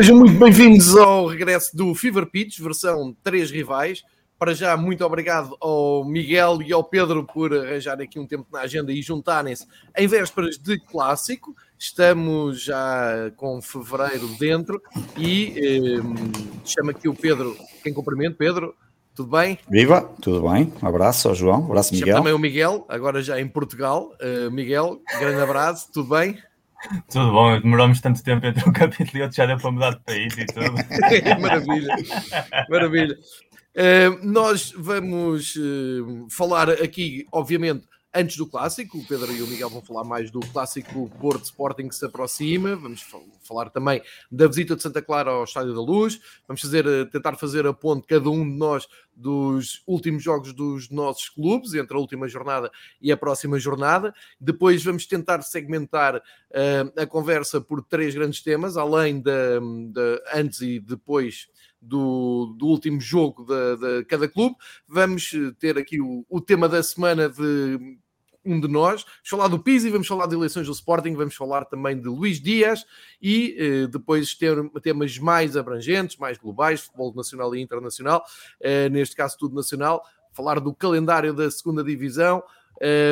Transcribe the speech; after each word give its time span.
Sejam 0.00 0.16
muito 0.16 0.38
bem-vindos 0.38 0.96
ao 0.96 1.26
regresso 1.26 1.76
do 1.76 1.94
Fever 1.94 2.24
Pitch, 2.24 2.58
versão 2.58 3.14
3 3.22 3.50
rivais. 3.50 4.02
Para 4.38 4.54
já, 4.54 4.74
muito 4.74 5.04
obrigado 5.04 5.54
ao 5.60 6.06
Miguel 6.06 6.62
e 6.62 6.72
ao 6.72 6.82
Pedro 6.82 7.26
por 7.26 7.52
arranjarem 7.52 8.06
aqui 8.06 8.18
um 8.18 8.26
tempo 8.26 8.46
na 8.50 8.60
agenda 8.60 8.90
e 8.90 9.02
juntarem-se 9.02 9.66
em 9.94 10.06
vésperas 10.06 10.56
de 10.56 10.80
clássico. 10.80 11.54
Estamos 11.78 12.62
já 12.62 13.30
com 13.36 13.60
fevereiro 13.60 14.26
dentro 14.38 14.80
e 15.18 15.52
eh, 15.58 16.02
chama 16.64 16.92
aqui 16.92 17.06
o 17.06 17.14
Pedro, 17.14 17.54
quem 17.84 17.92
cumprimento, 17.92 18.38
Pedro. 18.38 18.74
Tudo 19.14 19.36
bem? 19.36 19.58
Viva, 19.68 20.00
tudo 20.22 20.48
bem. 20.48 20.72
Um 20.82 20.88
abraço 20.88 21.28
ao 21.28 21.34
João, 21.34 21.60
um 21.60 21.66
abraço 21.66 21.92
Miguel. 21.92 22.06
Chamo 22.06 22.18
também 22.20 22.32
o 22.32 22.38
Miguel, 22.38 22.86
agora 22.88 23.20
já 23.22 23.38
em 23.38 23.46
Portugal. 23.46 24.14
Uh, 24.18 24.50
Miguel, 24.50 24.98
grande 25.18 25.42
abraço, 25.42 25.92
tudo 25.92 26.08
bem? 26.08 26.38
Tudo 27.10 27.32
bom, 27.32 27.60
demoramos 27.60 28.00
tanto 28.00 28.22
tempo 28.22 28.46
entre 28.46 28.68
um 28.68 28.72
capítulo 28.74 29.18
e 29.18 29.22
outro, 29.22 29.36
já 29.36 29.46
deu 29.46 29.58
para 29.58 29.70
mudar 29.70 29.90
de 29.90 30.00
país 30.00 30.36
e 30.36 30.46
tudo. 30.46 30.74
maravilha, 31.40 31.94
maravilha. 32.68 33.18
Uh, 33.76 34.26
nós 34.26 34.72
vamos 34.76 35.54
uh, 35.56 36.26
falar 36.30 36.70
aqui, 36.70 37.26
obviamente, 37.30 37.86
antes 38.14 38.36
do 38.36 38.46
clássico. 38.46 38.98
O 38.98 39.06
Pedro 39.06 39.32
e 39.32 39.42
o 39.42 39.46
Miguel 39.46 39.70
vão 39.70 39.82
falar 39.82 40.04
mais 40.04 40.30
do 40.30 40.40
clássico 40.40 41.10
Porto 41.20 41.44
Sporting 41.44 41.88
que 41.88 41.94
se 41.94 42.04
aproxima. 42.04 42.76
Vamos 42.76 43.04
falar 43.42 43.70
também 43.70 44.02
da 44.30 44.46
visita 44.46 44.76
de 44.76 44.82
Santa 44.82 45.00
Clara 45.00 45.30
ao 45.30 45.44
Estádio 45.44 45.74
da 45.74 45.80
Luz. 45.80 46.20
Vamos 46.46 46.60
fazer, 46.60 46.86
eh, 46.86 47.04
tentar 47.06 47.36
fazer 47.36 47.66
a 47.66 47.72
ponte, 47.72 48.06
cada 48.06 48.28
um 48.28 48.48
de 48.48 48.56
nós, 48.56 48.86
dos 49.14 49.82
últimos 49.86 50.22
jogos 50.22 50.52
dos 50.52 50.88
nossos 50.88 51.28
clubes, 51.28 51.74
entre 51.74 51.96
a 51.96 52.00
última 52.00 52.26
jornada 52.26 52.70
e 53.00 53.12
a 53.12 53.16
próxima 53.16 53.58
jornada. 53.58 54.14
Depois 54.40 54.82
vamos 54.82 55.06
tentar 55.06 55.42
segmentar 55.42 56.16
uh, 56.16 57.00
a 57.00 57.06
conversa 57.06 57.60
por 57.60 57.82
três 57.82 58.14
grandes 58.14 58.42
temas, 58.42 58.78
além 58.78 59.20
de 59.20 59.30
antes 60.32 60.62
e 60.62 60.80
depois 60.80 61.48
do, 61.80 62.54
do, 62.58 62.66
último 62.66 63.00
jogo 63.00 63.44
de, 63.44 63.76
de, 63.76 64.04
cada 64.04 64.28
clube. 64.28 64.56
Vamos 64.86 65.32
ter 65.58 65.78
aqui 65.78 66.00
o, 66.00 66.24
o, 66.28 66.40
tema 66.40 66.68
da 66.68 66.82
semana 66.82 67.28
de 67.28 67.98
um 68.44 68.60
de 68.60 68.68
nós. 68.68 69.02
Vamos 69.02 69.28
falar 69.28 69.48
do 69.48 69.58
Pizzi, 69.58 69.90
vamos 69.90 70.06
falar 70.06 70.26
de 70.26 70.34
eleições 70.34 70.66
do 70.66 70.72
Sporting, 70.72 71.14
vamos 71.14 71.34
falar 71.34 71.64
também 71.64 71.98
de 71.98 72.08
Luís 72.08 72.40
Dias 72.40 72.84
e 73.20 73.56
eh, 73.58 73.86
depois 73.86 74.34
ter 74.34 74.56
temas 74.82 75.18
mais 75.18 75.56
abrangentes, 75.56 76.16
mais 76.16 76.38
globais, 76.38 76.82
futebol 76.82 77.14
nacional 77.14 77.54
e 77.54 77.60
internacional, 77.60 78.24
eh, 78.60 78.88
neste 78.88 79.14
caso 79.14 79.36
tudo 79.38 79.54
nacional. 79.54 80.02
Falar 80.32 80.60
do 80.60 80.72
calendário 80.74 81.34
da 81.34 81.50
segunda 81.50 81.82
divisão, 81.82 82.42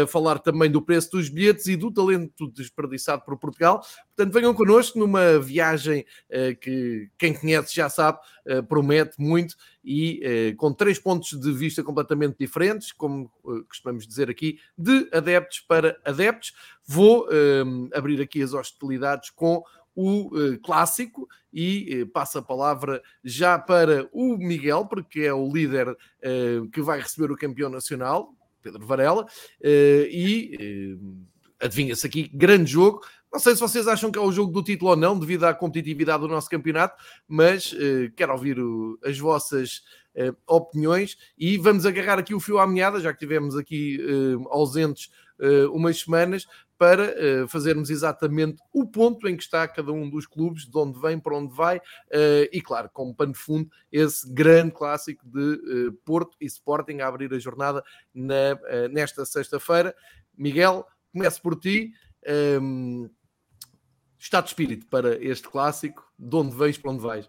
falar 0.09 0.39
também 0.39 0.71
do 0.71 0.81
preço 0.81 1.11
dos 1.11 1.29
bilhetes 1.29 1.67
e 1.67 1.77
do 1.77 1.93
talento 1.93 2.51
desperdiçado 2.51 3.23
por 3.25 3.37
Portugal. 3.37 3.85
Portanto, 4.17 4.33
venham 4.33 4.55
connosco 4.55 4.99
numa 4.99 5.39
viagem 5.39 6.05
uh, 6.31 6.57
que 6.59 7.11
quem 7.17 7.33
conhece 7.33 7.75
já 7.75 7.89
sabe, 7.89 8.19
uh, 8.47 8.63
promete 8.65 9.21
muito 9.21 9.55
e 9.85 10.55
com 10.59 10.73
três 10.73 10.99
pontos 10.99 11.31
de 11.39 11.53
vista 11.53 11.83
completamente 11.83 12.37
diferentes, 12.39 12.93
como 12.93 13.31
costumamos 13.69 14.07
dizer 14.07 14.29
aqui, 14.29 14.59
de 14.77 15.09
adeptos 15.13 15.61
para 15.61 15.99
adeptos. 16.05 16.53
Vou 16.87 17.27
abrir 17.95 18.21
aqui 18.21 18.43
as 18.43 18.53
hostilidades 18.53 19.31
com 19.31 19.65
o 19.97 20.31
clássico 20.63 21.27
e 21.51 22.05
passo 22.13 22.37
a 22.37 22.43
palavra 22.43 23.03
já 23.25 23.59
para 23.59 24.07
o 24.13 24.37
Miguel, 24.37 24.85
porque 24.85 25.21
é 25.21 25.33
o 25.33 25.51
líder 25.51 25.97
que 26.71 26.83
vai 26.83 27.01
receber 27.01 27.33
o 27.33 27.37
campeão 27.37 27.71
nacional. 27.71 28.35
Pedro 28.63 28.87
Varela, 28.87 29.27
eh, 29.63 30.09
e 30.11 30.57
eh, 30.59 31.65
adivinha-se 31.65 32.07
aqui, 32.07 32.31
grande 32.33 32.71
jogo. 32.71 33.01
Não 33.33 33.39
sei 33.39 33.55
se 33.55 33.61
vocês 33.61 33.87
acham 33.87 34.11
que 34.11 34.19
é 34.19 34.23
o 34.23 34.33
jogo 34.33 34.53
do 34.53 34.63
título 34.63 34.91
ou 34.91 34.97
não, 34.97 35.19
devido 35.19 35.45
à 35.45 35.53
competitividade 35.53 36.23
do 36.23 36.29
nosso 36.29 36.49
campeonato, 36.49 36.97
mas 37.27 37.73
uh, 37.73 38.11
quero 38.17 38.33
ouvir 38.33 38.59
o, 38.59 38.99
as 39.05 39.19
vossas 39.19 39.83
opiniões 40.47 41.17
e 41.37 41.57
vamos 41.59 41.87
agarrar 41.87 42.19
aqui 42.19 42.35
o 42.35 42.41
fio 42.41 42.59
à 42.59 42.67
meada, 42.67 43.01
já 43.01 43.13
que 43.13 43.19
tivemos 43.19 43.57
aqui 43.57 43.99
uh, 44.01 44.49
ausentes 44.49 45.11
umas 45.73 46.01
semanas, 46.01 46.45
para 46.79 47.13
uh, 47.13 47.49
fazermos 47.49 47.91
exatamente 47.91 48.63
o 48.73 48.87
ponto 48.87 49.29
em 49.29 49.37
que 49.37 49.43
está 49.43 49.67
cada 49.67 49.93
um 49.93 50.09
dos 50.09 50.27
clubes, 50.27 50.65
de 50.65 50.79
onde 50.79 50.99
vem, 50.99 51.19
para 51.19 51.37
onde 51.37 51.53
vai, 51.53 51.79
uh, 51.79 52.49
e 52.53 52.63
claro, 52.63 52.89
como 52.93 53.15
pano 53.15 53.33
de 53.33 53.39
fundo, 53.39 53.69
esse 53.91 54.33
grande 54.33 54.71
clássico 54.71 55.27
de 55.29 55.89
uh, 55.89 55.93
Porto 56.05 56.37
e 56.41 56.47
Sporting 56.47 57.01
a 57.01 57.09
abrir 57.09 57.35
a 57.35 57.39
jornada 57.39 57.83
na, 58.15 58.59
nesta 58.89 59.27
sexta-feira. 59.27 59.95
Miguel, 60.37 60.87
começo 61.13 61.43
por 61.43 61.59
ti. 61.59 61.93
Um, 62.61 63.05
ehm, 63.05 63.11
estado 64.19 64.45
de 64.45 64.51
espírito 64.51 64.87
para 64.87 65.17
este 65.25 65.49
clássico, 65.49 66.05
de 66.19 66.37
onde 66.37 66.55
vens, 66.57 66.79
para 66.79 66.91
onde 66.93 67.03
vais? 67.03 67.29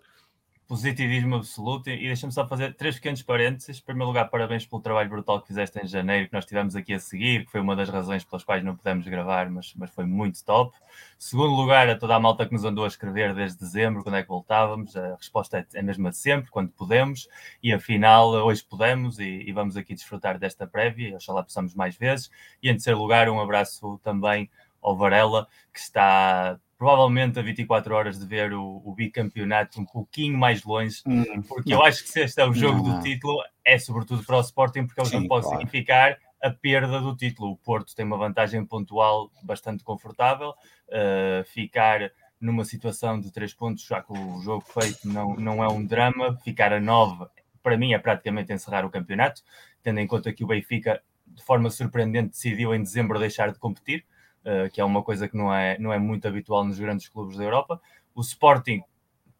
Positivismo 0.69 1.38
absoluto. 1.38 1.90
E 1.90 1.97
deixa-me 1.97 2.31
só 2.31 2.47
fazer 2.47 2.75
três 2.75 2.96
pequenos 2.96 3.24
parênteses. 3.24 3.80
Em 3.80 3.81
primeiro 3.81 4.07
lugar, 4.07 4.30
parabéns 4.30 4.68
pelo 4.68 4.80
trabalho 4.80 5.09
brutal 5.09 5.41
que 5.41 5.47
fizeste 5.47 5.80
em 5.84 5.88
janeiro, 5.88 6.28
que 6.28 6.34
nós 6.34 6.46
tivemos 6.46 6.75
aqui 6.75 6.94
a 6.94 7.00
seguir, 7.00 7.46
que 7.46 7.52
foi 7.52 7.59
uma 7.59 7.75
das 7.75 7.90
razões 7.90 8.24
pelas 8.24 8.44
quais 8.44 8.63
não 8.63 8.75
pudemos 8.75 9.08
gravar, 9.08 9.50
mas, 9.50 9.74
mas 9.75 9.90
foi 9.90 10.06
muito 10.06 10.46
top. 10.46 10.78
Segundo 11.18 11.56
lugar, 11.56 11.90
a 11.90 11.97
toda 11.97 12.16
a 12.16 12.19
malta 12.19 12.46
que 12.46 12.53
nos 12.53 12.63
andou 12.63 12.85
a 12.85 12.88
escrever 12.88 13.34
desde 13.34 13.58
dezembro, 13.58 14.03
quando 14.03 14.18
é 14.18 14.22
que 14.22 14.29
voltávamos, 14.29 14.96
a 14.96 15.16
resposta 15.16 15.58
é, 15.58 15.66
é 15.74 15.79
a 15.79 15.84
mesma 15.84 16.12
de 16.12 16.18
sempre, 16.18 16.52
quando 16.52 16.69
podemos, 16.69 17.28
e 17.63 17.74
afinal, 17.74 18.29
hoje 18.29 18.63
podemos 18.63 19.18
e, 19.18 19.24
e 19.24 19.52
vamos 19.52 19.75
aqui 19.75 19.96
desfrutar 19.96 20.38
desta 20.38 20.68
prévia, 20.68 21.16
oxalá 21.16 21.41
possamos 21.41 21.74
mais 21.74 21.97
vezes. 21.97 22.29
E 22.62 22.69
em 22.69 22.74
terceiro 22.74 23.00
lugar, 23.00 23.28
um 23.28 23.40
abraço 23.40 24.00
também 24.03 24.47
ao 24.81 24.95
Varela, 24.95 25.47
que 25.73 25.79
está 25.79 26.59
provavelmente 26.78 27.38
a 27.38 27.41
24 27.41 27.94
horas 27.94 28.17
de 28.17 28.25
ver 28.25 28.53
o, 28.53 28.81
o 28.85 28.94
bicampeonato 28.94 29.81
um 29.81 29.85
pouquinho 29.85 30.38
mais 30.38 30.63
longe, 30.63 31.01
hum, 31.06 31.41
porque 31.41 31.72
não. 31.72 31.79
eu 31.79 31.85
acho 31.85 32.03
que 32.03 32.09
se 32.09 32.22
este 32.22 32.40
é 32.40 32.45
o 32.45 32.53
jogo 32.53 32.88
não. 32.88 32.95
do 32.95 33.03
título, 33.03 33.38
é 33.66 33.78
sobretudo 33.78 34.23
para 34.23 34.38
o 34.38 34.41
Sporting, 34.41 34.85
porque 34.85 35.01
é 35.01 35.03
o 35.03 35.06
jogo 35.06 35.28
pode 35.28 35.45
claro. 35.45 35.57
significar 35.57 36.17
a 36.41 36.50
perda 36.50 37.01
do 37.01 37.16
título. 37.16 37.51
O 37.51 37.57
Porto 37.57 37.94
tem 37.94 38.06
uma 38.06 38.17
vantagem 38.17 38.63
pontual 38.66 39.29
bastante 39.44 39.84
confortável, 39.84 40.51
uh, 40.51 41.44
ficar 41.46 42.11
numa 42.40 42.63
situação 42.63 43.19
de 43.19 43.31
três 43.31 43.53
pontos, 43.53 43.84
já 43.84 44.01
que 44.01 44.13
o 44.13 44.41
jogo 44.41 44.66
feito 44.66 45.06
não, 45.06 45.35
não 45.35 45.63
é 45.63 45.67
um 45.67 45.85
drama, 45.85 46.38
ficar 46.38 46.72
a 46.72 46.79
nove, 46.79 47.25
para 47.61 47.78
mim, 47.78 47.94
é 47.94 48.00
praticamente 48.00 48.53
encerrar 48.53 48.85
o 48.85 48.90
campeonato, 48.90 49.44
tendo 49.84 50.00
em 50.00 50.07
conta 50.07 50.31
que 50.31 50.44
o 50.44 50.47
Benfica, 50.47 51.01
de 51.28 51.44
forma 51.44 51.69
surpreendente, 51.69 52.29
decidiu 52.29 52.73
em 52.73 52.81
dezembro 52.81 53.19
deixar 53.19 53.51
de 53.51 53.59
competir. 53.59 54.06
Eh, 54.45 54.69
que 54.69 54.79
é 54.79 54.85
uma 54.85 55.03
coisa 55.03 55.27
que 55.27 55.35
não 55.35 55.53
é, 55.53 55.77
não 55.77 55.91
é 55.91 56.00
muito 56.00 56.27
habitual 56.27 56.63
nos 56.63 56.79
grandes 56.79 57.09
clubes 57.09 57.38
da 57.38 57.44
Europa. 57.44 57.81
O 58.16 58.22
Sporting 58.22 58.81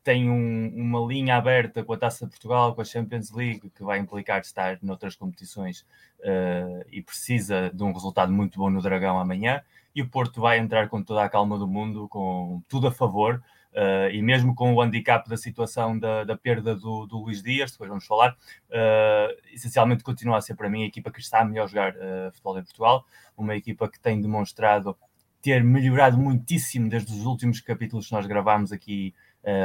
tem 0.04 0.30
um, 0.30 0.68
uma 0.76 1.00
linha 1.08 1.36
aberta 1.36 1.84
com 1.84 1.94
a 1.94 1.98
Taça 1.98 2.26
de 2.26 2.32
Portugal, 2.32 2.76
com 2.76 2.82
a 2.82 2.86
Champions 2.86 3.32
League, 3.32 3.70
que 3.70 3.84
vai 3.84 4.00
implicar 4.00 4.42
estar 4.42 4.78
noutras 4.82 5.16
competições 5.16 5.82
uh, 6.20 6.86
e 6.92 7.02
precisa 7.02 7.72
de 7.74 7.84
um 7.84 7.92
resultado 7.94 8.32
muito 8.32 8.58
bom 8.60 8.70
no 8.70 8.82
Dragão 8.82 9.20
amanhã. 9.20 9.62
E 9.96 10.02
o 10.02 10.10
Porto 10.10 10.42
vai 10.42 10.60
entrar 10.60 10.90
com 10.90 11.02
toda 11.02 11.24
a 11.24 11.30
calma 11.30 11.58
do 11.58 11.68
mundo, 11.68 12.08
com 12.08 12.62
tudo 12.68 12.88
a 12.88 12.92
favor, 12.92 13.42
Uh, 13.80 14.12
e 14.12 14.22
mesmo 14.22 14.54
com 14.54 14.74
o 14.74 14.82
handicap 14.82 15.30
da 15.30 15.38
situação 15.38 15.98
da, 15.98 16.26
da 16.26 16.36
perda 16.36 16.76
do, 16.76 17.06
do, 17.06 17.20
Luís 17.20 17.42
Dias, 17.42 17.72
depois 17.72 17.88
vamos 17.88 18.06
falar, 18.06 18.32
uh, 18.32 19.54
essencialmente 19.54 20.04
continua 20.04 20.38
a 20.38 20.42
ser 20.42 20.56
para 20.56 20.70
mim 20.70 20.84
a 20.84 20.88
equipa 20.88 21.10
que 21.10 21.22
está 21.22 21.40
a 21.40 21.46
melhor 21.46 21.70
jogar 21.70 21.94
uh, 21.94 22.30
futebol 22.34 22.60
em 22.60 22.64
Portugal, 22.64 23.06
uma 23.38 23.56
equipa 23.56 23.88
que 23.88 23.98
tem 23.98 24.20
demonstrado 24.20 24.98
ter 25.42 25.64
melhorado 25.64 26.18
muitíssimo 26.18 26.90
desde 26.90 27.14
os 27.14 27.26
últimos 27.26 27.62
capítulos 27.62 28.08
que 28.08 28.12
nós 28.12 28.26
gravámos 28.26 28.74
aqui 28.74 29.16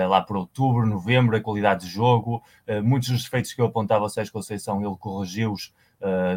lá 0.09 0.21
por 0.23 0.37
outubro, 0.37 0.87
novembro, 0.87 1.37
a 1.37 1.41
qualidade 1.41 1.85
de 1.85 1.91
jogo, 1.91 2.41
muitos 2.85 3.09
dos 3.09 3.25
defeitos 3.25 3.53
que 3.53 3.61
eu 3.61 3.67
apontava 3.67 4.05
ao 4.05 4.09
Sérgio 4.09 4.33
Conceição, 4.33 4.81
ele 4.81 4.97
corrigiu-os 4.97 5.75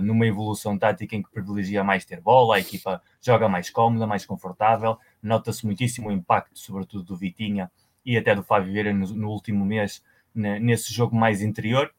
numa 0.02 0.26
evolução 0.26 0.76
tática 0.76 1.16
em 1.16 1.22
que 1.22 1.30
privilegia 1.30 1.84
mais 1.84 2.04
ter 2.04 2.20
bola, 2.20 2.56
a 2.56 2.60
equipa 2.60 3.00
joga 3.22 3.48
mais 3.48 3.70
cómoda, 3.70 4.08
mais 4.08 4.26
confortável, 4.26 4.98
nota-se 5.22 5.66
muitíssimo 5.66 6.10
o 6.10 6.12
impacto, 6.12 6.60
sobretudo 6.60 7.04
do 7.04 7.16
Vitinha 7.16 7.72
e 8.06 8.18
até 8.18 8.34
do 8.34 8.44
Fábio 8.44 8.72
Vieira 8.72 8.94
no, 8.94 9.08
no 9.08 9.30
último 9.30 9.66
mês, 9.66 10.04
nesse 10.34 10.94
jogo 10.94 11.16
mais 11.16 11.42
interior. 11.42 11.92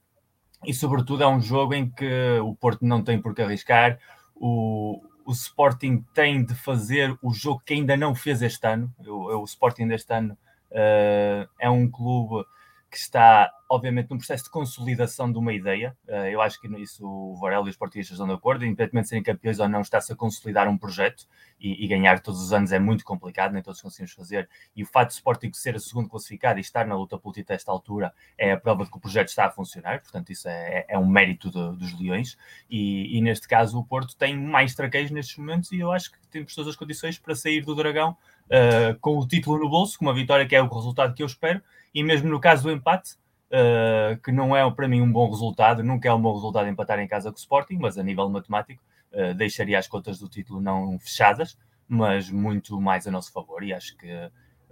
E, 0.65 0.75
sobretudo, 0.75 1.23
é 1.23 1.29
um 1.29 1.41
jogo 1.41 1.75
em 1.75 1.89
que 1.89 2.39
o 2.43 2.55
Porto 2.55 2.85
não 2.85 3.03
tem 3.03 3.21
por 3.21 3.35
que 3.35 3.43
arriscar, 3.43 3.99
o, 4.35 5.01
o 5.25 5.33
Sporting 5.33 6.05
tem 6.15 6.45
de 6.45 6.55
fazer 6.55 7.17
o 7.23 7.33
jogo 7.33 7.63
que 7.65 7.75
ainda 7.75 7.97
não 7.97 8.15
fez 8.15 8.43
este 8.43 8.67
ano. 8.67 8.93
O, 9.07 9.41
o 9.41 9.45
Sporting 9.45 9.87
deste 9.87 10.13
ano 10.13 10.37
uh, 10.71 11.49
é 11.61 11.69
um 11.69 11.89
clube 11.89 12.45
que 12.91 12.97
está, 12.97 13.53
obviamente, 13.69 14.11
num 14.11 14.17
processo 14.17 14.45
de 14.45 14.51
consolidação 14.51 15.31
de 15.31 15.39
uma 15.39 15.53
ideia. 15.53 15.95
Eh, 16.07 16.35
eu 16.35 16.41
acho 16.41 16.59
que 16.59 16.67
isso 16.81 17.07
o 17.07 17.37
Varela 17.37 17.67
e 17.67 17.71
os 17.71 17.77
portugueses 17.77 18.11
estão 18.11 18.27
de 18.27 18.33
acordo, 18.33 18.65
independentemente 18.65 19.05
de 19.05 19.09
serem 19.11 19.23
campeões 19.23 19.61
ou 19.61 19.69
não, 19.69 19.83
está-se 19.83 20.11
a 20.11 20.17
consolidar 20.17 20.67
um 20.69 20.79
projeto 20.79 21.27
e, 21.61 21.85
e, 21.85 21.87
ganhar 21.89 22.21
todos 22.21 22.41
os 22.41 22.53
anos 22.53 22.73
é 22.73 22.79
muito 22.79 23.05
complicado, 23.05 23.53
nem 23.53 23.63
todos 23.63 23.83
conseguimos 23.83 24.13
fazer. 24.13 24.49
E 24.75 24.83
o 24.83 24.87
fato 24.87 25.09
de 25.09 25.15
Sporting 25.15 25.53
ser 25.53 25.75
o 25.77 25.81
segundo 25.81 26.09
classificado 26.09 26.59
e 26.59 26.63
estar 26.63 26.87
na 26.87 26.97
luta 26.97 27.19
pelo 27.19 27.35
título 27.35 27.53
a 27.53 27.57
esta 27.57 27.71
altura 27.71 28.15
é 28.39 28.53
a 28.53 28.57
prova 28.57 28.85
de 28.85 28.91
que 28.91 28.97
o 28.97 29.01
projeto 29.01 29.29
está 29.29 29.47
a 29.47 29.51
funcionar, 29.51 30.01
portanto, 30.01 30.31
isso 30.31 30.49
é, 30.49 30.87
é 30.89 30.99
um 30.99 31.07
mérito 31.07 31.51
de, 31.51 31.79
dos 31.79 31.99
Leões. 31.99 32.39
E, 32.71 33.19
e, 33.19 33.21
neste 33.21 33.47
caso, 33.47 33.79
o 33.79 33.85
Porto 33.85 34.17
tem 34.17 34.35
mais 34.35 34.75
traqueios 34.75 35.11
nestes 35.11 35.37
momentos 35.37 35.71
e 35.73 35.79
eu 35.79 35.93
acho 35.93 36.11
que 36.11 36.19
temos 36.29 36.55
todas 36.55 36.71
as 36.71 36.77
condições 36.77 37.19
para 37.19 37.35
sair 37.35 37.63
do 37.65 37.75
Dragão 37.75 38.17
uh, 38.49 38.99
com 39.01 39.19
o 39.19 39.27
título 39.27 39.59
no 39.59 39.69
bolso, 39.69 39.99
com 39.99 40.05
uma 40.05 40.15
vitória 40.15 40.47
que 40.47 40.57
é 40.57 40.63
o 40.63 40.69
resultado 40.69 41.15
que 41.15 41.23
eu 41.23 41.27
espero, 41.27 41.61
e 41.95 42.03
mesmo 42.03 42.29
no 42.29 42.41
caso 42.41 42.65
do 42.65 42.71
empate, 42.71 43.15
uh, 43.51 44.21
que 44.23 44.33
não 44.33 44.57
é 44.57 44.69
para 44.71 44.89
mim 44.89 45.01
um 45.01 45.11
bom 45.11 45.31
resultado, 45.31 45.83
nunca 45.83 46.09
é 46.09 46.13
um 46.13 46.21
bom 46.21 46.35
resultado 46.35 46.69
empatar 46.69 46.99
em 46.99 47.09
casa 47.09 47.31
com 47.31 47.37
o 47.37 47.39
Sporting, 47.39 47.77
mas 47.77 47.99
a 47.99 48.03
nível 48.03 48.29
matemático 48.29 48.83
uh, 49.13 49.35
deixaria 49.35 49.79
as 49.79 49.87
contas 49.87 50.19
do 50.19 50.29
título 50.29 50.61
não 50.61 50.99
fechadas, 50.99 51.57
mas 51.89 52.31
muito 52.31 52.81
mais 52.81 53.07
a 53.07 53.11
nosso 53.11 53.33
favor, 53.33 53.63
e 53.63 53.73
acho 53.73 53.97
que 53.97 54.09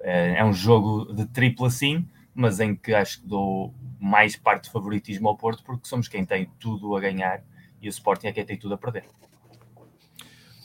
é 0.02 0.44
um 0.44 0.52
jogo 0.52 1.10
de 1.14 1.24
tripla 1.24 1.70
sim, 1.70 2.06
mas 2.34 2.60
em 2.60 2.76
que 2.76 2.92
acho 2.92 3.22
que 3.22 3.26
dou 3.26 3.72
mais 3.98 4.36
parte 4.36 4.64
de 4.64 4.70
favoritismo 4.70 5.26
ao 5.26 5.38
Porto, 5.38 5.64
porque 5.64 5.88
somos 5.88 6.06
quem 6.06 6.22
tem 6.22 6.50
tudo 6.60 6.94
a 6.94 7.00
ganhar 7.00 7.42
e 7.80 7.88
o 7.88 7.90
Sporting 7.90 8.26
é 8.26 8.32
quem 8.32 8.44
tem 8.44 8.58
tudo 8.58 8.74
a 8.74 8.78
perder. 8.78 9.04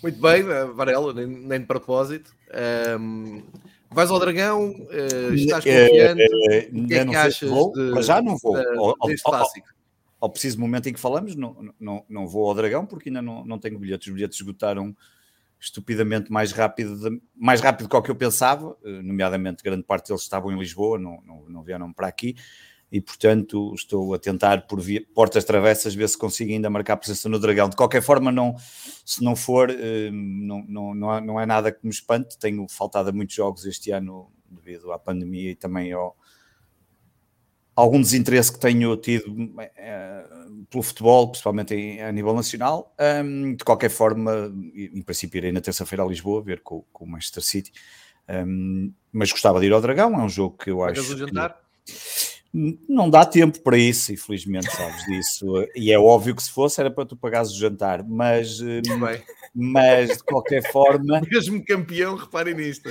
Muito 0.01 0.19
bem, 0.19 0.41
eh, 0.41 0.65
Varela, 0.65 1.13
nem, 1.13 1.27
nem 1.27 1.59
de 1.59 1.65
propósito. 1.65 2.35
Um, 2.99 3.43
vais 3.89 4.09
ao 4.09 4.19
Dragão, 4.19 4.71
uh, 4.71 5.33
estás 5.33 5.65
eh, 5.65 5.87
confiante? 5.87 6.23
Uh, 6.23 6.83
o 6.83 6.87
que 6.87 6.93
é 6.95 7.05
que 7.05 7.15
achas 7.15 7.49
vou, 7.49 7.71
de, 7.71 8.01
já 8.01 8.21
não 8.21 8.37
vou. 8.37 8.57
Ao, 8.57 8.95
clássico? 9.23 9.67
Ao, 10.19 10.27
ao, 10.27 10.29
preciso 10.29 10.59
momento 10.59 10.87
em 10.87 10.93
que 10.93 10.99
falamos, 10.99 11.35
não, 11.35 11.73
não, 11.79 12.05
não 12.09 12.27
vou 12.27 12.47
ao 12.47 12.55
Dragão 12.55 12.85
porque 12.85 13.09
ainda 13.09 13.21
não, 13.21 13.45
não 13.45 13.59
tenho 13.59 13.77
bilhetes. 13.77 14.07
Os 14.07 14.13
bilhetes 14.13 14.39
esgotaram 14.39 14.95
estupidamente 15.59 16.31
mais 16.31 16.51
rápido, 16.51 16.97
de, 16.97 17.21
mais 17.35 17.61
rápido 17.61 17.87
do 17.87 18.01
que 18.01 18.09
eu 18.09 18.15
pensava, 18.15 18.75
nomeadamente 18.83 19.63
grande 19.63 19.83
parte 19.83 20.07
deles 20.07 20.23
estavam 20.23 20.51
em 20.51 20.57
Lisboa, 20.57 20.97
não, 20.97 21.21
não, 21.23 21.45
não 21.47 21.61
vieram 21.61 21.93
para 21.93 22.07
aqui 22.07 22.35
e 22.91 22.99
portanto 22.99 23.73
estou 23.73 24.13
a 24.13 24.19
tentar 24.19 24.67
por 24.67 24.81
via, 24.81 25.01
portas 25.15 25.45
travessas 25.45 25.95
ver 25.95 26.09
se 26.09 26.17
consigo 26.17 26.51
ainda 26.51 26.69
marcar 26.69 26.97
presença 26.97 27.29
no 27.29 27.39
Dragão. 27.39 27.69
De 27.69 27.75
qualquer 27.75 28.01
forma, 28.01 28.31
não, 28.31 28.55
se 29.05 29.23
não 29.23 29.35
for, 29.35 29.69
eh, 29.69 30.09
não, 30.11 30.65
não, 30.67 30.93
não, 30.93 31.15
é, 31.15 31.21
não 31.21 31.39
é 31.39 31.45
nada 31.45 31.71
que 31.71 31.79
me 31.83 31.89
espante. 31.89 32.37
Tenho 32.37 32.67
faltado 32.67 33.09
a 33.09 33.11
muitos 33.13 33.35
jogos 33.35 33.65
este 33.65 33.91
ano 33.91 34.29
devido 34.49 34.91
à 34.91 34.99
pandemia 34.99 35.51
e 35.51 35.55
também 35.55 35.93
ao 35.93 36.17
algum 37.73 38.01
desinteresse 38.01 38.51
que 38.51 38.59
tenho 38.59 38.95
tido 38.97 39.33
é, 39.57 40.25
pelo 40.69 40.83
futebol, 40.83 41.29
principalmente 41.29 41.73
em, 41.73 42.01
a 42.01 42.11
nível 42.11 42.33
nacional. 42.33 42.93
Um, 43.23 43.55
de 43.55 43.63
qualquer 43.63 43.89
forma, 43.89 44.53
em 44.75 45.01
princípio 45.01 45.37
irei 45.37 45.51
na 45.51 45.61
terça-feira 45.61 46.03
a 46.03 46.07
Lisboa 46.07 46.43
ver 46.43 46.61
com, 46.61 46.83
com 46.91 47.05
o 47.05 47.07
Manchester 47.07 47.41
City. 47.41 47.71
Um, 48.29 48.93
mas 49.11 49.31
gostava 49.31 49.59
de 49.59 49.67
ir 49.67 49.73
ao 49.73 49.81
Dragão, 49.81 50.13
é 50.13 50.23
um 50.23 50.29
jogo 50.29 50.57
que 50.57 50.69
eu 50.69 50.83
acho. 50.83 51.01
Que... 51.15 51.25
Não 52.53 53.09
dá 53.09 53.25
tempo 53.25 53.61
para 53.61 53.77
isso, 53.77 54.11
infelizmente, 54.11 54.69
sabes 54.71 55.05
disso. 55.05 55.45
E 55.73 55.91
é 55.91 55.97
óbvio 55.97 56.35
que 56.35 56.43
se 56.43 56.51
fosse 56.51 56.81
era 56.81 56.91
para 56.91 57.05
tu 57.05 57.15
pagares 57.15 57.51
o 57.51 57.57
jantar, 57.57 58.03
mas, 58.03 58.59
hum, 58.59 58.81
mas 59.55 60.17
de 60.17 60.23
qualquer 60.23 60.69
forma. 60.69 61.21
Mesmo 61.31 61.63
campeão, 61.63 62.15
reparem 62.15 62.53
nisto. 62.53 62.89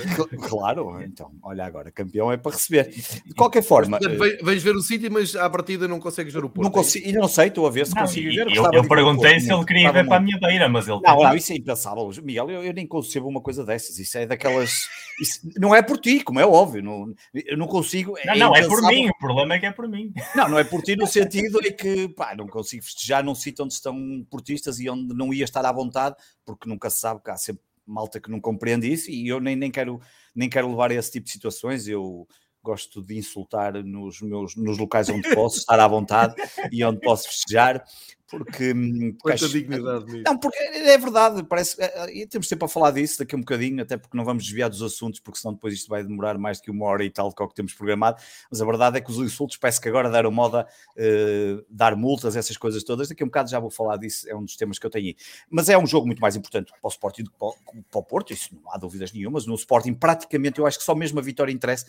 Claro, 0.49 0.99
então, 1.03 1.31
olha 1.43 1.63
agora, 1.63 1.91
campeão 1.91 2.31
é 2.31 2.37
para 2.37 2.53
receber. 2.53 2.89
De 2.89 3.35
qualquer 3.35 3.61
forma. 3.61 3.99
Portanto, 3.99 4.43
vens 4.43 4.63
ver 4.63 4.75
o 4.75 4.81
sítio, 4.81 5.11
mas 5.11 5.35
à 5.35 5.47
partida 5.47 5.87
não 5.87 5.99
consegues 5.99 6.33
ver 6.33 6.43
o 6.43 6.49
Porto. 6.49 6.63
Não 6.63 6.71
é 6.71 6.73
consigo, 6.73 7.05
ainda 7.05 7.19
não 7.19 7.27
sei, 7.27 7.47
estou 7.47 7.67
a 7.67 7.69
ver 7.69 7.85
se 7.85 7.93
não, 7.93 8.01
consigo 8.01 8.29
ver. 8.29 8.47
Eu, 8.55 8.71
eu 8.73 8.87
perguntei 8.87 9.39
se 9.39 9.53
ele 9.53 9.65
queria 9.65 9.91
ver 9.91 10.07
para 10.07 10.17
a 10.17 10.19
minha 10.19 10.39
beira, 10.39 10.67
mas 10.67 10.87
ele. 10.87 10.99
Não, 11.01 11.19
não, 11.19 11.35
isso 11.35 11.53
é 11.53 11.55
impensável. 11.57 12.09
Miguel, 12.23 12.49
eu, 12.49 12.63
eu 12.63 12.73
nem 12.73 12.87
concebo 12.87 13.27
uma 13.27 13.41
coisa 13.41 13.63
dessas. 13.63 13.99
Isso 13.99 14.17
é 14.17 14.25
daquelas. 14.25 14.87
Isso, 15.19 15.39
não 15.57 15.75
é 15.75 15.83
por 15.83 15.99
ti, 15.99 16.23
como 16.23 16.39
é 16.39 16.45
óbvio. 16.45 16.81
Não, 16.81 17.13
eu 17.33 17.57
não 17.57 17.67
consigo. 17.67 18.17
Não, 18.25 18.33
é 18.33 18.37
não, 18.37 18.55
é 18.55 18.67
por 18.67 18.81
mim. 18.87 19.09
O 19.09 19.17
problema 19.19 19.50
que 19.59 19.65
é 19.65 19.71
por 19.71 19.87
mim. 19.87 20.13
Não, 20.35 20.49
não 20.49 20.59
é 20.59 20.63
por 20.63 20.81
ti 20.81 20.95
no 20.95 21.07
sentido 21.07 21.59
em 21.65 21.75
que 21.75 22.07
pá, 22.09 22.35
não 22.35 22.47
consigo 22.47 22.83
festejar 22.83 23.23
num 23.23 23.35
sítio 23.35 23.65
onde 23.65 23.73
estão 23.73 24.25
portistas 24.29 24.79
e 24.79 24.89
onde 24.89 25.13
não 25.13 25.33
ia 25.33 25.43
estar 25.43 25.65
à 25.65 25.71
vontade, 25.71 26.15
porque 26.45 26.69
nunca 26.69 26.89
se 26.89 26.99
sabe 26.99 27.21
que 27.23 27.29
há 27.29 27.37
sempre 27.37 27.63
malta 27.85 28.19
que 28.19 28.29
não 28.31 28.39
compreende 28.39 28.91
isso 28.91 29.09
e 29.09 29.27
eu 29.27 29.39
nem, 29.39 29.55
nem, 29.55 29.71
quero, 29.71 29.99
nem 30.35 30.49
quero 30.49 30.69
levar 30.69 30.91
esse 30.91 31.11
tipo 31.11 31.25
de 31.25 31.31
situações. 31.31 31.87
Eu 31.87 32.27
gosto 32.63 33.01
de 33.01 33.17
insultar 33.17 33.73
nos 33.83 34.21
meus 34.21 34.55
nos 34.55 34.77
locais 34.77 35.09
onde 35.09 35.33
posso 35.33 35.57
estar 35.57 35.79
à 35.79 35.87
vontade 35.87 36.35
e 36.71 36.83
onde 36.83 36.99
posso 36.99 37.27
festejar 37.27 37.83
porque 38.31 38.73
quanta 39.19 39.45
acho, 39.45 39.49
dignidade 39.49 40.05
mesmo. 40.05 40.23
não 40.25 40.37
porque 40.37 40.57
é 40.57 40.97
verdade 40.97 41.43
parece 41.43 41.81
eh, 41.81 41.93
eh, 41.95 42.17
e 42.19 42.27
temos 42.27 42.47
tempo 42.47 42.65
a 42.65 42.67
falar 42.67 42.91
disso 42.91 43.19
daqui 43.19 43.35
a 43.35 43.37
um 43.37 43.41
bocadinho 43.41 43.81
até 43.81 43.97
porque 43.97 44.17
não 44.17 44.25
vamos 44.25 44.43
desviar 44.43 44.69
dos 44.69 44.81
assuntos 44.81 45.19
porque 45.19 45.39
senão 45.39 45.53
depois 45.53 45.73
isto 45.73 45.89
vai 45.89 46.03
demorar 46.03 46.37
mais 46.37 46.59
do 46.59 46.63
que 46.63 46.71
uma 46.71 46.85
hora 46.85 47.03
e 47.03 47.09
tal 47.09 47.29
do 47.29 47.35
que 47.35 47.55
temos 47.55 47.73
programado 47.73 48.21
mas 48.49 48.61
a 48.61 48.65
verdade 48.65 48.97
é 48.97 49.01
que 49.01 49.11
os 49.11 49.17
insultos 49.17 49.57
parece 49.57 49.79
que 49.79 49.89
agora 49.89 50.09
deram 50.09 50.31
moda 50.31 50.67
uh, 50.97 51.65
dar 51.69 51.95
multas 51.95 52.35
essas 52.35 52.57
coisas 52.57 52.83
todas. 52.83 53.09
Daqui 53.09 53.23
a 53.23 53.25
um 53.25 53.29
bocado 53.29 53.49
já 53.49 53.59
vou 53.59 53.69
falar 53.69 53.97
disso 53.97 54.29
é 54.29 54.35
um 54.35 54.43
dos 54.43 54.55
temas 54.55 54.79
que 54.79 54.85
eu 54.85 54.89
tenho 54.89 55.07
aí. 55.07 55.15
Mas 55.49 55.69
é 55.69 55.77
um 55.77 55.85
jogo 55.85 56.05
muito 56.05 56.19
mais 56.19 56.35
importante 56.35 56.71
para 56.71 56.87
o 56.87 56.89
Sporting 56.89 57.23
do 57.23 57.31
que 57.31 57.37
para, 57.37 57.49
para 57.89 57.99
o 57.99 58.03
Porto 58.03 58.33
isso 58.33 58.49
não 58.55 58.71
há 58.73 58.77
dúvidas 58.77 59.11
nenhumas. 59.11 59.45
No 59.45 59.55
Sporting 59.55 59.93
praticamente 59.93 60.59
eu 60.59 60.65
acho 60.65 60.77
que 60.77 60.83
só 60.83 60.95
mesmo 60.95 61.19
a 61.19 61.21
vitória 61.21 61.51
interessa. 61.51 61.85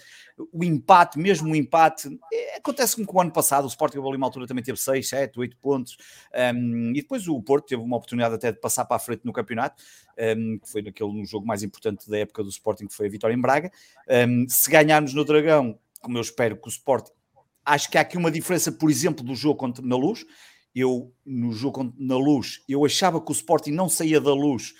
O 0.52 0.64
empate 0.64 1.18
mesmo 1.18 1.50
o 1.50 1.56
empate 1.56 2.18
é, 2.32 2.56
acontece 2.56 2.96
como 2.96 3.06
com 3.06 3.18
o 3.18 3.20
ano 3.20 3.32
passado 3.32 3.64
o 3.64 3.68
Sporting 3.68 3.98
ali 3.98 4.16
uma 4.16 4.26
altura 4.26 4.46
também 4.46 4.64
teve 4.64 4.78
6, 4.78 5.08
7, 5.08 5.38
8 5.38 5.56
pontos 5.56 5.96
um, 6.54 6.90
e 6.90 7.02
depois 7.02 7.28
o 7.28 7.40
Porto 7.42 7.66
teve 7.66 7.82
uma 7.82 7.96
oportunidade 7.96 8.34
até 8.34 8.52
de 8.52 8.58
passar 8.58 8.84
para 8.84 8.96
a 8.96 9.00
frente 9.00 9.24
no 9.24 9.32
campeonato, 9.32 9.82
um, 10.36 10.58
que 10.58 10.68
foi 10.68 10.82
naquele 10.82 11.12
no 11.12 11.24
jogo 11.24 11.46
mais 11.46 11.62
importante 11.62 12.08
da 12.08 12.18
época 12.18 12.42
do 12.42 12.48
Sporting, 12.48 12.86
que 12.86 12.94
foi 12.94 13.06
a 13.06 13.10
vitória 13.10 13.34
em 13.34 13.40
Braga. 13.40 13.70
Um, 14.08 14.48
se 14.48 14.70
ganharmos 14.70 15.14
no 15.14 15.24
Dragão, 15.24 15.78
como 16.00 16.16
eu 16.16 16.22
espero 16.22 16.56
que 16.56 16.68
o 16.68 16.70
Sporting. 16.70 17.12
Acho 17.64 17.90
que 17.90 17.96
há 17.96 18.00
aqui 18.00 18.16
uma 18.16 18.30
diferença, 18.30 18.72
por 18.72 18.90
exemplo, 18.90 19.24
do 19.24 19.34
jogo 19.34 19.56
contra, 19.56 19.84
na 19.84 19.96
Luz. 19.96 20.24
Eu, 20.74 21.12
no 21.24 21.52
jogo 21.52 21.92
na 21.98 22.16
Luz, 22.16 22.62
eu 22.68 22.84
achava 22.84 23.20
que 23.20 23.30
o 23.30 23.32
Sporting 23.32 23.70
não 23.70 23.88
saía 23.88 24.20
da 24.20 24.32
Luz, 24.32 24.74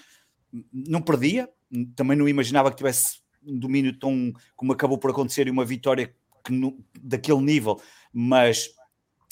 não 0.72 1.00
perdia. 1.00 1.48
Também 1.94 2.16
não 2.16 2.28
imaginava 2.28 2.70
que 2.70 2.76
tivesse 2.76 3.20
um 3.44 3.58
domínio 3.58 3.96
tão 3.98 4.32
como 4.56 4.72
acabou 4.72 4.98
por 4.98 5.10
acontecer 5.10 5.46
e 5.46 5.50
uma 5.50 5.64
vitória 5.64 6.14
que 6.44 6.76
daquele 7.00 7.40
nível, 7.40 7.80
mas 8.12 8.70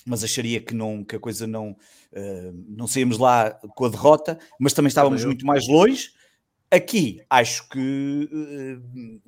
mas 0.06 0.24
acharia 0.24 0.60
que, 0.60 0.74
não, 0.74 1.04
que 1.04 1.16
a 1.16 1.20
coisa 1.20 1.46
não, 1.46 1.70
uh, 1.70 2.64
não 2.68 2.86
saímos 2.86 3.18
lá 3.18 3.50
com 3.50 3.84
a 3.84 3.88
derrota, 3.88 4.38
mas 4.58 4.72
também 4.72 4.88
estávamos 4.88 5.24
muito 5.24 5.46
mais 5.46 5.66
longe. 5.68 6.10
Aqui 6.70 7.20
acho 7.28 7.68
que 7.68 8.28
uh, 8.32 9.20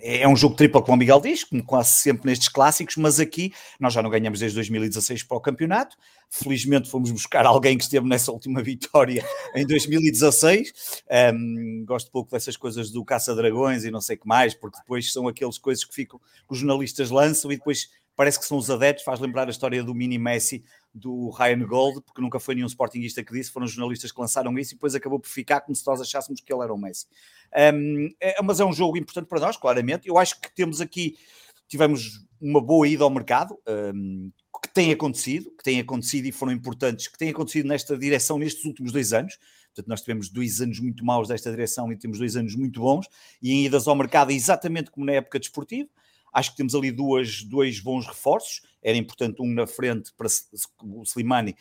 é 0.00 0.28
um 0.28 0.36
jogo 0.36 0.54
triplo, 0.54 0.80
como 0.82 0.94
o 0.94 0.98
Miguel 0.98 1.20
diz, 1.20 1.42
como 1.42 1.62
quase 1.64 1.90
sempre 1.90 2.26
nestes 2.26 2.48
clássicos, 2.48 2.96
mas 2.96 3.18
aqui 3.18 3.52
nós 3.80 3.92
já 3.92 4.02
não 4.02 4.10
ganhamos 4.10 4.38
desde 4.38 4.54
2016 4.54 5.24
para 5.24 5.36
o 5.36 5.40
campeonato. 5.40 5.96
Felizmente 6.30 6.88
fomos 6.88 7.10
buscar 7.10 7.44
alguém 7.44 7.76
que 7.76 7.84
esteve 7.84 8.06
nessa 8.06 8.30
última 8.30 8.62
vitória 8.62 9.24
em 9.56 9.66
2016. 9.66 11.02
Um, 11.34 11.84
gosto 11.84 12.10
pouco 12.12 12.30
dessas 12.30 12.56
coisas 12.56 12.90
do 12.90 13.04
caça-dragões 13.04 13.84
e 13.84 13.90
não 13.90 14.00
sei 14.00 14.16
o 14.16 14.20
que 14.20 14.28
mais, 14.28 14.54
porque 14.54 14.78
depois 14.78 15.12
são 15.12 15.26
aquelas 15.26 15.58
coisas 15.58 15.84
que 15.84 15.94
ficam 15.94 16.18
que 16.18 16.52
os 16.52 16.58
jornalistas 16.58 17.10
lançam 17.10 17.50
e 17.50 17.56
depois 17.56 17.88
parece 18.18 18.36
que 18.36 18.44
são 18.44 18.58
os 18.58 18.68
adeptos, 18.68 19.04
faz 19.04 19.20
lembrar 19.20 19.46
a 19.46 19.50
história 19.50 19.80
do 19.84 19.94
mini 19.94 20.18
Messi 20.18 20.64
do 20.92 21.30
Ryan 21.30 21.64
Gold, 21.64 22.00
porque 22.02 22.20
nunca 22.20 22.40
foi 22.40 22.56
nenhum 22.56 22.66
sportinguista 22.66 23.22
que 23.22 23.32
disse, 23.32 23.52
foram 23.52 23.64
jornalistas 23.68 24.10
que 24.10 24.20
lançaram 24.20 24.58
isso 24.58 24.72
e 24.72 24.74
depois 24.74 24.92
acabou 24.92 25.20
por 25.20 25.28
ficar 25.28 25.60
como 25.60 25.76
se 25.76 25.86
nós 25.86 26.00
achássemos 26.00 26.40
que 26.40 26.52
ele 26.52 26.64
era 26.64 26.74
o 26.74 26.76
Messi. 26.76 27.06
Um, 27.72 28.08
é, 28.20 28.42
mas 28.42 28.58
é 28.58 28.64
um 28.64 28.72
jogo 28.72 28.98
importante 28.98 29.28
para 29.28 29.38
nós, 29.38 29.56
claramente. 29.56 30.08
Eu 30.08 30.18
acho 30.18 30.40
que 30.40 30.52
temos 30.52 30.80
aqui, 30.80 31.16
tivemos 31.68 32.26
uma 32.40 32.60
boa 32.60 32.88
ida 32.88 33.04
ao 33.04 33.10
mercado, 33.10 33.56
um, 33.94 34.32
que 34.64 34.74
tem 34.74 34.90
acontecido, 34.90 35.52
que 35.56 35.62
tem 35.62 35.78
acontecido 35.78 36.26
e 36.26 36.32
foram 36.32 36.50
importantes, 36.50 37.06
que 37.06 37.16
tem 37.16 37.30
acontecido 37.30 37.68
nesta 37.68 37.96
direção 37.96 38.36
nestes 38.36 38.64
últimos 38.64 38.90
dois 38.90 39.12
anos. 39.12 39.38
Portanto, 39.68 39.86
nós 39.86 40.00
tivemos 40.00 40.28
dois 40.28 40.60
anos 40.60 40.80
muito 40.80 41.04
maus 41.04 41.28
desta 41.28 41.52
direção 41.52 41.92
e 41.92 41.96
temos 41.96 42.18
dois 42.18 42.34
anos 42.34 42.56
muito 42.56 42.80
bons, 42.80 43.06
e 43.40 43.52
em 43.52 43.66
idas 43.66 43.86
ao 43.86 43.94
mercado 43.94 44.32
exatamente 44.32 44.90
como 44.90 45.06
na 45.06 45.12
época 45.12 45.38
desportiva. 45.38 45.88
Acho 46.32 46.50
que 46.50 46.56
temos 46.56 46.74
ali 46.74 46.90
duas, 46.90 47.42
dois 47.42 47.80
bons 47.80 48.06
reforços. 48.06 48.62
Era 48.82 48.96
importante 48.96 49.42
um 49.42 49.52
na 49.52 49.66
frente 49.66 50.12
para 50.16 50.28
o 50.82 51.02
Slimani 51.02 51.56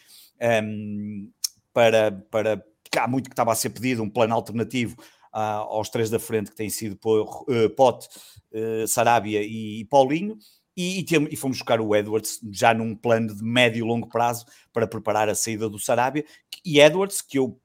um, 0.64 1.30
para, 1.74 2.12
para 2.32 2.64
que 2.92 3.00
há 3.00 3.08
muito 3.08 3.30
que 3.30 3.34
estava 3.34 3.52
a 3.52 3.56
ser 3.56 3.70
pedido, 3.70 4.04
um 4.04 4.10
plano 4.10 4.34
alternativo 4.34 4.96
uh, 5.34 5.68
aos 5.70 5.90
três 5.90 6.10
da 6.10 6.20
frente 6.20 6.52
que 6.52 6.56
têm 6.56 6.70
sido 6.70 6.96
por, 6.96 7.46
uh, 7.50 7.70
Pote, 7.76 8.08
uh, 8.52 8.88
Sarabia 8.88 9.42
e, 9.44 9.82
e 9.82 9.86
Paulinho. 9.86 10.38
E, 10.76 11.00
e, 11.00 11.04
tem, 11.04 11.28
e, 11.32 11.36
fomos 11.36 11.58
buscar 11.58 11.82
o 11.82 11.96
Edwards 11.96 12.40
já 12.52 12.72
num 12.74 12.96
plano 12.96 13.36
de 13.36 13.44
médio 13.44 13.80
e 13.80 13.88
longo 13.88 14.08
prazo 14.08 14.46
para 14.72 14.86
preparar 14.86 15.28
a 15.28 15.34
saída 15.34 15.68
do 15.68 15.80
Sarabia. 15.80 16.24
E 16.64 16.80
Edwards, 16.80 17.22
que 17.22 17.40
eu 17.40 17.60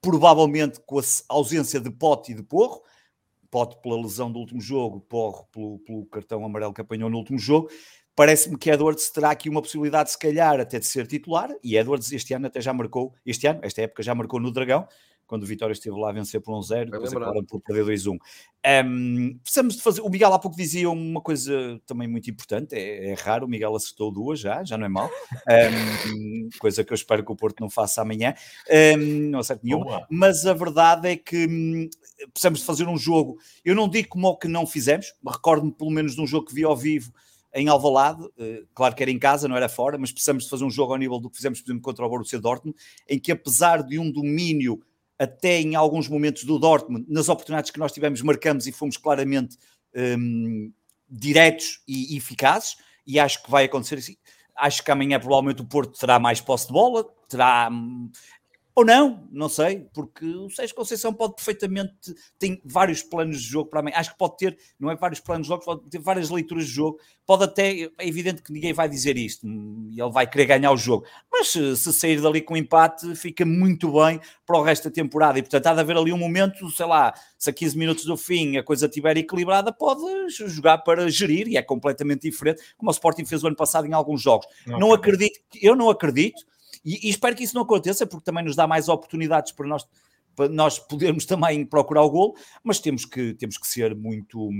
provavelmente 0.00 0.80
com 0.86 0.98
a 1.00 1.02
ausência 1.28 1.80
de 1.80 1.90
Pote 1.90 2.32
e 2.32 2.34
de 2.34 2.42
Porro, 2.42 2.82
Pote 3.54 3.80
pela 3.80 3.96
lesão 4.02 4.32
do 4.32 4.40
último 4.40 4.60
jogo, 4.60 5.00
Porro 5.02 5.46
pelo, 5.52 5.78
pelo 5.78 6.06
cartão 6.06 6.44
amarelo 6.44 6.74
que 6.74 6.80
apanhou 6.80 7.08
no 7.08 7.18
último 7.18 7.38
jogo. 7.38 7.70
Parece-me 8.16 8.58
que 8.58 8.68
Edwards 8.68 9.08
terá 9.10 9.30
aqui 9.30 9.48
uma 9.48 9.62
possibilidade, 9.62 10.10
se 10.10 10.18
calhar, 10.18 10.58
até 10.58 10.80
de 10.80 10.86
ser 10.86 11.06
titular. 11.06 11.48
E 11.62 11.76
Edwards 11.76 12.10
este 12.10 12.34
ano 12.34 12.48
até 12.48 12.60
já 12.60 12.72
marcou, 12.72 13.14
este 13.24 13.46
ano, 13.46 13.60
esta 13.62 13.82
época 13.82 14.02
já 14.02 14.12
marcou 14.12 14.40
no 14.40 14.50
Dragão, 14.50 14.88
quando 15.24 15.44
o 15.44 15.46
Vitória 15.46 15.72
esteve 15.72 15.96
lá 15.96 16.10
a 16.10 16.12
vencer 16.12 16.40
por 16.40 16.52
1-0, 16.52 16.88
um 16.88 16.90
depois 16.90 17.12
acabaram 17.12 17.44
por 17.44 17.60
perder 17.60 17.84
2-1. 17.84 18.18
Um, 18.86 19.38
precisamos 19.38 19.76
de 19.76 19.82
fazer. 19.82 20.00
O 20.00 20.08
Miguel 20.08 20.32
há 20.32 20.38
pouco 20.38 20.56
dizia 20.56 20.90
uma 20.90 21.20
coisa 21.20 21.80
também 21.86 22.08
muito 22.08 22.30
importante: 22.30 22.74
é, 22.74 23.10
é 23.10 23.14
raro, 23.14 23.46
o 23.46 23.48
Miguel 23.48 23.74
acertou 23.74 24.10
duas 24.10 24.40
já, 24.40 24.64
já 24.64 24.76
não 24.76 24.86
é 24.86 24.88
mal. 24.88 25.08
Um, 25.48 26.48
coisa 26.58 26.82
que 26.82 26.92
eu 26.92 26.94
espero 26.96 27.24
que 27.24 27.32
o 27.32 27.36
Porto 27.36 27.60
não 27.60 27.70
faça 27.70 28.02
amanhã, 28.02 28.34
não 29.30 29.38
acerte 29.38 29.64
nenhuma. 29.64 30.06
Mas 30.10 30.44
a 30.44 30.52
verdade 30.52 31.08
é 31.08 31.16
que 31.16 31.88
precisamos 32.32 32.60
de 32.60 32.66
fazer 32.66 32.88
um 32.88 32.96
jogo. 32.96 33.38
Eu 33.64 33.74
não 33.74 33.88
digo 33.88 34.08
como 34.08 34.28
o 34.28 34.36
que 34.36 34.48
não 34.48 34.66
fizemos, 34.66 35.12
recordo-me 35.26 35.72
pelo 35.72 35.90
menos 35.90 36.14
de 36.14 36.20
um 36.20 36.26
jogo 36.26 36.46
que 36.46 36.54
vi 36.54 36.64
ao 36.64 36.76
vivo 36.76 37.12
em 37.54 37.68
Alvalade, 37.68 38.22
uh, 38.22 38.66
claro 38.74 38.94
que 38.96 39.02
era 39.02 39.12
em 39.12 39.18
casa, 39.18 39.46
não 39.46 39.56
era 39.56 39.68
fora, 39.68 39.96
mas 39.96 40.10
precisamos 40.10 40.44
de 40.44 40.50
fazer 40.50 40.64
um 40.64 40.70
jogo 40.70 40.92
ao 40.92 40.98
nível 40.98 41.20
do 41.20 41.30
que 41.30 41.36
fizemos, 41.36 41.60
por 41.60 41.68
exemplo, 41.68 41.82
contra 41.82 42.04
o 42.04 42.08
Borussia 42.08 42.40
Dortmund, 42.40 42.76
em 43.08 43.18
que 43.18 43.30
apesar 43.30 43.82
de 43.82 43.98
um 43.98 44.10
domínio 44.10 44.82
até 45.16 45.60
em 45.60 45.76
alguns 45.76 46.08
momentos 46.08 46.44
do 46.44 46.58
Dortmund, 46.58 47.06
nas 47.08 47.28
oportunidades 47.28 47.70
que 47.70 47.78
nós 47.78 47.92
tivemos, 47.92 48.20
marcamos 48.22 48.66
e 48.66 48.72
fomos 48.72 48.96
claramente 48.96 49.56
um, 50.18 50.72
diretos 51.08 51.80
e, 51.86 52.14
e 52.14 52.16
eficazes, 52.16 52.76
e 53.06 53.20
acho 53.20 53.42
que 53.42 53.50
vai 53.50 53.64
acontecer 53.64 53.96
assim. 53.96 54.16
Acho 54.56 54.82
que 54.84 54.90
amanhã 54.90 55.18
provavelmente 55.20 55.62
o 55.62 55.64
Porto 55.64 55.98
terá 55.98 56.18
mais 56.18 56.40
posse 56.40 56.66
de 56.66 56.72
bola, 56.72 57.04
terá 57.28 57.68
hum, 57.70 58.10
ou 58.76 58.84
não, 58.84 59.28
não 59.30 59.48
sei, 59.48 59.86
porque 59.94 60.26
o 60.26 60.50
Sérgio 60.50 60.74
Conceição 60.74 61.14
pode 61.14 61.36
perfeitamente, 61.36 62.12
tem 62.36 62.60
vários 62.64 63.04
planos 63.04 63.40
de 63.40 63.48
jogo 63.48 63.70
para 63.70 63.80
mim. 63.82 63.92
Acho 63.94 64.10
que 64.10 64.18
pode 64.18 64.36
ter, 64.36 64.58
não 64.80 64.90
é 64.90 64.96
vários 64.96 65.20
planos 65.20 65.46
de 65.46 65.52
jogo, 65.52 65.64
pode 65.64 65.88
ter 65.88 66.00
várias 66.00 66.28
leituras 66.28 66.66
de 66.66 66.72
jogo. 66.72 66.98
Pode 67.24 67.44
até, 67.44 67.82
é 67.98 68.08
evidente 68.08 68.42
que 68.42 68.52
ninguém 68.52 68.72
vai 68.72 68.88
dizer 68.88 69.16
isto, 69.16 69.46
e 69.46 70.00
ele 70.00 70.10
vai 70.10 70.28
querer 70.28 70.46
ganhar 70.46 70.72
o 70.72 70.76
jogo, 70.76 71.06
mas 71.30 71.48
se, 71.48 71.76
se 71.76 71.92
sair 71.92 72.20
dali 72.20 72.40
com 72.42 72.56
empate, 72.56 73.14
fica 73.14 73.46
muito 73.46 73.92
bem 73.92 74.20
para 74.44 74.58
o 74.58 74.62
resto 74.62 74.88
da 74.88 74.90
temporada. 74.90 75.38
E 75.38 75.42
portanto, 75.42 75.66
há 75.68 75.74
de 75.74 75.80
haver 75.80 75.96
ali 75.96 76.12
um 76.12 76.18
momento, 76.18 76.68
sei 76.70 76.86
lá, 76.86 77.14
se 77.38 77.48
a 77.48 77.52
15 77.52 77.78
minutos 77.78 78.04
do 78.04 78.16
fim 78.16 78.56
a 78.56 78.62
coisa 78.62 78.86
estiver 78.86 79.16
equilibrada, 79.16 79.72
pode 79.72 80.02
jogar 80.28 80.78
para 80.78 81.08
gerir, 81.08 81.46
e 81.46 81.56
é 81.56 81.62
completamente 81.62 82.28
diferente, 82.28 82.60
como 82.76 82.90
o 82.90 82.92
Sporting 82.92 83.24
fez 83.24 83.44
o 83.44 83.46
ano 83.46 83.56
passado 83.56 83.86
em 83.86 83.92
alguns 83.92 84.20
jogos. 84.20 84.46
Não, 84.66 84.80
não 84.80 84.92
acredito, 84.92 85.38
eu 85.62 85.76
não 85.76 85.88
acredito 85.88 86.42
e, 86.84 87.06
e, 87.06 87.10
espero 87.10 87.36
que 87.36 87.44
isso 87.44 87.54
não 87.54 87.62
aconteça, 87.62 88.06
porque 88.06 88.24
também 88.24 88.44
nos 88.44 88.56
dá 88.56 88.66
mais 88.66 88.88
oportunidades 88.88 89.52
para 89.52 89.66
nós, 89.66 89.86
para 90.34 90.48
nós 90.48 90.78
podermos 90.78 91.26
também 91.26 91.64
procurar 91.64 92.02
o 92.02 92.10
gol, 92.10 92.36
mas 92.62 92.80
temos 92.80 93.04
que, 93.04 93.34
temos 93.34 93.58
que 93.58 93.66
ser 93.66 93.94
muito, 93.94 94.50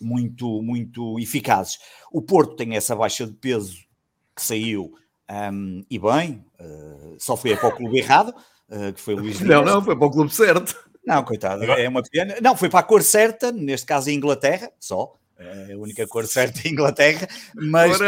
muito, 0.00 0.62
muito 0.62 1.18
eficazes. 1.18 1.78
O 2.10 2.20
Porto 2.22 2.56
tem 2.56 2.76
essa 2.76 2.94
baixa 2.94 3.26
de 3.26 3.32
peso 3.34 3.78
que 4.34 4.42
saiu 4.42 4.94
um, 5.30 5.82
e 5.90 5.98
bem, 5.98 6.44
uh, 6.60 7.16
só 7.18 7.36
foi 7.36 7.56
para 7.56 7.68
o 7.68 7.76
clube 7.76 7.98
errado, 7.98 8.34
uh, 8.68 8.92
que 8.92 9.00
foi 9.00 9.14
o 9.14 9.20
Luís 9.20 9.38
Dias. 9.40 9.48
Não, 9.48 9.64
não, 9.64 9.82
foi 9.82 9.96
para 9.96 10.06
o 10.06 10.10
clube 10.10 10.34
certo. 10.34 10.76
Não, 11.04 11.24
coitado, 11.24 11.64
é 11.64 11.88
uma 11.88 12.02
pena. 12.02 12.36
Não, 12.40 12.56
foi 12.56 12.68
para 12.68 12.80
a 12.80 12.82
cor 12.84 13.02
certa, 13.02 13.50
neste 13.50 13.86
caso 13.86 14.08
a 14.08 14.12
Inglaterra, 14.12 14.70
só. 14.78 15.16
É 15.38 15.72
a 15.72 15.78
única 15.78 16.06
cor 16.06 16.26
certa 16.26 16.66
em 16.66 16.72
Inglaterra, 16.72 17.26
mas 17.54 18.00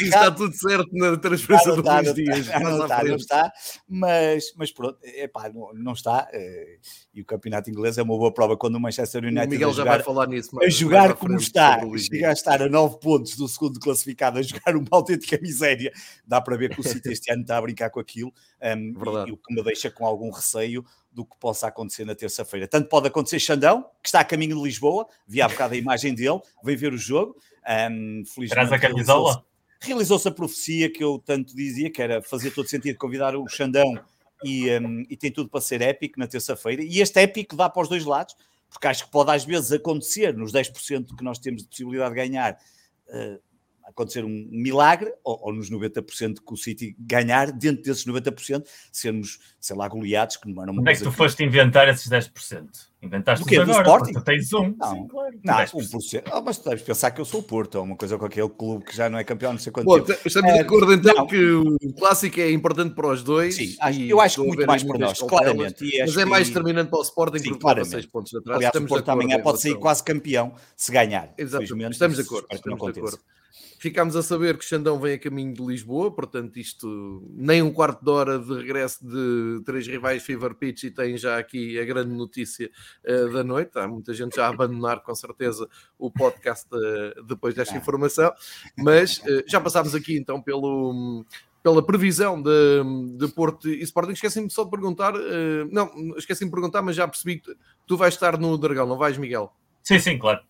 está 0.00 0.30
tudo 0.30 0.54
certo 0.54 0.88
na 0.92 1.16
transferência 1.16 1.74
do 1.74 1.82
Luís 1.82 2.14
Dias. 2.14 2.46
Não 2.60 2.82
está, 2.82 3.04
não 3.04 3.16
está, 3.16 3.52
mas, 3.86 4.52
mas 4.56 4.72
pronto, 4.72 4.98
epá, 5.02 5.50
não, 5.50 5.72
não 5.74 5.92
está. 5.92 6.28
Eh, 6.32 6.78
e 7.12 7.20
o 7.20 7.24
campeonato 7.24 7.70
inglês 7.70 7.98
é 7.98 8.02
uma 8.02 8.16
boa 8.16 8.32
prova 8.32 8.56
quando 8.56 8.76
o 8.76 8.80
Manchester 8.80 9.24
United 9.24 9.46
o 9.46 9.50
Miguel 9.50 9.70
a 9.70 9.72
já 9.72 9.84
vai 9.84 10.02
falar 10.02 10.26
nisso, 10.28 10.50
a 10.62 10.68
jogar 10.68 11.14
como 11.14 11.36
está, 11.36 11.80
chega 11.98 12.30
a 12.30 12.32
estar 12.32 12.62
a 12.62 12.68
9 12.68 12.98
pontos 13.00 13.36
do 13.36 13.48
segundo 13.48 13.78
classificado, 13.78 14.38
a 14.38 14.42
jogar 14.42 14.76
uma 14.76 14.88
autêntica 14.92 15.38
miséria. 15.42 15.92
Dá 16.26 16.40
para 16.40 16.56
ver 16.56 16.70
que 16.70 16.80
o 16.80 16.84
City 16.84 17.10
este 17.10 17.32
ano 17.32 17.42
está 17.42 17.58
a 17.58 17.62
brincar 17.62 17.90
com 17.90 18.00
aquilo, 18.00 18.32
um, 18.62 19.26
e, 19.26 19.28
e 19.28 19.32
o 19.32 19.36
que 19.36 19.54
me 19.54 19.62
deixa 19.62 19.90
com 19.90 20.06
algum 20.06 20.30
receio 20.30 20.84
do 21.10 21.24
que 21.24 21.36
possa 21.38 21.66
acontecer 21.68 22.04
na 22.04 22.14
terça-feira. 22.14 22.68
Tanto 22.68 22.88
pode 22.88 23.08
acontecer 23.08 23.40
Xandão, 23.40 23.82
que 24.02 24.08
está 24.08 24.20
a 24.20 24.24
caminho 24.24 24.56
de 24.56 24.62
Lisboa, 24.62 25.06
vi 25.26 25.40
há 25.40 25.48
bocado 25.48 25.74
a 25.74 25.76
imagem 25.76 26.14
dele, 26.14 26.40
vem 26.62 26.76
ver 26.76 26.92
o 26.92 26.98
jogo. 26.98 27.36
Um, 27.90 28.22
Traz 28.48 28.72
a 28.72 28.78
camisola? 28.78 29.44
Realizou-se 29.80 30.26
a 30.26 30.30
profecia 30.30 30.92
que 30.92 31.02
eu 31.02 31.22
tanto 31.24 31.54
dizia, 31.54 31.90
que 31.90 32.02
era 32.02 32.22
fazer 32.22 32.50
todo 32.50 32.68
sentido 32.68 32.96
convidar 32.96 33.36
o 33.36 33.48
Xandão 33.48 34.00
e, 34.44 34.70
um, 34.78 35.04
e 35.08 35.16
tem 35.16 35.30
tudo 35.30 35.48
para 35.48 35.60
ser 35.60 35.80
épico 35.80 36.18
na 36.18 36.26
terça-feira. 36.26 36.82
E 36.82 37.00
este 37.00 37.20
épico 37.20 37.56
dá 37.56 37.68
para 37.68 37.82
os 37.82 37.88
dois 37.88 38.04
lados, 38.04 38.36
porque 38.70 38.86
acho 38.86 39.06
que 39.06 39.10
pode 39.10 39.30
às 39.30 39.44
vezes 39.44 39.72
acontecer 39.72 40.36
nos 40.36 40.52
10% 40.52 41.16
que 41.16 41.24
nós 41.24 41.38
temos 41.38 41.62
de 41.62 41.68
possibilidade 41.68 42.14
de 42.14 42.20
ganhar. 42.20 42.58
Uh, 43.08 43.40
acontecer 43.88 44.24
um 44.24 44.48
milagre, 44.50 45.12
ou, 45.24 45.38
ou 45.46 45.52
nos 45.52 45.70
90% 45.70 46.36
que 46.46 46.52
o 46.52 46.56
City 46.56 46.94
ganhar, 46.98 47.50
dentro 47.50 47.82
desses 47.82 48.04
90%, 48.04 48.64
sermos, 48.92 49.38
sei 49.58 49.74
lá, 49.74 49.88
goleados, 49.88 50.36
que 50.36 50.48
não 50.48 50.62
era 50.62 50.70
uma 50.70 50.80
Onde 50.82 50.92
é 50.92 50.94
que 50.94 51.02
tu 51.02 51.10
foste 51.10 51.42
inventar 51.42 51.88
esses 51.88 52.08
10%? 52.08 52.68
Inventaste 53.00 53.44
do 53.44 53.48
quê? 53.48 53.56
agora, 53.56 53.82
do 53.82 54.10
Sporting? 54.10 54.20
Tens 54.24 54.52
um. 54.52 54.74
Não, 54.76 54.90
Sim, 54.90 55.06
claro. 55.06 55.40
não 55.44 55.54
1%. 55.54 56.22
Oh, 56.32 56.40
mas 56.42 56.58
tu 56.58 56.68
deves 56.68 56.84
pensar 56.84 57.12
que 57.12 57.20
eu 57.20 57.24
sou 57.24 57.40
o 57.40 57.42
Porto, 57.44 57.76
ou 57.76 57.84
uma 57.84 57.96
coisa 57.96 58.18
com 58.18 58.24
aquele 58.24 58.48
clube 58.48 58.84
que 58.84 58.96
já 58.96 59.08
não 59.08 59.18
é 59.18 59.22
campeão, 59.22 59.52
não 59.52 59.58
sei 59.60 59.70
quanto 59.70 59.86
Bom, 59.86 60.00
tempo. 60.00 60.20
Estamos 60.24 60.52
de 60.52 60.58
acordo 60.58 60.92
então 60.92 61.14
não. 61.14 61.26
que 61.26 61.40
o 61.40 61.76
clássico 61.96 62.40
é 62.40 62.50
importante 62.50 62.94
para 62.94 63.06
os 63.08 63.22
dois. 63.22 63.54
Sim, 63.54 63.76
eu 64.08 64.20
acho 64.20 64.40
que 64.40 64.48
muito 64.48 64.66
mais 64.66 64.82
para 64.82 64.98
nós, 64.98 65.18
claramente. 65.20 65.84
Mas 66.00 66.16
é 66.16 66.24
mais 66.24 66.48
determinante 66.48 66.90
para 66.90 66.98
o 66.98 67.02
Sporting 67.02 67.38
Sim, 67.38 67.54
porque. 67.54 67.84
6 67.84 68.06
pontos 68.06 68.34
atrás. 68.34 68.56
Aliás, 68.56 68.74
estamos 68.74 68.90
o 68.90 68.94
Porto 68.94 69.08
amanhã 69.10 69.40
pode 69.40 69.60
sair 69.60 69.76
quase 69.76 70.02
campeão 70.02 70.52
se 70.76 70.90
ganhar. 70.90 71.32
Exatamente, 71.38 71.92
estamos 71.92 72.16
de 72.16 72.22
acordo. 72.22 72.48
Estamos 72.50 72.92
de 72.92 72.98
acordo. 72.98 73.18
Ficámos 73.78 74.16
a 74.16 74.24
saber 74.24 74.58
que 74.58 74.64
Xandão 74.64 74.98
vem 74.98 75.14
a 75.14 75.18
caminho 75.18 75.54
de 75.54 75.62
Lisboa, 75.62 76.10
portanto, 76.10 76.58
isto 76.58 77.22
nem 77.30 77.62
um 77.62 77.72
quarto 77.72 78.04
de 78.04 78.10
hora 78.10 78.36
de 78.36 78.52
regresso 78.52 78.98
de 79.06 79.62
três 79.64 79.86
rivais 79.86 80.20
Fever 80.20 80.52
Pitch 80.54 80.82
e 80.84 80.90
tem 80.90 81.16
já 81.16 81.38
aqui 81.38 81.78
a 81.78 81.84
grande 81.84 82.12
notícia 82.12 82.68
uh, 83.04 83.32
da 83.32 83.44
noite. 83.44 83.78
Há 83.78 83.86
muita 83.86 84.12
gente 84.14 84.36
já 84.36 84.46
a 84.46 84.50
abandonar, 84.50 85.02
com 85.02 85.14
certeza, 85.14 85.68
o 85.98 86.10
podcast 86.10 86.66
uh, 86.72 87.22
depois 87.24 87.54
desta 87.54 87.76
informação, 87.76 88.32
mas 88.76 89.18
uh, 89.18 89.44
já 89.46 89.60
passámos 89.60 89.94
aqui 89.94 90.16
então 90.16 90.40
pelo 90.40 91.24
pela 91.60 91.84
previsão 91.84 92.40
de, 92.40 92.48
de 93.18 93.28
Porto 93.28 93.68
e 93.68 93.82
Sporting. 93.82 94.12
Esqueci-me 94.12 94.48
só 94.48 94.62
de 94.64 94.70
perguntar, 94.70 95.12
não, 95.70 96.16
esqueci-me 96.16 96.48
de 96.48 96.54
perguntar, 96.54 96.80
mas 96.82 96.94
já 96.94 97.06
percebi 97.06 97.40
que 97.40 97.54
tu 97.84 97.96
vais 97.96 98.14
estar 98.14 98.38
no 98.38 98.56
Dragão, 98.56 98.86
não 98.86 98.96
vais, 98.96 99.18
Miguel? 99.18 99.52
Sim, 99.82 99.98
sim, 99.98 100.18
claro 100.18 100.40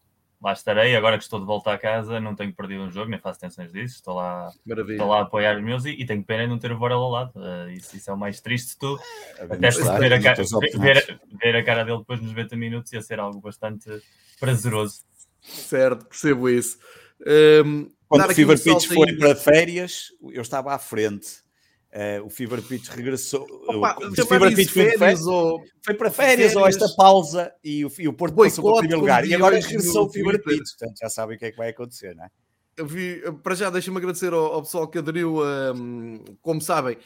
lá 0.40 0.52
estarei. 0.52 0.94
Agora 0.96 1.18
que 1.18 1.24
estou 1.24 1.40
de 1.40 1.46
volta 1.46 1.72
a 1.72 1.78
casa, 1.78 2.20
não 2.20 2.34
tenho 2.34 2.52
perdido 2.52 2.82
um 2.82 2.90
jogo, 2.90 3.10
nem 3.10 3.18
faço 3.18 3.40
tensões 3.40 3.72
disso. 3.72 3.96
Estou 3.96 4.14
lá, 4.14 4.50
estou 4.66 5.08
lá 5.08 5.18
a 5.18 5.22
apoiar 5.22 5.56
os 5.56 5.62
meus 5.62 5.84
e, 5.84 5.90
e 5.90 6.06
tenho 6.06 6.22
pena 6.22 6.44
em 6.44 6.48
não 6.48 6.58
ter 6.58 6.72
o 6.72 6.78
Varela 6.78 7.02
ao 7.02 7.10
lado. 7.10 7.32
Uh, 7.36 7.70
isso, 7.70 7.96
isso, 7.96 8.10
é 8.10 8.12
o 8.12 8.18
mais 8.18 8.40
triste 8.40 8.70
de 8.70 8.78
tudo. 8.78 9.00
É, 9.36 9.44
Até 9.44 9.70
ver 9.98 10.12
a, 10.12 10.22
cara, 10.22 10.42
ver, 10.78 11.20
ver, 11.42 11.56
a 11.56 11.64
cara 11.64 11.84
dele 11.84 11.98
depois 11.98 12.20
nos 12.20 12.30
90 12.30 12.56
minutos 12.56 12.92
ia 12.92 13.02
ser 13.02 13.18
algo 13.20 13.40
bastante 13.40 13.90
prazeroso. 14.38 15.02
Certo, 15.40 16.06
percebo 16.06 16.48
isso. 16.48 16.78
Um, 17.20 17.30
ehm, 17.30 17.86
Quando 18.08 18.30
o 18.30 18.34
Fever 18.34 18.62
Pitch 18.62 18.86
foi 18.86 19.16
para 19.16 19.34
férias, 19.34 20.12
eu 20.32 20.42
estava 20.42 20.74
à 20.74 20.78
frente 20.78 21.47
Uh, 21.90 22.22
o 22.26 22.28
Fever 22.28 22.62
Pitch 22.62 22.88
regressou. 22.88 23.46
Opa, 23.66 23.96
o, 23.98 24.08
o 24.08 24.26
Fever 24.26 24.54
Pitch 24.54 24.70
foi, 24.70 24.90
férias, 24.98 25.26
ou... 25.26 25.62
foi 25.82 25.94
para 25.94 26.10
férias, 26.10 26.52
férias, 26.52 26.56
ou 26.56 26.66
esta 26.66 26.86
pausa 26.94 27.50
e 27.64 27.82
o, 27.82 27.90
e 27.98 28.06
o 28.06 28.12
Porto 28.12 28.36
passou 28.36 28.62
para 28.62 28.74
o 28.74 28.78
primeiro 28.78 29.00
lugar. 29.00 29.26
E 29.26 29.34
agora 29.34 29.58
regressou 29.58 30.06
o 30.06 30.10
Fever 30.10 30.42
Pitch. 30.42 30.76
Portanto, 30.78 30.98
já 31.00 31.08
sabem 31.08 31.36
o 31.36 31.38
que 31.38 31.46
é 31.46 31.50
que 31.50 31.56
vai 31.56 31.70
acontecer, 31.70 32.14
não 32.14 32.24
é? 32.24 32.28
Eu 32.76 32.86
vi, 32.86 33.20
para 33.42 33.56
já, 33.56 33.70
deixa-me 33.70 33.96
agradecer 33.96 34.32
ao, 34.32 34.52
ao, 34.52 34.62
pessoal 34.62 34.86
que 34.86 34.98
aderiu. 34.98 35.42
Um, 35.42 36.22
como 36.40 36.60
sabem, 36.60 36.96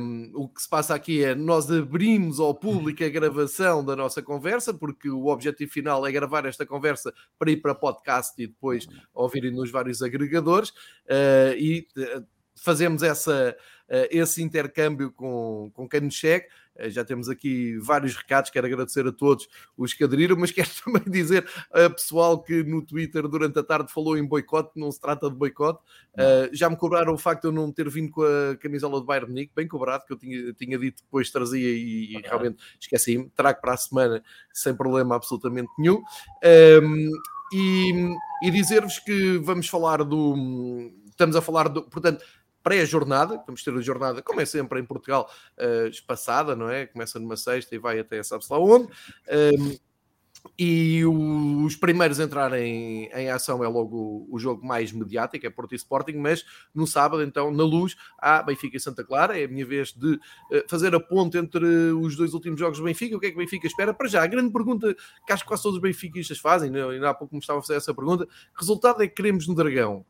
um, 0.00 0.30
o 0.34 0.48
que 0.48 0.62
se 0.62 0.68
passa 0.68 0.94
aqui 0.94 1.22
é 1.22 1.34
nós 1.34 1.70
abrimos 1.70 2.40
ao 2.40 2.54
público 2.54 3.04
a 3.04 3.08
gravação 3.10 3.84
da 3.84 3.94
nossa 3.94 4.22
conversa, 4.22 4.72
porque 4.72 5.10
o 5.10 5.26
objetivo 5.26 5.70
final 5.70 6.06
é 6.06 6.12
gravar 6.12 6.46
esta 6.46 6.64
conversa 6.64 7.12
para 7.38 7.50
ir 7.50 7.58
para 7.58 7.74
podcast 7.74 8.32
e 8.42 8.46
depois 8.46 8.86
ouvirem 9.12 9.50
nos 9.50 9.70
vários 9.70 10.00
agregadores. 10.00 10.70
Uh, 10.70 11.58
e 11.58 11.86
uh, 11.98 12.24
fazemos 12.54 13.02
essa, 13.02 13.54
esse 14.10 14.42
intercâmbio 14.42 15.12
com, 15.12 15.70
com 15.74 15.88
quem 15.88 16.00
nos 16.00 16.18
segue. 16.18 16.46
Uh, 16.74 16.88
já 16.88 17.04
temos 17.04 17.28
aqui 17.28 17.76
vários 17.78 18.16
recados, 18.16 18.50
quero 18.50 18.66
agradecer 18.66 19.06
a 19.06 19.12
todos 19.12 19.46
os 19.76 19.92
que 19.92 20.04
aderiram, 20.04 20.36
mas 20.36 20.50
quero 20.52 20.70
também 20.84 21.02
dizer 21.06 21.46
a 21.70 21.90
pessoal 21.90 22.42
que 22.42 22.62
no 22.62 22.82
Twitter 22.82 23.28
durante 23.28 23.58
a 23.58 23.62
tarde 23.62 23.92
falou 23.92 24.16
em 24.16 24.24
boicote, 24.24 24.70
não 24.76 24.90
se 24.90 25.00
trata 25.00 25.28
de 25.28 25.36
boicote. 25.36 25.80
Uh, 26.14 26.48
já 26.52 26.68
me 26.70 26.76
cobraram 26.76 27.12
o 27.12 27.18
facto 27.18 27.42
de 27.42 27.48
eu 27.48 27.52
não 27.52 27.70
ter 27.70 27.88
vindo 27.88 28.10
com 28.10 28.22
a 28.22 28.56
camisola 28.56 29.00
de 29.00 29.06
Bayern 29.06 29.28
Munique, 29.28 29.52
bem 29.54 29.68
cobrado, 29.68 30.04
que 30.06 30.12
eu 30.12 30.16
tinha, 30.16 30.52
tinha 30.54 30.78
dito 30.78 30.96
que 30.96 31.02
depois 31.02 31.30
trazia 31.30 31.68
e, 31.68 32.16
e 32.16 32.20
realmente 32.22 32.62
esqueci-me. 32.80 33.30
Trago 33.36 33.60
para 33.60 33.74
a 33.74 33.76
semana 33.76 34.22
sem 34.52 34.74
problema 34.74 35.16
absolutamente 35.16 35.70
nenhum. 35.78 35.96
Um, 35.96 36.02
ehm, 36.42 37.10
e, 37.52 38.16
e 38.42 38.50
dizer-vos 38.50 38.98
que 38.98 39.38
vamos 39.38 39.68
falar 39.68 40.02
do. 40.04 40.90
Estamos 41.10 41.36
a 41.36 41.42
falar 41.42 41.68
do. 41.68 41.82
Portanto, 41.82 42.24
pré-jornada, 42.62 43.42
vamos 43.46 43.62
ter 43.62 43.74
a 43.74 43.80
jornada, 43.80 44.22
como 44.22 44.40
é 44.40 44.44
sempre 44.44 44.80
em 44.80 44.84
Portugal, 44.84 45.30
uh, 45.58 45.88
espaçada, 45.88 46.54
não 46.54 46.68
é? 46.68 46.86
Começa 46.86 47.18
numa 47.18 47.36
sexta 47.36 47.74
e 47.74 47.78
vai 47.78 47.98
até 47.98 48.22
sabe-se 48.22 48.52
lá 48.52 48.58
onde. 48.58 48.84
Um, 48.84 48.88
ehm, 49.28 49.78
e 50.58 51.04
os 51.04 51.76
primeiros 51.76 52.18
a 52.18 52.24
entrar 52.24 52.52
em, 52.54 53.06
em 53.14 53.30
ação 53.30 53.62
é 53.62 53.68
logo 53.68 53.96
o, 53.96 54.34
o, 54.34 54.38
jogo 54.38 54.66
mais 54.66 54.90
mediático, 54.90 55.46
é 55.46 55.50
Porto 55.50 55.72
e 55.72 55.76
Sporting, 55.76 56.14
mas 56.14 56.44
no 56.74 56.86
sábado, 56.86 57.22
então, 57.22 57.52
na 57.52 57.62
luz, 57.62 57.96
há 58.18 58.42
Benfica 58.42 58.76
e 58.76 58.80
Santa 58.80 59.04
Clara. 59.04 59.38
É 59.38 59.44
a 59.44 59.48
minha 59.48 59.64
vez 59.64 59.92
de 59.92 60.14
uh, 60.14 60.20
fazer 60.68 60.94
a 60.94 61.00
ponte 61.00 61.38
entre 61.38 61.64
os 61.92 62.16
dois 62.16 62.34
últimos 62.34 62.58
jogos 62.58 62.78
do 62.78 62.84
Benfica. 62.84 63.16
O 63.16 63.20
que 63.20 63.26
é 63.26 63.30
que 63.30 63.36
o 63.36 63.38
Benfica 63.38 63.66
espera? 63.66 63.94
Para 63.94 64.08
já, 64.08 64.22
a 64.22 64.26
grande 64.26 64.52
pergunta 64.52 64.94
que 65.26 65.32
acho 65.32 65.44
que 65.44 65.48
quase 65.48 65.62
todos 65.62 65.76
os 65.76 65.82
benfiquistas 65.82 66.38
fazem, 66.38 66.70
né? 66.70 66.82
ainda 66.84 67.10
há 67.10 67.14
pouco 67.14 67.34
me 67.34 67.40
estava 67.40 67.60
a 67.60 67.62
fazer 67.62 67.76
essa 67.76 67.94
pergunta: 67.94 68.26
que 68.26 68.60
resultado 68.60 69.02
é 69.02 69.06
que 69.06 69.14
queremos 69.14 69.46
no 69.46 69.54
Dragão? 69.54 70.04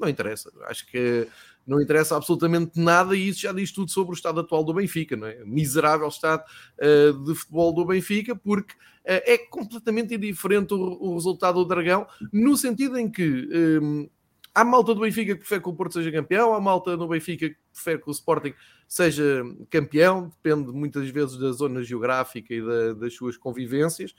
não 0.00 0.08
interessa. 0.08 0.50
Acho 0.66 0.86
que 0.86 1.28
não 1.66 1.80
interessa 1.80 2.16
absolutamente 2.16 2.72
nada 2.80 3.14
e 3.14 3.28
isso 3.28 3.40
já 3.40 3.52
diz 3.52 3.72
tudo 3.72 3.90
sobre 3.90 4.12
o 4.12 4.14
estado 4.14 4.40
atual 4.40 4.64
do 4.64 4.74
Benfica, 4.74 5.16
não 5.16 5.26
é? 5.26 5.44
Miserável 5.44 6.08
estado 6.08 6.42
uh, 6.78 7.24
de 7.24 7.34
futebol 7.34 7.72
do 7.72 7.84
Benfica, 7.84 8.34
porque 8.34 8.74
uh, 8.74 9.22
é 9.24 9.38
completamente 9.38 10.14
indiferente 10.14 10.74
o, 10.74 10.98
o, 11.00 11.14
resultado 11.14 11.62
do 11.62 11.64
Dragão, 11.64 12.06
no 12.32 12.56
sentido 12.56 12.98
em 12.98 13.10
que 13.10 13.48
um, 13.82 14.08
há 14.54 14.64
malta 14.64 14.94
do 14.94 15.00
Benfica 15.00 15.34
que 15.34 15.40
prefere 15.40 15.62
que 15.62 15.68
o 15.68 15.74
Porto 15.74 15.94
seja 15.94 16.10
campeão, 16.10 16.54
há 16.54 16.60
malta 16.60 16.96
no 16.96 17.08
Benfica 17.08 17.48
que 17.48 17.56
prefere 17.72 18.02
que 18.02 18.08
o 18.08 18.12
Sporting 18.12 18.54
seja 18.88 19.44
campeão, 19.70 20.28
depende 20.28 20.72
muitas 20.72 21.08
vezes 21.10 21.36
da 21.38 21.52
zona 21.52 21.82
geográfica 21.82 22.52
e 22.52 22.60
da, 22.60 22.94
das 22.94 23.14
suas 23.14 23.36
convivências. 23.36 24.14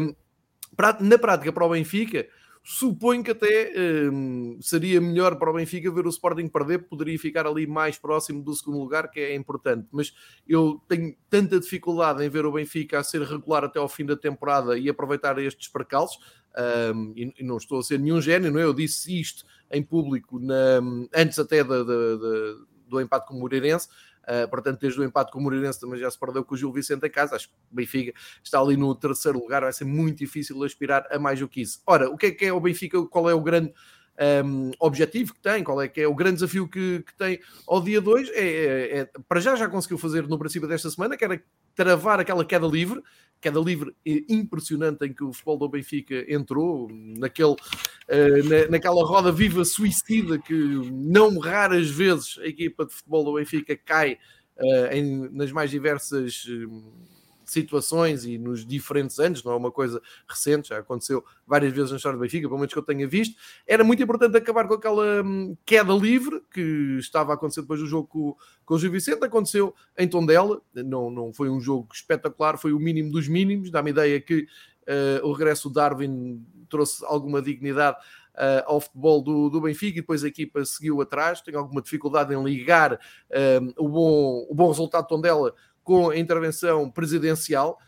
Um, 0.00 0.14
na 1.00 1.18
prática, 1.18 1.52
para 1.52 1.64
o 1.64 1.70
Benfica, 1.70 2.26
suponho 2.62 3.24
que 3.24 3.32
até 3.32 3.72
um, 4.10 4.58
seria 4.60 5.00
melhor 5.00 5.36
para 5.36 5.50
o 5.50 5.54
Benfica 5.54 5.90
ver 5.90 6.06
o 6.06 6.10
Sporting 6.10 6.48
perder, 6.48 6.86
poderia 6.86 7.18
ficar 7.18 7.46
ali 7.46 7.66
mais 7.66 7.98
próximo 7.98 8.42
do 8.42 8.54
segundo 8.54 8.78
lugar, 8.78 9.10
que 9.10 9.18
é 9.18 9.34
importante. 9.34 9.88
Mas 9.90 10.14
eu 10.46 10.80
tenho 10.88 11.14
tanta 11.28 11.58
dificuldade 11.58 12.24
em 12.24 12.28
ver 12.28 12.46
o 12.46 12.52
Benfica 12.52 13.00
a 13.00 13.02
ser 13.04 13.22
regular 13.22 13.64
até 13.64 13.80
ao 13.80 13.88
fim 13.88 14.06
da 14.06 14.16
temporada 14.16 14.78
e 14.78 14.88
aproveitar 14.88 15.38
estes 15.38 15.68
percalços. 15.68 16.18
Um, 16.94 17.14
e, 17.16 17.34
e, 17.38 17.44
não 17.44 17.56
estou 17.56 17.78
a 17.78 17.82
ser 17.82 17.98
nenhum 17.98 18.20
gênio, 18.20 18.52
não 18.52 18.60
é? 18.60 18.64
Eu 18.64 18.74
disse 18.74 19.18
isto 19.18 19.44
em 19.70 19.82
público 19.82 20.38
na, 20.38 20.80
antes 21.14 21.38
até 21.38 21.64
do 21.64 23.00
empate 23.00 23.26
com 23.26 23.34
o 23.34 23.40
Moreirense. 23.40 23.88
Uh, 24.22 24.48
portanto, 24.48 24.80
desde 24.80 25.00
o 25.00 25.04
empate 25.04 25.32
com 25.32 25.38
o 25.38 25.42
Moreirense 25.42 25.80
também 25.80 25.98
já 25.98 26.10
se 26.10 26.18
perdeu 26.18 26.44
com 26.44 26.54
o 26.54 26.56
Gil 26.56 26.72
Vicente 26.72 27.06
em 27.06 27.10
casa. 27.10 27.36
Acho 27.36 27.48
que 27.48 27.54
o 27.54 27.74
Benfica 27.74 28.12
está 28.42 28.60
ali 28.60 28.76
no 28.76 28.94
terceiro 28.94 29.38
lugar, 29.38 29.62
vai 29.62 29.72
ser 29.72 29.84
muito 29.84 30.18
difícil 30.18 30.62
aspirar 30.62 31.06
a 31.10 31.18
mais 31.18 31.40
do 31.40 31.48
que 31.48 31.60
isso. 31.60 31.82
Ora, 31.86 32.08
o 32.08 32.16
que 32.16 32.26
é 32.26 32.30
que 32.30 32.44
é 32.44 32.52
o 32.52 32.60
Benfica? 32.60 33.04
Qual 33.06 33.28
é 33.28 33.34
o 33.34 33.40
grande 33.40 33.72
um, 34.44 34.70
objetivo 34.78 35.34
que 35.34 35.40
tem? 35.40 35.64
Qual 35.64 35.80
é 35.80 35.88
que 35.88 36.00
é 36.00 36.06
o 36.06 36.14
grande 36.14 36.36
desafio 36.36 36.68
que, 36.68 37.02
que 37.02 37.14
tem 37.16 37.40
ao 37.66 37.80
dia 37.80 38.00
2? 38.00 38.28
É, 38.30 38.32
é, 38.32 38.98
é, 38.98 39.10
para 39.28 39.40
já 39.40 39.56
já 39.56 39.68
conseguiu 39.68 39.98
fazer 39.98 40.28
no 40.28 40.38
princípio 40.38 40.68
desta 40.68 40.90
semana, 40.90 41.16
que 41.16 41.24
era 41.24 41.42
travar 41.74 42.20
aquela 42.20 42.44
queda 42.44 42.66
livre, 42.66 43.02
queda 43.40 43.58
livre 43.58 43.94
impressionante 44.04 45.04
em 45.04 45.12
que 45.12 45.24
o 45.24 45.32
futebol 45.32 45.58
do 45.58 45.68
Benfica 45.68 46.24
entrou, 46.28 46.88
naquele, 46.90 47.52
uh, 47.52 48.48
na, 48.48 48.70
naquela 48.70 49.04
roda 49.04 49.32
viva 49.32 49.64
suicida 49.64 50.38
que 50.38 50.54
não 50.54 51.38
raras 51.38 51.90
vezes 51.90 52.38
a 52.38 52.46
equipa 52.46 52.86
de 52.86 52.92
futebol 52.92 53.24
do 53.24 53.34
Benfica 53.34 53.76
cai 53.76 54.18
uh, 54.58 54.92
em, 54.92 55.28
nas 55.32 55.50
mais 55.50 55.70
diversas. 55.70 56.44
Uh, 56.44 57.11
situações 57.44 58.24
e 58.24 58.38
nos 58.38 58.66
diferentes 58.66 59.18
anos, 59.18 59.42
não 59.44 59.52
é 59.52 59.56
uma 59.56 59.70
coisa 59.70 60.00
recente, 60.28 60.68
já 60.68 60.78
aconteceu 60.78 61.24
várias 61.46 61.72
vezes 61.72 61.90
na 61.90 61.96
história 61.96 62.16
do 62.16 62.22
Benfica, 62.22 62.48
pelo 62.48 62.58
menos 62.58 62.72
que 62.72 62.78
eu 62.78 62.82
tenha 62.82 63.06
visto. 63.06 63.36
Era 63.66 63.84
muito 63.84 64.02
importante 64.02 64.36
acabar 64.36 64.66
com 64.66 64.74
aquela 64.74 65.22
hum, 65.22 65.56
queda 65.64 65.92
livre 65.92 66.42
que 66.52 66.96
estava 66.98 67.32
a 67.32 67.34
acontecer 67.34 67.62
depois 67.62 67.80
do 67.80 67.86
jogo 67.86 68.08
com, 68.08 68.36
com 68.64 68.74
o 68.74 68.78
Gil 68.78 68.90
Vicente, 68.90 69.24
aconteceu 69.24 69.74
em 69.98 70.08
Tondela, 70.08 70.60
não, 70.74 71.10
não 71.10 71.32
foi 71.32 71.48
um 71.48 71.60
jogo 71.60 71.88
espetacular, 71.92 72.56
foi 72.58 72.72
o 72.72 72.78
mínimo 72.78 73.10
dos 73.10 73.28
mínimos, 73.28 73.70
dá-me 73.70 73.90
ideia 73.90 74.20
que 74.20 74.46
uh, 74.82 75.26
o 75.26 75.32
regresso 75.32 75.68
do 75.68 75.74
Darwin 75.74 76.44
trouxe 76.68 77.04
alguma 77.04 77.40
dignidade 77.42 77.98
Uh, 78.32 78.64
ao 78.64 78.80
futebol 78.80 79.20
do, 79.20 79.50
do, 79.50 79.60
Benfica 79.60 79.98
e 79.98 80.00
depois 80.00 80.24
a 80.24 80.28
equipa 80.28 80.64
seguiu 80.64 81.02
atrás. 81.02 81.42
Tenho 81.42 81.58
alguma 81.58 81.82
dificuldade 81.82 82.34
em 82.34 82.42
ligar 82.42 82.94
uh, 82.94 83.74
o, 83.76 83.86
bom, 83.86 84.46
o 84.48 84.54
bom 84.54 84.68
resultado 84.68 85.02
de 85.02 85.08
Tondela 85.10 85.54
com 85.82 86.10
a 86.10 86.16
intervenção 86.16 86.90
presidencial. 86.90 87.78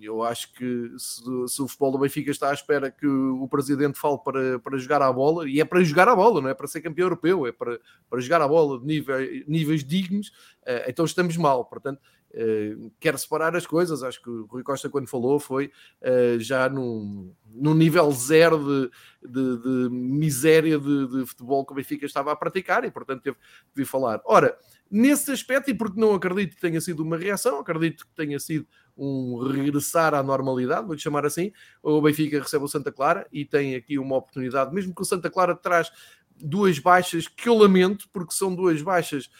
Eu 0.00 0.24
acho 0.24 0.52
que 0.54 0.92
se, 0.98 1.22
se, 1.46 1.62
o 1.62 1.68
futebol 1.68 1.92
do 1.92 1.98
Benfica 1.98 2.32
está 2.32 2.50
à 2.50 2.52
espera 2.52 2.90
que 2.90 3.06
o 3.06 3.46
presidente 3.48 3.96
fale 3.96 4.18
para, 4.18 4.58
para 4.58 4.76
jogar 4.76 5.02
a 5.02 5.12
bola, 5.12 5.48
e 5.48 5.60
é 5.60 5.64
para 5.64 5.84
jogar 5.84 6.08
a 6.08 6.16
bola, 6.16 6.40
não 6.40 6.48
é 6.48 6.54
para 6.54 6.66
ser 6.66 6.80
campeão 6.80 7.06
europeu, 7.06 7.46
é 7.46 7.52
para, 7.52 7.78
para 8.08 8.20
jogar 8.20 8.42
a 8.42 8.48
bola 8.48 8.80
de 8.80 8.86
níveis, 8.86 9.44
níveis 9.46 9.84
dignos, 9.84 10.32
ah, 10.66 10.84
então 10.88 11.04
estamos 11.04 11.36
mal. 11.36 11.64
Portanto, 11.64 12.00
Uh, 12.32 12.92
quer 13.00 13.18
separar 13.18 13.56
as 13.56 13.66
coisas. 13.66 14.02
Acho 14.02 14.22
que 14.22 14.30
o 14.30 14.46
Rui 14.46 14.62
Costa, 14.62 14.88
quando 14.88 15.08
falou, 15.08 15.40
foi 15.40 15.72
uh, 16.00 16.38
já 16.38 16.68
num, 16.68 17.34
num 17.46 17.74
nível 17.74 18.10
zero 18.12 18.58
de, 18.58 18.90
de, 19.28 19.58
de 19.58 19.88
miséria 19.90 20.78
de, 20.78 21.08
de, 21.08 21.26
futebol 21.26 21.64
que 21.64 21.72
o 21.72 21.74
Benfica 21.74 22.06
estava 22.06 22.30
a 22.30 22.36
praticar 22.36 22.84
e, 22.84 22.90
portanto, 22.90 23.22
teve 23.22 23.36
de 23.74 23.84
falar. 23.84 24.20
Ora, 24.24 24.56
nesse 24.90 25.32
aspecto, 25.32 25.70
e 25.70 25.74
porque 25.74 26.00
não 26.00 26.14
acredito 26.14 26.54
que 26.54 26.60
tenha 26.60 26.80
sido 26.80 27.02
uma 27.02 27.16
reação, 27.16 27.58
acredito 27.58 28.06
que 28.06 28.14
tenha 28.14 28.38
sido 28.38 28.66
um 28.96 29.48
regressar 29.48 30.14
à 30.14 30.22
normalidade, 30.22 30.86
vou-lhe 30.86 31.00
chamar 31.00 31.24
assim, 31.24 31.52
o 31.82 32.00
Benfica 32.02 32.38
recebe 32.38 32.64
o 32.64 32.68
Santa 32.68 32.92
Clara 32.92 33.26
e 33.32 33.44
tem 33.44 33.74
aqui 33.74 33.98
uma 33.98 34.16
oportunidade, 34.16 34.74
mesmo 34.74 34.94
que 34.94 35.02
o 35.02 35.06
Santa 35.06 35.30
Clara 35.30 35.54
traz 35.54 35.90
duas 36.36 36.78
baixas 36.78 37.28
que 37.28 37.48
eu 37.48 37.54
lamento, 37.54 38.08
porque 38.12 38.34
são 38.34 38.54
duas 38.54 38.80
baixas 38.82 39.30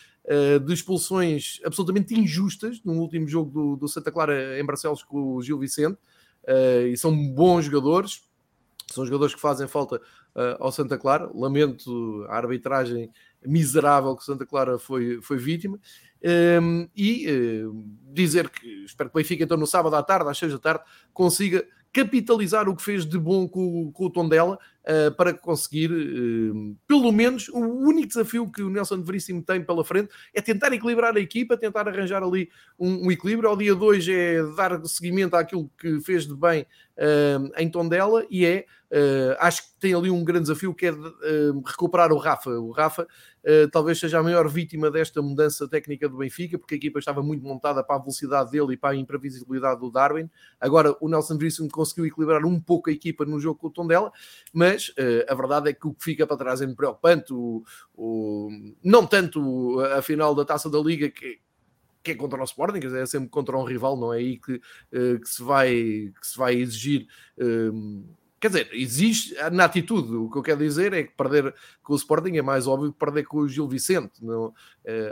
de 0.64 0.72
expulsões 0.72 1.60
absolutamente 1.64 2.14
injustas 2.14 2.80
no 2.84 2.92
último 2.92 3.26
jogo 3.26 3.50
do, 3.50 3.76
do 3.76 3.88
Santa 3.88 4.12
Clara 4.12 4.60
em 4.60 4.64
Barcelos 4.64 5.02
com 5.02 5.34
o 5.34 5.42
Gil 5.42 5.58
Vicente, 5.58 5.98
uh, 6.44 6.86
e 6.86 6.96
são 6.96 7.16
bons 7.32 7.64
jogadores, 7.64 8.22
são 8.86 9.04
jogadores 9.04 9.34
que 9.34 9.40
fazem 9.40 9.66
falta 9.66 9.96
uh, 9.96 10.56
ao 10.58 10.72
Santa 10.72 10.98
Clara. 10.98 11.30
Lamento 11.34 12.24
a 12.28 12.36
arbitragem 12.36 13.10
miserável 13.44 14.16
que 14.16 14.24
Santa 14.24 14.44
Clara 14.44 14.78
foi, 14.78 15.20
foi 15.22 15.36
vítima. 15.36 15.78
Um, 16.22 16.28
ehm, 16.28 16.88
e 16.94 17.26
uh, 17.64 17.84
dizer 18.12 18.50
que 18.50 18.84
espero 18.84 19.08
que 19.08 19.16
o 19.16 19.20
Benfica, 19.20 19.42
então, 19.42 19.56
no 19.56 19.66
sábado 19.66 19.96
à 19.96 20.02
tarde, 20.02 20.28
às 20.28 20.36
6 20.38 20.52
da 20.52 20.58
tarde, 20.58 20.84
consiga 21.12 21.66
capitalizar 21.92 22.68
o 22.68 22.76
que 22.76 22.82
fez 22.82 23.04
de 23.04 23.18
bom 23.18 23.48
com, 23.48 23.90
com 23.92 24.04
o 24.04 24.10
Tondela 24.10 24.58
uh, 24.84 25.14
para 25.16 25.34
conseguir, 25.34 25.90
uh, 25.90 26.76
pelo 26.86 27.10
menos, 27.10 27.48
o 27.48 27.58
único 27.58 28.08
desafio 28.08 28.50
que 28.50 28.62
o 28.62 28.70
Nelson 28.70 29.02
Veríssimo 29.02 29.42
tem 29.42 29.62
pela 29.62 29.84
frente 29.84 30.10
é 30.34 30.40
tentar 30.40 30.72
equilibrar 30.72 31.16
a 31.16 31.20
equipa, 31.20 31.56
tentar 31.56 31.88
arranjar 31.88 32.22
ali 32.22 32.48
um, 32.78 33.06
um 33.06 33.10
equilíbrio. 33.10 33.48
Ao 33.48 33.56
dia 33.56 33.74
2 33.74 34.08
é 34.08 34.42
dar 34.56 34.84
seguimento 34.86 35.34
àquilo 35.34 35.70
que 35.78 36.00
fez 36.00 36.26
de 36.26 36.34
bem 36.34 36.62
uh, 36.96 37.50
em 37.58 37.68
Tondela 37.68 38.24
e 38.30 38.44
é, 38.44 38.66
acho 39.38 39.62
que 39.62 39.68
tem 39.78 39.94
ali 39.94 40.10
um 40.10 40.24
grande 40.24 40.42
desafio 40.42 40.74
que 40.74 40.86
é 40.86 40.92
recuperar 41.64 42.12
o 42.12 42.18
Rafa. 42.18 42.50
O 42.50 42.70
Rafa 42.70 43.06
talvez 43.72 43.98
seja 43.98 44.18
a 44.18 44.22
maior 44.22 44.48
vítima 44.48 44.90
desta 44.90 45.22
mudança 45.22 45.68
técnica 45.68 46.08
do 46.08 46.18
Benfica, 46.18 46.58
porque 46.58 46.74
a 46.74 46.76
equipa 46.76 46.98
estava 46.98 47.22
muito 47.22 47.44
montada 47.44 47.82
para 47.82 47.96
a 47.96 47.98
velocidade 47.98 48.50
dele 48.50 48.74
e 48.74 48.76
para 48.76 48.90
a 48.90 48.96
imprevisibilidade 48.96 49.80
do 49.80 49.90
Darwin. 49.90 50.28
Agora 50.60 50.96
o 51.00 51.08
Nelson 51.08 51.38
Veríssimo 51.38 51.68
conseguiu 51.68 52.06
equilibrar 52.06 52.44
um 52.44 52.60
pouco 52.60 52.90
a 52.90 52.92
equipa 52.92 53.24
no 53.24 53.40
jogo 53.40 53.58
com 53.58 53.68
o 53.68 53.70
Tondela, 53.70 54.12
mas 54.52 54.88
uh, 54.90 55.24
a 55.28 55.34
verdade 55.34 55.70
é 55.70 55.72
que 55.72 55.86
o 55.86 55.94
que 55.94 56.04
fica 56.04 56.26
para 56.26 56.36
trás 56.36 56.60
é 56.60 56.66
preocupante. 56.66 57.32
O, 57.32 57.64
o, 57.94 58.48
não 58.82 59.06
tanto 59.06 59.80
a 59.80 60.02
final 60.02 60.34
da 60.34 60.44
taça 60.44 60.68
da 60.68 60.78
Liga, 60.78 61.08
que, 61.10 61.40
que 62.02 62.12
é 62.12 62.14
contra 62.14 62.40
o 62.40 62.44
Sporting, 62.44 62.80
é 62.96 63.06
sempre 63.06 63.28
contra 63.28 63.56
um 63.56 63.64
rival, 63.64 63.96
não 63.96 64.12
é 64.12 64.18
aí 64.18 64.38
que, 64.38 64.54
uh, 64.54 65.20
que, 65.20 65.28
se, 65.28 65.42
vai, 65.42 65.70
que 65.70 66.26
se 66.26 66.36
vai 66.36 66.54
exigir. 66.54 67.06
Uh, 67.38 68.04
quer 68.40 68.48
dizer, 68.48 68.70
existe 68.72 69.34
na 69.52 69.66
atitude. 69.66 70.14
O 70.14 70.30
que 70.30 70.38
eu 70.38 70.42
quero 70.42 70.60
dizer 70.60 70.94
é 70.94 71.02
que 71.04 71.14
perder 71.14 71.54
com 71.82 71.92
o 71.92 71.96
Sporting 71.96 72.36
é 72.36 72.42
mais 72.42 72.66
óbvio 72.66 72.90
que 72.90 72.98
perder 72.98 73.24
com 73.24 73.38
o 73.38 73.48
Gil 73.48 73.68
Vicente. 73.68 74.24
Não, 74.24 74.46
uh, 74.46 74.54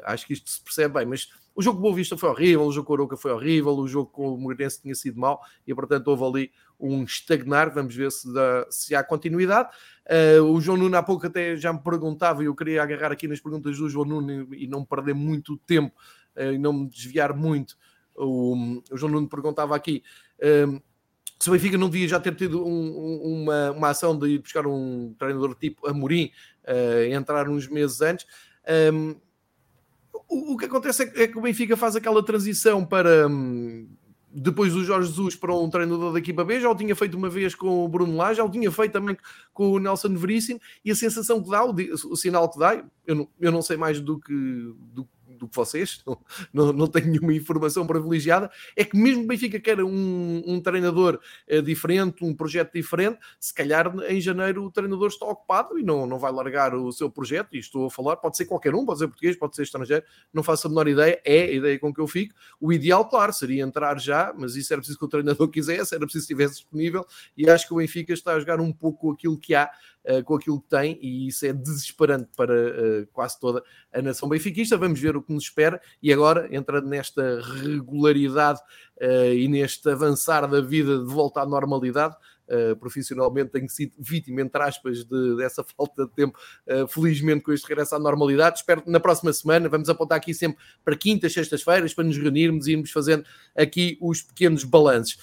acho 0.04 0.26
que 0.26 0.32
isto 0.32 0.48
se 0.48 0.62
percebe 0.62 0.94
bem, 0.94 1.06
mas 1.06 1.28
o 1.54 1.60
jogo 1.60 1.76
com 1.76 1.82
Boa 1.82 1.94
Vista 1.94 2.16
foi 2.16 2.30
horrível, 2.30 2.64
o 2.64 2.72
jogo 2.72 2.86
com 2.86 2.94
Aroca 2.94 3.16
foi 3.16 3.30
horrível, 3.30 3.76
o 3.76 3.86
jogo 3.86 4.10
com 4.10 4.32
o 4.32 4.38
Moreirense 4.38 4.80
tinha 4.80 4.94
sido 4.94 5.20
mau 5.20 5.40
e, 5.66 5.74
portanto, 5.74 6.08
houve 6.08 6.24
ali 6.24 6.52
um 6.80 7.02
estagnar. 7.02 7.74
Vamos 7.74 7.94
ver 7.94 8.10
se, 8.10 8.32
dá, 8.32 8.66
se 8.70 8.94
há 8.94 9.04
continuidade. 9.04 9.68
Uh, 10.06 10.42
o 10.44 10.60
João 10.60 10.78
Nuno 10.78 10.96
há 10.96 11.02
pouco 11.02 11.26
até 11.26 11.54
já 11.54 11.70
me 11.70 11.82
perguntava, 11.82 12.42
e 12.42 12.46
eu 12.46 12.54
queria 12.54 12.82
agarrar 12.82 13.12
aqui 13.12 13.28
nas 13.28 13.40
perguntas 13.40 13.76
do 13.76 13.90
João 13.90 14.06
Nuno 14.06 14.54
e 14.54 14.66
não 14.66 14.84
perder 14.84 15.14
muito 15.14 15.58
tempo 15.58 15.94
uh, 16.34 16.52
e 16.52 16.58
não 16.58 16.72
me 16.72 16.88
desviar 16.88 17.34
muito. 17.36 17.76
O, 18.16 18.80
o 18.90 18.96
João 18.96 19.12
Nuno 19.12 19.28
perguntava 19.28 19.76
aqui. 19.76 20.02
Se 21.38 21.48
o 21.48 21.52
Benfica 21.52 21.78
não 21.78 21.88
devia 21.88 22.08
já 22.08 22.18
ter 22.18 22.34
tido 22.34 22.66
um, 22.66 23.42
uma, 23.42 23.70
uma 23.70 23.88
ação 23.90 24.18
de 24.18 24.28
ir 24.28 24.38
buscar 24.40 24.66
um 24.66 25.14
treinador 25.18 25.54
tipo 25.54 25.86
Amorim, 25.86 26.32
uh, 26.64 27.12
entrar 27.12 27.48
uns 27.48 27.68
meses 27.68 28.00
antes, 28.00 28.26
um, 28.92 29.14
o, 30.28 30.54
o, 30.54 30.56
que 30.56 30.66
acontece 30.66 31.04
é, 31.04 31.22
é, 31.22 31.28
que 31.28 31.38
o 31.38 31.40
Benfica 31.40 31.76
faz 31.76 31.96
aquela 31.96 32.22
transição 32.22 32.84
para 32.84 33.28
um, 33.28 33.88
depois 34.30 34.72
do 34.72 34.84
Jorge 34.84 35.08
Jesus 35.08 35.36
para 35.36 35.54
um 35.54 35.70
treinador 35.70 36.12
da 36.12 36.18
equipa 36.18 36.44
B, 36.44 36.60
já 36.60 36.70
o 36.70 36.74
tinha 36.74 36.94
feito 36.94 37.16
uma 37.16 37.30
vez 37.30 37.54
com 37.54 37.84
o 37.84 37.88
Bruno 37.88 38.16
Lage, 38.16 38.38
já 38.38 38.44
o 38.44 38.50
tinha 38.50 38.70
feito 38.70 38.92
também 38.92 39.16
com 39.54 39.70
o 39.70 39.78
Nelson 39.78 40.14
Veríssimo, 40.14 40.60
e 40.84 40.90
a 40.90 40.94
sensação 40.94 41.42
que 41.42 41.50
dá, 41.50 41.64
o, 41.64 41.72
o 41.72 42.16
sinal 42.16 42.48
que 42.50 42.58
dá, 42.58 42.84
eu 43.06 43.14
não, 43.14 43.28
eu 43.40 43.52
não 43.52 43.62
sei 43.62 43.76
mais 43.76 44.00
do 44.00 44.18
que, 44.18 44.34
do, 44.92 45.08
do 45.38 45.48
que 45.48 45.56
vocês, 45.56 46.02
não, 46.52 46.72
não, 46.72 46.86
tenho 46.86 47.08
nenhuma 47.08 47.32
informação 47.32 47.86
privilegiada, 47.86 48.50
é 48.76 48.84
que 48.84 48.96
mesmo 48.96 49.24
o 49.24 49.26
Benfica 49.26 49.60
quer 49.60 49.82
um, 49.82 50.42
um 50.46 50.60
treinador 50.60 51.20
uh, 51.50 51.62
diferente, 51.62 52.24
um 52.24 52.34
projeto 52.34 52.72
diferente, 52.72 53.18
se 53.38 53.52
calhar 53.52 53.92
em 54.08 54.20
janeiro 54.20 54.64
o 54.64 54.70
treinador 54.70 55.08
está 55.08 55.26
ocupado 55.26 55.78
e 55.78 55.82
não, 55.82 56.06
não 56.06 56.18
vai 56.18 56.32
largar 56.32 56.74
o 56.74 56.90
seu 56.92 57.10
projeto, 57.10 57.54
e 57.54 57.58
estou 57.58 57.86
a 57.86 57.90
falar, 57.90 58.16
pode 58.16 58.36
ser 58.36 58.44
qualquer 58.46 58.74
um, 58.74 58.84
pode 58.84 58.98
ser 58.98 59.08
português, 59.08 59.36
pode 59.36 59.56
ser 59.56 59.62
estrangeiro, 59.62 60.04
não 60.32 60.42
faço 60.42 60.66
a 60.66 60.70
menor 60.70 60.88
ideia, 60.88 61.20
é 61.24 61.42
a 61.42 61.52
ideia 61.52 61.78
com 61.78 61.92
que 61.92 62.00
eu 62.00 62.06
fico. 62.06 62.34
O 62.60 62.72
ideal, 62.72 63.08
claro, 63.08 63.32
seria 63.32 63.62
entrar 63.62 63.98
já, 63.98 64.34
mas 64.36 64.56
isso 64.56 64.72
era 64.72 64.80
preciso 64.80 64.98
que 64.98 65.04
o 65.04 65.08
treinador 65.08 65.48
quisesse, 65.50 65.94
era 65.94 66.04
preciso 66.04 66.26
que 66.26 66.32
estivesse 66.32 66.60
disponível, 66.60 67.06
e 67.36 67.48
acho 67.48 67.66
que 67.66 67.74
o 67.74 67.76
Benfica 67.76 68.12
está 68.12 68.34
a 68.34 68.40
jogar 68.40 68.60
um 68.60 68.72
pouco 68.72 69.12
aquilo 69.12 69.38
que 69.38 69.54
há 69.54 69.70
uh, 70.04 70.22
com 70.24 70.34
aquilo 70.34 70.60
que 70.60 70.68
tem, 70.68 70.98
e 71.00 71.28
isso 71.28 71.46
é 71.46 71.52
desesperante 71.52 72.28
para 72.36 72.54
uh, 72.54 73.06
quase 73.12 73.38
toda 73.38 73.62
a 73.92 74.02
nação 74.02 74.28
benfiquista. 74.28 74.76
Vamos 74.76 75.00
ver 75.00 75.16
o 75.16 75.22
que 75.22 75.32
nos 75.32 75.44
espera, 75.44 75.80
e 76.02 76.12
agora, 76.12 76.48
entrando 76.50 76.88
nesta 76.88 77.40
regularidade 77.40 78.60
uh, 79.00 79.32
e 79.32 79.48
neste 79.48 79.88
avançar 79.90 80.46
da 80.46 80.60
vida 80.60 80.98
de 80.98 81.04
volta 81.04 81.40
à 81.40 81.46
normalidade, 81.46 82.16
Uh, 82.48 82.74
profissionalmente 82.76 83.50
tenho 83.50 83.68
sido 83.68 83.92
vítima, 83.98 84.40
entre 84.40 84.62
aspas, 84.62 85.04
de, 85.04 85.36
dessa 85.36 85.62
falta 85.76 86.06
de 86.06 86.12
tempo, 86.12 86.38
uh, 86.66 86.88
felizmente 86.88 87.42
com 87.42 87.52
este 87.52 87.68
regresso 87.68 87.94
à 87.94 87.98
normalidade. 87.98 88.60
Espero 88.60 88.80
que 88.80 88.90
na 88.90 88.98
próxima 88.98 89.30
semana 89.34 89.68
vamos 89.68 89.90
apontar 89.90 90.16
aqui 90.16 90.32
sempre 90.32 90.58
para 90.82 90.96
quintas, 90.96 91.34
sextas-feiras, 91.34 91.92
para 91.92 92.04
nos 92.04 92.16
reunirmos 92.16 92.66
e 92.66 92.72
irmos 92.72 92.90
fazendo 92.90 93.22
aqui 93.54 93.98
os 94.00 94.22
pequenos 94.22 94.64
balanços. 94.64 95.18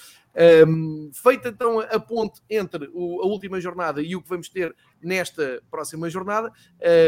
Um, 0.68 1.10
feita 1.14 1.48
então 1.48 1.80
a 1.80 1.98
ponte 1.98 2.42
entre 2.50 2.90
o, 2.92 3.22
a 3.22 3.26
última 3.26 3.58
jornada 3.58 4.02
e 4.02 4.14
o 4.14 4.20
que 4.20 4.28
vamos 4.28 4.50
ter 4.50 4.76
nesta 5.00 5.62
próxima 5.70 6.10
jornada, 6.10 6.52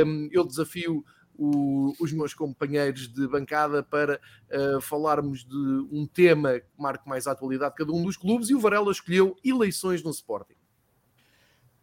um, 0.06 0.28
eu 0.32 0.46
desafio 0.46 1.04
o, 1.38 1.94
os 2.00 2.12
meus 2.12 2.34
companheiros 2.34 3.06
de 3.06 3.28
bancada 3.28 3.82
para 3.82 4.20
uh, 4.50 4.80
falarmos 4.80 5.44
de 5.44 5.56
um 5.92 6.06
tema 6.06 6.58
que 6.58 6.66
marque 6.76 7.08
mais 7.08 7.26
a 7.26 7.32
atualidade 7.32 7.72
de 7.72 7.78
cada 7.78 7.92
um 7.92 8.02
dos 8.02 8.16
clubes 8.16 8.50
e 8.50 8.54
o 8.54 8.60
Varela 8.60 8.90
escolheu 8.90 9.36
eleições 9.44 10.02
no 10.02 10.10
Sporting. 10.10 10.56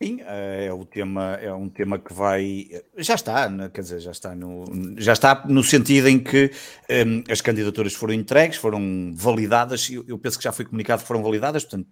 Sim, 0.01 0.19
é 0.21 0.73
o 0.73 0.83
tema, 0.83 1.35
é 1.35 1.53
um 1.53 1.69
tema 1.69 1.97
que 1.97 2.13
vai, 2.13 2.67
já 2.97 3.15
está, 3.15 3.49
quer 3.69 3.79
dizer, 3.79 4.01
já 4.01 4.11
está 4.11 4.35
no, 4.35 4.65
já 4.97 5.13
está 5.13 5.45
no 5.47 5.63
sentido 5.63 6.09
em 6.09 6.19
que 6.19 6.51
um, 7.07 7.23
as 7.31 7.39
candidaturas 7.39 7.93
foram 7.93 8.13
entregues, 8.13 8.57
foram 8.57 9.13
validadas, 9.15 9.89
eu, 9.89 10.03
eu 10.05 10.19
penso 10.19 10.37
que 10.37 10.43
já 10.43 10.51
foi 10.51 10.65
comunicado 10.65 11.01
que 11.01 11.07
foram 11.07 11.23
validadas, 11.23 11.63
portanto, 11.63 11.87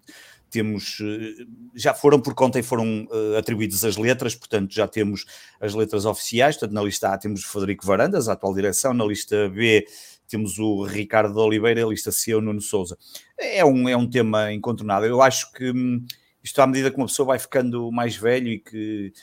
temos, 0.53 0.99
eh, 1.01 1.45
já 1.73 1.95
foram 1.95 2.19
por 2.19 2.35
conta 2.35 2.59
e 2.59 2.63
foram 2.63 3.07
uh, 3.09 3.37
atribuídas 3.37 3.83
as 3.83 3.97
letras, 3.97 4.35
portanto 4.35 4.71
já 4.71 4.87
temos 4.87 5.25
as 5.59 5.73
letras 5.73 6.05
oficiais, 6.05 6.57
portanto 6.57 6.75
na 6.75 6.83
lista 6.83 7.09
A 7.09 7.17
temos 7.17 7.43
Frederico 7.43 7.87
Varandas, 7.87 8.29
a 8.29 8.33
atual 8.33 8.53
direção, 8.53 8.93
na 8.93 9.03
lista 9.03 9.49
B 9.49 9.87
temos 10.27 10.59
o 10.59 10.83
Ricardo 10.83 11.35
Oliveira, 11.37 11.83
a 11.83 11.87
lista 11.87 12.11
C 12.11 12.35
o 12.35 12.41
Nuno 12.41 12.61
Souza. 12.61 12.97
É 13.37 13.65
um, 13.65 13.89
é 13.89 13.97
um 13.97 14.07
tema 14.07 14.53
incontornável, 14.53 15.09
eu 15.09 15.21
acho 15.23 15.51
que 15.53 15.71
hum, 15.71 16.05
isto 16.43 16.59
à 16.59 16.67
medida 16.67 16.91
que 16.91 16.97
uma 16.97 17.07
pessoa 17.07 17.27
vai 17.27 17.39
ficando 17.39 17.91
mais 17.91 18.15
velho 18.15 18.49
e 18.49 18.59
que, 18.59 19.13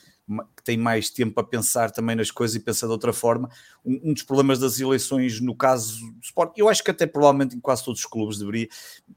que 0.56 0.62
tem 0.62 0.76
mais 0.76 1.10
tempo 1.10 1.38
a 1.40 1.44
pensar 1.44 1.90
também 1.90 2.14
nas 2.14 2.30
coisas 2.30 2.54
e 2.56 2.60
pensa 2.60 2.86
de 2.86 2.92
outra 2.92 3.12
forma, 3.12 3.50
um, 3.84 4.00
um, 4.04 4.12
dos 4.14 4.22
problemas 4.22 4.58
das 4.58 4.78
eleições 4.78 5.40
no 5.40 5.54
caso 5.54 6.00
do 6.12 6.22
Sport, 6.22 6.56
eu 6.56 6.68
acho 6.68 6.84
que 6.84 6.90
até 6.90 7.06
provavelmente 7.06 7.56
em 7.56 7.60
quase 7.60 7.84
todos 7.84 8.00
os 8.00 8.06
clubes 8.06 8.38
deveria, 8.38 8.68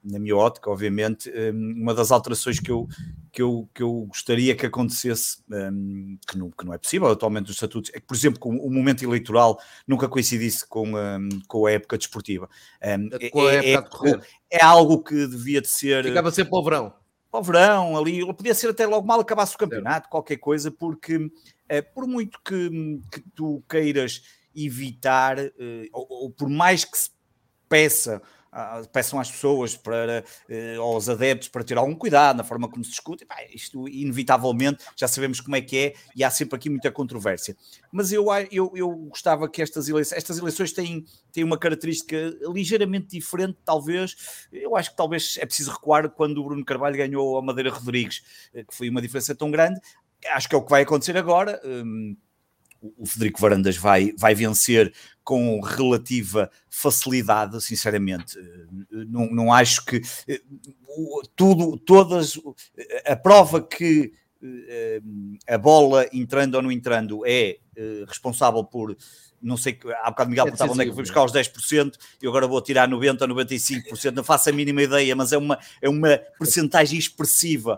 na 0.03 0.19
minha 0.19 0.35
ótica, 0.35 0.69
obviamente, 0.69 1.29
hum, 1.29 1.75
uma 1.77 1.93
das 1.93 2.11
alterações 2.11 2.59
que 2.59 2.71
eu, 2.71 2.87
que 3.31 3.41
eu, 3.41 3.69
que 3.73 3.83
eu 3.83 4.05
gostaria 4.07 4.55
que 4.55 4.65
acontecesse, 4.65 5.37
um, 5.49 6.17
que, 6.27 6.37
não, 6.37 6.49
que 6.49 6.65
não 6.65 6.73
é 6.73 6.77
possível 6.77 7.07
atualmente 7.07 7.47
nos 7.47 7.55
estatutos, 7.55 7.91
é 7.93 7.99
que, 7.99 8.07
por 8.07 8.15
exemplo, 8.15 8.39
com 8.39 8.49
o 8.49 8.69
momento 8.69 9.03
eleitoral 9.03 9.59
nunca 9.87 10.09
coincidisse 10.09 10.67
com, 10.67 10.89
um, 10.89 11.29
com 11.47 11.65
a 11.67 11.71
época 11.71 11.97
desportiva. 11.97 12.49
É, 12.81 12.97
com 13.29 13.45
a 13.45 13.53
época 13.53 14.09
é, 14.09 14.57
é, 14.57 14.59
é, 14.59 14.63
algo 14.63 15.03
que 15.03 15.27
devia 15.27 15.61
de 15.61 15.67
ser... 15.67 16.03
Ficava 16.03 16.31
sempre 16.31 16.49
para 16.49 16.59
o 16.59 16.63
verão 16.63 17.02
para 17.33 17.39
o 17.39 17.43
verão, 17.43 17.97
ali, 17.97 18.23
podia 18.35 18.53
ser 18.53 18.69
até 18.69 18.85
logo 18.85 19.07
mal 19.07 19.19
acabasse 19.19 19.55
o 19.55 19.57
campeonato, 19.57 20.07
qualquer 20.07 20.37
coisa, 20.37 20.69
porque 20.69 21.31
é, 21.67 21.81
por 21.81 22.05
muito 22.05 22.39
que, 22.45 22.69
que 23.11 23.21
tu 23.33 23.63
queiras 23.67 24.21
evitar, 24.55 25.39
eh, 25.39 25.89
ou, 25.91 26.05
ou, 26.07 26.29
por 26.29 26.47
mais 26.47 26.85
que 26.85 26.95
se 26.95 27.09
peça 27.67 28.21
peçam 28.91 29.19
às 29.19 29.31
pessoas, 29.31 29.75
para, 29.75 30.23
uh, 30.49 30.81
aos 30.81 31.09
adeptos, 31.09 31.47
para 31.47 31.63
ter 31.63 31.77
algum 31.77 31.95
cuidado 31.95 32.37
na 32.37 32.43
forma 32.43 32.69
como 32.69 32.83
se 32.83 32.91
discute. 32.91 33.25
Isto, 33.53 33.87
inevitavelmente, 33.87 34.83
já 34.95 35.07
sabemos 35.07 35.39
como 35.39 35.55
é 35.55 35.61
que 35.61 35.77
é 35.77 35.93
e 36.15 36.23
há 36.23 36.29
sempre 36.29 36.55
aqui 36.55 36.69
muita 36.69 36.91
controvérsia. 36.91 37.55
Mas 37.91 38.11
eu, 38.11 38.27
eu, 38.51 38.71
eu 38.75 38.89
gostava 39.09 39.49
que 39.49 39.61
estas 39.61 39.87
eleições, 39.87 40.17
estas 40.17 40.37
eleições 40.37 40.71
têm, 40.71 41.05
têm 41.31 41.43
uma 41.43 41.57
característica 41.57 42.15
ligeiramente 42.53 43.07
diferente, 43.07 43.57
talvez. 43.65 44.47
Eu 44.51 44.75
acho 44.75 44.91
que 44.91 44.97
talvez 44.97 45.37
é 45.39 45.45
preciso 45.45 45.71
recuar 45.71 46.09
quando 46.09 46.37
o 46.37 46.43
Bruno 46.43 46.63
Carvalho 46.63 46.97
ganhou 46.97 47.37
a 47.37 47.41
Madeira 47.41 47.71
Rodrigues, 47.71 48.23
eh, 48.53 48.63
que 48.63 48.75
foi 48.75 48.89
uma 48.89 49.01
diferença 49.01 49.33
tão 49.35 49.49
grande. 49.49 49.79
Acho 50.33 50.47
que 50.47 50.55
é 50.55 50.57
o 50.57 50.63
que 50.63 50.69
vai 50.69 50.83
acontecer 50.83 51.17
agora. 51.17 51.59
Um, 51.65 52.15
o 52.97 53.05
Federico 53.05 53.39
Varandas 53.39 53.77
vai, 53.77 54.13
vai 54.17 54.35
vencer 54.35 54.93
com 55.23 55.59
relativa 55.61 56.49
facilidade, 56.69 57.61
sinceramente. 57.61 58.37
Não, 58.91 59.27
não 59.27 59.53
acho 59.53 59.85
que 59.85 60.01
eh, 60.27 60.41
tudo, 61.35 61.77
todas, 61.77 62.39
a 63.05 63.15
prova 63.15 63.61
que 63.61 64.11
eh, 64.43 65.01
a 65.47 65.57
bola 65.57 66.07
entrando 66.11 66.55
ou 66.55 66.61
não 66.61 66.71
entrando 66.71 67.25
é 67.25 67.57
eh, 67.75 68.03
responsável 68.07 68.63
por 68.63 68.95
não 69.41 69.57
sei, 69.57 69.77
há 70.01 70.09
bocado 70.09 70.29
Miguel 70.29 70.45
é 70.45 70.51
perguntava 70.51 70.71
onde 70.71 70.83
é 70.83 70.85
que 70.85 70.93
fui 70.93 71.03
buscar 71.03 71.25
os 71.25 71.33
10%, 71.33 71.95
e 72.21 72.27
agora 72.27 72.47
vou 72.47 72.61
tirar 72.61 72.87
90% 72.87 73.21
ou 73.23 73.27
95%, 73.27 74.11
não 74.11 74.23
faço 74.23 74.49
a 74.49 74.53
mínima 74.53 74.81
ideia, 74.81 75.13
mas 75.17 75.33
é 75.33 75.37
uma, 75.37 75.59
é 75.81 75.89
uma 75.89 76.17
percentagem 76.39 76.97
expressiva 76.97 77.77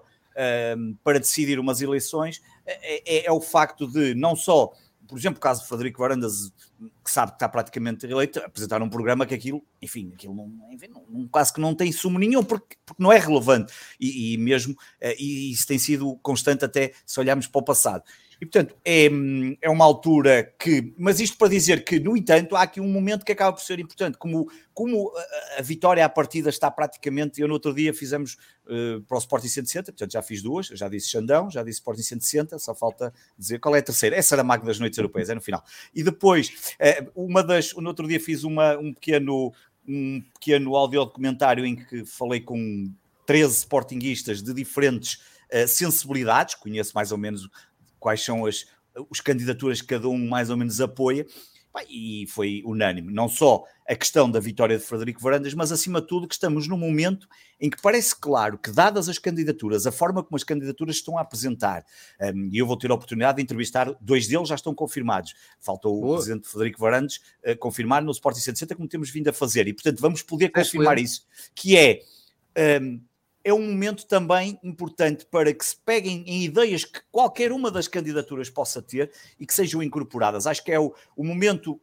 para 1.03 1.19
decidir 1.19 1.57
umas 1.59 1.81
eleições, 1.81 2.39
é, 2.65 3.17
é, 3.17 3.25
é, 3.25 3.31
o 3.31 3.39
facto 3.39 3.87
de 3.87 4.13
não 4.13 4.35
só 4.35 4.73
por 5.07 5.17
exemplo, 5.17 5.37
o 5.37 5.41
caso 5.41 5.61
de 5.61 5.67
Frederico 5.67 5.99
Varandas, 5.99 6.51
que 7.03 7.11
sabe 7.11 7.31
que 7.31 7.35
está 7.35 7.47
praticamente 7.47 8.05
eleito, 8.05 8.39
apresentar 8.39 8.81
um 8.81 8.89
programa 8.89 9.25
que 9.25 9.33
aquilo, 9.33 9.63
enfim, 9.81 10.11
aquilo 10.13 10.35
não, 10.35 10.51
enfim, 10.71 10.87
não, 10.87 11.27
quase 11.27 11.53
que 11.53 11.61
não 11.61 11.73
tem 11.73 11.91
sumo 11.91 12.19
nenhum, 12.19 12.43
porque, 12.43 12.75
porque 12.85 13.01
não 13.01 13.11
é 13.11 13.17
relevante, 13.17 13.73
e, 13.99 14.33
e 14.33 14.37
mesmo, 14.37 14.75
eh, 14.99 15.15
e 15.19 15.51
isso 15.51 15.67
tem 15.67 15.77
sido 15.77 16.17
constante 16.21 16.65
até 16.65 16.93
se 17.05 17.19
olharmos 17.19 17.47
para 17.47 17.59
o 17.59 17.63
passado. 17.63 18.03
E, 18.39 18.45
portanto, 18.45 18.75
é, 18.83 19.09
é 19.61 19.69
uma 19.69 19.85
altura 19.85 20.53
que. 20.59 20.93
Mas 20.97 21.19
isto 21.19 21.37
para 21.37 21.47
dizer 21.47 21.83
que, 21.83 21.99
no 21.99 22.15
entanto, 22.17 22.55
há 22.55 22.63
aqui 22.63 22.81
um 22.81 22.87
momento 22.87 23.25
que 23.25 23.31
acaba 23.31 23.53
por 23.53 23.61
ser 23.61 23.79
importante. 23.79 24.17
Como, 24.17 24.49
como 24.73 25.11
a, 25.57 25.61
vitória 25.61 26.03
à 26.05 26.09
partida 26.09 26.49
está 26.49 26.69
praticamente. 26.69 27.39
Eu, 27.41 27.47
no 27.47 27.53
outro 27.53 27.73
dia, 27.73 27.93
fizemos 27.93 28.37
uh, 28.65 29.01
para 29.01 29.15
o 29.15 29.19
Sporting 29.19 29.47
160, 29.47 29.91
portanto, 29.91 30.11
já 30.11 30.21
fiz 30.21 30.41
duas. 30.41 30.67
Já 30.67 30.87
disse 30.89 31.09
Xandão, 31.09 31.49
já 31.49 31.63
disse 31.63 31.79
Sporting 31.79 32.03
160. 32.03 32.59
Só 32.59 32.75
falta 32.75 33.13
dizer 33.37 33.59
qual 33.59 33.75
é 33.75 33.79
a 33.79 33.83
terceira. 33.83 34.15
Essa 34.15 34.35
era 34.35 34.41
a 34.41 34.45
máquina 34.45 34.67
das 34.67 34.79
noites 34.79 34.97
europeias, 34.97 35.29
é 35.29 35.35
no 35.35 35.41
final. 35.41 35.63
E 35.93 36.03
depois, 36.03 36.75
uh, 36.79 37.11
uma 37.15 37.43
das. 37.43 37.73
No 37.73 37.87
outro 37.87 38.07
dia, 38.07 38.19
fiz 38.19 38.43
uma, 38.43 38.77
um 38.77 38.93
pequeno. 38.93 39.53
Um 39.87 40.19
pequeno 40.33 40.75
audio 40.75 41.05
documentário 41.05 41.63
em 41.63 41.75
que 41.75 42.03
falei 42.05 42.41
com 42.41 42.91
13 43.25 43.57
sportinguistas 43.57 44.41
de 44.41 44.53
diferentes 44.53 45.19
uh, 45.51 45.67
sensibilidades, 45.67 46.55
conheço 46.55 46.91
mais 46.95 47.11
ou 47.11 47.17
menos 47.17 47.49
quais 48.05 48.23
são 48.23 48.45
as, 48.45 48.67
as 49.11 49.19
candidaturas 49.19 49.81
que 49.81 49.87
cada 49.87 50.07
um 50.07 50.27
mais 50.27 50.51
ou 50.51 50.57
menos 50.57 50.79
apoia, 50.79 51.25
e 51.89 52.27
foi 52.27 52.61
unânime. 52.63 53.11
Não 53.11 53.27
só 53.27 53.63
a 53.89 53.95
questão 53.95 54.29
da 54.29 54.39
vitória 54.39 54.77
de 54.77 54.83
Frederico 54.83 55.19
Varandas, 55.19 55.55
mas 55.55 55.71
acima 55.71 55.99
de 55.99 56.07
tudo 56.07 56.27
que 56.27 56.35
estamos 56.35 56.67
num 56.67 56.77
momento 56.77 57.27
em 57.59 57.67
que 57.67 57.81
parece 57.81 58.15
claro 58.15 58.59
que, 58.59 58.69
dadas 58.69 59.09
as 59.09 59.17
candidaturas, 59.17 59.87
a 59.87 59.91
forma 59.91 60.23
como 60.23 60.35
as 60.35 60.43
candidaturas 60.43 60.97
estão 60.97 61.17
a 61.17 61.21
apresentar, 61.21 61.83
um, 62.21 62.47
e 62.51 62.59
eu 62.59 62.67
vou 62.67 62.77
ter 62.77 62.91
a 62.91 62.93
oportunidade 62.93 63.37
de 63.37 63.41
entrevistar, 63.41 63.91
dois 63.99 64.27
deles 64.27 64.47
já 64.49 64.55
estão 64.55 64.75
confirmados. 64.75 65.33
Falta 65.59 65.87
o 65.87 65.99
Boa. 65.99 66.17
presidente 66.17 66.47
Frederico 66.47 66.79
Varandas 66.79 67.19
uh, 67.43 67.57
confirmar 67.57 68.03
no 68.03 68.11
Sporting 68.11 68.39
160, 68.39 68.75
como 68.75 68.87
temos 68.87 69.09
vindo 69.09 69.29
a 69.29 69.33
fazer, 69.33 69.67
e 69.67 69.73
portanto 69.73 69.99
vamos 69.99 70.21
poder 70.21 70.49
confirmar 70.49 70.99
isso, 70.99 71.25
que 71.55 71.75
é. 71.75 72.01
Um, 72.79 73.01
é 73.45 73.53
um 73.53 73.61
momento 73.61 74.07
também 74.07 74.59
importante 74.63 75.23
para 75.23 75.53
que 75.53 75.63
se 75.63 75.77
peguem 75.77 76.23
em 76.25 76.43
ideias 76.43 76.83
que 76.83 76.99
qualquer 77.11 77.51
uma 77.51 77.69
das 77.69 77.87
candidaturas 77.87 78.49
possa 78.49 78.81
ter 78.81 79.11
e 79.39 79.45
que 79.45 79.53
sejam 79.53 79.83
incorporadas. 79.83 80.47
Acho 80.47 80.63
que 80.63 80.71
é 80.71 80.79
o, 80.79 80.95
o 81.15 81.23
momento. 81.23 81.79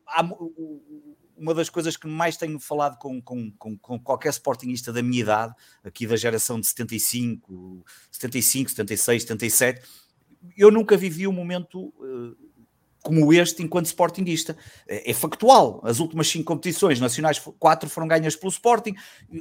uma 1.37 1.55
das 1.55 1.70
coisas 1.70 1.96
que 1.96 2.09
mais 2.09 2.37
tenho 2.37 2.59
falado 2.59 2.98
com, 2.98 3.22
com, 3.22 3.53
com, 3.53 3.79
com, 3.79 3.96
qualquer 4.01 4.31
sportingista 4.31 4.92
da 4.92 5.05
minha 5.05 5.22
idade, 5.22 5.55
aqui 5.85 6.05
da 6.05 6.16
geração 6.16 6.59
de 6.59 6.66
75, 6.66 7.85
75, 8.11 8.70
76, 8.70 9.22
77, 9.22 9.88
eu 10.57 10.68
nunca 10.72 10.96
vivi 10.96 11.29
um 11.29 11.33
momento. 11.33 11.94
Como 13.02 13.32
este 13.32 13.62
enquanto 13.62 13.86
Sportingista. 13.86 14.56
É, 14.86 15.10
é, 15.10 15.14
factual. 15.14 15.80
As 15.84 15.98
últimas 15.98 16.28
cinco 16.28 16.44
competições 16.44 17.00
nacionais, 17.00 17.40
quatro 17.58 17.90
foram 17.90 18.06
ganhas 18.06 18.36
pelo 18.36 18.50
Sporting. 18.50 18.94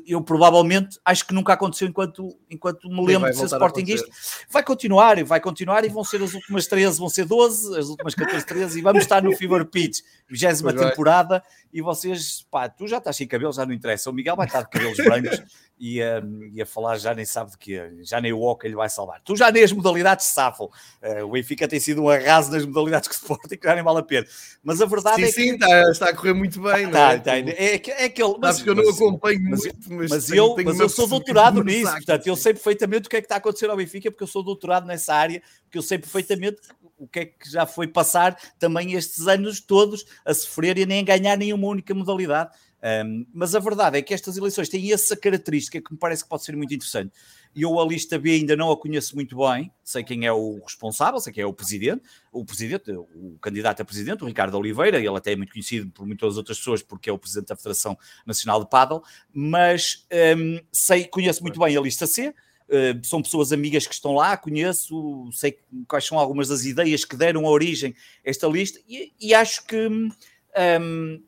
Eu 0.06 0.21
provavelmente 0.21 1.00
acho 1.06 1.26
que 1.28 1.34
nunca 1.34 1.54
aconteceu 1.54 1.88
enquanto, 1.88 2.36
enquanto 2.50 2.89
me 2.89 3.06
lembro 3.06 3.30
de 3.30 3.38
ser 3.38 3.45
Sportingista. 3.45 4.08
Vai 4.50 4.63
continuar 4.63 5.17
e 5.17 5.24
vai 5.24 5.39
continuar 5.39 5.86
e 5.86 5.89
vão 5.89 6.04
ser 6.04 6.21
as 6.21 6.34
últimas 6.34 6.67
13, 6.67 7.00
vão 7.00 7.10
ser 7.10 7.26
12, 7.26 7.78
as 7.78 7.88
últimas 7.88 8.15
14, 8.15 8.45
13 8.45 8.80
e 8.80 8.82
vamos 8.82 9.04
estar 9.04 9.21
no 9.21 9.36
Fever 9.36 9.65
Pitch, 9.65 10.00
20 10.28 10.62
temporada 10.74 11.43
e 11.74 11.82
vocês, 11.82 12.45
pá, 12.50 12.67
tu 12.67 12.88
já 12.88 12.97
estás 12.97 13.15
sem 13.15 13.28
cabelo, 13.28 13.54
já 13.54 13.65
não 13.65 13.74
interessa. 13.74 14.10
O 14.10 14.13
Miguel 14.13 14.36
vai 14.36 14.47
estar 14.47 14.62
de 14.62 14.69
cabelos 14.69 14.97
brancos 14.97 15.41
e, 15.80 16.02
um, 16.04 16.52
e 16.54 16.62
a 16.62 16.65
falar 16.65 16.97
já 16.97 17.13
nem 17.13 17.26
sabe 17.26 17.52
de 17.52 17.58
quê, 17.58 17.91
já 18.02 18.19
nem 18.19 18.34
o 18.34 18.39
Walker 18.39 18.67
lhe 18.67 18.76
vai 18.76 18.89
salvar. 18.89 19.21
Tu 19.21 19.36
já 19.36 19.52
nem 19.52 19.63
as 19.63 19.71
modalidades 19.71 20.28
safam. 20.28 20.69
Uh, 21.02 21.26
o 21.26 21.32
Benfica 21.32 21.67
tem 21.67 21.80
sido 21.80 22.04
um 22.04 22.10
arraso 22.10 22.52
nas 22.52 22.65
modalidades 22.65 23.08
que 23.08 23.15
Sporting, 23.52 23.58
que 23.58 23.68
já 23.68 23.76
nem 23.76 23.84
vale 23.84 24.00
a 24.00 24.04
pena. 24.04 24.28
Mas 24.64 24.82
a 24.82 24.86
verdade 24.86 25.16
sim, 25.18 25.24
é 25.24 25.26
sim, 25.28 25.34
que. 25.34 25.42
Sim, 25.42 25.54
está, 25.54 25.92
está 25.92 26.10
a 26.10 26.16
correr 26.16 26.34
muito 26.34 26.62
bem, 26.62 26.86
não 26.86 26.92
tá, 26.92 27.14
é? 27.14 27.20
Tá, 27.20 27.38
é, 27.38 27.76
é, 27.76 28.06
aquele. 28.06 28.36
Mas, 28.40 28.58
Sabes 28.58 28.62
que 28.64 28.70
eu 28.70 28.76
não 28.76 28.90
acompanho 28.90 29.42
mas, 29.50 29.60
muito, 29.60 29.94
mas, 29.94 30.10
mas 30.10 30.26
tenho, 30.26 30.38
eu, 30.38 30.56
tenho 30.56 30.68
mas 30.70 30.80
eu 30.80 30.90
sou 30.90 31.08
doutorado 31.08 31.64
nisso, 31.64 31.86
saco, 31.86 31.98
portanto, 31.98 32.28
eu 32.28 32.36
sei 32.36 32.54
perfeitamente 32.54 33.08
o 33.08 33.10
que 33.10 33.18
é 33.18 33.22
que 33.22 33.26
está 33.26 33.36
a 33.36 33.38
acontecer 33.38 33.70
ao 33.70 33.78
Benfica, 33.78 34.12
porque 34.12 34.24
eu 34.24 34.28
sou 34.28 34.44
doutorado 34.44 34.86
nessa 34.86 35.14
área, 35.14 35.42
porque 35.64 35.78
eu 35.78 35.82
sei 35.82 35.98
perfeitamente 35.98 36.58
o 36.98 37.08
que 37.08 37.20
é 37.20 37.26
que 37.26 37.50
já 37.50 37.66
foi 37.66 37.88
passar 37.88 38.38
também 38.60 38.94
estes 38.94 39.28
anos 39.28 39.60
todos 39.60 40.06
a 40.24 40.34
sofrer 40.34 40.78
e 40.78 40.86
nem 40.86 41.04
ganhar 41.04 41.36
nenhuma 41.36 41.68
única 41.68 41.94
modalidade. 41.94 42.52
Um, 42.84 43.28
mas 43.32 43.54
a 43.54 43.60
verdade 43.60 43.98
é 43.98 44.02
que 44.02 44.13
estas 44.13 44.38
eleições 44.38 44.67
têm 44.67 44.91
essa 44.91 45.15
característica 45.15 45.80
que 45.80 45.91
me 45.91 46.00
parece 46.00 46.24
que 46.24 46.30
pode 46.30 46.44
ser 46.44 46.56
muito 46.56 46.74
interessante. 46.74 47.13
Eu 47.56 47.80
a 47.80 47.86
lista 47.86 48.17
B 48.17 48.32
ainda 48.32 48.56
não 48.56 48.72
a 48.72 48.78
conheço 48.78 49.13
muito 49.15 49.38
bem, 49.38 49.72
sei 49.84 50.04
quem 50.04 50.26
é 50.26 50.32
o 50.32 50.60
responsável, 50.63 51.20
sei 51.20 51.32
quem 51.32 51.44
é 51.44 51.46
o 51.46 51.54
presidente, 51.54 52.02
o 52.32 52.44
presidente, 52.44 52.91
o 52.91 53.38
candidato 53.39 53.82
a 53.82 53.86
presidente, 53.86 54.24
o 54.24 54.28
Ricardo 54.28 54.58
Oliveira, 54.58 54.98
ele 54.98 55.15
até 55.15 55.34
é 55.34 55.36
muito 55.36 55.52
conhecido 55.52 55.91
por 55.91 56.08
muitas 56.08 56.38
outras 56.38 56.58
pessoas 56.58 56.82
porque 56.82 57.10
é 57.10 57.13
o 57.13 57.20
presidente 57.20 57.50
da 57.50 57.56
Federação 57.56 57.98
Nacional 58.26 58.63
de 58.63 58.70
Paddle, 58.70 59.04
mas 59.32 60.08
um, 60.38 60.60
sei, 60.72 61.06
conheço 61.06 61.44
muito 61.44 61.60
bem 61.60 61.76
a 61.78 61.82
lista 61.82 62.08
C, 62.08 62.34
Uh, 62.72 63.06
são 63.06 63.22
pessoas 63.22 63.52
amigas 63.52 63.86
que 63.86 63.94
estão 63.94 64.13
lá, 64.13 64.38
conheço, 64.38 65.30
sei 65.34 65.60
quais 65.89 66.06
são 66.06 66.17
algumas 66.17 66.48
das 66.48 66.63
ideias 66.63 67.04
que 67.04 67.17
deram 67.17 67.44
origem 67.44 67.94
a 68.26 68.30
esta 68.30 68.48
lista 68.48 68.80
e, 68.88 69.12
e 69.20 69.34
acho 69.34 69.67
que 69.67 69.76
um, 69.76 71.22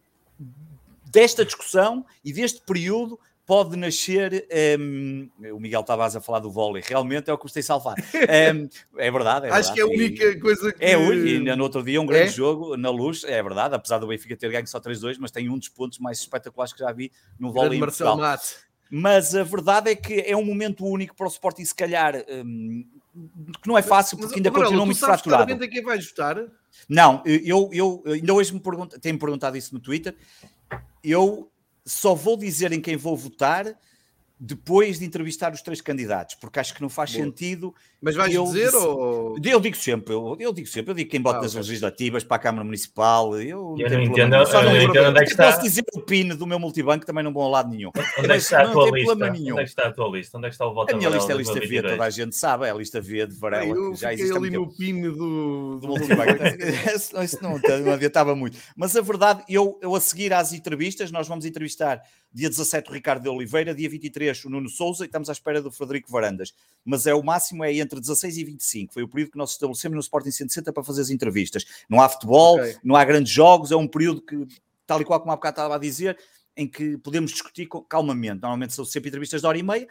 desta 1.14 1.46
discussão 1.46 2.04
e 2.26 2.34
deste 2.34 2.60
período 2.66 3.20
pode 3.46 3.78
nascer. 3.78 4.48
Um, 4.80 5.30
o 5.54 5.60
Miguel 5.60 5.84
Tavares 5.84 6.16
a 6.16 6.22
falar 6.22 6.40
do 6.40 6.50
vôlei, 6.50 6.84
realmente 6.86 7.30
é 7.30 7.34
o 7.34 7.38
que 7.38 7.44
gostei 7.44 7.62
de 7.62 7.68
salvar. 7.68 7.96
Um, 7.96 8.68
é 8.98 9.12
verdade. 9.12 9.46
É 9.46 9.52
Acho 9.52 9.74
verdade. 9.74 9.74
que 9.74 9.80
é 9.80 9.84
a 9.84 9.88
única 9.88 10.40
coisa 10.40 10.74
que. 10.74 10.84
É, 10.84 10.94
e 10.94 11.40
no 11.40 11.64
outro 11.64 11.84
dia 11.84 12.02
um 12.02 12.06
grande 12.06 12.30
é? 12.30 12.34
jogo 12.34 12.76
na 12.76 12.90
luz, 12.90 13.24
é 13.24 13.42
verdade, 13.44 13.76
apesar 13.76 14.00
do 14.00 14.08
Benfica 14.08 14.36
ter 14.36 14.52
ganho 14.52 14.68
só 14.68 14.80
3-2, 14.80 15.18
mas 15.20 15.30
tem 15.30 15.50
um 15.50 15.58
dos 15.58 15.70
pontos 15.70 16.00
mais 16.00 16.20
espetaculares 16.20 16.74
que 16.74 16.80
já 16.80 16.92
vi 16.92 17.12
no 17.40 17.54
vôlei. 17.54 17.80
Marcelo 17.80 18.18
Mate. 18.18 18.56
Mas 18.96 19.34
a 19.34 19.44
verdade 19.44 19.90
é 19.90 19.96
que 19.96 20.20
é 20.20 20.38
um 20.38 20.46
momento 20.46 20.86
único 20.86 21.16
para 21.16 21.26
o 21.26 21.30
Sporting, 21.30 21.66
se 21.66 21.74
calhar, 21.74 22.24
um, 22.30 22.86
que 23.62 23.68
não 23.68 23.78
é 23.78 23.82
fácil, 23.82 24.18
porque 24.18 24.36
mas, 24.36 24.38
ainda 24.38 24.50
Aurélio, 24.50 24.68
continua 24.68 24.86
muito 24.86 25.00
fraturado. 25.00 25.54
a 25.54 25.68
quem 25.68 25.84
vai 25.84 25.98
ajustar? 25.98 26.38
Não, 26.90 27.22
eu, 27.26 27.70
eu 27.72 28.04
ainda 28.08 28.34
hoje 28.34 28.54
me 28.54 28.60
pergunto, 28.60 29.00
tenho 29.00 29.20
perguntado 29.20 29.56
isso 29.56 29.74
no 29.74 29.80
Twitter. 29.80 30.16
Eu 31.04 31.52
só 31.86 32.16
vou 32.16 32.36
dizer 32.36 32.72
em 32.72 32.82
quem 32.82 32.98
vou 32.98 33.16
votar 33.16 33.78
depois 34.46 35.00
de 35.00 35.06
entrevistar 35.06 35.54
os 35.54 35.62
três 35.62 35.80
candidatos, 35.80 36.36
porque 36.36 36.60
acho 36.60 36.74
que 36.74 36.82
não 36.82 36.90
faz 36.90 37.14
Boa. 37.14 37.24
sentido. 37.24 37.74
Mas 38.02 38.14
vais 38.14 38.36
eu 38.36 38.44
dizer 38.44 38.76
ou... 38.76 39.38
Eu 39.42 39.62
digo 39.62 39.78
sempre, 39.78 40.14
eu, 40.14 40.36
eu 40.38 40.52
digo 40.52 40.68
sempre, 40.68 40.92
eu 40.92 40.96
digo 40.96 41.10
quem 41.10 41.22
bota 41.22 41.40
ah, 41.40 41.42
nas 41.44 41.56
legislativas 41.56 42.26
para 42.26 42.36
a 42.36 42.40
Câmara 42.40 42.66
Municipal, 42.66 43.40
eu, 43.40 43.74
eu 43.80 43.90
não 43.90 44.02
entendo, 44.02 44.36
eu 44.36 44.64
não 44.64 44.82
entendo 44.82 45.10
onde 45.10 45.22
é 45.22 45.24
que 45.24 45.32
está. 45.32 45.46
Posso 45.46 45.62
dizer 45.62 45.86
o 45.94 46.02
PIN 46.02 46.36
do 46.36 46.46
meu 46.46 46.60
multibanco, 46.60 47.06
também 47.06 47.24
não 47.24 47.32
vou 47.32 47.44
a 47.44 47.48
lado 47.48 47.70
nenhum. 47.70 47.92
Onde 48.20 48.32
é 48.32 48.36
que 48.36 48.42
está 48.42 48.64
a 48.64 48.70
tua 48.70 48.92
lista? 48.92 49.14
Onde 49.14 49.24
é 49.24 49.56
que 49.56 49.64
está 49.64 49.88
a 49.88 49.92
tua 49.94 50.10
lista? 50.10 50.38
Onde 50.38 50.48
é 50.48 50.50
que 50.50 50.56
está 50.56 50.68
o 50.68 50.74
voto 50.74 50.94
A 50.94 50.98
minha 50.98 51.10
lista 51.10 51.32
é 51.32 51.36
a 51.36 51.38
lista 51.38 51.60
V, 51.62 51.82
toda 51.82 52.04
a 52.04 52.10
gente 52.10 52.36
sabe, 52.36 52.66
é 52.66 52.72
a 52.72 52.74
lista 52.74 53.00
V 53.00 53.28
de 53.28 53.36
Varela, 53.36 53.66
eu 53.66 53.94
que 53.94 54.02
já 54.02 54.14
existe 54.14 54.36
ali 54.36 54.50
no 54.50 54.68
PIN 54.76 55.04
do, 55.04 55.80
do 55.80 55.88
multibanco. 55.88 56.44
Isso 57.24 57.40
não, 57.42 57.58
não 57.86 57.94
adiantava 57.94 58.36
muito. 58.36 58.58
Mas 58.76 58.94
a 58.98 59.02
verdade, 59.02 59.42
eu, 59.48 59.80
eu 59.82 59.96
a 59.96 60.02
seguir 60.02 60.34
às 60.34 60.52
entrevistas, 60.52 61.12
nós 61.12 61.30
vamos 61.30 61.46
entrevistar 61.46 62.02
dia 62.34 62.50
17 62.50 62.90
o 62.90 62.94
Ricardo 62.94 63.24
de 63.24 63.30
Oliveira, 63.30 63.74
dia 63.74 63.88
23 63.88 64.33
o 64.46 64.50
Nuno 64.50 64.70
Souza 64.70 65.04
e 65.04 65.08
estamos 65.08 65.30
à 65.30 65.32
espera 65.32 65.62
do 65.62 65.72
Frederico 65.72 66.12
Varandas. 66.12 66.54
Mas 66.84 67.06
é 67.06 67.14
o 67.14 67.24
máximo 67.24 67.64
é 67.64 67.74
entre 67.74 68.00
16 68.00 68.38
e 68.38 68.44
25. 68.44 68.94
Foi 68.94 69.04
o 69.04 69.08
período 69.08 69.32
que 69.32 69.38
nós 69.38 69.52
estabelecemos 69.52 69.96
no 69.96 70.02
Sporting 70.02 70.32
160 70.32 70.72
para 70.72 70.84
fazer 70.84 71.02
as 71.02 71.10
entrevistas. 71.10 71.66
Não 71.90 72.02
há 72.02 72.10
futebol, 72.10 72.60
okay. 72.60 72.76
não 72.84 72.96
há 72.96 73.04
grandes 73.04 73.32
jogos, 73.32 73.72
é 73.72 73.76
um 73.76 73.88
período 73.88 74.22
que, 74.22 74.48
tal 74.86 75.02
e 75.02 75.06
qual 75.06 75.20
como 75.20 75.32
há 75.32 75.36
bocado 75.36 75.54
estava 75.54 75.76
a 75.76 75.80
dizer, 75.80 76.18
em 76.56 76.68
que 76.68 76.98
podemos 76.98 77.32
discutir 77.32 77.68
calmamente. 77.90 78.42
Normalmente 78.42 78.74
são 78.74 78.86
sempre 78.86 79.10
entrevistas 79.10 79.42
de 79.42 79.48
hora 79.48 79.58
e 79.58 79.64
meia, 79.64 79.88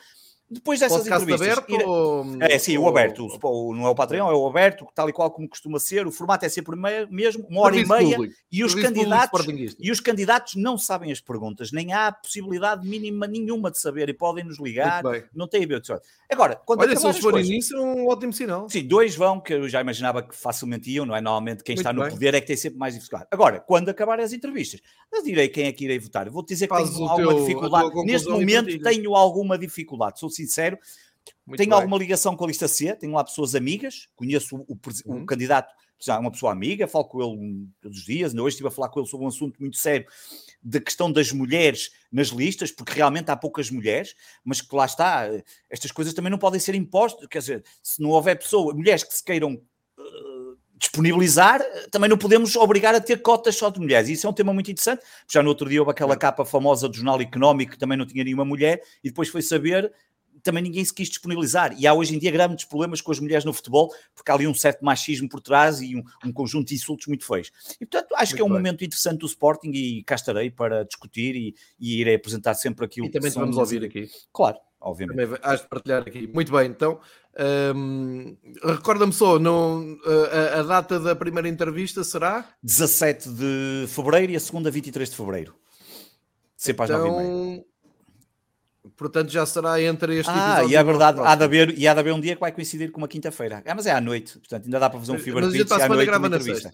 depois 0.52 0.80
dessas 0.80 0.98
Podcast 0.98 1.24
entrevistas. 1.24 1.58
aberto? 1.58 1.80
Ir... 1.80 1.86
Ou... 1.86 2.26
É, 2.40 2.58
sim, 2.58 2.78
o 2.78 2.86
aberto. 2.88 3.26
O, 3.42 3.74
não 3.74 3.86
é 3.86 3.90
o 3.90 3.94
Patreon, 3.94 4.30
é 4.30 4.34
o 4.34 4.46
aberto, 4.46 4.86
tal 4.94 5.08
e 5.08 5.12
qual 5.12 5.30
como 5.30 5.48
costuma 5.48 5.78
ser. 5.78 6.06
O 6.06 6.12
formato 6.12 6.44
é 6.44 6.48
sempre 6.48 6.76
mesmo, 7.10 7.46
uma 7.48 7.62
hora 7.62 7.74
Serviço 7.74 7.94
e 7.94 7.98
meia. 7.98 8.16
Público. 8.16 8.34
E 8.50 8.64
os, 8.64 8.74
candidatos, 8.74 9.46
e 9.78 9.90
os 9.90 10.00
candidatos 10.00 10.54
não 10.54 10.76
sabem 10.76 11.10
as 11.10 11.20
perguntas, 11.20 11.72
nem 11.72 11.92
há 11.92 12.12
possibilidade 12.12 12.86
mínima 12.86 13.26
nenhuma 13.26 13.70
de 13.70 13.78
saber 13.78 14.08
e 14.08 14.14
podem 14.14 14.44
nos 14.44 14.58
ligar. 14.58 15.02
Não 15.34 15.48
tem 15.48 15.64
a 15.64 15.66
ver. 15.66 15.82
Agora, 16.30 16.56
quando 16.56 16.80
Olha, 16.80 16.96
se 16.96 17.06
eles 17.06 17.18
forem 17.18 17.44
nisso, 17.44 17.76
é 17.76 17.80
um 17.80 18.08
ótimo 18.08 18.32
sinal. 18.32 18.68
Sim, 18.68 18.86
dois 18.86 19.14
vão, 19.16 19.40
que 19.40 19.52
eu 19.52 19.68
já 19.68 19.80
imaginava 19.80 20.22
que 20.22 20.34
facilmente 20.34 20.90
iam, 20.90 21.04
não 21.04 21.14
é? 21.14 21.20
Normalmente 21.20 21.62
quem 21.62 21.74
Muito 21.74 21.80
está 21.80 21.92
no 21.92 22.02
bem. 22.02 22.10
poder 22.10 22.34
é 22.34 22.40
que 22.40 22.46
tem 22.46 22.56
sempre 22.56 22.78
mais 22.78 22.94
dificuldade. 22.94 23.28
Agora, 23.30 23.60
quando 23.60 23.88
acabarem 23.88 24.24
as 24.24 24.32
entrevistas, 24.32 24.80
eu 25.12 25.22
direi 25.22 25.48
quem 25.48 25.66
é 25.66 25.72
que 25.72 25.84
irei 25.84 25.98
votar. 25.98 26.28
Vou-te 26.30 26.48
dizer 26.48 26.66
que 26.66 26.74
Faz 26.74 26.90
tenho 26.90 27.08
alguma 27.08 27.34
teu, 27.34 27.40
dificuldade. 27.40 28.04
Neste 28.04 28.28
momento 28.28 28.78
tenho 28.80 29.14
alguma 29.14 29.58
dificuldade, 29.58 30.20
sou 30.20 30.30
sincero. 30.30 30.41
Muito 31.46 31.58
tenho 31.58 31.70
bem. 31.70 31.78
alguma 31.78 31.98
ligação 31.98 32.36
com 32.36 32.44
a 32.44 32.48
lista 32.48 32.68
C, 32.68 32.94
tenho 32.96 33.12
lá 33.12 33.24
pessoas 33.24 33.54
amigas, 33.54 34.08
conheço 34.16 34.56
o, 34.56 34.60
o, 34.72 34.78
o 35.06 35.14
uhum. 35.14 35.26
candidato, 35.26 35.72
já 36.00 36.18
uma 36.18 36.30
pessoa 36.30 36.52
amiga, 36.52 36.88
falo 36.88 37.04
com 37.04 37.22
ele 37.22 37.68
todos 37.80 37.98
os 37.98 38.04
dias, 38.04 38.34
hoje 38.34 38.54
estive 38.54 38.68
a 38.68 38.70
falar 38.70 38.88
com 38.88 39.00
ele 39.00 39.08
sobre 39.08 39.24
um 39.24 39.28
assunto 39.28 39.56
muito 39.60 39.76
sério 39.76 40.06
da 40.62 40.80
questão 40.80 41.10
das 41.10 41.32
mulheres 41.32 41.90
nas 42.10 42.28
listas, 42.28 42.70
porque 42.70 42.92
realmente 42.92 43.30
há 43.30 43.36
poucas 43.36 43.70
mulheres, 43.70 44.14
mas 44.44 44.60
que 44.60 44.74
lá 44.74 44.84
está, 44.84 45.28
estas 45.70 45.90
coisas 45.90 46.14
também 46.14 46.30
não 46.30 46.38
podem 46.38 46.60
ser 46.60 46.74
impostas, 46.74 47.26
quer 47.28 47.38
dizer, 47.38 47.64
se 47.82 48.00
não 48.00 48.10
houver 48.10 48.38
pessoas, 48.38 48.74
mulheres 48.74 49.04
que 49.04 49.14
se 49.14 49.24
queiram 49.24 49.54
uh, 49.54 50.58
disponibilizar, 50.76 51.60
também 51.90 52.10
não 52.10 52.18
podemos 52.18 52.56
obrigar 52.56 52.94
a 52.94 53.00
ter 53.00 53.22
cotas 53.22 53.56
só 53.56 53.70
de 53.70 53.78
mulheres. 53.78 54.08
Isso 54.08 54.26
é 54.26 54.30
um 54.30 54.32
tema 54.32 54.52
muito 54.52 54.70
interessante. 54.70 55.02
Já 55.30 55.40
no 55.40 55.48
outro 55.48 55.68
dia 55.68 55.80
houve 55.80 55.92
aquela 55.92 56.16
capa 56.16 56.44
famosa 56.44 56.88
do 56.88 56.94
Jornal 56.94 57.20
Económico 57.20 57.72
que 57.72 57.78
também 57.78 57.96
não 57.96 58.06
tinha 58.06 58.24
nenhuma 58.24 58.44
mulher, 58.44 58.82
e 59.02 59.08
depois 59.08 59.28
foi 59.28 59.42
saber 59.42 59.92
também 60.42 60.62
ninguém 60.62 60.84
se 60.84 60.92
quis 60.92 61.08
disponibilizar. 61.08 61.74
E 61.78 61.86
há 61.86 61.94
hoje 61.94 62.14
em 62.14 62.18
dia 62.18 62.30
grandes 62.30 62.64
problemas 62.64 63.00
com 63.00 63.12
as 63.12 63.20
mulheres 63.20 63.44
no 63.44 63.52
futebol, 63.52 63.92
porque 64.14 64.30
há 64.30 64.34
ali 64.34 64.46
um 64.46 64.54
certo 64.54 64.84
machismo 64.84 65.28
por 65.28 65.40
trás 65.40 65.80
e 65.80 65.96
um, 65.96 66.02
um 66.24 66.32
conjunto 66.32 66.68
de 66.68 66.74
insultos 66.74 67.06
muito 67.06 67.24
feios. 67.24 67.50
E 67.80 67.86
portanto, 67.86 68.12
acho 68.14 68.32
muito 68.32 68.36
que 68.36 68.42
é 68.42 68.44
um 68.44 68.48
bem. 68.48 68.58
momento 68.58 68.84
interessante 68.84 69.20
do 69.20 69.26
Sporting 69.26 69.70
e 69.70 70.02
cá 70.04 70.14
estarei 70.14 70.50
para 70.50 70.84
discutir 70.84 71.36
e, 71.36 71.54
e 71.78 72.00
irei 72.00 72.14
apresentar 72.14 72.54
sempre 72.54 72.84
aquilo 72.84 73.06
e 73.06 73.10
que 73.10 73.18
também 73.18 73.30
te 73.30 73.38
vamos 73.38 73.56
ouvir 73.56 73.84
aqui. 73.84 74.10
Claro, 74.32 74.58
obviamente. 74.80 75.16
Também 75.16 75.38
has 75.42 75.60
de 75.60 75.68
partilhar 75.68 76.02
aqui. 76.02 76.26
Muito 76.26 76.52
bem, 76.52 76.68
então. 76.68 77.00
Um, 77.74 78.36
Recorda-me 78.62 79.12
só, 79.12 79.38
não, 79.38 79.98
a, 80.04 80.60
a, 80.60 80.62
data 80.62 81.00
da 81.00 81.16
primeira 81.16 81.48
entrevista 81.48 82.04
será? 82.04 82.46
17 82.62 83.30
de 83.30 83.86
fevereiro 83.88 84.32
e 84.32 84.36
a 84.36 84.40
segunda 84.40 84.70
23 84.70 85.08
de 85.08 85.16
fevereiro. 85.16 85.54
Sempre 86.56 86.84
às 86.84 86.90
então, 86.90 87.06
9h30. 87.06 87.71
Portanto, 88.96 89.30
já 89.30 89.44
será 89.46 89.80
entre 89.80 90.18
este 90.18 90.30
ah, 90.30 90.64
e 90.64 90.74
é 90.74 90.84
verdade, 90.84 91.20
há 91.20 91.34
de, 91.34 91.44
haver, 91.44 91.78
e 91.78 91.88
há 91.88 91.94
de 91.94 92.00
haver 92.00 92.12
um 92.12 92.20
dia 92.20 92.34
que 92.34 92.40
vai 92.40 92.52
coincidir 92.52 92.90
com 92.90 92.98
uma 92.98 93.08
quinta-feira. 93.08 93.62
Ah, 93.66 93.74
mas 93.74 93.86
é 93.86 93.92
à 93.92 94.00
noite, 94.00 94.38
portanto, 94.38 94.64
ainda 94.64 94.78
dá 94.78 94.88
para 94.88 95.00
fazer 95.00 95.12
um 95.12 95.18
fever 95.18 95.50
pitch 95.50 95.70
à 95.70 95.88
noite 95.88 96.10
uma 96.10 96.26
entrevista. 96.26 96.70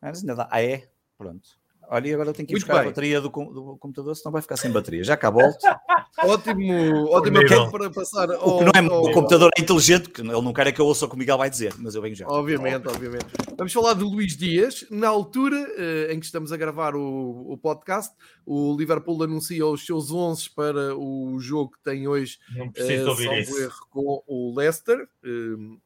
Ah, 0.00 0.08
mas 0.08 0.20
ainda 0.20 0.34
dá. 0.34 0.48
Ah, 0.50 0.62
é? 0.62 0.88
Pronto. 1.16 1.48
Olha, 1.88 2.08
e 2.08 2.14
agora 2.14 2.30
eu 2.30 2.34
tenho 2.34 2.46
que 2.46 2.52
ir 2.52 2.56
Muito 2.56 2.66
buscar 2.66 2.80
bem. 2.80 2.86
a 2.86 2.90
bateria 2.90 3.20
do, 3.20 3.28
do, 3.28 3.76
computador, 3.78 4.16
senão 4.16 4.32
vai 4.32 4.42
ficar 4.42 4.56
sem 4.56 4.70
bateria. 4.70 5.04
Já 5.04 5.16
cá 5.16 5.30
volto. 5.30 5.58
ótimo, 6.18 7.06
ótimo 7.10 7.48
ponto 7.48 7.70
para 7.70 7.90
passar. 7.90 8.30
Ao, 8.32 8.56
o, 8.56 8.58
que 8.58 8.64
não 8.64 8.72
é, 8.74 8.92
ao, 8.92 9.02
o 9.02 9.12
computador 9.12 9.50
é 9.56 9.60
inteligente, 9.60 10.10
que 10.10 10.20
ele 10.20 10.30
não 10.30 10.52
quer 10.52 10.66
é 10.66 10.72
que 10.72 10.80
eu 10.80 10.86
ouça 10.86 11.06
o 11.06 11.08
que 11.08 11.14
o 11.14 11.18
Miguel 11.18 11.38
vai 11.38 11.48
dizer, 11.48 11.74
mas 11.78 11.94
eu 11.94 12.02
venho 12.02 12.14
já. 12.14 12.26
Obviamente, 12.26 12.88
obviamente. 12.88 13.26
Vamos 13.56 13.72
falar 13.72 13.94
de 13.94 14.02
Luís 14.02 14.36
Dias. 14.36 14.84
Na 14.90 15.08
altura 15.08 15.56
uh, 15.56 16.12
em 16.12 16.18
que 16.18 16.26
estamos 16.26 16.52
a 16.52 16.56
gravar 16.56 16.96
o, 16.96 17.52
o, 17.52 17.56
podcast, 17.56 18.14
o 18.44 18.76
Liverpool 18.76 19.22
anuncia 19.22 19.64
os 19.66 19.86
seus 19.86 20.10
11 20.10 20.50
para 20.50 20.96
o 20.96 21.38
jogo 21.38 21.72
que 21.72 21.82
tem 21.84 22.08
hoje, 22.08 22.38
não 22.56 22.70
preciso 22.70 23.06
uh, 23.06 23.10
ouvir 23.10 23.32
isso. 23.38 23.70
com 23.90 24.22
o 24.26 24.54
Leicester. 24.56 25.08
Uh, 25.24 25.78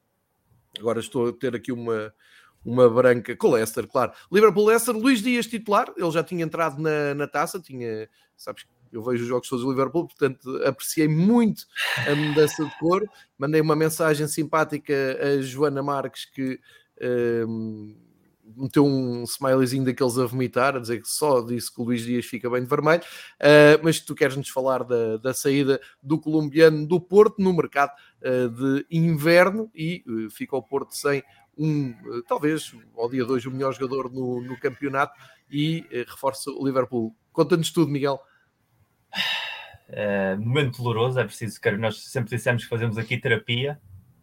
agora 0.79 1.01
estou 1.01 1.29
a 1.29 1.33
ter 1.33 1.55
aqui 1.55 1.73
uma 1.73 2.13
uma 2.65 2.89
branca 2.89 3.37
com 3.37 3.53
Leicester, 3.53 3.87
claro. 3.87 4.13
Liverpool-Leicester, 4.31 4.95
Luís 4.95 5.23
Dias 5.23 5.47
titular, 5.47 5.93
ele 5.97 6.11
já 6.11 6.23
tinha 6.23 6.45
entrado 6.45 6.81
na, 6.81 7.15
na 7.15 7.27
taça, 7.27 7.61
tinha, 7.61 8.09
sabes, 8.37 8.65
eu 8.93 9.03
vejo 9.03 9.23
os 9.23 9.29
jogos 9.29 9.49
todos 9.49 9.65
do 9.65 9.71
Liverpool, 9.71 10.07
portanto 10.07 10.63
apreciei 10.65 11.09
muito 11.09 11.65
a 12.07 12.15
mudança 12.15 12.65
de 12.65 12.79
cor. 12.79 13.09
Mandei 13.39 13.61
uma 13.61 13.77
mensagem 13.77 14.27
simpática 14.27 14.95
a 15.23 15.41
Joana 15.41 15.83
Marques 15.83 16.25
que 16.25 16.59
um, 17.49 17.95
meteu 18.57 18.85
um 18.85 19.23
smileyzinho 19.25 19.85
daqueles 19.85 20.19
a 20.19 20.27
vomitar, 20.27 20.77
a 20.77 20.81
dizer 20.81 21.01
que 21.01 21.09
só 21.09 21.41
disse 21.41 21.73
que 21.73 21.81
o 21.81 21.85
Luís 21.85 22.03
Dias 22.03 22.27
fica 22.27 22.51
bem 22.51 22.63
de 22.63 22.69
vermelho. 22.69 23.03
Uh, 23.41 23.81
mas 23.83 24.01
tu 24.01 24.15
queres 24.15 24.37
nos 24.37 24.49
falar 24.49 24.85
da, 24.85 25.17
da 25.19 25.33
saída 25.33 25.81
do 26.03 26.19
colombiano 26.19 26.87
do 26.87 27.01
Porto 27.01 27.37
no 27.39 27.53
mercado 27.53 27.93
uh, 28.23 28.49
de 28.49 28.87
inverno 28.91 29.71
e 29.75 30.03
uh, 30.07 30.31
fica 30.31 30.57
o 30.57 30.63
Porto 30.63 30.95
sem 30.95 31.23
um, 31.61 32.23
talvez 32.27 32.75
ao 32.97 33.09
dia 33.09 33.25
2, 33.25 33.47
o 33.47 33.51
melhor 33.51 33.73
jogador 33.73 34.11
no, 34.11 34.41
no 34.41 34.59
campeonato 34.59 35.13
e 35.51 35.87
reforça 36.07 36.51
o 36.51 36.67
Liverpool 36.67 37.15
Conta-nos 37.33 37.71
tudo, 37.71 37.91
Miguel. 37.91 38.21
Uh, 39.89 40.41
momento 40.41 40.79
doloroso, 40.79 41.19
é 41.19 41.25
preciso 41.25 41.61
que 41.61 41.71
nós 41.73 42.03
sempre 42.05 42.37
dissemos 42.37 42.65
que 42.65 42.69
fazemos 42.69 42.99
aqui 42.99 43.17
terapia. 43.19 43.81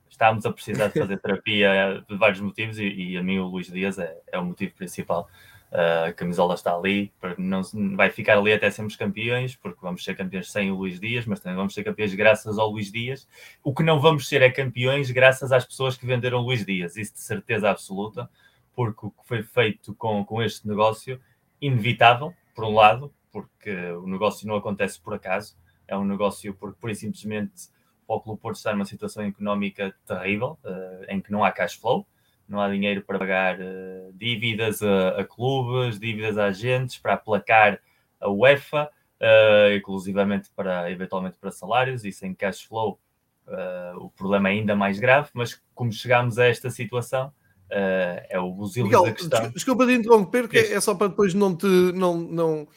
Estávamos 0.10 0.46
a 0.46 0.52
precisar 0.52 0.88
de 0.88 1.00
fazer 1.00 1.18
terapia 1.22 2.04
por 2.08 2.18
vários 2.18 2.40
motivos 2.42 2.78
e, 2.80 2.86
e, 2.86 3.18
a 3.18 3.24
mim 3.24 3.40
o 3.40 3.48
Luís 3.48 3.68
Dias 3.68 3.98
é, 3.98 4.16
é 4.32 4.40
o 4.40 4.46
motivo 4.46 4.74
principal. 4.76 5.30
A 5.72 6.14
camisola 6.14 6.56
está 6.56 6.74
ali, 6.74 7.12
não 7.38 7.62
vai 7.96 8.10
ficar 8.10 8.38
ali 8.38 8.54
até 8.54 8.70
sermos 8.70 8.96
campeões, 8.96 9.56
porque 9.56 9.80
vamos 9.82 10.04
ser 10.04 10.16
campeões 10.16 10.52
sem 10.52 10.72
o 10.72 10.76
Luís 10.76 11.00
Dias, 11.00 11.26
mas 11.26 11.42
também 11.42 11.58
vamos 11.58 11.74
ser 11.74 11.84
campeões 11.84 12.14
graças 12.14 12.58
ao 12.58 12.70
Luís 12.70 12.92
Dias. 12.92 13.28
O 13.64 13.74
que 13.74 13.84
não 13.84 14.00
vamos 14.00 14.30
ser 14.30 14.42
é 14.42 14.50
campeões 14.50 15.12
graças 15.12 15.52
às 15.52 15.66
pessoas 15.66 15.98
que 15.98 16.06
venderam 16.06 16.40
o 16.40 16.42
Luís 16.42 16.66
Dias, 16.66 16.96
isso 16.96 17.14
de 17.14 17.20
certeza 17.20 17.70
absoluta, 17.70 18.30
porque 18.74 19.08
o 19.08 19.12
que 19.12 19.28
foi 19.28 19.44
feito 19.44 19.94
com, 19.96 20.24
com 20.24 20.42
este 20.42 20.68
negócio, 20.68 21.20
inevitável, 21.60 22.34
por 22.56 22.64
um 22.64 22.74
lado, 22.74 23.14
porque 23.32 23.72
o 23.92 24.08
negócio 24.08 24.48
não 24.48 24.56
acontece 24.56 25.00
por 25.02 25.14
acaso, 25.14 25.58
é 25.88 25.98
um 25.98 26.06
negócio 26.06 26.54
porque, 26.54 26.78
por 26.80 26.94
simplesmente, 26.96 27.70
o 28.08 28.20
Clube 28.22 28.42
Porto 28.42 28.56
está 28.56 28.72
numa 28.72 28.86
situação 28.86 29.24
económica 29.24 29.94
terrível, 30.06 30.58
uh, 30.64 31.06
em 31.10 31.20
que 31.20 31.32
não 31.32 31.44
há 31.44 31.52
cash 31.52 31.76
flow, 31.76 32.08
não 32.48 32.62
há 32.62 32.70
dinheiro 32.70 33.02
para 33.02 33.20
pagar 33.20 33.60
uh, 33.60 34.14
dívidas 34.14 34.82
a, 34.82 35.10
a, 35.20 35.26
clubes, 35.26 36.00
dívidas 36.00 36.38
a 36.38 36.46
agentes, 36.46 36.98
para 36.98 37.14
aplacar 37.14 37.80
a 38.20 38.30
UEFA, 38.30 38.90
uh, 39.22 39.76
inclusivamente 39.76 40.50
para, 40.56 40.92
eventualmente 40.92 41.38
para 41.40 41.52
salários, 41.52 42.06
e 42.06 42.12
sem 42.12 42.34
cash 42.34 42.62
flow 42.62 43.00
uh, 43.48 43.98
o 43.98 44.10
problema 44.10 44.50
é 44.50 44.54
ainda 44.54 44.76
mais 44.76 45.00
grave, 45.00 45.30
mas 45.34 45.62
como 45.76 45.92
chegámos 45.92 46.40
a 46.40 46.46
esta 46.46 46.70
situação, 46.70 47.32
é 47.70 48.40
o 48.40 48.50
busilho 48.50 48.90
da 48.90 49.12
questão. 49.12 49.50
Desculpa 49.52 49.86
de 49.86 49.94
interromper, 49.96 50.48
que 50.48 50.58
é 50.58 50.80
só 50.80 50.96
para 50.96 51.10
depois 51.10 51.34
não 51.34 51.54
te... 51.54 51.66
Não, 51.66 52.16
não 52.18 52.62
eh, 52.62 52.68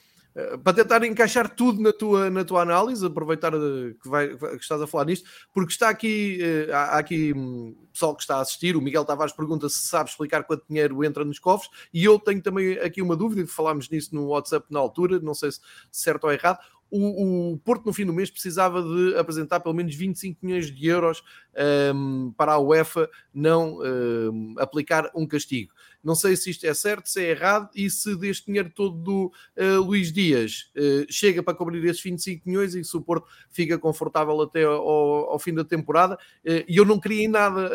para 0.62 0.74
tentar 0.74 1.04
encaixar 1.04 1.54
tudo 1.54 1.80
na 1.80 1.92
tua, 1.92 2.30
na 2.30 2.44
tua 2.44 2.62
análise, 2.62 3.04
aproveitar 3.04 3.52
eh, 3.54 3.94
que, 4.02 4.08
vai, 4.08 4.28
que 4.28 4.56
estás 4.56 4.80
a 4.80 4.86
falar 4.86 5.06
nisto, 5.06 5.28
porque 5.52 5.72
está 5.72 5.88
aqui, 5.88 6.38
eh, 6.40 6.72
há, 6.72 6.98
aqui 6.98 7.32
hum, 7.32 7.76
pessoal 7.92 8.14
que 8.14 8.22
está 8.22 8.36
a 8.36 8.40
assistir, 8.40 8.76
o 8.76 8.80
Miguel 8.80 9.04
Tavares 9.04 9.32
pergunta 9.32 9.68
se 9.68 9.86
sabe 9.86 10.10
explicar 10.10 10.44
quanto 10.44 10.64
dinheiro 10.68 11.02
entra 11.04 11.24
nos 11.24 11.38
cofres, 11.38 11.70
e 11.92 12.04
eu 12.04 12.18
tenho 12.18 12.42
também 12.42 12.78
aqui 12.78 13.02
uma 13.02 13.16
dúvida, 13.16 13.46
falámos 13.46 13.88
nisso 13.90 14.14
no 14.14 14.26
WhatsApp 14.28 14.66
na 14.70 14.78
altura, 14.78 15.18
não 15.20 15.34
sei 15.34 15.52
se 15.52 15.60
certo 15.90 16.24
ou 16.24 16.32
errado, 16.32 16.58
o, 16.90 17.52
o, 17.52 17.58
Porto 17.58 17.86
no 17.86 17.92
fim 17.92 18.04
do 18.04 18.12
mês 18.12 18.30
precisava 18.30 18.82
de 18.82 19.16
apresentar 19.16 19.60
pelo 19.60 19.74
menos 19.74 19.94
25 19.94 20.44
milhões 20.44 20.74
de 20.74 20.86
euros 20.88 21.22
um, 21.94 22.32
para 22.36 22.54
a 22.54 22.58
UEFA 22.58 23.08
não 23.32 23.78
um, 23.78 24.54
aplicar 24.58 25.08
um 25.14 25.26
castigo. 25.26 25.72
Não 26.02 26.14
sei 26.14 26.34
se 26.34 26.50
isto 26.50 26.66
é 26.66 26.72
certo, 26.72 27.08
se 27.08 27.22
é 27.22 27.30
errado 27.30 27.68
e 27.74 27.90
se 27.90 28.16
deste 28.16 28.46
dinheiro 28.46 28.70
todo 28.74 28.96
do 28.96 29.32
uh, 29.56 29.82
Luís 29.82 30.10
Dias 30.12 30.70
uh, 30.76 31.06
chega 31.10 31.42
para 31.42 31.54
cobrir 31.54 31.84
esses 31.84 32.02
25 32.02 32.48
milhões 32.48 32.74
e 32.74 32.82
se 32.82 32.96
o 32.96 33.02
Porto 33.02 33.26
fica 33.50 33.78
confortável 33.78 34.40
até 34.40 34.64
ao, 34.64 35.30
ao 35.30 35.38
fim 35.38 35.52
da 35.52 35.64
temporada. 35.64 36.14
Uh, 36.44 36.64
e 36.66 36.76
eu 36.76 36.84
não 36.84 36.98
queria 36.98 37.24
em 37.24 37.28
nada 37.28 37.70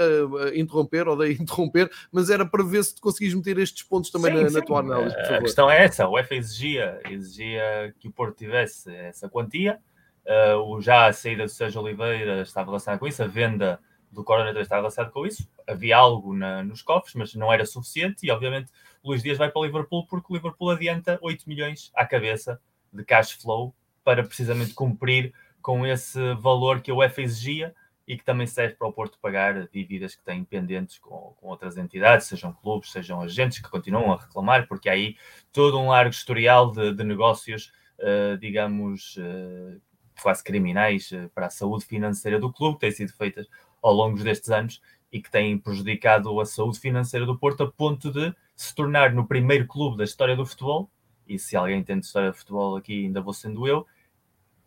interromper 0.56 1.08
ou 1.08 1.16
de 1.16 1.34
interromper, 1.42 1.90
mas 2.12 2.30
era 2.30 2.46
para 2.46 2.64
ver 2.64 2.84
se 2.84 3.00
conseguis 3.00 3.34
meter 3.34 3.60
estes 3.60 3.84
pontos 3.84 4.10
também 4.10 4.36
sim, 4.36 4.44
na, 4.44 4.50
sim. 4.50 4.56
na, 4.56 4.62
tua 4.62 4.80
análise. 4.80 5.16
A 5.16 5.40
questão 5.40 5.70
é 5.70 5.84
essa: 5.84 6.08
o 6.08 6.14
UEFA 6.14 6.36
exigia, 6.36 7.00
exigia 7.10 7.94
que 8.00 8.08
o 8.08 8.12
Porto 8.12 8.38
tivesse 8.38 8.94
essa 8.94 9.30
quantia. 9.30 9.80
Uh, 10.26 10.82
já 10.82 11.06
a 11.06 11.14
saída 11.14 11.44
do 11.44 11.50
Sérgio 11.50 11.82
Oliveira 11.82 12.42
estava 12.42 12.68
relacionada 12.68 13.00
com 13.00 13.08
isso, 13.08 13.22
a 13.22 13.28
venda 13.28 13.80
do 14.16 14.24
também 14.24 14.62
estava 14.62 14.82
relacionado 14.82 15.12
com 15.12 15.26
isso. 15.26 15.50
Havia 15.68 15.98
algo 15.98 16.36
na, 16.36 16.64
nos 16.64 16.82
cofres, 16.82 17.14
mas 17.16 17.36
não 17.36 17.52
era 17.52 17.66
suficiente. 17.66 18.26
E 18.26 18.32
obviamente 18.32 18.72
Luís 19.04 19.22
Dias 19.22 19.38
vai 19.38 19.52
para 19.52 19.60
o 19.60 19.66
Liverpool 19.66 20.08
porque 20.08 20.34
o 20.34 20.36
Liverpool 20.36 20.72
adianta 20.72 21.20
8 21.22 21.48
milhões 21.48 21.92
à 21.96 22.06
cabeça 22.06 22.60
de 22.92 23.04
cash 23.04 23.32
flow 23.34 23.76
para 24.04 24.24
precisamente 24.24 24.74
cumprir 24.74 25.34
com 25.62 25.86
esse 25.86 26.34
valor 26.36 26.82
que 26.82 26.92
a 26.92 26.96
UEFA 26.96 27.22
exigia 27.22 27.76
e 28.08 28.16
que 28.16 28.24
também 28.24 28.46
serve 28.46 28.76
para 28.76 28.88
o 28.88 28.94
Porto 28.94 29.18
pagar 29.20 29.68
dívidas 29.68 30.16
que 30.16 30.24
têm 30.24 30.44
pendentes 30.44 31.00
com, 31.00 31.34
com 31.38 31.48
outras 31.48 31.76
entidades, 31.76 32.28
sejam 32.28 32.54
clubes, 32.54 32.92
sejam 32.92 33.22
agentes 33.22 33.60
que 33.60 33.70
continuam 33.70 34.14
a 34.14 34.18
reclamar, 34.18 34.68
porque 34.68 34.88
há 34.90 34.94
aí 34.94 35.18
todo 35.52 35.80
um 35.80 35.90
largo 35.90 36.12
historial 36.12 36.72
de, 36.72 36.94
de 36.94 37.04
negócios, 37.04 37.72
uh, 38.00 38.38
digamos, 38.38 39.18
uh, 39.18 39.82
quase 40.22 40.44
criminais 40.44 41.12
uh, 41.12 41.30
para 41.34 41.48
a 41.48 41.50
saúde 41.50 41.86
financeira 41.86 42.40
do 42.40 42.54
clube, 42.54 42.76
que 42.76 42.82
têm 42.82 42.92
sido 42.92 43.14
feitas 43.14 43.48
ao 43.86 43.94
longo 43.94 44.22
destes 44.24 44.50
anos 44.50 44.82
e 45.12 45.22
que 45.22 45.30
têm 45.30 45.58
prejudicado 45.58 46.40
a 46.40 46.46
saúde 46.46 46.80
financeira 46.80 47.26
do 47.26 47.38
Porto 47.38 47.64
a 47.64 47.72
ponto 47.72 48.12
de 48.12 48.34
se 48.56 48.74
tornar 48.74 49.14
no 49.14 49.28
primeiro 49.28 49.68
clube 49.68 49.98
da 49.98 50.04
história 50.04 50.36
do 50.36 50.46
futebol, 50.46 50.90
e 51.28 51.38
se 51.38 51.56
alguém 51.56 51.84
tem 51.84 52.00
de 52.00 52.06
história 52.06 52.32
de 52.32 52.38
futebol 52.38 52.76
aqui, 52.76 53.06
ainda 53.06 53.22
vou 53.22 53.34
sendo 53.34 53.68
eu, 53.68 53.86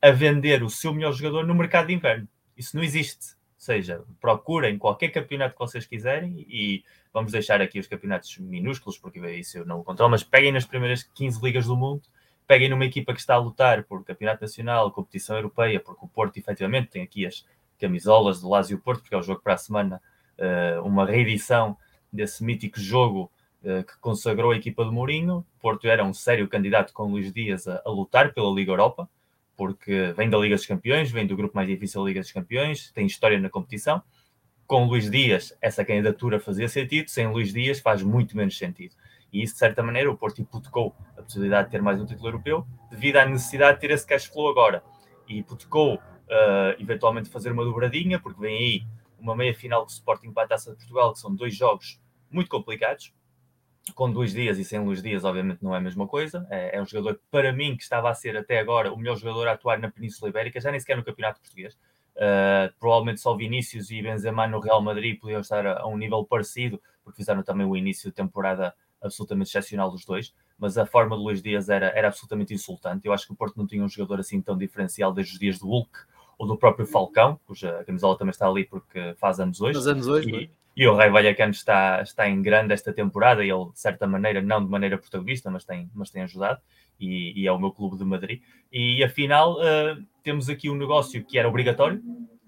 a 0.00 0.10
vender 0.10 0.62
o 0.62 0.70
seu 0.70 0.94
melhor 0.94 1.12
jogador 1.12 1.44
no 1.44 1.54
mercado 1.54 1.88
de 1.88 1.94
inverno. 1.94 2.28
Isso 2.56 2.76
não 2.76 2.82
existe. 2.82 3.34
Ou 3.34 3.60
seja, 3.60 4.04
procurem 4.20 4.78
qualquer 4.78 5.08
campeonato 5.08 5.54
que 5.54 5.58
vocês 5.58 5.84
quiserem 5.84 6.46
e 6.48 6.84
vamos 7.12 7.32
deixar 7.32 7.60
aqui 7.60 7.80
os 7.80 7.88
campeonatos 7.88 8.38
minúsculos, 8.38 8.96
porque 8.96 9.18
isso 9.32 9.58
eu 9.58 9.66
não 9.66 9.82
controlo, 9.82 10.12
mas 10.12 10.22
peguem 10.22 10.52
nas 10.52 10.64
primeiras 10.64 11.02
15 11.02 11.42
ligas 11.42 11.66
do 11.66 11.76
mundo, 11.76 12.02
peguem 12.46 12.68
numa 12.68 12.84
equipa 12.84 13.12
que 13.12 13.20
está 13.20 13.34
a 13.34 13.38
lutar 13.38 13.82
por 13.82 14.04
campeonato 14.04 14.42
nacional, 14.42 14.92
competição 14.92 15.34
europeia, 15.36 15.80
porque 15.80 16.04
o 16.04 16.08
Porto 16.08 16.36
efetivamente 16.36 16.88
tem 16.88 17.02
aqui 17.02 17.26
as 17.26 17.44
camisolas 17.78 18.40
do 18.40 18.48
Lazio 18.48 18.78
Porto, 18.78 19.00
porque 19.00 19.14
é 19.14 19.18
o 19.18 19.22
jogo 19.22 19.40
para 19.42 19.54
a 19.54 19.58
semana, 19.58 20.00
uh, 20.38 20.82
uma 20.82 21.06
reedição 21.06 21.76
desse 22.12 22.42
mítico 22.44 22.80
jogo 22.80 23.30
uh, 23.62 23.84
que 23.84 23.98
consagrou 24.00 24.52
a 24.52 24.56
equipa 24.56 24.84
de 24.84 24.90
Mourinho. 24.90 25.44
Porto 25.60 25.86
era 25.86 26.04
um 26.04 26.14
sério 26.14 26.48
candidato 26.48 26.92
com 26.92 27.04
Luís 27.04 27.32
Dias 27.32 27.66
a, 27.66 27.82
a, 27.84 27.90
lutar 27.90 28.32
pela 28.32 28.50
Liga 28.50 28.72
Europa, 28.72 29.08
porque 29.56 30.12
vem 30.16 30.30
da 30.30 30.38
Liga 30.38 30.54
dos 30.54 30.66
Campeões, 30.66 31.10
vem 31.10 31.26
do 31.26 31.36
grupo 31.36 31.56
mais 31.56 31.68
difícil 31.68 32.02
da 32.02 32.08
Liga 32.08 32.20
dos 32.20 32.32
Campeões, 32.32 32.90
tem 32.92 33.06
história 33.06 33.38
na 33.40 33.50
competição. 33.50 34.02
Com 34.66 34.84
Luís 34.84 35.10
Dias, 35.10 35.56
essa 35.62 35.84
candidatura 35.84 36.38
fazia 36.38 36.68
sentido, 36.68 37.08
sem 37.08 37.26
Luís 37.26 37.52
Dias 37.52 37.80
faz 37.80 38.02
muito 38.02 38.36
menos 38.36 38.56
sentido. 38.56 38.94
E 39.32 39.42
isso, 39.42 39.54
de 39.54 39.58
certa 39.58 39.82
maneira, 39.82 40.10
o 40.10 40.16
Porto 40.16 40.40
hipotecou 40.40 40.94
a 41.16 41.22
possibilidade 41.22 41.66
de 41.66 41.72
ter 41.72 41.82
mais 41.82 42.00
um 42.00 42.06
título 42.06 42.28
europeu 42.28 42.66
devido 42.90 43.16
à 43.16 43.26
necessidade 43.26 43.74
de 43.74 43.80
ter 43.80 43.90
esse 43.90 44.06
cash 44.06 44.26
flow 44.26 44.48
agora. 44.48 44.82
E 45.28 45.38
hipotecou 45.38 45.98
uh, 46.28 46.80
eventualmente 46.80 47.28
fazer 47.28 47.52
uma 47.52 47.64
dobradinha, 47.64 48.20
porque 48.20 48.40
vem 48.40 48.56
aí 48.56 48.86
uma 49.18 49.34
meia 49.34 49.54
final 49.54 49.84
do 49.84 49.90
Sporting 49.90 50.32
para 50.32 50.44
a 50.44 50.48
Taça 50.48 50.70
de 50.70 50.76
Portugal, 50.76 51.12
que 51.12 51.18
são 51.18 51.34
dois 51.34 51.54
jogos 51.54 52.00
muito 52.30 52.48
complicados, 52.48 53.12
com 53.94 54.12
dois 54.12 54.32
dias 54.32 54.58
e 54.58 54.64
sem 54.64 54.78
Luís 54.80 55.02
Dias, 55.02 55.24
obviamente 55.24 55.62
não 55.62 55.74
é 55.74 55.78
a 55.78 55.80
mesma 55.80 56.06
coisa. 56.06 56.46
É, 56.50 56.76
é, 56.76 56.82
um 56.82 56.86
jogador 56.86 57.18
para 57.30 57.52
mim, 57.52 57.74
que 57.76 57.82
estava 57.82 58.10
a 58.10 58.14
ser 58.14 58.36
até 58.36 58.58
agora 58.58 58.92
o 58.92 58.96
melhor 58.96 59.16
jogador 59.16 59.48
a 59.48 59.52
atuar 59.52 59.78
na 59.78 59.90
Península 59.90 60.28
Ibérica, 60.28 60.60
já 60.60 60.70
nem 60.70 60.78
sequer 60.78 60.96
no 60.96 61.04
Campeonato 61.04 61.40
Português. 61.40 61.74
Uh, 62.14 62.74
provavelmente 62.80 63.20
só 63.20 63.34
Vinícius 63.34 63.90
e 63.90 64.02
Benzema 64.02 64.46
no 64.46 64.58
Real 64.58 64.82
Madrid 64.82 65.18
podiam 65.20 65.40
estar 65.40 65.64
a, 65.64 65.80
a, 65.80 65.86
um 65.86 65.96
nível 65.96 66.24
parecido, 66.24 66.82
porque 67.02 67.16
fizeram 67.16 67.42
também 67.42 67.64
o 67.64 67.76
início 67.76 68.10
de 68.10 68.14
temporada 68.14 68.74
absolutamente 69.00 69.50
excepcional 69.50 69.90
dos 69.90 70.04
dois 70.04 70.34
mas 70.58 70.76
a 70.76 70.84
forma 70.84 71.16
de 71.16 71.22
Luís 71.22 71.40
Dias 71.40 71.68
era, 71.68 71.86
era 71.96 72.08
absolutamente 72.08 72.52
insultante. 72.52 73.06
Eu 73.06 73.12
acho 73.12 73.26
que 73.26 73.32
o 73.32 73.36
Porto 73.36 73.56
não 73.56 73.66
tinha 73.66 73.82
um 73.82 73.88
jogador 73.88 74.18
assim 74.18 74.42
tão 74.42 74.58
diferencial 74.58 75.12
desde 75.12 75.34
os 75.34 75.38
dias 75.38 75.58
do 75.58 75.68
Hulk 75.68 75.90
ou 76.38 76.46
do 76.46 76.56
próprio 76.56 76.86
Falcão, 76.86 77.38
cuja 77.44 77.82
camisola 77.84 78.16
também 78.16 78.30
está 78.30 78.46
ali 78.46 78.64
porque 78.64 79.14
faz 79.16 79.40
anos 79.40 79.60
hoje. 79.60 79.74
Faz 79.74 79.88
anos 79.88 80.06
hoje, 80.06 80.30
e, 80.30 80.50
e 80.76 80.86
o 80.86 80.94
Rei 80.94 81.10
Vallecano 81.10 81.50
está, 81.50 82.00
está 82.00 82.28
em 82.28 82.40
grande 82.40 82.72
esta 82.72 82.92
temporada 82.92 83.44
e 83.44 83.50
ele, 83.50 83.72
de 83.72 83.80
certa 83.80 84.06
maneira, 84.06 84.40
não 84.40 84.64
de 84.64 84.70
maneira 84.70 84.96
protagonista, 84.96 85.50
mas 85.50 85.64
tem, 85.64 85.90
mas 85.92 86.10
tem 86.10 86.22
ajudado. 86.22 86.60
E, 87.00 87.42
e 87.42 87.46
é 87.46 87.52
o 87.52 87.58
meu 87.58 87.72
clube 87.72 87.98
de 87.98 88.04
Madrid. 88.04 88.42
E 88.72 89.02
afinal, 89.02 89.54
uh, 89.54 90.04
temos 90.22 90.48
aqui 90.48 90.70
um 90.70 90.76
negócio 90.76 91.24
que 91.24 91.38
era 91.38 91.48
obrigatório, 91.48 92.00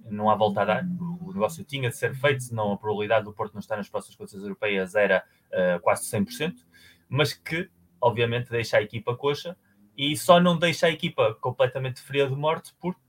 não 0.09 0.31
há 0.31 0.37
volta 0.37 0.62
a 0.62 0.64
dar. 0.64 0.85
O 1.20 1.33
negócio 1.33 1.64
tinha 1.64 1.88
de 1.88 1.96
ser 1.96 2.14
feito, 2.14 2.43
senão 2.43 2.72
a 2.72 2.76
probabilidade 2.76 3.24
do 3.24 3.32
Porto 3.32 3.55
não 3.55 3.61
estar 3.61 3.76
nas 3.76 3.88
próximas 3.88 4.16
competições 4.16 4.43
europeias 4.43 4.95
era 4.95 5.24
uh, 5.53 5.80
quase 5.80 6.09
100%, 6.11 6.55
mas 7.09 7.32
que 7.32 7.68
obviamente 8.01 8.51
deixa 8.51 8.78
a 8.78 8.82
equipa 8.82 9.16
coxa 9.16 9.57
e 9.97 10.16
só 10.16 10.41
não 10.41 10.59
deixa 10.59 10.86
a 10.86 10.91
equipa 10.91 11.34
completamente 11.41 12.01
fria 12.01 12.28
de 12.28 12.34
morte 12.34 12.72
porque 12.80 13.01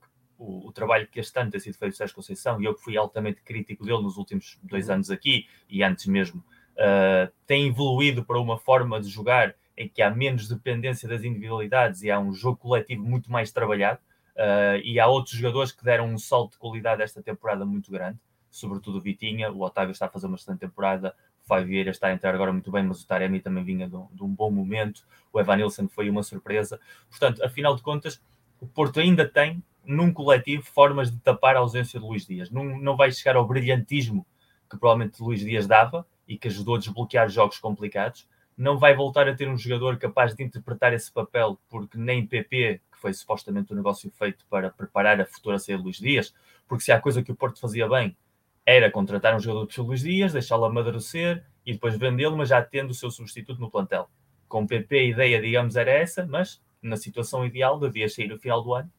o, 0.42 0.68
o, 0.68 0.72
trabalho 0.72 1.06
que 1.06 1.20
este 1.20 1.38
ano 1.38 1.50
tem 1.50 1.60
sido 1.60 1.78
feito 1.78 1.96
Sérgio 1.96 2.14
Conceição 2.14 2.60
e 2.60 2.64
eu 2.64 2.74
que 2.74 2.82
fui 2.82 2.96
altamente 2.96 3.40
crítico 3.42 3.84
dele 3.84 4.02
nos 4.02 4.16
últimos 4.16 4.58
dois 4.62 4.90
anos 4.90 5.10
aqui 5.10 5.46
e 5.68 5.82
antes 5.82 6.06
mesmo, 6.06 6.44
uh, 6.72 7.32
tem 7.46 7.68
evoluído 7.68 8.24
para 8.24 8.40
uma 8.40 8.58
forma 8.58 9.00
de 9.00 9.08
jogar 9.08 9.54
em 9.76 9.88
que 9.88 10.02
há 10.02 10.10
menos 10.10 10.48
dependência 10.48 11.08
das 11.08 11.22
individualidades 11.22 12.02
e 12.02 12.10
há 12.10 12.18
um 12.18 12.34
jogo 12.34 12.56
coletivo 12.56 13.02
muito 13.04 13.30
mais 13.30 13.52
trabalhado 13.52 14.00
uh, 14.36 14.78
e 14.82 14.98
há 14.98 15.06
outros 15.06 15.36
jogadores 15.36 15.70
que 15.70 15.84
deram 15.84 16.06
um 16.06 16.18
salto 16.18 16.52
de 16.52 16.58
qualidade 16.58 17.02
esta 17.02 17.22
temporada 17.22 17.64
muito 17.64 17.90
grande, 17.90 18.18
sobretudo 18.50 18.98
o 18.98 19.00
Vitinha, 19.00 19.50
o 19.50 19.62
Otávio 19.62 19.92
está 19.92 20.06
a 20.06 20.10
fazer 20.10 20.26
uma 20.26 20.36
excelente 20.36 20.60
temporada, 20.60 21.14
Fábio 21.44 21.68
Vieira 21.68 21.90
está 21.90 22.08
a 22.08 22.12
entrar 22.12 22.34
agora 22.34 22.52
muito 22.52 22.70
bem, 22.70 22.84
mas 22.84 23.02
o 23.02 23.06
Taremi 23.06 23.40
também 23.40 23.64
vinha 23.64 23.88
de 23.88 23.96
um, 23.96 24.06
de 24.12 24.22
um 24.22 24.28
bom 24.28 24.50
momento. 24.50 25.04
O 25.32 25.40
Evan 25.40 25.56
Nilsson 25.56 25.88
foi 25.88 26.08
uma 26.08 26.22
surpresa. 26.22 26.78
Portanto, 27.10 27.44
afinal 27.44 27.74
de 27.74 27.82
contas, 27.82 28.22
o 28.60 28.66
Porto 28.66 29.00
ainda 29.00 29.28
tem, 29.28 29.60
num 29.84 30.12
coletivo, 30.12 30.64
formas 30.64 31.10
de 31.10 31.18
tapar 31.18 31.56
a 31.56 31.60
ausência 31.60 31.98
de 31.98 32.06
Luís 32.06 32.26
Dias. 32.26 32.50
Não, 32.50 32.64
não 32.78 32.96
vai 32.96 33.10
chegar 33.10 33.36
ao 33.36 33.46
brilhantismo 33.46 34.26
que 34.72 34.78
provavelmente 34.78 35.22
Luís 35.22 35.40
Dias 35.40 35.66
dava 35.66 36.06
e 36.26 36.38
que 36.38 36.48
ajudou 36.48 36.76
a 36.76 36.78
desbloquear 36.78 37.28
jogos 37.28 37.58
complicados, 37.58 38.26
não 38.56 38.78
vai 38.78 38.94
voltar 38.94 39.28
a 39.28 39.34
ter 39.34 39.48
um 39.48 39.56
jogador 39.56 39.98
capaz 39.98 40.34
de 40.34 40.42
interpretar 40.42 40.94
esse 40.94 41.12
papel, 41.12 41.58
porque 41.68 41.98
nem 41.98 42.26
PP, 42.26 42.80
que 42.90 42.98
foi 42.98 43.12
supostamente 43.12 43.70
o 43.70 43.74
um 43.74 43.76
negócio 43.76 44.10
feito 44.10 44.46
para 44.48 44.70
preparar 44.70 45.20
a 45.20 45.26
futura 45.26 45.58
saída 45.58 45.78
de 45.78 45.84
Luís 45.84 45.98
Dias, 45.98 46.34
porque 46.66 46.84
se 46.84 46.92
há 46.92 47.00
coisa 47.00 47.22
que 47.22 47.32
o 47.32 47.36
Porto 47.36 47.60
fazia 47.60 47.88
bem 47.88 48.16
era 48.64 48.90
contratar 48.90 49.34
um 49.34 49.40
jogador 49.40 49.66
de 49.66 49.80
Luís 49.80 50.02
Dias, 50.02 50.32
deixá-lo 50.32 50.64
amadurecer 50.64 51.44
e 51.66 51.72
depois 51.72 51.96
vendê-lo, 51.96 52.36
mas 52.36 52.48
já 52.48 52.62
tendo 52.62 52.90
o 52.90 52.94
seu 52.94 53.10
substituto 53.10 53.60
no 53.60 53.70
plantel. 53.70 54.08
Com 54.48 54.66
PP 54.66 54.98
a 54.98 55.02
ideia, 55.02 55.40
digamos, 55.40 55.76
era 55.76 55.90
essa, 55.90 56.24
mas 56.26 56.62
na 56.80 56.96
situação 56.96 57.44
ideal 57.44 57.78
devia 57.78 58.08
sair 58.08 58.28
no 58.28 58.38
final 58.38 58.62
do 58.62 58.74
ano, 58.74 58.90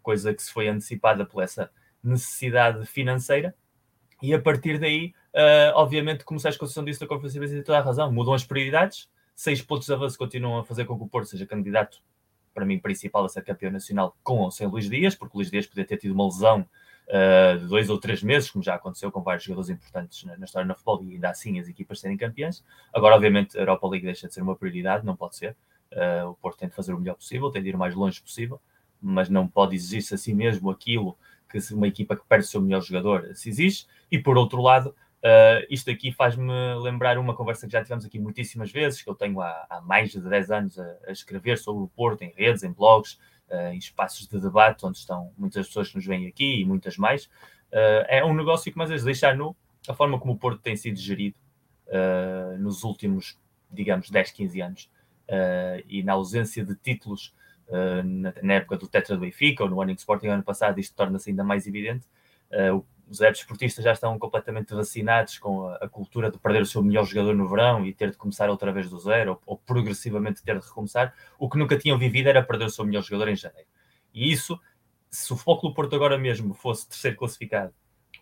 coisa 0.00 0.34
que 0.34 0.42
se 0.42 0.52
foi 0.52 0.68
antecipada 0.68 1.24
por 1.24 1.42
essa 1.42 1.70
necessidade 2.02 2.86
financeira, 2.86 3.54
e 4.22 4.34
a 4.34 4.40
partir 4.40 4.78
daí, 4.78 5.14
uh, 5.34 5.72
obviamente, 5.74 6.24
como 6.24 6.38
a 6.38 6.42
Conceição 6.42 6.84
disse 6.84 7.00
na 7.00 7.06
conferência 7.06 7.40
de 7.40 7.62
toda 7.62 7.78
a 7.78 7.82
razão, 7.82 8.12
mudam 8.12 8.34
as 8.34 8.44
prioridades, 8.44 9.08
seis 9.34 9.62
pontos 9.62 9.86
de 9.86 9.94
avanço 9.94 10.18
continuam 10.18 10.58
a 10.58 10.64
fazer 10.64 10.84
com 10.84 10.96
que 10.96 11.04
o 11.04 11.08
Porto 11.08 11.28
seja 11.28 11.46
candidato, 11.46 12.02
para 12.52 12.66
mim, 12.66 12.78
principal 12.78 13.24
a 13.24 13.28
ser 13.28 13.42
campeão 13.42 13.70
nacional 13.70 14.14
com 14.22 14.38
ou 14.38 14.50
sem 14.50 14.66
Luís 14.66 14.90
Dias, 14.90 15.14
porque 15.14 15.36
Luís 15.36 15.50
Dias 15.50 15.66
podia 15.66 15.84
ter 15.86 15.96
tido 15.96 16.12
uma 16.12 16.26
lesão 16.26 16.66
uh, 17.08 17.58
de 17.58 17.66
dois 17.66 17.88
ou 17.88 17.98
três 17.98 18.22
meses, 18.22 18.50
como 18.50 18.62
já 18.62 18.74
aconteceu 18.74 19.10
com 19.10 19.22
vários 19.22 19.44
jogadores 19.44 19.70
importantes 19.70 20.24
na, 20.24 20.36
na 20.36 20.44
história 20.44 20.68
do 20.68 20.74
futebol, 20.74 21.02
e 21.04 21.14
ainda 21.14 21.30
assim 21.30 21.58
as 21.58 21.68
equipas 21.68 22.00
serem 22.00 22.16
campeãs. 22.16 22.62
Agora, 22.92 23.14
obviamente, 23.14 23.56
a 23.56 23.62
Europa 23.62 23.88
League 23.88 24.04
deixa 24.04 24.28
de 24.28 24.34
ser 24.34 24.42
uma 24.42 24.56
prioridade, 24.56 25.06
não 25.06 25.16
pode 25.16 25.36
ser. 25.36 25.56
Uh, 25.92 26.28
o 26.28 26.34
Porto 26.34 26.58
tem 26.58 26.68
de 26.68 26.74
fazer 26.74 26.92
o 26.92 26.98
melhor 26.98 27.14
possível, 27.14 27.50
tem 27.50 27.62
de 27.62 27.70
ir 27.70 27.74
o 27.74 27.78
mais 27.78 27.94
longe 27.94 28.20
possível, 28.20 28.60
mas 29.00 29.28
não 29.28 29.48
pode 29.48 29.74
exigir-se 29.74 30.14
a 30.14 30.18
si 30.18 30.34
mesmo 30.34 30.70
aquilo 30.70 31.16
que 31.50 31.74
uma 31.74 31.88
equipa 31.88 32.16
que 32.16 32.24
perde 32.26 32.44
o 32.44 32.48
seu 32.48 32.60
melhor 32.60 32.80
jogador 32.80 33.34
se 33.34 33.48
exige. 33.48 33.86
E 34.10 34.18
por 34.18 34.38
outro 34.38 34.62
lado, 34.62 34.90
uh, 34.90 35.66
isto 35.68 35.90
aqui 35.90 36.12
faz-me 36.12 36.52
lembrar 36.80 37.18
uma 37.18 37.34
conversa 37.34 37.66
que 37.66 37.72
já 37.72 37.82
tivemos 37.82 38.04
aqui 38.04 38.18
muitíssimas 38.18 38.70
vezes, 38.70 39.02
que 39.02 39.10
eu 39.10 39.14
tenho 39.14 39.40
há, 39.40 39.66
há 39.68 39.80
mais 39.80 40.12
de 40.12 40.20
10 40.20 40.50
anos 40.50 40.78
a, 40.78 40.96
a, 41.08 41.12
escrever 41.12 41.58
sobre 41.58 41.82
o 41.82 41.88
Porto 41.88 42.22
em 42.22 42.32
redes, 42.36 42.62
em 42.62 42.72
blogs, 42.72 43.14
uh, 43.50 43.72
em 43.72 43.78
espaços 43.78 44.26
de 44.26 44.40
debate, 44.40 44.86
onde 44.86 44.98
estão 44.98 45.32
muitas 45.36 45.66
pessoas 45.66 45.88
que 45.88 45.96
nos 45.96 46.06
vêm 46.06 46.26
aqui 46.26 46.60
e 46.60 46.64
muitas 46.64 46.96
mais. 46.96 47.24
Uh, 47.72 48.06
é 48.08 48.24
um 48.24 48.34
negócio 48.34 48.70
que, 48.70 48.78
mais 48.78 48.90
vezes, 48.90 49.04
deixar 49.04 49.36
nu 49.36 49.56
a 49.88 49.94
forma 49.94 50.18
como 50.18 50.34
o 50.34 50.38
Porto 50.38 50.60
tem 50.60 50.76
sido 50.76 50.98
gerido 50.98 51.36
nos 52.60 52.84
últimos, 52.84 53.36
digamos, 53.68 54.10
10, 54.10 54.30
15 54.30 54.60
anos. 54.60 54.90
e 55.88 56.04
na 56.04 56.12
ausência 56.12 56.64
de 56.64 56.76
títulos 56.76 57.34
na, 58.04 58.34
na, 58.42 58.54
época 58.54 58.76
do 58.76 58.88
Tetra 58.88 59.14
do 59.16 59.20
Benfica 59.20 59.64
ou 59.64 59.70
no 59.70 59.80
ano 59.80 59.92
Sporting 59.92 60.28
ano 60.28 60.42
passado, 60.42 60.80
isto 60.80 60.94
torna-se 60.94 61.30
ainda 61.30 61.44
mais 61.44 61.66
evidente. 61.66 62.06
Uh, 62.50 62.84
os 63.08 63.20
adeptos 63.20 63.42
esportistas 63.42 63.84
já 63.84 63.92
estão 63.92 64.16
completamente 64.18 64.72
vacinados 64.72 65.38
com 65.38 65.66
a, 65.66 65.76
a, 65.76 65.88
cultura 65.88 66.30
de 66.30 66.38
perder 66.38 66.62
o 66.62 66.66
seu 66.66 66.82
melhor 66.82 67.04
jogador 67.04 67.34
no 67.34 67.48
verão 67.48 67.84
e 67.84 67.92
ter 67.92 68.10
de 68.10 68.16
começar 68.16 68.48
outra 68.48 68.72
vez 68.72 68.88
do 68.88 68.98
zero 69.00 69.32
ou, 69.32 69.42
ou, 69.46 69.56
progressivamente 69.58 70.42
ter 70.42 70.58
de 70.58 70.64
recomeçar. 70.64 71.12
O 71.38 71.48
que 71.48 71.58
nunca 71.58 71.76
tinham 71.76 71.98
vivido 71.98 72.28
era 72.28 72.42
perder 72.42 72.66
o 72.66 72.70
seu 72.70 72.84
melhor 72.84 73.02
jogador 73.02 73.28
em 73.28 73.36
janeiro. 73.36 73.68
E 74.14 74.32
isso, 74.32 74.58
se 75.10 75.32
o 75.32 75.36
Foco 75.36 75.68
do 75.68 75.74
Porto 75.74 75.94
agora 75.96 76.16
mesmo 76.16 76.54
fosse 76.54 76.88
terceiro 76.88 77.16
classificado 77.16 77.72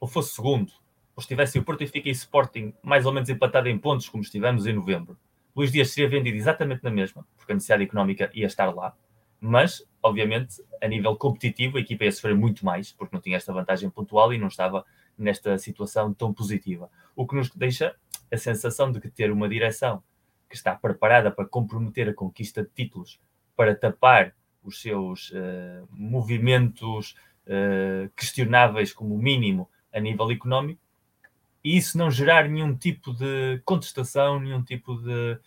ou 0.00 0.08
fosse 0.08 0.34
segundo, 0.34 0.72
ou 1.14 1.20
estivesse 1.20 1.58
o 1.58 1.62
Porto 1.62 1.82
e 1.82 1.86
fica 1.86 2.08
em 2.08 2.12
Sporting 2.12 2.72
mais 2.82 3.04
ou 3.04 3.12
menos 3.12 3.28
empatado 3.28 3.68
em 3.68 3.78
pontos, 3.78 4.08
como 4.08 4.22
estivemos 4.22 4.66
em 4.66 4.72
novembro, 4.72 5.18
Luís 5.54 5.72
Dias 5.72 5.90
seria 5.90 6.08
vendido 6.08 6.36
exatamente 6.36 6.84
na 6.84 6.90
mesma, 6.90 7.26
porque 7.36 7.52
a 7.52 7.54
necessidade 7.54 7.82
económica 7.82 8.30
ia 8.32 8.46
estar 8.46 8.72
lá 8.74 8.94
mas 9.40 9.84
obviamente 10.02 10.62
a 10.82 10.88
nível 10.88 11.16
competitivo 11.16 11.76
a 11.76 11.80
equipa 11.80 12.04
ia 12.04 12.12
sofrer 12.12 12.34
muito 12.34 12.64
mais 12.64 12.92
porque 12.92 13.14
não 13.14 13.20
tinha 13.20 13.36
esta 13.36 13.52
vantagem 13.52 13.90
pontual 13.90 14.32
e 14.32 14.38
não 14.38 14.48
estava 14.48 14.84
nesta 15.16 15.58
situação 15.58 16.14
tão 16.14 16.32
positiva. 16.32 16.90
O 17.14 17.26
que 17.26 17.34
nos 17.34 17.50
deixa 17.50 17.94
a 18.32 18.36
sensação 18.36 18.92
de 18.92 19.00
que 19.00 19.08
ter 19.08 19.30
uma 19.30 19.48
direção 19.48 20.02
que 20.48 20.56
está 20.56 20.74
preparada 20.74 21.30
para 21.30 21.44
comprometer 21.44 22.08
a 22.08 22.14
conquista 22.14 22.62
de 22.62 22.70
títulos, 22.70 23.20
para 23.56 23.74
tapar 23.74 24.34
os 24.62 24.80
seus 24.80 25.30
uh, 25.30 25.88
movimentos 25.90 27.14
uh, 27.46 28.08
questionáveis 28.16 28.92
como 28.92 29.18
mínimo 29.18 29.68
a 29.92 30.00
nível 30.00 30.30
económico, 30.30 30.80
e 31.62 31.76
isso 31.76 31.98
não 31.98 32.10
gerar 32.10 32.48
nenhum 32.48 32.74
tipo 32.74 33.12
de 33.12 33.60
contestação, 33.64 34.38
nenhum 34.40 34.62
tipo 34.62 34.94
de, 34.96 35.38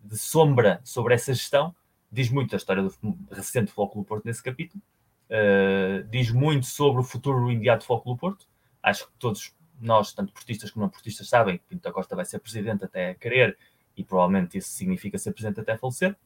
de 0.00 0.18
sombra 0.18 0.80
sobre 0.84 1.14
essa 1.14 1.32
gestão, 1.32 1.74
diz 2.10 2.30
muito 2.30 2.50
da 2.50 2.56
história 2.56 2.82
do 2.82 2.92
recente 3.30 3.72
Futebol 3.72 4.04
Porto 4.04 4.24
nesse 4.24 4.42
capítulo, 4.42 4.82
uh, 5.30 6.02
diz 6.08 6.30
muito 6.30 6.66
sobre 6.66 7.00
o 7.00 7.04
futuro 7.04 7.50
imediato 7.50 7.80
do 7.80 7.86
Futebol 7.86 8.16
Porto. 8.16 8.46
Acho 8.82 9.06
que 9.06 9.12
todos 9.18 9.54
nós, 9.80 10.12
tanto 10.12 10.32
portistas 10.32 10.70
como 10.70 10.84
não 10.84 10.90
portistas, 10.90 11.28
sabem 11.28 11.58
que 11.58 11.64
Pinto 11.64 11.82
da 11.82 11.92
Costa 11.92 12.16
vai 12.16 12.24
ser 12.24 12.38
presidente 12.38 12.84
até 12.84 13.14
querer 13.14 13.56
e 13.96 14.04
provavelmente 14.04 14.58
isso 14.58 14.70
significa 14.70 15.18
ser 15.18 15.32
presidente 15.32 15.60
até 15.60 15.76
falecer. 15.76 16.16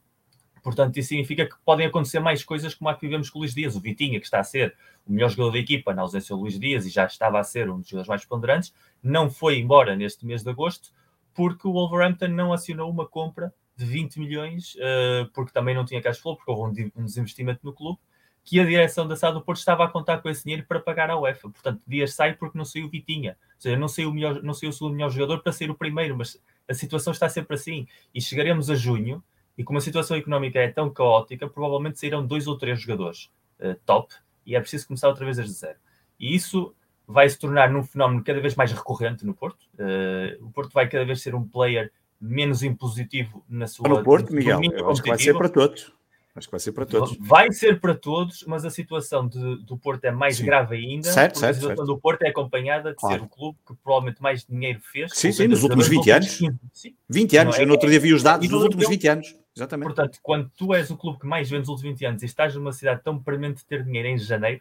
Portanto, 0.63 0.97
isso 0.97 1.09
significa 1.09 1.45
que 1.45 1.55
podem 1.63 1.85
acontecer 1.85 2.19
mais 2.19 2.43
coisas 2.43 2.73
como 2.73 2.89
a 2.89 2.95
que 2.95 3.01
vivemos 3.01 3.29
com 3.29 3.37
o 3.37 3.41
Luís 3.41 3.53
Dias. 3.53 3.75
O 3.75 3.79
Vitinha, 3.79 4.19
que 4.19 4.25
está 4.25 4.39
a 4.39 4.43
ser 4.43 4.75
o 5.05 5.11
melhor 5.11 5.29
jogador 5.29 5.51
da 5.51 5.59
equipa 5.59 5.93
na 5.93 6.01
ausência 6.01 6.35
do 6.35 6.41
Luís 6.41 6.59
Dias 6.59 6.87
e 6.87 6.89
já 6.89 7.05
estava 7.05 7.39
a 7.39 7.43
ser 7.43 7.69
um 7.69 7.79
dos 7.79 7.87
jogadores 7.87 8.09
mais 8.09 8.25
ponderantes, 8.25 8.73
não 9.03 9.29
foi 9.29 9.59
embora 9.59 9.95
neste 9.95 10.25
mês 10.25 10.41
de 10.41 10.49
agosto 10.49 10.91
porque 11.35 11.67
o 11.67 11.73
Wolverhampton 11.73 12.29
não 12.29 12.51
acionou 12.51 12.89
uma 12.89 13.05
compra 13.05 13.53
de 13.75 13.85
20 13.85 14.19
milhões, 14.19 14.75
uh, 14.75 15.29
porque 15.33 15.51
também 15.51 15.75
não 15.75 15.85
tinha 15.85 16.01
cash 16.01 16.19
flow, 16.19 16.35
porque 16.35 16.51
houve 16.51 16.91
um, 16.95 17.01
um 17.01 17.05
desinvestimento 17.05 17.59
no 17.63 17.73
clube, 17.73 17.99
que 18.45 18.59
a 18.59 18.63
direção 18.63 19.07
da 19.07 19.15
SAD 19.15 19.33
do 19.33 19.41
Porto 19.41 19.57
estava 19.57 19.83
a 19.83 19.87
contar 19.87 20.19
com 20.19 20.29
esse 20.29 20.43
dinheiro 20.43 20.65
para 20.67 20.79
pagar 20.79 21.09
a 21.09 21.17
UEFA. 21.19 21.49
Portanto, 21.49 21.81
Dias 21.85 22.13
sai 22.13 22.33
porque 22.33 22.55
não 22.55 22.63
saiu 22.63 22.87
Vitinha. 22.87 23.31
Ou 23.31 23.61
seja, 23.61 23.75
não 23.75 23.87
saiu 23.87 24.09
o, 24.09 24.13
melhor, 24.13 24.43
não 24.43 24.53
saiu 24.53 24.69
o 24.69 24.73
segundo 24.73 24.93
melhor 24.93 25.09
jogador 25.09 25.41
para 25.41 25.51
ser 25.51 25.71
o 25.71 25.75
primeiro, 25.75 26.15
mas 26.15 26.39
a 26.69 26.73
situação 26.73 27.11
está 27.11 27.27
sempre 27.27 27.55
assim. 27.55 27.87
E 28.13 28.21
chegaremos 28.21 28.69
a 28.69 28.75
junho, 28.75 29.23
e 29.57 29.63
como 29.63 29.79
a 29.79 29.81
situação 29.81 30.15
económica 30.15 30.59
é 30.59 30.67
tão 30.67 30.91
caótica, 30.91 31.49
provavelmente 31.49 31.99
sairão 31.99 32.25
dois 32.25 32.45
ou 32.45 32.55
três 32.55 32.79
jogadores 32.79 33.31
uh, 33.59 33.75
top, 33.83 34.13
e 34.45 34.55
é 34.55 34.59
preciso 34.59 34.87
começar 34.87 35.07
outra 35.07 35.25
vez 35.25 35.37
desde 35.37 35.53
zero. 35.53 35.79
E 36.19 36.35
isso 36.35 36.75
vai 37.07 37.27
se 37.27 37.39
tornar 37.39 37.71
num 37.71 37.83
fenómeno 37.83 38.23
cada 38.23 38.39
vez 38.39 38.53
mais 38.53 38.71
recorrente 38.71 39.25
no 39.25 39.33
Porto. 39.33 39.63
Uh, 39.73 40.45
o 40.45 40.51
Porto 40.51 40.71
vai 40.71 40.87
cada 40.87 41.03
vez 41.03 41.19
ser 41.19 41.33
um 41.33 41.47
player 41.47 41.91
menos 42.25 42.63
impositivo 42.63 43.43
na 43.47 43.67
sua. 43.67 43.87
No 43.87 44.03
Porto, 44.03 44.33
Miguel, 44.33 44.59
acho 44.89 45.01
que 45.01 45.09
vai 45.09 45.19
ser 45.19 45.37
para 45.37 45.49
todos. 45.49 45.93
Acho 46.35 46.47
que 46.47 46.51
vai 46.51 46.59
ser 46.59 46.71
para 46.73 46.85
todos. 46.85 47.17
Vai 47.21 47.51
ser 47.53 47.79
para 47.79 47.95
todos, 47.95 48.43
mas 48.45 48.65
a 48.65 48.69
situação 48.69 49.25
de, 49.25 49.63
do 49.63 49.77
Porto 49.77 50.03
é 50.03 50.11
mais 50.11 50.35
sim. 50.35 50.45
grave 50.45 50.75
ainda. 50.75 51.09
Certo, 51.09 51.39
certo, 51.39 51.51
a 51.51 51.53
situação 51.53 51.85
certo. 51.85 51.95
do 51.95 51.97
Porto 51.97 52.23
é 52.23 52.27
acompanhada 52.27 52.89
de 52.89 52.97
claro. 52.97 53.15
ser 53.15 53.25
o 53.25 53.29
clube 53.29 53.57
que 53.65 53.73
provavelmente 53.81 54.21
mais 54.21 54.45
dinheiro 54.45 54.81
fez. 54.83 55.11
Sim, 55.13 55.31
sim, 55.31 55.47
nos 55.47 55.63
últimos 55.63 55.87
20 55.87 56.11
anos. 56.11 56.37
15, 56.37 56.95
20 57.09 57.37
anos, 57.37 57.55
é, 57.57 57.61
eu 57.61 57.67
no 57.67 57.71
outro 57.71 57.89
dia 57.89 58.01
vi 58.01 58.13
os 58.13 58.21
dados 58.21 58.49
dos 58.49 58.63
últimos 58.63 58.89
20 58.89 59.07
anos. 59.07 59.35
Exatamente. 59.55 59.85
Portanto, 59.85 60.19
quando 60.21 60.51
tu 60.57 60.73
és 60.73 60.91
o 60.91 60.97
clube 60.97 61.19
que 61.19 61.25
mais 61.25 61.49
vende 61.49 61.61
nos 61.61 61.69
últimos 61.69 61.91
20 61.99 62.05
anos 62.05 62.23
e 62.23 62.25
estás 62.25 62.53
numa 62.53 62.73
cidade 62.73 63.01
tão 63.01 63.17
premente 63.17 63.59
de 63.59 63.65
ter 63.65 63.81
dinheiro 63.81 64.09
em 64.09 64.17
janeiro, 64.17 64.59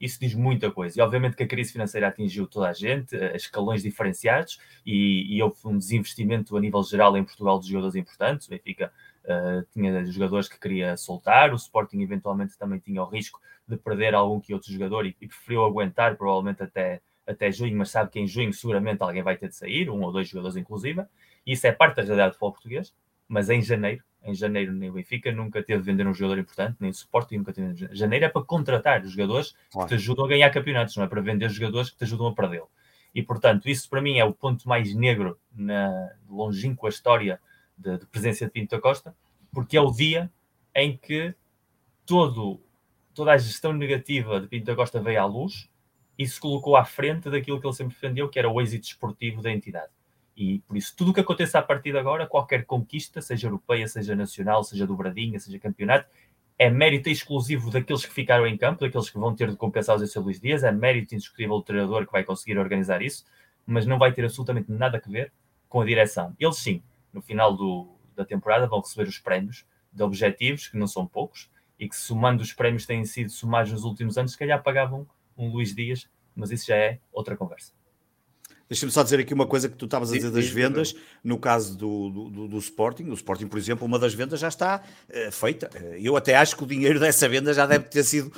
isso 0.00 0.18
diz 0.18 0.34
muita 0.34 0.70
coisa. 0.70 0.98
E 0.98 1.02
obviamente 1.02 1.36
que 1.36 1.42
a 1.42 1.46
crise 1.46 1.72
financeira 1.72 2.08
atingiu 2.08 2.46
toda 2.46 2.68
a 2.68 2.72
gente, 2.72 3.14
a 3.14 3.36
escalões 3.36 3.82
diferenciados, 3.82 4.58
e, 4.84 5.36
e 5.36 5.42
houve 5.42 5.58
um 5.64 5.76
desinvestimento 5.76 6.56
a 6.56 6.60
nível 6.60 6.82
geral 6.82 7.16
em 7.16 7.24
Portugal 7.24 7.60
de 7.60 7.68
jogadores 7.68 7.94
importantes. 7.94 8.46
O 8.46 8.50
Benfica 8.50 8.92
uh, 9.24 9.66
tinha 9.72 10.04
jogadores 10.06 10.48
que 10.48 10.58
queria 10.58 10.96
soltar, 10.96 11.52
o 11.52 11.56
Sporting 11.56 12.00
eventualmente 12.00 12.56
também 12.56 12.78
tinha 12.78 13.02
o 13.02 13.06
risco 13.06 13.40
de 13.68 13.76
perder 13.76 14.14
algum 14.14 14.40
que 14.40 14.54
outro 14.54 14.72
jogador 14.72 15.06
e, 15.06 15.14
e 15.20 15.28
preferiu 15.28 15.64
aguentar, 15.64 16.16
provavelmente 16.16 16.62
até, 16.62 17.00
até 17.26 17.52
junho, 17.52 17.76
mas 17.76 17.90
sabe 17.90 18.10
que 18.10 18.18
em 18.18 18.26
junho 18.26 18.52
seguramente 18.52 19.02
alguém 19.02 19.22
vai 19.22 19.36
ter 19.36 19.48
de 19.48 19.54
sair, 19.54 19.90
um 19.90 20.02
ou 20.02 20.10
dois 20.10 20.28
jogadores 20.28 20.56
inclusive. 20.56 21.04
E 21.46 21.52
isso 21.52 21.66
é 21.66 21.72
parte 21.72 21.96
da 21.96 22.02
realidade 22.02 22.30
do 22.30 22.32
futebol 22.34 22.52
português, 22.52 22.94
mas 23.30 23.48
em 23.48 23.62
janeiro 23.62 24.02
em 24.22 24.34
janeiro 24.34 24.72
nem 24.72 24.90
o 24.90 24.94
Benfica 24.94 25.32
nunca 25.32 25.62
teve 25.62 25.80
de 25.80 25.86
vender 25.86 26.06
um 26.06 26.12
jogador 26.12 26.38
importante, 26.38 26.76
nem 26.78 26.90
o 26.90 26.92
Sporting 26.92 27.38
nunca 27.38 27.52
teve 27.52 27.72
de 27.72 27.96
Janeiro 27.96 28.26
é 28.26 28.28
para 28.28 28.42
contratar 28.42 29.02
os 29.02 29.12
jogadores 29.12 29.54
claro. 29.70 29.88
que 29.88 29.94
te 29.94 29.98
ajudam 29.98 30.26
a 30.26 30.28
ganhar 30.28 30.50
campeonatos, 30.50 30.96
não 30.96 31.04
é 31.04 31.08
para 31.08 31.22
vender 31.22 31.48
jogadores 31.48 31.90
que 31.90 31.96
te 31.96 32.04
ajudam 32.04 32.26
a 32.26 32.34
perdê-lo. 32.34 32.68
E 33.14 33.22
portanto, 33.22 33.68
isso 33.68 33.88
para 33.88 34.02
mim 34.02 34.18
é 34.18 34.24
o 34.24 34.34
ponto 34.34 34.68
mais 34.68 34.94
negro 34.94 35.38
na 35.52 36.10
longínqua 36.28 36.90
história 36.90 37.40
de, 37.76 37.98
de 37.98 38.06
presença 38.06 38.44
de 38.44 38.50
Pinto 38.50 38.76
da 38.76 38.82
Costa, 38.82 39.14
porque 39.52 39.76
é 39.76 39.80
o 39.80 39.90
dia 39.90 40.30
em 40.74 40.96
que 40.96 41.34
todo, 42.04 42.60
toda 43.14 43.32
a 43.32 43.38
gestão 43.38 43.72
negativa 43.72 44.40
de 44.40 44.48
Pinto 44.48 44.66
da 44.66 44.76
Costa 44.76 45.00
veio 45.00 45.20
à 45.20 45.24
luz 45.24 45.68
e 46.18 46.26
se 46.26 46.38
colocou 46.38 46.76
à 46.76 46.84
frente 46.84 47.30
daquilo 47.30 47.58
que 47.58 47.66
ele 47.66 47.74
sempre 47.74 47.94
defendeu, 47.94 48.28
que 48.28 48.38
era 48.38 48.50
o 48.50 48.60
êxito 48.60 48.84
esportivo 48.84 49.40
da 49.40 49.50
entidade. 49.50 49.90
E 50.40 50.60
por 50.60 50.74
isso, 50.74 50.96
tudo 50.96 51.10
o 51.10 51.14
que 51.14 51.20
aconteça 51.20 51.58
a 51.58 51.62
partir 51.62 51.92
de 51.92 51.98
agora, 51.98 52.26
qualquer 52.26 52.64
conquista, 52.64 53.20
seja 53.20 53.46
europeia, 53.46 53.86
seja 53.86 54.16
nacional, 54.16 54.64
seja 54.64 54.86
dobradinha, 54.86 55.38
seja 55.38 55.58
campeonato, 55.58 56.08
é 56.58 56.70
mérito 56.70 57.10
exclusivo 57.10 57.70
daqueles 57.70 58.06
que 58.06 58.10
ficaram 58.10 58.46
em 58.46 58.56
campo, 58.56 58.80
daqueles 58.80 59.10
que 59.10 59.18
vão 59.18 59.36
ter 59.36 59.50
de 59.50 59.56
compensar 59.58 59.96
os 59.96 60.10
seu 60.10 60.22
Luís 60.22 60.40
Dias, 60.40 60.64
é 60.64 60.72
mérito 60.72 61.14
indiscutível 61.14 61.56
do 61.56 61.62
treinador 61.62 62.06
que 62.06 62.12
vai 62.12 62.24
conseguir 62.24 62.56
organizar 62.56 63.02
isso, 63.02 63.26
mas 63.66 63.84
não 63.84 63.98
vai 63.98 64.14
ter 64.14 64.24
absolutamente 64.24 64.72
nada 64.72 64.96
a 65.04 65.10
ver 65.10 65.30
com 65.68 65.82
a 65.82 65.84
direção. 65.84 66.34
Eles 66.40 66.56
sim, 66.56 66.82
no 67.12 67.20
final 67.20 67.54
do, 67.54 67.90
da 68.16 68.24
temporada, 68.24 68.66
vão 68.66 68.80
receber 68.80 69.06
os 69.06 69.18
prémios 69.18 69.66
de 69.92 70.02
objetivos, 70.02 70.68
que 70.68 70.78
não 70.78 70.86
são 70.86 71.06
poucos, 71.06 71.50
e 71.78 71.86
que 71.86 71.94
somando 71.94 72.42
os 72.42 72.54
prémios 72.54 72.86
têm 72.86 73.04
sido 73.04 73.30
somados 73.30 73.72
nos 73.72 73.84
últimos 73.84 74.16
anos, 74.16 74.32
se 74.32 74.38
calhar 74.38 74.62
pagavam 74.62 75.06
um 75.36 75.50
Luís 75.50 75.74
Dias, 75.74 76.08
mas 76.34 76.50
isso 76.50 76.68
já 76.68 76.76
é 76.76 76.98
outra 77.12 77.36
conversa. 77.36 77.78
Deixa-me 78.70 78.92
só 78.92 79.02
dizer 79.02 79.18
aqui 79.18 79.34
uma 79.34 79.48
coisa 79.48 79.68
que 79.68 79.76
tu 79.76 79.86
estavas 79.86 80.12
a 80.12 80.14
dizer 80.14 80.30
das 80.30 80.46
vendas, 80.46 80.94
no 81.24 81.38
caso 81.38 81.76
do, 81.76 82.30
do, 82.30 82.48
do, 82.48 82.58
Sporting. 82.58 83.10
O 83.10 83.14
Sporting, 83.14 83.48
por 83.48 83.58
exemplo, 83.58 83.84
uma 83.84 83.98
das 83.98 84.14
vendas 84.14 84.38
já 84.38 84.46
está 84.46 84.80
uh, 85.08 85.32
feita. 85.32 85.68
Uh, 85.74 85.96
eu 85.96 86.16
até 86.16 86.36
acho 86.36 86.56
que 86.56 86.62
o 86.62 86.66
dinheiro 86.66 87.00
dessa 87.00 87.28
venda 87.28 87.52
já 87.52 87.66
deve 87.66 87.86
ter 87.86 88.04
sido 88.04 88.30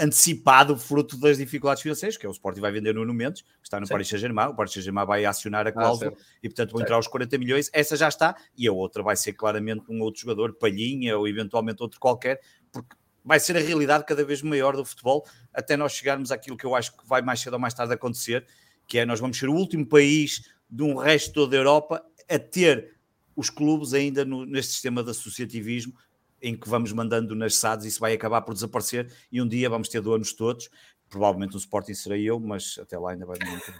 antecipado 0.00 0.76
fruto 0.76 1.16
das 1.16 1.38
dificuldades 1.38 1.84
financeiras, 1.84 2.16
que 2.16 2.26
é 2.26 2.28
o 2.28 2.32
Sporting 2.32 2.60
vai 2.60 2.72
vender 2.72 2.92
no 2.92 3.04
Numentos, 3.04 3.42
que 3.42 3.48
está 3.62 3.78
no 3.78 3.86
Sim. 3.86 3.92
Paris 3.92 4.08
Saint-Germain, 4.08 4.48
o 4.48 4.54
Paris 4.56 4.72
Saint-Germain 4.72 5.06
vai 5.06 5.24
acionar 5.24 5.64
a 5.64 5.70
ah, 5.70 5.72
cláusula 5.72 6.12
ah, 6.12 6.22
e 6.42 6.48
portanto 6.48 6.72
vão 6.72 6.82
entrar 6.82 6.98
os 6.98 7.06
40 7.06 7.38
milhões, 7.38 7.70
essa 7.72 7.96
já 7.96 8.08
está, 8.08 8.34
e 8.58 8.66
a 8.66 8.72
outra 8.72 9.00
vai 9.00 9.14
ser 9.14 9.34
claramente 9.34 9.84
um 9.88 10.00
outro 10.00 10.22
jogador, 10.22 10.54
Palhinha 10.54 11.16
ou 11.16 11.28
eventualmente 11.28 11.80
outro 11.80 12.00
qualquer, 12.00 12.40
porque 12.72 12.96
vai 13.24 13.38
ser 13.38 13.56
a 13.56 13.60
realidade 13.60 14.04
cada 14.04 14.24
vez 14.24 14.42
maior 14.42 14.74
do 14.74 14.84
futebol, 14.84 15.24
até 15.54 15.76
nós 15.76 15.92
chegarmos 15.92 16.32
àquilo 16.32 16.56
que 16.56 16.66
eu 16.66 16.74
acho 16.74 16.96
que 16.96 17.06
vai 17.06 17.22
mais 17.22 17.38
cedo 17.38 17.52
ou 17.52 17.60
mais 17.60 17.72
tarde 17.72 17.94
acontecer, 17.94 18.44
que 18.90 18.98
é 18.98 19.06
nós 19.06 19.20
vamos 19.20 19.38
ser 19.38 19.48
o 19.48 19.54
último 19.54 19.86
país 19.86 20.42
de 20.68 20.82
um 20.82 20.96
resto 20.96 21.32
toda 21.32 21.54
a 21.54 21.60
Europa 21.60 22.04
a 22.28 22.38
ter 22.40 22.96
os 23.36 23.48
clubes 23.48 23.94
ainda 23.94 24.24
no, 24.24 24.44
neste 24.44 24.72
sistema 24.72 25.04
de 25.04 25.10
associativismo 25.10 25.94
em 26.42 26.56
que 26.56 26.68
vamos 26.68 26.92
mandando 26.92 27.36
nas 27.36 27.54
SADs, 27.54 27.86
isso 27.86 28.00
vai 28.00 28.14
acabar 28.14 28.42
por 28.42 28.52
desaparecer 28.52 29.08
e 29.30 29.40
um 29.40 29.46
dia 29.46 29.70
vamos 29.70 29.88
ter 29.88 30.00
donos 30.00 30.32
todos. 30.32 30.68
Provavelmente 31.08 31.54
o 31.54 31.58
Sporting 31.58 31.94
serei 31.94 32.28
eu, 32.28 32.40
mas 32.40 32.78
até 32.82 32.98
lá 32.98 33.12
ainda 33.12 33.26
vai 33.26 33.38
muito. 33.44 33.72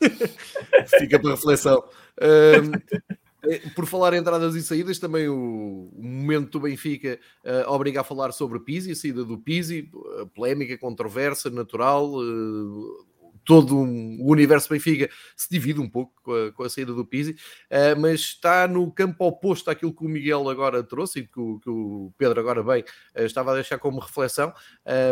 Fica 0.98 1.18
para 1.18 1.32
reflexão. 1.32 1.84
Um, 2.22 3.70
por 3.74 3.84
falar 3.84 4.14
em 4.14 4.20
entradas 4.20 4.54
e 4.54 4.62
saídas, 4.62 4.98
também 4.98 5.28
o, 5.28 5.90
momento 5.94 6.52
do 6.52 6.60
Benfica 6.60 7.18
uh, 7.44 7.70
obriga 7.70 8.00
a 8.00 8.04
falar 8.04 8.32
sobre 8.32 8.60
Pizzi, 8.60 8.92
a 8.92 8.96
saída 8.96 9.24
do 9.24 9.36
Pizzi, 9.36 9.90
polémica, 10.34 10.78
controversa, 10.78 11.50
natural. 11.50 12.14
Uh, 12.14 13.13
todo 13.44 13.76
um, 13.76 14.18
o 14.20 14.30
universo 14.32 14.68
Benfica 14.68 15.08
se 15.36 15.48
divide 15.50 15.80
um 15.80 15.88
pouco 15.88 16.12
com 16.22 16.32
a, 16.32 16.52
com 16.52 16.62
a 16.62 16.70
saída 16.70 16.92
do 16.92 17.04
Pizzi, 17.04 17.32
uh, 17.32 17.98
mas 18.00 18.20
está 18.20 18.66
no 18.66 18.90
campo 18.90 19.26
oposto 19.26 19.70
àquilo 19.70 19.94
que 19.94 20.04
o 20.04 20.08
Miguel 20.08 20.48
agora 20.48 20.82
trouxe 20.82 21.20
e 21.20 21.26
que 21.26 21.38
o, 21.38 21.58
que 21.60 21.70
o 21.70 22.12
Pedro 22.16 22.40
agora 22.40 22.62
bem 22.62 22.82
uh, 22.82 23.22
estava 23.22 23.52
a 23.52 23.54
deixar 23.54 23.78
como 23.78 24.00
reflexão. 24.00 24.52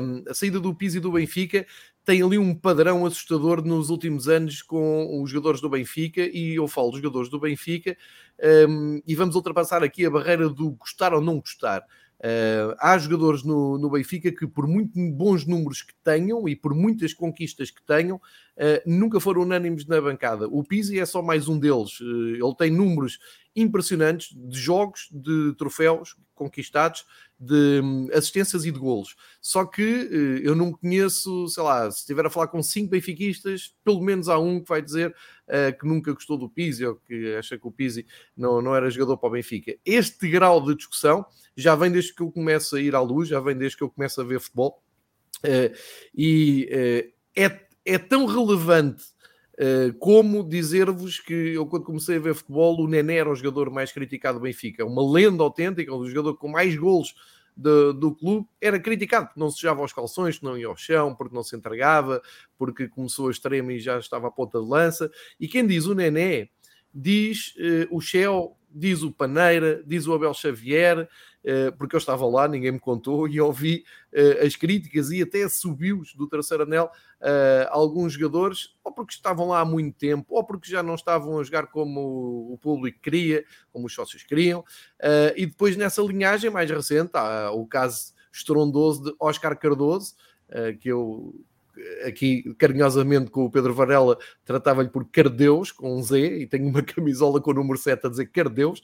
Um, 0.03 0.25
a 0.29 0.35
saída 0.35 0.59
do 0.59 0.75
Pizzi 0.75 1.01
do 1.01 1.13
Benfica 1.13 1.67
tem 2.05 2.23
ali 2.23 2.37
um 2.37 2.55
padrão 2.55 3.07
assustador 3.07 3.65
nos 3.65 3.89
últimos 3.89 4.29
anos 4.29 4.61
com 4.61 5.23
os 5.23 5.31
jogadores 5.31 5.61
do 5.61 5.69
Benfica, 5.69 6.23
e 6.23 6.57
eu 6.57 6.67
falo 6.67 6.91
dos 6.91 7.01
jogadores 7.01 7.29
do 7.29 7.39
Benfica, 7.39 7.97
um, 8.69 9.01
e 9.07 9.15
vamos 9.15 9.37
ultrapassar 9.37 9.83
aqui 9.85 10.05
a 10.05 10.11
barreira 10.11 10.49
do 10.49 10.73
gostar 10.73 11.15
ou 11.15 11.21
não 11.21 11.39
gostar. 11.39 11.85
Uh, 12.23 12.77
há 12.79 12.97
jogadores 12.99 13.43
no, 13.43 13.77
no 13.79 13.91
Benfica 13.91 14.31
que, 14.31 14.47
por 14.47 14.69
muito 14.69 14.93
bons 15.11 15.45
números 15.45 15.83
que 15.83 15.93
tenham 16.05 16.49
e 16.49 16.55
por 16.55 16.73
muitas 16.73 17.13
conquistas 17.13 17.69
que 17.69 17.83
tenham, 17.83 18.17
uh, 18.17 18.81
nunca 18.87 19.19
foram 19.19 19.43
unânimes 19.43 19.87
na 19.87 20.01
bancada. 20.01 20.47
O 20.47 20.63
Pizzi 20.63 21.01
é 21.01 21.05
só 21.05 21.21
mais 21.21 21.49
um 21.49 21.59
deles. 21.59 21.99
Uh, 22.01 22.37
ele 22.37 22.55
tem 22.57 22.71
números 22.71 23.19
impressionantes 23.55 24.35
de 24.35 24.59
jogos, 24.59 25.09
de 25.11 25.55
troféus 25.57 26.17
conquistados, 26.35 27.05
de 27.39 27.81
um, 27.83 28.09
assistências 28.13 28.65
e 28.65 28.71
de 28.71 28.79
golos. 28.79 29.17
Só 29.41 29.65
que 29.65 29.83
uh, 29.83 30.39
eu 30.43 30.55
não 30.55 30.73
conheço, 30.73 31.49
sei 31.49 31.63
lá, 31.63 31.91
se 31.91 32.01
estiver 32.01 32.27
a 32.27 32.31
falar 32.31 32.49
com 32.49 32.63
cinco 32.63 32.91
benfiquistas, 32.91 33.75
pelo 33.85 34.01
menos 34.01 34.29
há 34.29 34.39
um 34.39 34.61
que 34.61 34.69
vai 34.69 34.81
dizer 34.81 35.11
uh, 35.11 35.79
que 35.79 35.87
nunca 35.87 36.13
gostou 36.13 36.39
do 36.39 36.49
Pizzi 36.49 36.85
ou 36.85 36.97
que 36.97 37.35
acha 37.35 37.59
que 37.59 37.67
o 37.67 37.71
Pizzi 37.71 38.07
não, 38.37 38.63
não 38.63 38.75
era 38.75 38.91
jogador 38.91 39.17
para 39.19 39.29
o 39.29 39.33
Benfica. 39.33 39.77
Este 39.85 40.29
grau 40.29 40.65
de 40.65 40.75
discussão 40.75 41.25
já 41.57 41.75
vem 41.75 41.91
desde 41.91 42.15
que 42.15 42.23
eu 42.23 42.31
começo 42.31 42.77
a 42.77 42.81
ir 42.81 42.95
à 42.95 43.01
luz, 43.01 43.29
já 43.29 43.41
vem 43.41 43.57
desde 43.57 43.77
que 43.77 43.83
eu 43.83 43.91
começo 43.91 44.21
a 44.21 44.25
ver 44.25 44.41
futebol. 44.41 44.83
Uh, 45.45 45.75
e 46.15 46.69
é, 47.35 47.61
é 47.85 47.99
tão 47.99 48.27
relevante 48.27 49.05
Uh, 49.05 49.22
como 49.99 50.43
dizer-vos 50.43 51.21
que 51.21 51.33
eu, 51.33 51.67
quando 51.67 51.85
comecei 51.85 52.17
a 52.17 52.21
ver 52.21 52.35
futebol, 52.35 52.81
o 52.81 52.89
Nené 52.89 53.17
era 53.17 53.31
o 53.31 53.35
jogador 53.35 53.71
mais 53.71 53.93
criticado 53.93 54.39
do 54.39 54.43
Benfica, 54.43 54.85
uma 54.85 55.03
lenda 55.03 55.43
autêntica, 55.43 55.95
o 55.95 56.09
jogador 56.09 56.37
com 56.37 56.49
mais 56.49 56.75
golos 56.75 57.15
do, 57.57 57.93
do 57.93 58.15
clube, 58.15 58.47
era 58.61 58.79
criticado 58.81 59.27
porque 59.27 59.41
não 59.41 59.51
sujava 59.51 59.85
os 59.85 59.93
calções, 59.93 60.41
não 60.41 60.57
ia 60.57 60.67
ao 60.67 60.77
chão, 60.77 61.15
porque 61.15 61.35
não 61.35 61.43
se 61.43 61.55
entregava, 61.55 62.23
porque 62.57 62.89
começou 62.89 63.29
a 63.29 63.31
extrema 63.31 63.73
e 63.73 63.79
já 63.79 63.99
estava 63.99 64.29
à 64.29 64.31
ponta 64.31 64.61
de 64.61 64.67
lança. 64.67 65.11
E 65.39 65.47
quem 65.47 65.67
diz 65.67 65.87
o 65.87 65.95
Nené, 65.95 66.49
diz 66.93 67.55
uh, 67.57 67.95
o 67.97 68.01
Shell, 68.01 68.57
diz 68.75 69.03
o 69.03 69.13
Paneira, 69.13 69.83
diz 69.87 70.07
o 70.07 70.15
Abel 70.15 70.35
Xavier, 70.35 71.09
eh, 71.45 71.73
porque 71.73 71.97
eu 71.97 71.99
estava 71.99 72.25
lá, 72.27 72.47
ninguém 72.47 72.73
me 72.73 72.79
contou, 72.79 73.27
e 73.27 73.41
ouvi 73.41 73.85
uh, 74.13 74.47
as 74.47 74.55
críticas 74.55 75.11
e 75.11 75.23
até 75.23 75.49
subiu-os 75.49 76.15
do 76.15 76.29
terceiro 76.29 76.63
anel 76.63 76.91
uh, 77.21 77.67
alguns 77.71 78.13
jogadores, 78.13 78.77
ou 78.85 78.93
porque 78.93 79.13
estavam 79.13 79.49
lá 79.49 79.61
há 79.61 79.65
muito 79.65 79.97
tempo, 79.99 80.27
ou 80.29 80.45
porque 80.45 80.71
já 80.71 80.83
não 80.83 80.95
estavam 80.95 81.41
a 81.41 81.43
jogar 81.43 81.67
como 81.67 82.53
o 82.53 82.59
público 82.59 83.01
queria, 83.01 83.45
como 83.73 83.87
os 83.87 83.95
sócios 83.95 84.23
queriam. 84.23 84.65
e 85.37 85.47
depois 85.47 85.77
nessa 85.77 86.01
linhagem 86.03 86.51
mais 86.51 86.71
recente, 86.71 87.11
há 87.15 87.51
o 87.51 87.67
caso 87.67 88.15
estrondoso 88.33 89.05
de 89.05 89.15
Oscar 89.19 89.59
Cardoso, 89.59 90.15
que 90.81 90.89
eu 90.89 91.35
aqui 92.07 92.55
carinhosamente 92.55 93.31
com 93.31 93.45
o 93.45 93.51
Pedro 93.51 93.75
Varela 93.75 94.19
tratava-lhe 94.45 94.89
por 94.89 95.09
Cardeus 95.11 95.73
com 95.73 95.97
um 95.97 96.03
Z 96.03 96.19
e 96.19 96.47
tenho 96.47 96.69
uma 96.69 96.83
camisola 96.83 97.41
com 97.41 97.51
o 97.51 97.55
número 97.55 97.79
7 97.79 98.07
a 98.07 98.11
dizer 98.11 98.27
Cardeus 98.27 98.83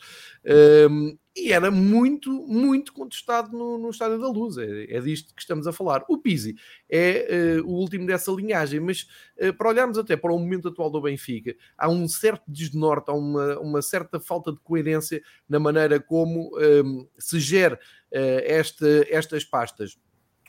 um, 0.90 1.16
e 1.40 1.52
era 1.52 1.70
muito, 1.70 2.32
muito 2.48 2.92
contestado 2.92 3.56
no, 3.56 3.78
no 3.78 3.90
Estádio 3.90 4.18
da 4.18 4.28
Luz. 4.28 4.58
É, 4.58 4.96
é 4.96 5.00
disto 5.00 5.32
que 5.32 5.40
estamos 5.40 5.68
a 5.68 5.72
falar. 5.72 6.04
O 6.08 6.18
Pizzi 6.18 6.56
é 6.90 7.60
uh, 7.60 7.66
o 7.66 7.74
último 7.74 8.06
dessa 8.06 8.32
linhagem, 8.32 8.80
mas 8.80 9.06
uh, 9.40 9.52
para 9.54 9.68
olharmos 9.68 9.98
até 9.98 10.16
para 10.16 10.32
o 10.32 10.38
momento 10.38 10.68
atual 10.68 10.90
do 10.90 11.00
Benfica, 11.00 11.54
há 11.76 11.88
um 11.88 12.08
certo 12.08 12.42
desnorte, 12.48 13.10
há 13.10 13.14
uma, 13.14 13.58
uma 13.60 13.82
certa 13.82 14.18
falta 14.18 14.50
de 14.50 14.58
coerência 14.58 15.22
na 15.48 15.60
maneira 15.60 16.00
como 16.00 16.50
um, 16.58 17.06
se 17.16 17.38
gera 17.38 17.76
uh, 18.12 18.42
esta, 18.44 19.06
estas 19.08 19.44
pastas 19.44 19.96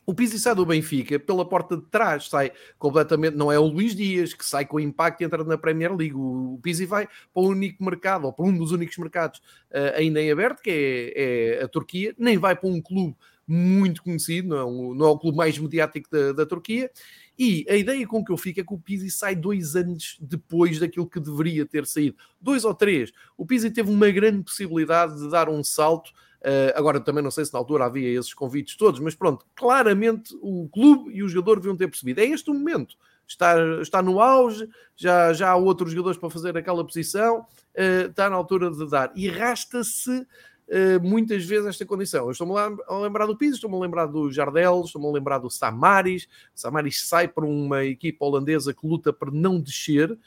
o 0.09 0.13
Pizzi 0.15 0.39
sai 0.39 0.55
do 0.55 0.65
Benfica 0.65 1.19
pela 1.19 1.47
porta 1.47 1.77
de 1.77 1.83
trás, 1.83 2.29
sai 2.29 2.51
completamente. 2.79 3.37
Não 3.37 3.51
é 3.51 3.59
o 3.59 3.67
Luís 3.67 3.95
Dias 3.95 4.33
que 4.33 4.43
sai 4.43 4.65
com 4.65 4.79
impacto 4.79 5.21
e 5.21 5.23
entra 5.23 5.43
na 5.43 5.55
Premier 5.55 5.95
League. 5.95 6.15
O 6.15 6.59
Pizzi 6.63 6.83
vai 6.87 7.05
para 7.05 7.43
o 7.43 7.49
único 7.49 7.83
mercado, 7.83 8.25
ou 8.25 8.33
para 8.33 8.43
um 8.43 8.57
dos 8.57 8.71
únicos 8.71 8.97
mercados 8.97 9.37
uh, 9.69 9.95
ainda 9.95 10.19
em 10.19 10.31
aberto, 10.31 10.63
que 10.63 10.71
é, 11.15 11.59
é, 11.59 11.63
a 11.63 11.67
Turquia. 11.67 12.15
Nem 12.17 12.39
vai 12.39 12.55
para 12.55 12.67
um 12.67 12.81
clube 12.81 13.15
muito 13.47 14.01
conhecido, 14.01 14.47
não 14.47 14.57
é, 14.57 14.95
não 14.97 15.05
é 15.05 15.09
o 15.09 15.19
clube 15.19 15.37
mais 15.37 15.59
mediático 15.59 16.09
da, 16.09 16.31
da 16.31 16.43
Turquia. 16.43 16.89
E 17.37 17.63
a 17.69 17.75
ideia 17.75 18.07
com 18.07 18.25
que 18.25 18.31
eu 18.31 18.37
fico 18.37 18.61
é 18.61 18.63
que 18.63 18.73
o 18.73 18.79
Pizzi 18.79 19.11
sai 19.11 19.35
dois 19.35 19.75
anos 19.75 20.17
depois 20.19 20.79
daquilo 20.79 21.07
que 21.07 21.19
deveria 21.19 21.67
ter 21.67 21.85
saído. 21.85 22.17
Dois 22.41 22.65
ou 22.65 22.73
três. 22.73 23.11
O 23.37 23.45
Pizzi 23.45 23.69
teve 23.69 23.91
uma 23.91 24.09
grande 24.09 24.41
possibilidade 24.41 25.19
de 25.19 25.29
dar 25.29 25.49
um 25.49 25.63
salto 25.63 26.11
Uh, 26.41 26.71
agora 26.73 27.01
também 27.01 27.21
não 27.21 27.31
sei 27.31 27.43
se 27.43 27.51
na 27.51 27.59
altura 27.59 27.85
havia 27.85 28.17
esses 28.17 28.33
convites 28.33 28.77
todos, 28.77 28.99
mas 28.99 29.13
pronto, 29.13 29.45
claramente 29.55 30.33
o 30.41 30.69
clube 30.69 31.11
e 31.11 31.21
o 31.21 31.27
jogador 31.27 31.57
deviam 31.57 31.75
ter 31.75 31.87
percebido. 31.87 32.19
É 32.19 32.25
este 32.25 32.49
o 32.49 32.53
momento. 32.53 32.95
Está, 33.27 33.55
está 33.81 34.01
no 34.01 34.19
auge, 34.19 34.67
já, 34.95 35.33
já 35.33 35.49
há 35.49 35.55
outros 35.55 35.91
jogadores 35.91 36.17
para 36.17 36.29
fazer 36.31 36.57
aquela 36.57 36.83
posição, 36.83 37.41
uh, 37.41 38.09
está 38.09 38.29
na 38.29 38.35
altura 38.35 38.71
de 38.71 38.89
dar. 38.89 39.11
E 39.15 39.29
rasta-se 39.29 40.09
uh, 40.11 40.99
muitas 41.01 41.43
vezes 41.45 41.67
esta 41.67 41.85
condição. 41.85 42.25
Eu 42.25 42.31
estou-me 42.31 42.53
a 42.57 42.97
lembrar 42.97 43.25
do 43.25 43.37
Pizzi, 43.37 43.55
estou-me 43.55 43.75
a 43.75 43.79
lembrar 43.79 44.07
do 44.07 44.31
Jardel, 44.31 44.81
estou-me 44.83 45.07
a 45.07 45.11
lembrar 45.11 45.39
do 45.39 45.49
Samaris. 45.49 46.27
Samaris 46.55 47.07
sai 47.07 47.27
para 47.27 47.45
uma 47.45 47.83
equipa 47.83 48.25
holandesa 48.25 48.73
que 48.73 48.87
luta 48.87 49.11
para 49.13 49.29
não 49.29 49.59
descer 49.59 50.17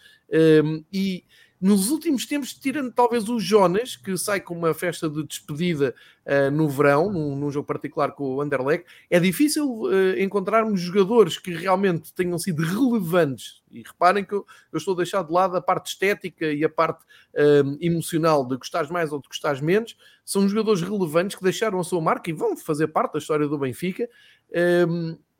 e 0.92 1.24
nos 1.62 1.92
últimos 1.92 2.26
tempos, 2.26 2.52
tirando 2.52 2.92
talvez 2.92 3.28
o 3.28 3.38
Jonas, 3.38 3.94
que 3.94 4.18
sai 4.18 4.40
com 4.40 4.52
uma 4.52 4.74
festa 4.74 5.08
de 5.08 5.22
despedida 5.22 5.94
uh, 6.26 6.50
no 6.50 6.68
verão, 6.68 7.08
num, 7.08 7.36
num, 7.36 7.52
jogo 7.52 7.64
particular 7.64 8.10
com 8.10 8.34
o 8.34 8.40
Anderlecht, 8.40 8.84
é 9.08 9.20
difícil 9.20 9.82
uh, 9.82 10.18
encontrarmos 10.18 10.80
jogadores 10.80 11.38
que 11.38 11.54
realmente 11.54 12.12
tenham 12.14 12.36
sido 12.36 12.64
relevantes. 12.64 13.62
E 13.70 13.80
reparem 13.80 14.24
que 14.24 14.32
eu, 14.32 14.44
eu, 14.72 14.76
estou 14.76 14.94
a 14.94 14.96
deixar 14.96 15.22
de 15.22 15.32
lado 15.32 15.56
a 15.56 15.62
parte 15.62 15.90
estética 15.90 16.46
e 16.52 16.64
a 16.64 16.68
parte 16.68 17.04
uh, 17.04 17.78
emocional 17.80 18.44
de 18.44 18.56
gostares 18.56 18.90
mais 18.90 19.12
ou 19.12 19.22
de 19.22 19.28
gostares 19.28 19.60
menos. 19.60 19.96
São 20.24 20.48
jogadores 20.48 20.82
relevantes 20.82 21.36
que 21.36 21.44
deixaram 21.44 21.78
a 21.78 21.84
sua 21.84 22.00
marca 22.00 22.28
e 22.28 22.32
vão 22.32 22.56
fazer 22.56 22.88
parte 22.88 23.12
da 23.12 23.18
história 23.20 23.46
do 23.46 23.56
Benfica 23.56 24.08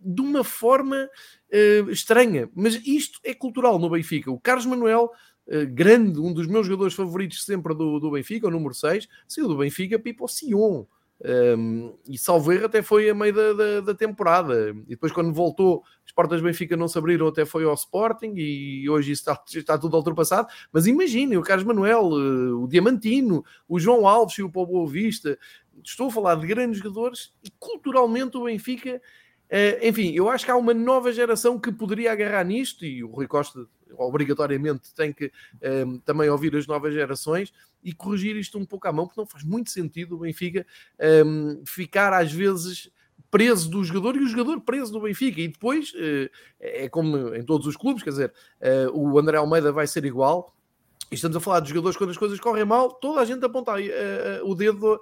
de 0.04 0.20
uma 0.20 0.42
forma 0.42 1.08
estranha. 1.90 2.48
Mas 2.54 2.74
isto 2.86 3.20
é 3.22 3.34
cultural 3.34 3.78
no 3.78 3.90
Benfica. 3.90 4.32
O 4.32 4.40
Carlos 4.40 4.66
Manuel 4.66 5.10
grande, 5.70 6.20
um 6.20 6.32
dos 6.32 6.46
meus 6.46 6.66
jogadores 6.66 6.94
favoritos 6.94 7.44
sempre 7.44 7.74
do, 7.74 7.98
do 7.98 8.10
Benfica, 8.10 8.46
o 8.46 8.50
número 8.50 8.74
6, 8.74 9.08
saiu 9.26 9.48
do 9.48 9.56
Benfica 9.56 9.98
Pipo 9.98 10.28
Sion. 10.28 10.84
Um, 11.24 11.94
e 12.08 12.16
erro 12.52 12.66
até 12.66 12.82
foi 12.82 13.08
a 13.08 13.14
meio 13.14 13.32
da, 13.32 13.52
da, 13.52 13.80
da, 13.80 13.94
temporada. 13.94 14.70
E 14.86 14.90
depois 14.90 15.12
quando 15.12 15.32
voltou 15.32 15.84
as 16.04 16.10
portas 16.10 16.40
do 16.40 16.44
Benfica 16.44 16.76
não 16.76 16.88
se 16.88 16.98
abriram 16.98 17.28
até 17.28 17.44
foi 17.44 17.64
ao 17.64 17.74
Sporting 17.74 18.34
e 18.36 18.90
hoje 18.90 19.12
isso 19.12 19.22
está, 19.22 19.40
está 19.56 19.78
tudo 19.78 19.96
ultrapassado. 19.96 20.48
Mas 20.72 20.86
imaginem 20.86 21.38
o 21.38 21.42
Carlos 21.42 21.64
Manuel 21.64 22.10
eh, 22.10 22.52
o 22.54 22.66
Diamantino, 22.66 23.44
o 23.68 23.78
João 23.78 24.06
Alves 24.06 24.36
e 24.38 24.42
o 24.42 24.50
Paulo 24.50 24.70
Boa 24.70 24.90
Vista. 24.90 25.38
Estou 25.84 26.08
a 26.08 26.10
falar 26.10 26.34
de 26.34 26.46
grandes 26.46 26.78
jogadores 26.78 27.32
e 27.44 27.50
culturalmente 27.56 28.36
o 28.36 28.44
Benfica 28.44 29.00
uh, 29.50 29.86
enfim, 29.86 30.12
eu 30.12 30.28
acho 30.28 30.44
que 30.44 30.50
há 30.50 30.56
uma 30.56 30.74
nova 30.74 31.12
geração 31.12 31.58
que 31.58 31.72
poderia 31.72 32.12
agarrar 32.12 32.44
nisto 32.44 32.84
e 32.84 33.02
o 33.02 33.08
Rui 33.08 33.26
Costa 33.26 33.66
obrigatoriamente 33.98 34.94
tem 34.94 35.12
que 35.12 35.30
um, 35.84 35.98
também 35.98 36.28
ouvir 36.28 36.56
as 36.56 36.66
novas 36.66 36.94
gerações 36.94 37.52
e 37.84 37.92
corrigir 37.92 38.36
isto 38.36 38.58
um 38.58 38.64
pouco 38.64 38.88
à 38.88 38.92
mão, 38.92 39.06
porque 39.06 39.20
não 39.20 39.26
faz 39.26 39.44
muito 39.44 39.70
sentido 39.70 40.14
o 40.14 40.20
Benfica 40.20 40.66
um, 41.26 41.62
ficar 41.66 42.12
às 42.12 42.32
vezes 42.32 42.90
preso 43.30 43.70
do 43.70 43.82
jogador 43.84 44.16
e 44.16 44.20
o 44.20 44.26
jogador 44.26 44.60
preso 44.60 44.92
do 44.92 45.00
Benfica. 45.00 45.40
E 45.40 45.48
depois 45.48 45.92
é 46.60 46.88
como 46.88 47.34
em 47.34 47.42
todos 47.42 47.66
os 47.66 47.76
clubes, 47.76 48.02
quer 48.02 48.10
dizer, 48.10 48.32
o 48.92 49.18
André 49.18 49.38
Almeida 49.38 49.72
vai 49.72 49.86
ser 49.86 50.04
igual. 50.04 50.54
E 51.12 51.14
estamos 51.14 51.36
a 51.36 51.40
falar 51.40 51.60
de 51.60 51.68
jogadores 51.68 51.94
quando 51.94 52.08
as 52.08 52.16
coisas 52.16 52.40
correm 52.40 52.64
mal, 52.64 52.90
toda 52.90 53.20
a 53.20 53.24
gente 53.26 53.44
aponta 53.44 53.72
uh, 53.74 54.50
o 54.50 54.54
dedo 54.54 54.98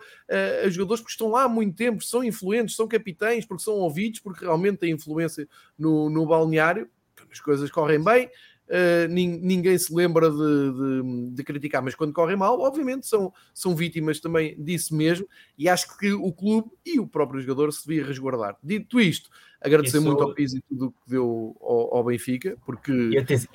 a 0.65 0.69
jogadores 0.69 1.01
porque 1.01 1.13
estão 1.13 1.29
lá 1.29 1.45
há 1.45 1.49
muito 1.49 1.77
tempo, 1.77 2.03
são 2.03 2.25
influentes, 2.25 2.75
são 2.75 2.89
capitães, 2.89 3.47
porque 3.47 3.63
são 3.63 3.75
ouvidos, 3.75 4.19
porque 4.19 4.45
realmente 4.45 4.79
têm 4.79 4.91
influência 4.91 5.49
no, 5.79 6.11
no 6.11 6.27
balneário. 6.27 6.91
Quando 7.17 7.31
as 7.31 7.39
coisas 7.39 7.71
correm 7.71 8.03
bem, 8.03 8.27
uh, 8.27 9.07
ninguém 9.09 9.79
se 9.79 9.95
lembra 9.95 10.29
de, 10.29 10.37
de, 10.37 11.31
de, 11.31 11.45
criticar, 11.45 11.81
mas 11.81 11.95
quando 11.95 12.13
correm 12.13 12.37
mal, 12.37 12.59
obviamente 12.59 13.07
são, 13.07 13.33
são 13.55 13.77
vítimas 13.77 14.19
também 14.19 14.61
disso 14.61 14.97
mesmo, 14.97 15.29
e 15.57 15.69
acho 15.69 15.97
que 15.97 16.13
o 16.13 16.33
clube 16.33 16.73
e 16.85 16.99
o 16.99 17.07
próprio 17.07 17.41
jogador 17.41 17.73
se 17.73 17.87
devia 17.87 18.05
resguardar. 18.05 18.57
Dito 18.61 18.99
isto, 18.99 19.31
agradecer 19.61 19.99
Isso... 19.99 20.07
muito 20.09 20.25
ao 20.25 20.35
Pizzi 20.35 20.61
tudo 20.69 20.87
o 20.87 20.91
que 20.91 20.99
deu 21.07 21.57
ao, 21.61 21.99
ao 21.99 22.05
Benfica, 22.05 22.57
porque. 22.67 22.91
Ia 22.91 23.25
ter, 23.25 23.49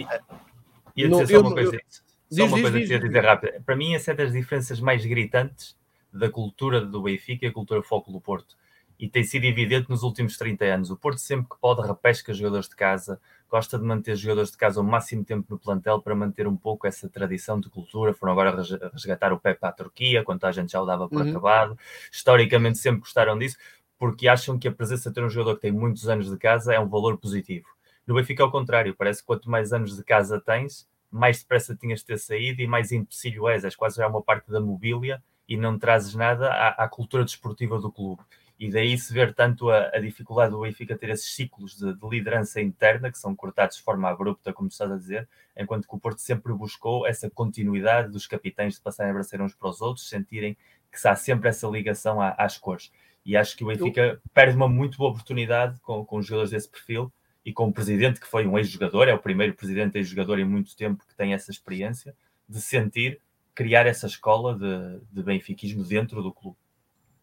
ia 0.95 1.09
ter 1.09 1.27
só 1.27 1.41
uma 1.41 1.53
coisa, 1.53 1.75
eu, 1.75 2.04
só 2.29 2.45
uma 2.45 2.55
diz, 2.55 2.61
coisa 2.61 2.79
diz, 2.79 2.87
que 2.87 2.93
ia 2.93 2.99
dizer 2.99 3.23
rápida. 3.23 3.61
Para 3.65 3.75
mim, 3.75 3.93
essa 3.93 4.11
é 4.11 4.15
das 4.15 4.31
diferenças 4.31 4.79
mais 4.79 5.05
gritantes 5.05 5.77
da 6.11 6.29
cultura 6.29 6.81
do 6.81 7.01
Benfica 7.01 7.45
e 7.45 7.49
a 7.49 7.53
cultura 7.53 7.83
foco 7.83 8.11
do 8.11 8.21
Porto. 8.21 8.55
E 8.97 9.09
tem 9.09 9.23
sido 9.23 9.43
evidente 9.43 9.89
nos 9.89 10.03
últimos 10.03 10.37
30 10.37 10.65
anos. 10.65 10.89
O 10.89 10.95
Porto, 10.95 11.19
sempre 11.19 11.49
que 11.49 11.57
pode, 11.59 11.85
repesca 11.85 12.33
jogadores 12.33 12.69
de 12.69 12.75
casa, 12.75 13.19
gosta 13.49 13.77
de 13.77 13.83
manter 13.83 14.15
jogadores 14.15 14.51
de 14.51 14.57
casa 14.57 14.79
o 14.79 14.83
máximo 14.83 15.25
tempo 15.25 15.45
no 15.49 15.59
plantel 15.59 16.01
para 16.01 16.15
manter 16.15 16.47
um 16.47 16.55
pouco 16.55 16.87
essa 16.87 17.09
tradição 17.09 17.59
de 17.59 17.69
cultura. 17.69 18.13
Foram 18.13 18.31
agora 18.31 18.55
resgatar 18.93 19.33
o 19.33 19.39
Pepe 19.39 19.65
à 19.65 19.71
Turquia, 19.71 20.23
quando 20.23 20.45
a 20.45 20.51
gente 20.51 20.71
já 20.71 20.81
o 20.81 20.85
dava 20.85 21.09
por 21.09 21.21
uhum. 21.21 21.29
acabado. 21.29 21.77
Historicamente 22.09 22.77
sempre 22.77 23.01
gostaram 23.01 23.37
disso, 23.37 23.57
porque 23.97 24.29
acham 24.29 24.57
que 24.57 24.67
a 24.67 24.71
presença 24.71 25.09
de 25.09 25.15
ter 25.15 25.23
um 25.23 25.29
jogador 25.29 25.55
que 25.55 25.63
tem 25.63 25.71
muitos 25.73 26.07
anos 26.07 26.29
de 26.29 26.37
casa 26.37 26.73
é 26.73 26.79
um 26.79 26.87
valor 26.87 27.17
positivo. 27.17 27.67
No 28.07 28.15
Benfica 28.15 28.43
ao 28.43 28.51
contrário, 28.51 28.95
parece 28.95 29.21
que 29.21 29.27
quanto 29.27 29.49
mais 29.49 29.73
anos 29.73 29.97
de 29.97 30.03
casa 30.03 30.39
tens, 30.39 30.87
mais 31.11 31.39
depressa 31.39 31.75
tinhas 31.75 31.99
de 31.99 32.05
ter 32.05 32.19
saído 32.19 32.61
e 32.61 32.67
mais 32.67 32.91
empecilho 32.91 33.47
és. 33.47 33.63
És 33.63 33.75
quase 33.75 33.97
já 33.97 34.07
uma 34.07 34.21
parte 34.21 34.51
da 34.51 34.59
mobília 34.59 35.23
e 35.47 35.57
não 35.57 35.77
trazes 35.77 36.15
nada 36.15 36.49
à, 36.49 36.85
à 36.85 36.87
cultura 36.87 37.23
desportiva 37.23 37.79
do 37.79 37.91
clube 37.91 38.23
e 38.59 38.69
daí 38.69 38.97
se 38.97 39.13
ver 39.13 39.33
tanto 39.33 39.69
a, 39.69 39.89
a 39.93 39.99
dificuldade 39.99 40.51
do 40.51 40.61
Benfica 40.61 40.97
ter 40.97 41.09
esses 41.09 41.33
ciclos 41.35 41.75
de, 41.75 41.93
de, 41.93 42.09
liderança 42.09 42.61
interna 42.61 43.11
que 43.11 43.17
são 43.17 43.35
cortados 43.35 43.77
de 43.77 43.83
forma 43.83 44.09
abrupta, 44.09 44.53
como 44.53 44.69
estás 44.69 44.91
a 44.91 44.97
dizer, 44.97 45.27
enquanto 45.57 45.87
que 45.87 45.95
o 45.95 45.99
Porto 45.99 46.19
sempre 46.19 46.53
buscou 46.53 47.05
essa 47.05 47.29
continuidade 47.29 48.11
dos 48.11 48.25
capitães 48.25 48.75
de 48.75 48.81
passarem 48.81 49.09
a 49.09 49.11
abraçar 49.11 49.41
uns 49.41 49.53
para 49.53 49.69
os 49.69 49.81
outros, 49.81 50.07
sentirem 50.07 50.57
que 50.91 51.07
há 51.07 51.15
sempre 51.15 51.49
essa 51.49 51.67
ligação 51.67 52.21
à, 52.21 52.29
às 52.37 52.57
cores. 52.57 52.91
E 53.25 53.35
acho 53.35 53.57
que 53.57 53.63
o 53.63 53.67
Benfica 53.67 54.01
Eu... 54.01 54.19
perde 54.33 54.55
uma 54.55 54.69
muito 54.69 54.97
boa 54.97 55.09
oportunidade 55.09 55.79
com, 55.81 56.05
com 56.05 56.21
jogadores 56.21 56.51
desse 56.51 56.69
perfil 56.69 57.11
e 57.45 57.53
com 57.53 57.67
o 57.67 57.73
presidente 57.73 58.19
que 58.19 58.27
foi 58.27 58.47
um 58.47 58.57
ex-jogador, 58.57 59.07
é 59.07 59.13
o 59.13 59.19
primeiro 59.19 59.53
presidente 59.53 59.97
ex-jogador 59.97 60.39
em 60.39 60.45
muito 60.45 60.75
tempo 60.75 61.05
que 61.07 61.15
tem 61.15 61.33
essa 61.33 61.51
experiência 61.51 62.15
de 62.49 62.59
sentir, 62.59 63.21
criar 63.53 63.85
essa 63.85 64.07
escola 64.07 64.57
de, 64.57 64.99
de 65.11 65.23
benfiquismo 65.23 65.83
dentro 65.83 66.23
do 66.23 66.33
clube. 66.33 66.57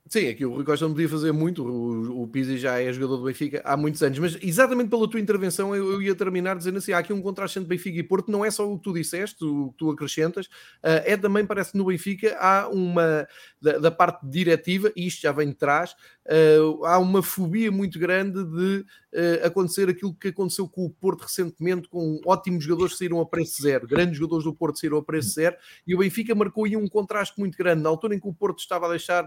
Sim, 0.09 0.29
aqui 0.29 0.45
o 0.45 0.53
Rui 0.53 0.65
Costa 0.65 0.85
não 0.85 0.93
podia 0.93 1.09
fazer 1.09 1.33
muito, 1.33 1.65
o, 1.65 2.23
o 2.23 2.29
Pizzi 2.29 2.59
já 2.59 2.79
é 2.79 2.93
jogador 2.93 3.19
do 3.19 3.25
Benfica 3.25 3.63
há 3.65 3.77
muitos 3.77 4.03
anos, 4.03 4.19
mas 4.19 4.37
exatamente 4.43 4.91
pela 4.91 5.09
tua 5.09 5.21
intervenção 5.21 5.75
eu, 5.75 5.93
eu 5.93 6.03
ia 6.03 6.15
terminar 6.15 6.57
dizendo 6.57 6.79
assim, 6.79 6.93
há 6.93 6.99
aqui 6.99 7.13
um 7.13 7.23
contraste 7.23 7.59
entre 7.59 7.69
Benfica 7.69 7.99
e 7.99 8.03
Porto, 8.03 8.31
não 8.31 8.45
é 8.45 8.51
só 8.51 8.71
o 8.71 8.77
que 8.77 8.85
tu 8.85 8.93
disseste, 8.93 9.45
o 9.45 9.71
que 9.71 9.79
tu 9.79 9.91
acrescentas, 9.91 10.47
uh, 10.47 11.01
é 11.05 11.17
também, 11.17 11.47
parece 11.47 11.77
no 11.77 11.85
Benfica, 11.85 12.37
há 12.39 12.69
uma, 12.69 13.27
da, 13.61 13.79
da, 13.79 13.91
parte 13.91 14.27
diretiva, 14.27 14.93
e 14.95 15.07
isto 15.07 15.23
já 15.23 15.33
vem 15.33 15.49
de 15.49 15.55
trás, 15.55 15.93
uh, 16.27 16.85
há 16.85 16.99
uma 16.99 17.23
fobia 17.23 17.71
muito 17.71 17.99
grande 17.99 18.45
de 18.45 18.85
uh, 19.13 19.47
acontecer 19.47 19.89
aquilo 19.89 20.15
que 20.15 20.29
aconteceu 20.29 20.69
com 20.69 20.85
o 20.85 20.91
Porto 20.91 21.23
recentemente, 21.23 21.89
com 21.89 22.21
ótimos 22.25 22.65
jogadores 22.65 22.93
que 22.95 22.99
saíram 22.99 23.21
a 23.21 23.27
preço 23.27 23.63
zero, 23.63 23.87
grandes 23.87 24.19
jogadores 24.19 24.45
do 24.45 24.55
Porto 24.55 24.79
saíram 24.79 24.99
a 24.99 25.03
preço 25.03 25.31
zero, 25.31 25.57
e 25.87 25.95
o 25.95 25.99
Benfica 25.99 26.35
marcou 26.35 26.65
aí 26.65 26.77
um 26.77 26.89
contraste 26.89 27.39
muito 27.39 27.57
grande, 27.57 27.83
na 27.83 27.89
altura 27.89 28.15
em 28.15 28.21
que 28.21 28.29
o 28.29 28.35
Porto 28.35 28.59
estava 28.59 28.87
a 28.87 28.91
deixar 28.91 29.25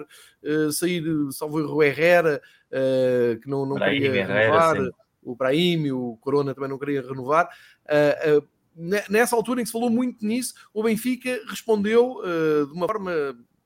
sair, 0.71 1.03
salvo 1.31 1.59
o 1.59 1.83
Herrera, 1.83 2.41
uh, 2.71 3.39
que 3.39 3.49
não, 3.49 3.65
não 3.65 3.77
queria 3.77 4.25
renovar, 4.25 4.77
sim. 4.77 4.89
o 5.23 5.35
Brahim, 5.35 5.91
o 5.91 6.17
Corona 6.17 6.53
também 6.53 6.69
não 6.69 6.79
queria 6.79 7.01
renovar. 7.01 7.49
Uh, 7.85 8.39
uh, 8.39 8.47
nessa 9.09 9.35
altura 9.35 9.61
em 9.61 9.63
que 9.63 9.69
se 9.69 9.73
falou 9.73 9.89
muito 9.89 10.25
nisso, 10.25 10.53
o 10.73 10.83
Benfica 10.83 11.39
respondeu 11.47 12.17
de 12.67 12.73
uma 12.73 12.85
forma 12.87 13.11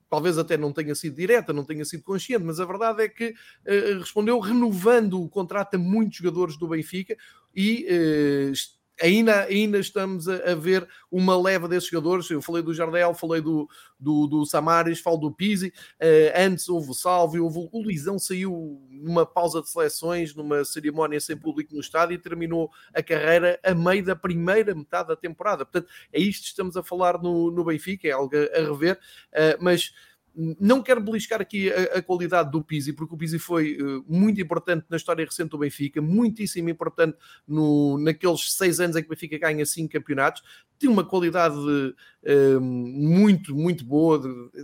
talvez 0.09 0.37
até 0.37 0.57
não 0.57 0.73
tenha 0.73 0.95
sido 0.95 1.15
direta, 1.15 1.53
não 1.53 1.63
tenha 1.63 1.85
sido 1.85 2.03
consciente, 2.03 2.43
mas 2.43 2.59
a 2.59 2.65
verdade 2.65 3.03
é 3.03 3.09
que 3.09 3.29
uh, 3.29 3.99
respondeu 3.99 4.39
renovando 4.39 5.21
o 5.21 5.29
contrato 5.29 5.75
a 5.75 5.77
muitos 5.77 6.17
jogadores 6.17 6.57
do 6.57 6.67
Benfica 6.67 7.15
e 7.55 7.85
uh, 7.85 8.78
ainda, 9.01 9.43
ainda 9.43 9.79
estamos 9.79 10.27
a, 10.27 10.51
a, 10.51 10.55
ver 10.55 10.87
uma 11.11 11.39
leva 11.39 11.67
desses 11.67 11.89
jogadores. 11.89 12.29
Eu 12.29 12.41
falei 12.41 12.61
do 12.61 12.73
Jardel, 12.73 13.13
falei 13.13 13.41
do, 13.41 13.69
do, 13.99 14.27
do 14.27 14.45
Samaris, 14.45 14.99
falo 14.99 15.17
do 15.17 15.31
Pizzi. 15.31 15.73
Uh, 16.01 16.31
antes 16.35 16.69
houve 16.69 16.91
o 16.91 16.93
Salve, 16.93 17.39
houve, 17.39 17.69
o 17.71 17.81
Luizão 17.81 18.17
saiu 18.19 18.81
numa 18.89 19.25
pausa 19.25 19.61
de 19.61 19.69
seleções, 19.69 20.35
numa 20.35 20.63
cerimónia 20.65 21.19
sem 21.19 21.37
público 21.37 21.73
no 21.73 21.81
estádio 21.81 22.15
e 22.15 22.19
terminou 22.19 22.69
a 22.93 23.01
carreira 23.01 23.59
a 23.63 23.73
meio 23.73 24.03
da 24.03 24.15
primeira 24.15 24.75
metade 24.75 25.09
da 25.09 25.15
temporada. 25.15 25.65
Portanto, 25.65 25.89
é 26.11 26.19
isto 26.19 26.43
que 26.43 26.49
estamos 26.49 26.75
a 26.75 26.83
falar 26.83 27.21
no, 27.21 27.51
no 27.51 27.63
Benfica, 27.63 28.07
é 28.07 28.11
algo 28.11 28.35
a, 28.35 28.59
a 28.59 28.63
rever, 28.63 28.95
uh, 28.95 29.57
mas 29.63 29.93
não 30.35 30.81
quero 30.81 31.01
beliscar 31.01 31.41
aqui 31.41 31.71
a, 31.71 31.97
a, 31.97 32.01
qualidade 32.01 32.51
do 32.51 32.63
Pizzi, 32.63 32.93
porque 32.93 33.13
o 33.13 33.17
Pizzi 33.17 33.39
foi 33.39 33.77
uh, 33.81 34.03
muito 34.07 34.39
importante 34.39 34.85
na 34.89 34.97
história 34.97 35.25
recente 35.25 35.49
do 35.49 35.57
Benfica, 35.57 36.01
muitíssimo 36.01 36.69
importante 36.69 37.17
no, 37.47 37.97
naqueles 37.97 38.53
seis 38.53 38.79
anos 38.79 38.95
em 38.95 39.01
que 39.01 39.07
o 39.07 39.09
Benfica 39.09 39.37
ganha 39.37 39.65
cinco 39.65 39.93
campeonatos. 39.93 40.41
Tem 40.77 40.89
uma 40.89 41.03
qualidade 41.03 41.57
uh, 41.57 42.61
muito, 42.61 43.53
muito 43.53 43.83
boa. 43.83 44.21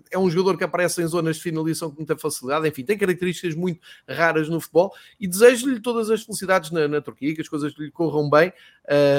É 0.09 0.18
um 0.18 0.30
jogador 0.30 0.57
que 0.57 0.63
aparece 0.63 1.01
em 1.01 1.07
zonas 1.07 1.38
de 1.38 1.43
finalização 1.43 1.89
com 1.89 1.97
muita 1.97 2.18
facilidade. 2.18 2.68
Enfim, 2.68 2.84
tem 2.84 2.97
características 2.97 3.53
muito 3.53 3.82
raras 4.07 4.47
no 4.47 4.61
futebol 4.61 4.93
e 5.20 5.28
desejo-lhe 5.28 5.82
todas 5.82 6.09
as 6.09 6.24
felicidades 6.24 6.72
na, 6.72 6.88
na 6.88 7.01
Turquia, 7.01 7.36
que 7.36 7.41
as 7.41 7.49
coisas 7.49 7.74
lhe 7.78 7.91
corram 7.91 8.30
bem 8.30 8.53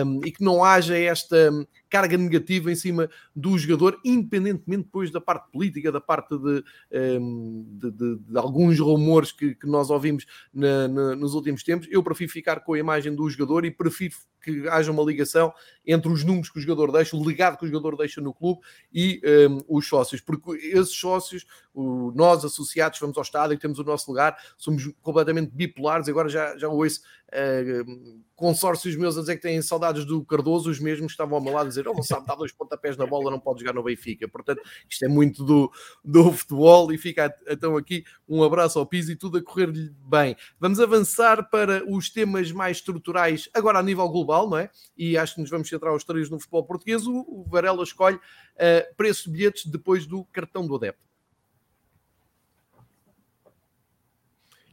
um, 0.07 0.21
e 0.25 0.33
que 0.33 0.43
não 0.43 0.65
haja 0.65 0.97
esta 0.97 1.51
carga 1.89 2.17
negativa 2.17 2.71
em 2.71 2.75
cima 2.75 3.09
do 3.35 3.57
jogador, 3.59 3.99
independentemente 4.05 4.85
depois 4.85 5.11
da 5.11 5.21
parte 5.21 5.51
política, 5.51 5.93
da 5.93 6.01
parte 6.01 6.37
de, 6.47 7.91
de, 7.91 8.17
de 8.17 8.39
alguns 8.39 8.79
rumores 8.79 9.33
que, 9.33 9.55
que 9.55 9.67
nós 9.67 9.91
ouvimos 9.91 10.25
na, 10.53 10.89
na, 10.89 11.17
nos 11.17 11.35
últimos 11.35 11.63
tempos. 11.63 11.89
Eu 11.91 12.03
prefiro 12.03 12.31
ficar 12.31 12.61
com 12.61 12.75
a 12.75 12.79
imagem 12.79 13.15
do 13.15 13.29
jogador 13.29 13.65
e 13.65 13.71
prefiro 13.71 14.15
que 14.43 14.69
haja 14.69 14.93
uma 14.93 15.03
ligação 15.03 15.53
entre 15.85 16.11
os 16.11 16.23
números 16.23 16.49
que 16.49 16.59
o 16.59 16.63
jogador 16.63 16.93
deixa, 16.93 17.17
o 17.17 17.25
legado 17.25 17.59
que 17.59 17.65
o 17.65 17.69
jogador 17.69 17.97
deixa 17.97 18.21
no 18.21 18.33
clube 18.33 18.61
e 18.93 19.21
um, 19.51 19.77
os 19.77 19.89
sócios, 19.89 20.21
porque 20.21 20.53
esses 20.69 20.95
sócios, 20.95 21.45
o, 21.75 22.13
nós 22.15 22.45
associados, 22.45 23.01
vamos 23.01 23.17
ao 23.17 23.25
estádio 23.25 23.59
temos 23.59 23.79
o 23.79 23.85
nosso 23.85 24.09
lugar, 24.11 24.37
somos 24.57 24.87
completamente 25.03 25.51
bipolares. 25.53 26.09
Agora 26.09 26.29
já, 26.29 26.57
já 26.57 26.69
ouço 26.69 27.01
uh, 27.33 28.25
consórcios 28.37 28.95
meus 28.97 29.17
a 29.17 29.21
dizer 29.21 29.37
que 29.37 29.43
têm 29.43 29.61
saudades 29.63 30.05
do 30.05 30.25
Cardoso, 30.25 30.71
os 30.71 30.79
mesmos 30.79 31.13
estavam 31.13 31.37
ao 31.37 31.43
meu 31.43 31.53
lado 31.53 31.67
a 31.67 31.69
dizer: 31.69 31.89
Oh, 31.89 32.03
sabe, 32.03 32.27
dá 32.27 32.35
dois 32.35 32.53
pontapés 32.53 32.97
na 32.97 33.07
bola, 33.07 33.31
não 33.31 33.41
pode 33.41 33.61
jogar 33.61 33.73
no 33.73 33.83
Benfica. 33.83 34.29
Portanto, 34.29 34.61
isto 34.89 35.05
é 35.05 35.09
muito 35.09 35.43
do, 35.43 35.73
do 36.05 36.31
futebol 36.33 36.93
e 36.93 36.99
fica 36.99 37.35
então 37.49 37.77
aqui 37.77 38.05
um 38.29 38.43
abraço 38.43 38.79
ao 38.79 38.87
piso 38.87 39.11
e 39.11 39.17
tudo 39.17 39.39
a 39.39 39.43
correr-lhe 39.43 39.91
bem. 40.07 40.37
Vamos 40.61 40.79
avançar 40.79 41.49
para 41.49 41.83
os 41.91 42.11
temas 42.11 42.53
mais 42.53 42.77
estruturais, 42.79 43.49
agora 43.55 43.79
a 43.79 43.83
nível 43.83 44.09
global, 44.09 44.49
não 44.49 44.59
é? 44.59 44.71
E 44.97 45.17
acho 45.17 45.35
que 45.35 45.41
nos 45.41 45.51
vamos 45.51 45.69
centrar 45.69 45.95
os 45.95 46.05
três 46.05 46.29
no 46.29 46.39
futebol 46.39 46.65
português. 46.65 47.07
O, 47.07 47.25
o 47.29 47.47
Varela 47.49 47.83
escolhe 47.83 48.17
uh, 48.17 48.95
preço 48.97 49.25
de 49.25 49.31
bilhetes 49.31 49.67
depois 49.67 50.07
do 50.07 50.25
cartão 50.27 50.67
do 50.67 50.77
adepto. 50.77 51.06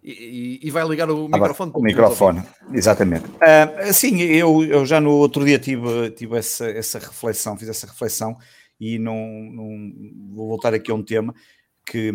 E, 0.05 0.59
e, 0.61 0.69
vai 0.69 0.85
ligar 0.85 1.09
o 1.09 1.29
microfone. 1.29 1.71
o 1.73 1.81
microfone, 1.81 2.43
exatamente. 2.73 3.25
Uh, 3.25 3.93
sim, 3.93 4.19
eu, 4.21 4.61
eu 4.65 4.85
já 4.85 4.99
no 4.99 5.11
outro 5.11 5.45
dia 5.45 5.57
tive, 5.57 6.11
tive 6.11 6.37
essa, 6.37 6.65
essa 6.65 6.99
reflexão, 6.99 7.57
fiz 7.57 7.69
essa 7.69 7.87
reflexão 7.87 8.37
e 8.77 8.99
não, 8.99 9.15
não 9.15 9.93
vou 10.35 10.49
voltar 10.49 10.73
aqui 10.73 10.91
a 10.91 10.93
um 10.93 11.01
tema 11.01 11.33
que 11.85 12.11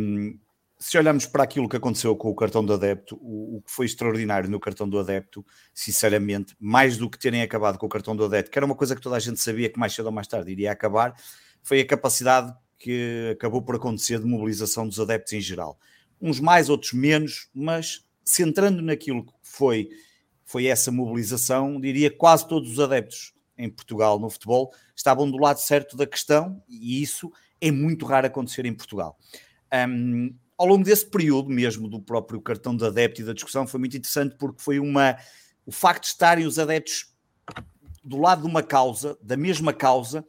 se 0.78 0.98
olharmos 0.98 1.24
para 1.24 1.42
aquilo 1.42 1.66
que 1.66 1.78
aconteceu 1.78 2.14
com 2.14 2.28
o 2.28 2.34
cartão 2.34 2.62
do 2.62 2.74
adepto, 2.74 3.16
o, 3.22 3.56
o, 3.56 3.62
que 3.62 3.72
foi 3.72 3.86
extraordinário 3.86 4.50
no 4.50 4.60
cartão 4.60 4.86
do 4.86 4.98
adepto, 4.98 5.44
sinceramente, 5.72 6.54
mais 6.60 6.98
do 6.98 7.08
que 7.08 7.18
terem 7.18 7.40
acabado 7.40 7.78
com 7.78 7.86
o 7.86 7.88
cartão 7.88 8.14
do 8.14 8.24
adepto, 8.24 8.50
que 8.50 8.58
era 8.58 8.66
uma 8.66 8.74
coisa 8.74 8.94
que 8.94 9.00
toda 9.00 9.16
a 9.16 9.20
gente 9.20 9.40
sabia 9.40 9.70
que 9.70 9.78
mais 9.78 9.94
cedo 9.94 10.06
ou 10.06 10.12
mais 10.12 10.28
tarde 10.28 10.52
iria 10.52 10.70
acabar, 10.70 11.14
foi 11.62 11.80
a 11.80 11.86
capacidade 11.86 12.54
que 12.78 13.30
acabou 13.32 13.62
por 13.62 13.76
acontecer 13.76 14.20
de 14.20 14.26
mobilização 14.26 14.86
dos 14.86 15.00
adeptos 15.00 15.32
em 15.32 15.40
geral 15.40 15.78
uns 16.20 16.40
mais, 16.40 16.68
outros 16.68 16.92
menos, 16.92 17.48
mas 17.54 18.04
centrando 18.24 18.82
naquilo 18.82 19.24
que 19.24 19.32
foi, 19.42 19.88
foi 20.44 20.66
essa 20.66 20.90
mobilização, 20.90 21.80
diria 21.80 22.10
quase 22.10 22.46
todos 22.46 22.72
os 22.72 22.80
adeptos 22.80 23.32
em 23.56 23.68
Portugal 23.68 24.18
no 24.18 24.30
futebol 24.30 24.72
estavam 24.94 25.30
do 25.30 25.36
lado 25.36 25.58
certo 25.58 25.96
da 25.96 26.06
questão 26.06 26.62
e 26.68 27.02
isso 27.02 27.30
é 27.60 27.70
muito 27.70 28.06
raro 28.06 28.26
acontecer 28.26 28.64
em 28.64 28.74
Portugal. 28.74 29.18
Um, 29.88 30.34
ao 30.56 30.66
longo 30.66 30.84
desse 30.84 31.06
período 31.06 31.50
mesmo 31.50 31.88
do 31.88 32.00
próprio 32.00 32.40
cartão 32.40 32.76
de 32.76 32.84
adepto 32.84 33.20
e 33.20 33.24
da 33.24 33.32
discussão 33.32 33.66
foi 33.66 33.80
muito 33.80 33.96
interessante 33.96 34.36
porque 34.38 34.62
foi 34.62 34.78
uma 34.78 35.16
o 35.66 35.70
facto 35.70 36.04
de 36.04 36.08
estarem 36.08 36.46
os 36.46 36.58
adeptos 36.58 37.12
do 38.02 38.16
lado 38.16 38.42
de 38.42 38.48
uma 38.48 38.62
causa, 38.62 39.18
da 39.20 39.36
mesma 39.36 39.72
causa, 39.72 40.24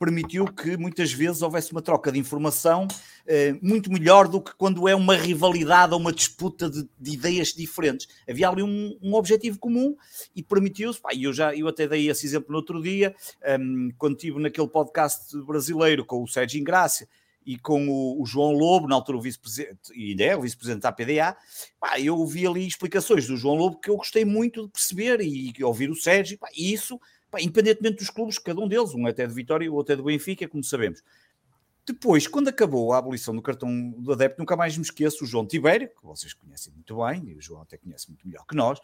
permitiu 0.00 0.46
que 0.46 0.78
muitas 0.78 1.12
vezes 1.12 1.42
houvesse 1.42 1.72
uma 1.72 1.82
troca 1.82 2.10
de 2.10 2.18
informação 2.18 2.88
eh, 3.26 3.54
muito 3.60 3.92
melhor 3.92 4.26
do 4.26 4.40
que 4.40 4.54
quando 4.56 4.88
é 4.88 4.94
uma 4.94 5.14
rivalidade 5.14 5.92
ou 5.92 6.00
uma 6.00 6.10
disputa 6.10 6.70
de, 6.70 6.88
de 6.98 7.10
ideias 7.12 7.48
diferentes. 7.48 8.08
Havia 8.26 8.48
ali 8.48 8.62
um, 8.62 8.98
um 9.02 9.12
objetivo 9.12 9.58
comum 9.58 9.94
e 10.34 10.42
permitiu-se, 10.42 10.98
e 11.12 11.24
eu 11.24 11.34
já 11.34 11.54
eu 11.54 11.68
até 11.68 11.86
dei 11.86 12.08
esse 12.08 12.24
exemplo 12.24 12.50
no 12.50 12.56
outro 12.56 12.80
dia, 12.80 13.14
um, 13.42 13.44
ehm, 13.44 13.90
quando 13.98 14.14
estive 14.14 14.40
naquele 14.40 14.68
podcast 14.68 15.36
brasileiro 15.42 16.02
com 16.02 16.22
o 16.22 16.26
Sérgio 16.26 16.58
Ingrácia 16.58 17.06
e 17.44 17.58
com 17.58 17.86
o, 17.86 18.22
o, 18.22 18.24
João 18.24 18.52
Lobo, 18.52 18.88
na 18.88 18.94
altura 18.94 19.18
o 19.18 19.20
vice-presidente, 19.20 19.78
e 19.94 20.10
ainda 20.10 20.24
é 20.24 20.36
o 20.36 20.40
vice-presidente 20.40 20.82
da 20.82 20.92
PDA, 20.92 21.36
pá, 21.78 22.00
eu 22.00 22.16
ouvi 22.16 22.46
ali 22.46 22.66
explicações 22.66 23.26
do 23.26 23.36
João 23.36 23.54
Lobo 23.54 23.78
que 23.78 23.90
eu 23.90 23.96
gostei 23.96 24.24
muito 24.24 24.64
de 24.64 24.72
perceber 24.72 25.20
e, 25.20 25.52
e 25.58 25.62
ouvir 25.62 25.90
o 25.90 25.94
Sérgio, 25.94 26.38
pá, 26.38 26.48
e 26.56 26.72
isso, 26.72 26.98
pá, 27.30 27.40
independentemente 27.40 27.98
dos 27.98 28.10
clubes, 28.10 28.38
cada 28.38 28.60
um 28.60 28.68
deles, 28.68 28.94
um 28.94 29.06
até 29.06 29.26
de 29.26 29.34
Vitória 29.34 29.64
e 29.64 29.68
outro 29.68 29.92
é 29.92 29.96
do 29.96 30.04
Benfica, 30.04 30.48
como 30.48 30.64
sabemos. 30.64 31.02
Depois, 31.86 32.26
quando 32.26 32.48
acabou 32.48 32.92
a 32.92 32.98
abolição 32.98 33.34
do 33.34 33.42
cartão 33.42 33.90
do 33.90 34.12
adepto, 34.12 34.38
nunca 34.38 34.56
mais 34.56 34.76
me 34.76 34.84
esqueço, 34.84 35.24
o 35.24 35.26
João 35.26 35.46
Tibério, 35.46 35.88
que 35.88 36.04
vocês 36.04 36.32
conhecem 36.32 36.72
muito 36.72 36.98
bem, 36.98 37.30
e 37.30 37.34
o 37.34 37.40
João 37.40 37.62
até 37.62 37.76
conhece 37.76 38.08
muito 38.08 38.26
melhor 38.26 38.44
que 38.46 38.54
nós, 38.54 38.78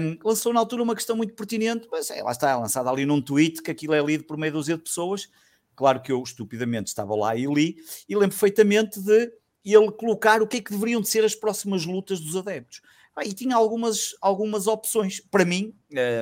um, 0.00 0.18
lançou 0.24 0.52
na 0.52 0.60
altura 0.60 0.82
uma 0.82 0.94
questão 0.94 1.16
muito 1.16 1.34
pertinente, 1.34 1.88
mas 1.90 2.10
é, 2.10 2.22
lá 2.22 2.30
está, 2.30 2.56
lançada 2.56 2.88
ali 2.88 3.04
num 3.04 3.20
tweet, 3.20 3.60
que 3.60 3.70
aquilo 3.70 3.94
é 3.94 4.00
lido 4.00 4.24
por 4.24 4.36
meia 4.36 4.52
dúzia 4.52 4.76
de 4.76 4.82
pessoas, 4.82 5.28
Claro 5.74 6.02
que 6.02 6.12
eu 6.12 6.22
estupidamente 6.22 6.88
estava 6.88 7.14
lá 7.14 7.34
e 7.34 7.46
li, 7.46 7.76
e 8.08 8.14
lembro 8.14 8.30
perfeitamente 8.30 9.00
de 9.00 9.32
ele 9.64 9.90
colocar 9.92 10.42
o 10.42 10.46
que 10.46 10.58
é 10.58 10.60
que 10.60 10.70
deveriam 10.72 11.00
de 11.00 11.08
ser 11.08 11.24
as 11.24 11.34
próximas 11.34 11.86
lutas 11.86 12.20
dos 12.20 12.36
adeptos. 12.36 12.82
Ah, 13.14 13.24
e 13.24 13.32
tinha 13.32 13.56
algumas, 13.56 14.16
algumas 14.20 14.66
opções. 14.66 15.20
Para 15.20 15.44
mim, 15.44 15.74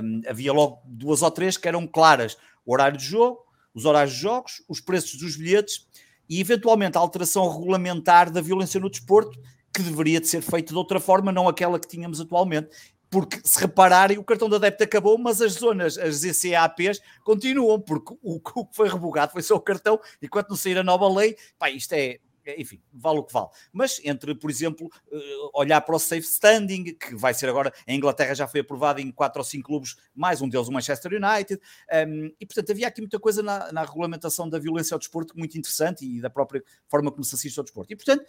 hum, 0.02 0.22
havia 0.26 0.52
logo 0.52 0.80
duas 0.84 1.22
ou 1.22 1.30
três 1.30 1.56
que 1.56 1.68
eram 1.68 1.86
claras: 1.86 2.36
o 2.64 2.72
horário 2.72 2.98
de 2.98 3.04
jogo, 3.04 3.38
os 3.74 3.84
horários 3.84 4.14
de 4.14 4.20
jogos, 4.20 4.62
os 4.68 4.80
preços 4.80 5.18
dos 5.18 5.36
bilhetes 5.36 5.86
e, 6.28 6.40
eventualmente, 6.40 6.96
a 6.96 7.00
alteração 7.00 7.48
regulamentar 7.48 8.30
da 8.30 8.40
violência 8.40 8.80
no 8.80 8.90
desporto, 8.90 9.38
que 9.74 9.82
deveria 9.82 10.20
de 10.20 10.28
ser 10.28 10.42
feita 10.42 10.72
de 10.72 10.78
outra 10.78 10.98
forma, 11.00 11.32
não 11.32 11.48
aquela 11.48 11.78
que 11.78 11.88
tínhamos 11.88 12.20
atualmente 12.20 12.68
porque 13.10 13.40
se 13.42 13.58
repararem, 13.58 14.18
o 14.18 14.24
cartão 14.24 14.48
de 14.48 14.54
adepto 14.54 14.84
acabou, 14.84 15.18
mas 15.18 15.42
as 15.42 15.54
zonas, 15.54 15.98
as 15.98 16.22
ECAPs, 16.22 17.00
continuam, 17.24 17.80
porque 17.80 18.14
o, 18.22 18.40
que 18.40 18.52
foi 18.72 18.88
revogado 18.88 19.32
foi 19.32 19.42
só 19.42 19.56
o 19.56 19.60
cartão, 19.60 20.00
enquanto 20.22 20.50
não 20.50 20.56
sair 20.56 20.78
a 20.78 20.84
nova 20.84 21.12
lei, 21.12 21.36
pá, 21.58 21.68
isto 21.68 21.92
é 21.92 22.20
enfim, 22.58 22.80
vale 22.92 23.18
o 23.18 23.24
que 23.24 23.32
vale. 23.32 23.48
Mas 23.72 24.00
entre, 24.04 24.34
por 24.34 24.50
exemplo, 24.50 24.90
eh, 25.12 25.18
olhar 25.54 25.80
para 25.80 25.96
o 25.96 25.98
safe 25.98 26.20
standing, 26.20 26.94
que 26.94 27.14
vai 27.14 27.34
ser 27.34 27.48
agora, 27.48 27.72
em 27.86 27.96
Inglaterra 27.96 28.34
já 28.34 28.46
foi 28.46 28.60
aprovado 28.60 29.00
em 29.00 29.10
quatro 29.10 29.40
ou 29.40 29.44
cinco 29.44 29.68
clubes, 29.68 29.96
mais 30.14 30.40
um 30.40 30.48
deles 30.48 30.68
o 30.68 30.72
Manchester 30.72 31.12
United, 31.12 31.54
um, 31.54 31.94
ehm, 31.94 32.30
e 32.40 32.46
portanto 32.46 32.70
havia 32.70 32.88
aqui 32.88 33.00
muita 33.00 33.18
coisa 33.18 33.42
na, 33.42 33.70
na 33.72 33.82
regulamentação 33.82 34.48
da 34.48 34.58
violência 34.58 34.94
ao 34.94 34.98
desporto 34.98 35.38
muito 35.38 35.56
interessante 35.58 36.04
e 36.04 36.20
da 36.20 36.30
própria 36.30 36.62
forma 36.88 37.10
como 37.10 37.24
se 37.24 37.34
assiste 37.34 37.58
ao 37.58 37.64
desporto. 37.64 37.92
E 37.92 37.96
portanto, 37.96 38.24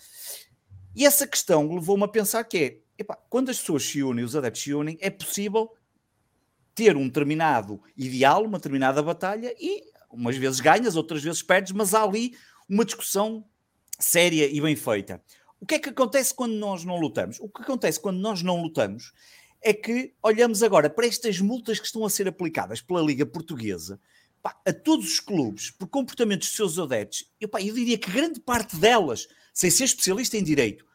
e 0.95 1.05
essa 1.05 1.26
questão 1.26 1.74
levou-me 1.74 2.03
a 2.03 2.07
pensar 2.07 2.43
que 2.43 2.57
é, 2.57 2.80
epá, 2.97 3.15
quando 3.30 3.49
as 3.49 3.59
pessoas 3.59 3.84
se 3.84 4.03
unem, 4.03 4.26
os 4.26 4.36
adeptos 4.36 4.61
se 4.61 4.74
unem, 4.74 4.97
é 4.99 5.09
possível 5.09 5.72
ter 6.76 6.95
um 6.95 7.07
determinado 7.07 7.82
ideal, 7.95 8.43
uma 8.43 8.57
determinada 8.57 9.01
batalha 9.01 9.53
e 9.59 9.84
umas 10.09 10.36
vezes 10.36 10.59
ganhas, 10.59 10.95
outras 10.95 11.24
vezes 11.24 11.41
perdes, 11.41 11.72
mas 11.72 11.93
há 11.93 12.03
ali 12.03 12.36
uma 12.67 12.86
discussão 12.86 13.45
séria 14.01 14.47
e 14.51 14.59
bem 14.59 14.75
feita. 14.75 15.21
O 15.59 15.65
que 15.65 15.75
é 15.75 15.79
que 15.79 15.89
acontece 15.89 16.33
quando 16.33 16.53
nós 16.53 16.83
não 16.83 16.99
lutamos? 16.99 17.39
O 17.39 17.47
que 17.47 17.61
acontece 17.61 17.99
quando 17.99 18.19
nós 18.19 18.41
não 18.41 18.61
lutamos 18.61 19.13
é 19.61 19.73
que 19.73 20.13
olhamos 20.23 20.63
agora 20.63 20.89
para 20.89 21.05
estas 21.05 21.39
multas 21.39 21.79
que 21.79 21.85
estão 21.85 22.03
a 22.03 22.09
ser 22.09 22.27
aplicadas 22.27 22.81
pela 22.81 23.01
Liga 23.01 23.25
Portuguesa 23.25 23.99
pá, 24.41 24.59
a 24.65 24.73
todos 24.73 25.05
os 25.05 25.19
clubes 25.19 25.69
por 25.69 25.87
comportamentos 25.87 26.47
dos 26.47 26.57
seus 26.57 26.79
adeptos. 26.79 27.31
Eu, 27.39 27.47
pá, 27.47 27.61
eu 27.61 27.73
diria 27.73 27.97
que 27.97 28.11
grande 28.11 28.39
parte 28.39 28.75
delas, 28.75 29.27
sem 29.53 29.69
ser 29.69 29.83
especialista 29.83 30.35
em 30.35 30.43
direito, 30.43 30.85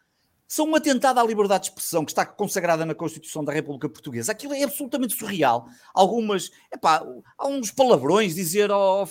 são 0.48 0.68
um 0.68 0.74
atentado 0.74 1.18
à 1.18 1.24
liberdade 1.24 1.64
de 1.64 1.70
expressão 1.70 2.04
que 2.04 2.12
está 2.12 2.24
consagrada 2.24 2.86
na 2.86 2.94
Constituição 2.94 3.44
da 3.44 3.52
República 3.52 3.88
Portuguesa. 3.88 4.32
Aquilo 4.32 4.54
é 4.54 4.62
absolutamente 4.62 5.16
surreal. 5.16 5.66
Algumas, 5.92 6.50
epá, 6.72 7.04
há 7.36 7.46
uns 7.48 7.70
palavrões, 7.70 8.34
dizer, 8.34 8.70
oh, 8.70 9.06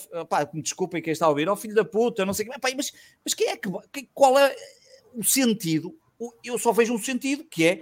me 0.53 0.61
desculpem 0.61 1.01
quem 1.01 1.11
está 1.13 1.25
a 1.25 1.29
ouvir, 1.29 1.49
oh 1.49 1.55
filho 1.55 1.75
da 1.75 1.83
puta, 1.83 2.25
não 2.25 2.33
sei 2.33 2.47
o 2.47 2.49
mas, 2.61 2.91
mas 3.23 3.33
quem 3.33 3.49
é 3.49 3.57
que, 3.57 3.69
qual 4.13 4.39
é 4.39 4.55
o 5.13 5.23
sentido? 5.23 5.97
Eu 6.43 6.57
só 6.57 6.71
vejo 6.71 6.93
um 6.93 6.99
sentido, 6.99 7.43
que 7.43 7.65
é 7.65 7.81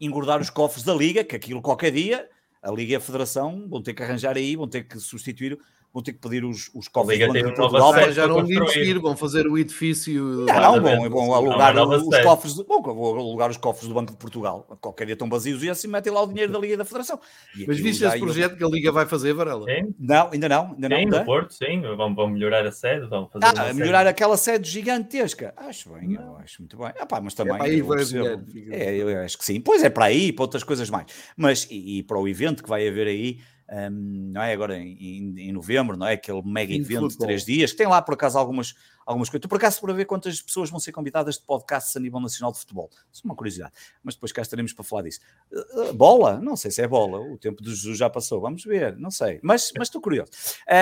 engordar 0.00 0.40
os 0.40 0.50
cofres 0.50 0.84
da 0.84 0.94
Liga, 0.94 1.24
que 1.24 1.34
aquilo 1.34 1.62
qualquer 1.62 1.90
dia, 1.90 2.28
a 2.62 2.70
Liga 2.70 2.92
e 2.92 2.96
a 2.96 3.00
Federação 3.00 3.66
vão 3.68 3.82
ter 3.82 3.94
que 3.94 4.02
arranjar 4.02 4.36
aí, 4.36 4.54
vão 4.56 4.68
ter 4.68 4.84
que 4.84 4.98
substituir 5.00 5.58
vão 5.98 6.02
ter 6.02 6.12
que 6.12 6.18
pedir 6.18 6.44
os, 6.44 6.70
os 6.72 6.86
cofres 6.88 7.18
do 7.18 7.26
Banco 7.26 7.48
de 7.48 7.54
Portugal 7.54 7.92
para 7.92 8.12
já 8.12 8.26
não 8.26 8.40
investir, 8.40 9.00
vão 9.00 9.16
fazer 9.16 9.46
o 9.46 9.58
edifício. 9.58 10.46
Não, 10.46 10.80
bom, 10.80 11.10
vão 11.10 11.34
alugar 11.34 11.76
os 11.76 12.18
cofres, 12.22 12.54
do, 12.54 12.64
bom, 12.64 12.80
vão 12.80 13.18
alugar 13.18 13.50
os 13.50 13.56
cofres 13.56 13.88
do 13.88 13.94
Banco 13.94 14.12
de 14.12 14.18
Portugal, 14.18 14.66
qualquer 14.80 15.06
dia 15.06 15.14
estão 15.14 15.28
vazios 15.28 15.62
e 15.62 15.70
assim 15.70 15.88
metem 15.88 16.12
lá 16.12 16.22
o 16.22 16.26
dinheiro 16.26 16.52
da 16.52 16.58
Liga 16.58 16.74
e 16.74 16.76
da 16.76 16.84
Federação. 16.84 17.18
E 17.56 17.66
Mas 17.66 17.78
viste 17.78 18.04
esse 18.04 18.18
projeto 18.18 18.56
que 18.56 18.64
a 18.64 18.68
Liga 18.68 18.92
vai 18.92 19.06
fazer, 19.06 19.32
Varela? 19.34 19.64
Sim. 19.64 19.94
Não, 19.98 20.30
ainda 20.30 20.48
não. 20.48 20.76
Ainda 20.80 20.96
sim, 20.96 21.06
não, 21.06 21.18
no 21.18 21.24
Porto, 21.24 21.52
sim, 21.52 21.80
vão, 21.96 22.14
vão 22.14 22.28
melhorar 22.28 22.64
a 22.64 22.72
sede, 22.72 23.06
vão 23.06 23.28
fazer 23.28 23.44
ah, 23.44 23.74
melhorar 23.74 23.98
sede. 24.00 24.10
aquela 24.10 24.36
sede 24.36 24.70
gigantesca. 24.70 25.52
Acho 25.56 25.90
bem, 25.90 26.14
eu 26.14 26.36
acho 26.36 26.62
muito 26.62 26.76
bem. 26.76 26.92
Ah, 26.98 27.06
pá, 27.06 27.20
mas 27.20 27.34
também. 27.34 27.56
É 27.58 27.62
aí, 27.62 27.78
eu, 27.78 27.96
dinheiro, 28.06 28.72
é, 28.72 28.96
eu 28.96 29.18
acho 29.22 29.36
que 29.36 29.44
sim. 29.44 29.60
Pois 29.60 29.82
é 29.82 29.90
para 29.90 30.06
aí, 30.06 30.32
para 30.32 30.44
outras 30.44 30.62
coisas 30.62 30.88
mais. 30.88 31.06
Mas 31.36 31.66
e, 31.70 31.98
e 31.98 32.02
para 32.02 32.18
o 32.18 32.28
evento 32.28 32.62
que 32.62 32.68
vai 32.68 32.86
haver 32.86 33.06
aí 33.06 33.40
um, 33.70 34.30
não 34.32 34.42
é? 34.42 34.52
Agora 34.52 34.78
em, 34.78 35.38
em, 35.38 35.52
novembro, 35.52 35.96
não 35.96 36.06
é? 36.06 36.14
Aquele 36.14 36.42
mega 36.42 36.72
evento 36.72 37.08
de 37.08 37.18
três 37.18 37.44
dias, 37.44 37.72
que 37.72 37.78
tem 37.78 37.86
lá 37.86 38.00
por 38.00 38.14
acaso 38.14 38.38
algumas, 38.38 38.74
algumas 39.04 39.28
coisas. 39.28 39.42
Tu 39.42 39.48
por 39.48 39.56
acaso 39.56 39.80
para 39.80 39.92
ver 39.92 40.06
quantas 40.06 40.40
pessoas 40.40 40.70
vão 40.70 40.80
ser 40.80 40.92
convidadas 40.92 41.36
de 41.36 41.42
podcasts 41.42 41.94
a 41.94 42.00
nível 42.00 42.18
nacional 42.18 42.50
de 42.50 42.58
futebol. 42.58 42.90
Isso 43.12 43.22
é 43.24 43.28
uma 43.28 43.36
curiosidade, 43.36 43.72
mas 44.02 44.14
depois 44.14 44.32
cá 44.32 44.40
estaremos 44.40 44.72
para 44.72 44.84
falar 44.84 45.02
disso. 45.02 45.20
Uh, 45.52 45.92
bola? 45.92 46.40
Não 46.40 46.56
sei 46.56 46.70
se 46.70 46.80
é 46.80 46.88
bola, 46.88 47.20
o 47.20 47.36
tempo 47.36 47.62
do 47.62 47.74
Jesus 47.74 47.98
já 47.98 48.08
passou, 48.08 48.40
vamos 48.40 48.64
ver, 48.64 48.96
não 48.96 49.10
sei, 49.10 49.38
mas, 49.42 49.70
mas 49.76 49.88
estou 49.88 50.00
curioso. 50.00 50.30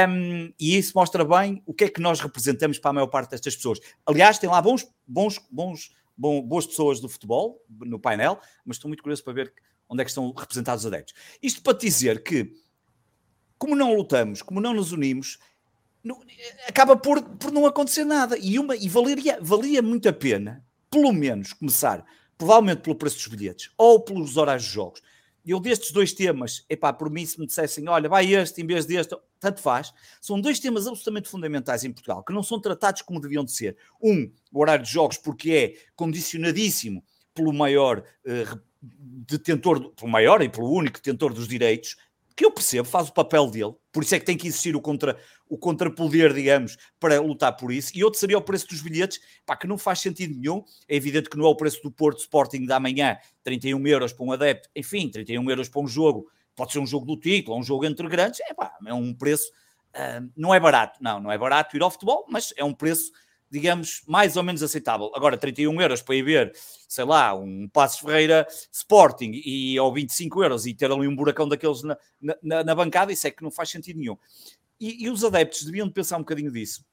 Um, 0.08 0.52
e 0.58 0.76
isso 0.76 0.92
mostra 0.94 1.24
bem 1.24 1.62
o 1.66 1.74
que 1.74 1.84
é 1.84 1.88
que 1.88 2.00
nós 2.00 2.20
representamos 2.20 2.78
para 2.78 2.90
a 2.90 2.94
maior 2.94 3.08
parte 3.08 3.30
destas 3.30 3.56
pessoas. 3.56 3.80
Aliás, 4.06 4.38
tem 4.38 4.48
lá 4.48 4.62
bons, 4.62 4.86
bons, 5.06 5.40
bons, 5.50 5.90
bom, 6.16 6.40
boas 6.40 6.66
pessoas 6.66 7.00
do 7.00 7.08
futebol 7.08 7.60
no 7.68 7.98
painel, 7.98 8.38
mas 8.64 8.76
estou 8.76 8.88
muito 8.88 9.02
curioso 9.02 9.24
para 9.24 9.32
ver 9.32 9.52
onde 9.88 10.02
é 10.02 10.04
que 10.04 10.10
estão 10.10 10.32
representados 10.32 10.84
os 10.84 10.86
adeptos. 10.86 11.14
Isto 11.42 11.62
para 11.62 11.76
dizer 11.76 12.22
que 12.22 12.52
como 13.58 13.76
não 13.76 13.94
lutamos, 13.94 14.42
como 14.42 14.60
não 14.60 14.74
nos 14.74 14.92
unimos, 14.92 15.38
não, 16.02 16.20
acaba 16.68 16.96
por, 16.96 17.22
por 17.22 17.50
não 17.50 17.66
acontecer 17.66 18.04
nada. 18.04 18.38
E, 18.38 18.58
uma, 18.58 18.76
e 18.76 18.88
valeria, 18.88 19.38
valia 19.40 19.82
muito 19.82 20.08
a 20.08 20.12
pena, 20.12 20.64
pelo 20.90 21.12
menos, 21.12 21.52
começar, 21.52 22.04
provavelmente 22.38 22.82
pelo 22.82 22.96
preço 22.96 23.16
dos 23.16 23.26
bilhetes 23.26 23.70
ou 23.76 24.00
pelos 24.00 24.36
horários 24.36 24.64
de 24.64 24.72
jogos. 24.72 25.02
Eu 25.44 25.60
destes 25.60 25.92
dois 25.92 26.12
temas, 26.12 26.64
epá, 26.68 26.92
por 26.92 27.08
mim, 27.08 27.24
se 27.24 27.38
me 27.38 27.46
dissessem, 27.46 27.88
olha, 27.88 28.08
vai 28.08 28.34
este 28.34 28.60
em 28.60 28.66
vez 28.66 28.84
deste, 28.84 29.16
tanto 29.38 29.60
faz. 29.60 29.92
São 30.20 30.40
dois 30.40 30.58
temas 30.58 30.88
absolutamente 30.88 31.28
fundamentais 31.28 31.84
em 31.84 31.92
Portugal, 31.92 32.24
que 32.24 32.32
não 32.32 32.42
são 32.42 32.60
tratados 32.60 33.02
como 33.02 33.20
deviam 33.20 33.44
de 33.44 33.52
ser. 33.52 33.76
Um, 34.02 34.30
o 34.52 34.60
horário 34.60 34.84
de 34.84 34.90
jogos, 34.90 35.16
porque 35.18 35.52
é 35.52 35.74
condicionadíssimo 35.94 37.04
pelo 37.32 37.52
maior 37.52 38.00
uh, 38.00 38.60
detentor, 38.82 39.90
pelo 39.90 40.10
maior 40.10 40.42
e 40.42 40.48
pelo 40.48 40.68
único 40.68 40.96
detentor 40.96 41.32
dos 41.32 41.46
direitos, 41.46 41.96
que 42.36 42.44
eu 42.44 42.50
percebo, 42.50 42.86
faz 42.86 43.08
o 43.08 43.14
papel 43.14 43.50
dele, 43.50 43.74
por 43.90 44.02
isso 44.02 44.14
é 44.14 44.20
que 44.20 44.26
tem 44.26 44.36
que 44.36 44.46
existir 44.46 44.76
o, 44.76 44.80
contra, 44.80 45.18
o 45.48 45.56
contrapoder, 45.56 46.34
digamos, 46.34 46.76
para 47.00 47.18
lutar 47.18 47.56
por 47.56 47.72
isso. 47.72 47.90
E 47.94 48.04
outro 48.04 48.20
seria 48.20 48.36
o 48.36 48.42
preço 48.42 48.68
dos 48.68 48.82
bilhetes, 48.82 49.18
pá, 49.46 49.56
que 49.56 49.66
não 49.66 49.78
faz 49.78 50.00
sentido 50.00 50.38
nenhum. 50.38 50.62
É 50.86 50.94
evidente 50.94 51.30
que 51.30 51.38
não 51.38 51.46
é 51.46 51.48
o 51.48 51.56
preço 51.56 51.82
do 51.82 51.90
Porto 51.90 52.18
Sporting 52.18 52.66
da 52.66 52.78
manhã, 52.78 53.16
31 53.42 53.86
euros 53.86 54.12
para 54.12 54.26
um 54.26 54.32
adepto, 54.32 54.68
enfim, 54.76 55.08
31 55.08 55.48
euros 55.48 55.70
para 55.70 55.80
um 55.80 55.88
jogo, 55.88 56.30
pode 56.54 56.72
ser 56.72 56.78
um 56.78 56.86
jogo 56.86 57.06
do 57.06 57.18
título, 57.18 57.56
um 57.56 57.62
jogo 57.62 57.86
entre 57.86 58.06
grandes, 58.06 58.40
é 58.40 58.52
pá, 58.52 58.76
é 58.84 58.92
um 58.92 59.14
preço, 59.14 59.50
uh, 59.94 60.30
não 60.36 60.54
é 60.54 60.60
barato, 60.60 60.98
não, 61.02 61.18
não 61.18 61.32
é 61.32 61.38
barato 61.38 61.74
ir 61.74 61.82
ao 61.82 61.90
futebol, 61.90 62.26
mas 62.28 62.52
é 62.54 62.64
um 62.64 62.74
preço 62.74 63.12
digamos, 63.50 64.02
mais 64.06 64.36
ou 64.36 64.42
menos 64.42 64.62
aceitável. 64.62 65.10
Agora, 65.14 65.36
31 65.36 65.80
euros 65.80 66.02
para 66.02 66.14
ir 66.14 66.22
ver, 66.22 66.52
sei 66.88 67.04
lá, 67.04 67.34
um 67.34 67.68
Passos 67.68 68.00
Ferreira 68.00 68.46
Sporting 68.72 69.32
e 69.44 69.78
ou 69.78 69.92
25 69.92 70.42
euros 70.42 70.66
e 70.66 70.74
ter 70.74 70.90
ali 70.90 71.06
um 71.06 71.14
buracão 71.14 71.48
daqueles 71.48 71.82
na, 71.82 71.96
na, 72.42 72.64
na 72.64 72.74
bancada, 72.74 73.12
isso 73.12 73.26
é 73.26 73.30
que 73.30 73.42
não 73.42 73.50
faz 73.50 73.70
sentido 73.70 73.98
nenhum. 73.98 74.16
E, 74.80 75.04
e, 75.04 75.10
os 75.10 75.24
adeptos 75.24 75.64
deviam 75.64 75.90
pensar 75.90 76.16
um 76.16 76.20
bocadinho 76.20 76.50
disso. 76.50 76.84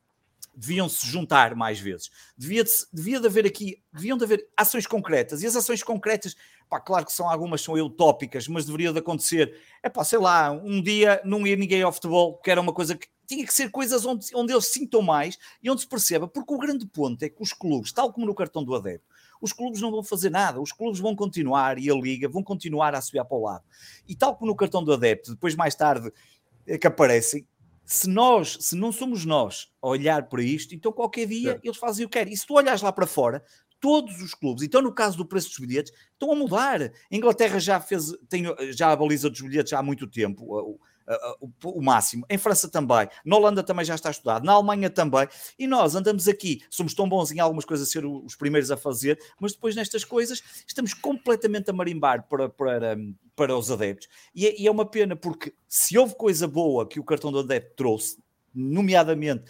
Deviam 0.55 0.87
se 0.87 1.05
juntar 1.07 1.55
mais 1.55 1.79
vezes. 1.79 2.09
Devia, 2.37 2.63
de, 2.63 2.71
devia 2.91 3.19
de 3.19 3.27
haver 3.27 3.45
aqui, 3.45 3.81
deviam 3.91 4.17
de 4.17 4.23
haver 4.23 4.47
ações 4.55 4.85
concretas. 4.85 5.41
E 5.41 5.47
as 5.47 5.55
ações 5.55 5.83
concretas, 5.83 6.35
pá, 6.69 6.79
claro 6.79 7.05
que 7.05 7.13
são 7.13 7.29
algumas 7.29 7.61
são 7.61 7.73
utópicas, 7.75 8.47
mas 8.47 8.65
deveria 8.65 8.91
de 8.91 8.99
acontecer. 8.99 9.59
É 9.81 9.89
pá, 9.89 10.03
sei 10.03 10.19
lá, 10.19 10.51
um 10.51 10.81
dia 10.81 11.21
não 11.25 11.45
ir 11.47 11.57
ninguém 11.57 11.81
ao 11.81 11.91
futebol, 11.91 12.37
que 12.37 12.51
era 12.51 12.61
uma 12.61 12.73
coisa 12.73 12.95
que 12.95 13.07
tinha 13.25 13.45
que 13.45 13.53
ser 13.53 13.69
coisas 13.71 14.05
onde, 14.05 14.27
onde 14.35 14.53
eles 14.53 14.67
sintam 14.67 15.01
mais 15.01 15.37
e 15.61 15.69
onde 15.69 15.81
se 15.81 15.87
perceba, 15.87 16.27
porque 16.27 16.53
o 16.53 16.57
grande 16.57 16.85
ponto 16.85 17.23
é 17.23 17.29
que 17.29 17.41
os 17.41 17.53
clubes, 17.53 17.91
tal 17.91 18.11
como 18.11 18.25
no 18.25 18.35
cartão 18.35 18.63
do 18.63 18.75
adepto, 18.75 19.07
os 19.41 19.51
clubes 19.51 19.81
não 19.81 19.91
vão 19.91 20.03
fazer 20.03 20.29
nada, 20.29 20.61
os 20.61 20.71
clubes 20.71 20.99
vão 20.99 21.15
continuar 21.15 21.77
e 21.77 21.89
a 21.89 21.93
liga 21.93 22.29
vão 22.29 22.43
continuar 22.43 22.95
a 22.95 23.01
subir 23.01 23.23
para 23.25 23.37
o 23.37 23.41
lado. 23.41 23.63
E 24.07 24.15
tal 24.15 24.35
como 24.35 24.51
no 24.51 24.55
cartão 24.55 24.83
do 24.83 24.93
adepto, 24.93 25.31
depois 25.31 25.55
mais 25.55 25.75
tarde 25.75 26.11
é 26.65 26.77
que 26.77 26.87
aparecem, 26.87 27.45
se 27.85 28.09
nós, 28.09 28.57
se 28.61 28.75
não 28.75 28.91
somos 28.91 29.25
nós 29.25 29.67
a 29.81 29.87
olhar 29.87 30.29
para 30.29 30.41
isto, 30.41 30.73
então 30.73 30.91
qualquer 30.91 31.27
dia 31.27 31.59
eles 31.63 31.77
fazem 31.77 32.05
o 32.05 32.09
que 32.09 32.17
querem. 32.17 32.33
E 32.33 32.37
se 32.37 32.45
tu 32.45 32.55
olhas 32.55 32.81
lá 32.81 32.91
para 32.91 33.05
fora, 33.05 33.43
todos 33.79 34.21
os 34.21 34.33
clubes, 34.33 34.63
então 34.63 34.81
no 34.81 34.93
caso 34.93 35.17
do 35.17 35.25
preço 35.25 35.49
dos 35.49 35.59
bilhetes, 35.59 35.91
estão 36.13 36.31
a 36.31 36.35
mudar. 36.35 36.81
A 36.81 36.91
Inglaterra 37.11 37.59
já 37.59 37.81
fez, 37.81 38.13
tem 38.29 38.45
já 38.71 38.91
a 38.91 38.95
baliza 38.95 39.29
dos 39.29 39.41
bilhetes 39.41 39.73
há 39.73 39.83
muito 39.83 40.07
tempo 40.07 40.79
uh, 41.07 41.51
o, 41.63 41.79
o, 41.79 41.81
máximo. 41.81 42.25
Em 42.29 42.37
França 42.37 42.69
também. 42.69 43.07
Na 43.25 43.35
Holanda 43.35 43.63
também 43.63 43.85
já 43.85 43.95
está 43.95 44.11
estudado. 44.11 44.45
Na 44.45 44.53
Alemanha 44.53 44.89
também. 44.89 45.27
E 45.57 45.67
nós 45.67 45.95
andamos 45.95 46.27
aqui, 46.27 46.61
somos 46.69 46.93
tão 46.93 47.07
bons 47.07 47.31
em 47.31 47.39
algumas 47.39 47.65
coisas 47.65 47.87
a 47.87 47.91
ser 47.91 48.05
os 48.05 48.35
primeiros 48.35 48.71
a 48.71 48.77
fazer, 48.77 49.19
mas 49.39 49.53
depois 49.53 49.75
nestas 49.75 50.03
coisas 50.03 50.41
estamos 50.67 50.93
completamente 50.93 51.69
a 51.69 51.73
marimbar 51.73 52.27
para, 52.27 52.49
para, 52.49 52.97
para 53.35 53.57
os 53.57 53.71
adeptos. 53.71 54.07
E 54.33 54.47
é, 54.47 54.61
e 54.61 54.67
é 54.67 54.71
uma 54.71 54.85
pena 54.85 55.15
porque 55.15 55.53
se 55.67 55.97
houve 55.97 56.15
coisa 56.15 56.47
boa 56.47 56.87
que 56.87 56.99
o 56.99 57.03
cartão 57.03 57.31
do 57.31 57.39
adepto 57.39 57.75
trouxe, 57.75 58.17
nomeadamente 58.53 59.45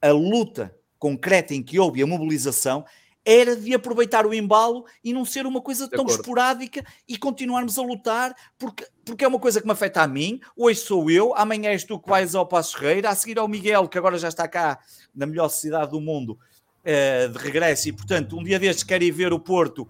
a 0.00 0.10
luta 0.10 0.74
concreta 0.98 1.54
em 1.54 1.62
que 1.62 1.78
houve 1.78 2.02
a 2.02 2.06
mobilização, 2.06 2.84
era 3.24 3.54
de 3.54 3.74
aproveitar 3.74 4.26
o 4.26 4.32
embalo 4.32 4.84
e 5.04 5.12
não 5.12 5.24
ser 5.24 5.46
uma 5.46 5.60
coisa 5.60 5.88
tão 5.88 6.06
esporádica 6.06 6.84
e 7.06 7.16
continuarmos 7.16 7.78
a 7.78 7.82
lutar, 7.82 8.34
porque, 8.58 8.86
porque 9.04 9.24
é 9.24 9.28
uma 9.28 9.38
coisa 9.38 9.60
que 9.60 9.66
me 9.66 9.72
afeta 9.72 10.02
a 10.02 10.08
mim. 10.08 10.40
Hoje 10.56 10.80
sou 10.80 11.10
eu, 11.10 11.34
amanhã 11.36 11.70
és 11.70 11.84
tu 11.84 11.98
que 11.98 12.08
vais 12.08 12.34
ao 12.34 12.46
Passo 12.46 12.78
Ferreira, 12.78 13.10
a 13.10 13.14
seguir 13.14 13.38
ao 13.38 13.48
Miguel, 13.48 13.88
que 13.88 13.98
agora 13.98 14.18
já 14.18 14.28
está 14.28 14.48
cá 14.48 14.78
na 15.14 15.26
melhor 15.26 15.48
cidade 15.48 15.90
do 15.90 16.00
mundo, 16.00 16.38
uh, 16.84 17.28
de 17.28 17.38
regresso, 17.38 17.88
e 17.88 17.92
portanto, 17.92 18.36
um 18.36 18.42
dia 18.42 18.58
destes 18.58 18.84
quer 18.84 19.02
ir 19.02 19.10
ver 19.10 19.32
o 19.32 19.38
Porto. 19.38 19.86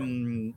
Um, 0.00 0.54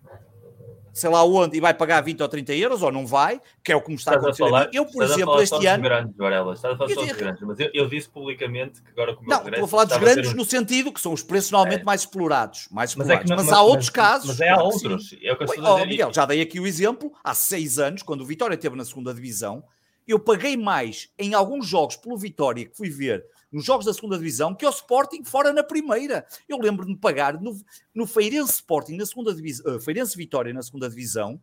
sei 0.94 1.10
lá 1.10 1.24
onde, 1.26 1.58
e 1.58 1.60
vai 1.60 1.74
pagar 1.74 2.02
20 2.02 2.22
ou 2.22 2.30
30 2.30 2.54
euros, 2.54 2.84
ou 2.84 2.92
não 2.92 3.06
vai, 3.06 3.42
que 3.64 3.72
é 3.72 3.76
o 3.76 3.82
que 3.82 3.90
me 3.90 3.96
está 3.96 4.12
a 4.12 4.16
acontecer. 4.16 4.44
A 4.44 4.46
falar, 4.46 4.70
eu, 4.72 4.86
por 4.86 5.04
exemplo, 5.04 5.42
este 5.42 5.66
ano. 5.66 5.84
Grandes, 5.84 6.16
Varela, 6.16 6.54
estás 6.54 6.76
a 6.76 6.78
falar 6.78 6.94
só 6.94 7.02
dos 7.02 7.12
grandes, 7.12 7.42
mas 7.42 7.60
eu, 7.60 7.70
eu, 7.74 7.90
disse 7.90 8.08
publicamente 8.08 8.82
que 8.82 8.92
agora 8.92 9.16
como 9.16 9.28
Não, 9.28 9.48
estou 9.48 9.66
a 9.66 9.68
falar 9.68 9.86
dos 9.86 9.98
grandes 9.98 10.32
um... 10.32 10.36
no 10.36 10.46
sentido 10.46 10.94
que 10.94 11.02
são 11.02 11.12
os 11.12 11.24
preços 11.24 11.50
normalmente 11.50 11.82
é. 11.82 11.84
mais 11.84 12.02
explorados. 12.02 12.68
Mais 12.72 12.92
explorados. 12.92 13.24
Mas, 13.24 13.32
é 13.32 13.36
não, 13.36 13.38
mas, 13.38 13.46
mas, 13.48 13.58
há 13.58 13.62
outros 13.64 13.90
mas, 13.90 13.96
casos. 13.96 14.28
Mas 14.28 14.40
é 14.40 14.50
há 14.50 14.62
outros. 14.62 15.16
É 15.22 15.34
o 15.34 15.36
que 15.36 15.44
eu 15.44 15.46
estou 15.48 15.66
a 15.66 15.72
dizer. 15.72 15.84
Oh, 15.84 15.86
Miguel, 15.88 16.14
já 16.14 16.26
dei 16.26 16.42
aqui 16.42 16.60
o 16.60 16.68
exemplo, 16.68 17.12
há 17.24 17.34
seis 17.34 17.80
anos, 17.80 18.04
quando 18.04 18.22
o 18.22 18.26
Vitória 18.26 18.54
esteve 18.54 18.76
na 18.76 18.86
segunda 18.86 19.12
divisão, 19.14 19.64
eu 20.08 20.20
paguei 20.20 20.56
mais 20.56 21.10
em 21.18 21.34
alguns 21.34 21.66
jogos 21.66 21.96
pelo 21.96 22.18
Vitória 22.18 22.66
que 22.66 22.78
fui 22.78 22.90
ver 22.90 23.26
nos 23.54 23.64
jogos 23.64 23.86
da 23.86 23.94
segunda 23.94 24.18
divisão 24.18 24.56
que 24.56 24.66
ao 24.66 24.72
Sporting 24.72 25.24
fora 25.24 25.54
na 25.54 25.64
primeira. 25.64 26.26
Eu 26.50 26.58
lembro 26.58 26.86
de 26.86 26.96
pagar 26.96 27.40
no, 27.40 27.56
no 27.94 28.08
Feirense 28.08 28.54
Sporting 28.54 28.98
na 28.98 29.06
segunda 29.06 29.34
divisão, 29.34 29.76
uh, 29.76 29.80
Feirense 29.80 30.18
Vitória 30.18 30.52
na 30.52 30.64
segunda 30.64 30.90
divisão, 30.90 31.40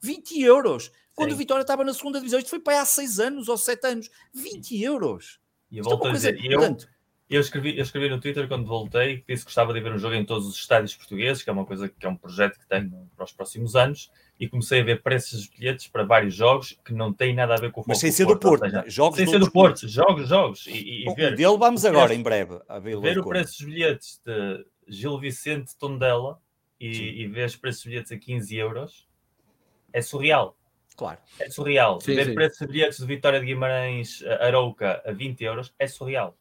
20 0.00 0.40
euros. 0.40 0.92
Quando 1.14 1.30
Sim. 1.30 1.34
o 1.34 1.38
Vitória 1.38 1.62
estava 1.62 1.82
na 1.82 1.92
segunda 1.92 2.18
divisão, 2.18 2.38
isto 2.38 2.48
foi 2.48 2.60
para 2.60 2.74
aí 2.74 2.78
há 2.78 2.84
6 2.84 3.18
anos 3.18 3.48
ou 3.48 3.58
7 3.58 3.86
anos. 3.88 4.10
20 4.32 4.80
euros. 4.80 5.40
E 5.70 5.78
eu 5.78 5.84
volto 5.84 6.06
é 6.06 6.10
a 6.10 6.12
dizer, 6.12 6.40
portanto, 6.40 6.84
eu, 6.84 6.97
escrevi, 7.28 7.76
eu 7.76 7.82
escrevi 7.82 8.08
no 8.08 8.18
Twitter 8.18 8.48
quando 8.48 8.66
voltei 8.66 9.18
que 9.18 9.24
disse 9.28 9.44
que 9.44 9.48
gostava 9.48 9.74
de 9.74 9.80
ver 9.80 9.92
um 9.92 9.98
jogo 9.98 10.14
em 10.14 10.24
todos 10.24 10.46
os 10.46 10.56
estádios 10.56 10.96
portugueses, 10.96 11.42
que 11.42 11.50
é 11.50 11.52
uma 11.52 11.66
coisa 11.66 11.86
que 11.88 12.06
é 12.06 12.08
um 12.08 12.16
projeto 12.16 12.58
que 12.58 12.66
tenho 12.66 13.08
para 13.14 13.24
os 13.24 13.32
próximos 13.32 13.76
anos, 13.76 14.10
e 14.40 14.48
comecei 14.48 14.80
a 14.80 14.84
ver 14.84 15.02
preços 15.02 15.42
de 15.42 15.50
bilhetes 15.50 15.86
para 15.88 16.04
vários 16.04 16.34
jogos 16.34 16.78
que 16.82 16.94
não 16.94 17.12
têm 17.12 17.34
nada 17.34 17.54
a 17.54 17.58
ver 17.58 17.70
com 17.70 17.82
o 17.82 17.84
Mas 17.86 17.98
sem 17.98 18.10
ser 18.10 18.24
do 18.26 18.38
Porto, 18.38 18.64
seja, 18.64 18.84
jogos 18.86 19.18
sem 19.18 19.26
ser 19.26 19.38
do 19.38 19.50
Porto, 19.50 19.86
jogos, 19.86 20.28
jogos. 20.28 20.66
E, 20.66 21.04
e 21.06 21.14
ver, 21.14 21.36
dele 21.36 21.58
vamos 21.58 21.84
agora, 21.84 22.14
em 22.14 22.22
breve, 22.22 22.58
a 22.66 22.78
ver, 22.78 22.98
ver 22.98 23.18
o 23.18 23.28
preço 23.28 23.58
dos 23.58 23.66
bilhetes 23.66 24.20
de 24.24 24.64
Gil 24.88 25.18
Vicente 25.18 25.76
Tondela 25.76 26.40
e, 26.80 27.22
e 27.22 27.26
ver 27.26 27.46
os 27.46 27.56
preços 27.56 27.82
de 27.82 27.90
bilhetes 27.90 28.12
a 28.12 28.16
15 28.16 28.56
euros 28.56 29.08
é 29.92 30.00
surreal. 30.00 30.56
Claro. 30.96 31.18
É 31.38 31.50
surreal. 31.50 32.00
Sim, 32.00 32.14
Ver 32.14 32.26
sim. 32.26 32.34
preços 32.34 32.58
de 32.58 32.66
bilhetes 32.66 32.98
de 32.98 33.06
Vitória 33.06 33.38
de 33.38 33.46
Guimarães 33.46 34.22
Arouca 34.40 35.02
a 35.04 35.12
20 35.12 35.42
euros 35.42 35.74
é 35.78 35.86
surreal. 35.86 36.37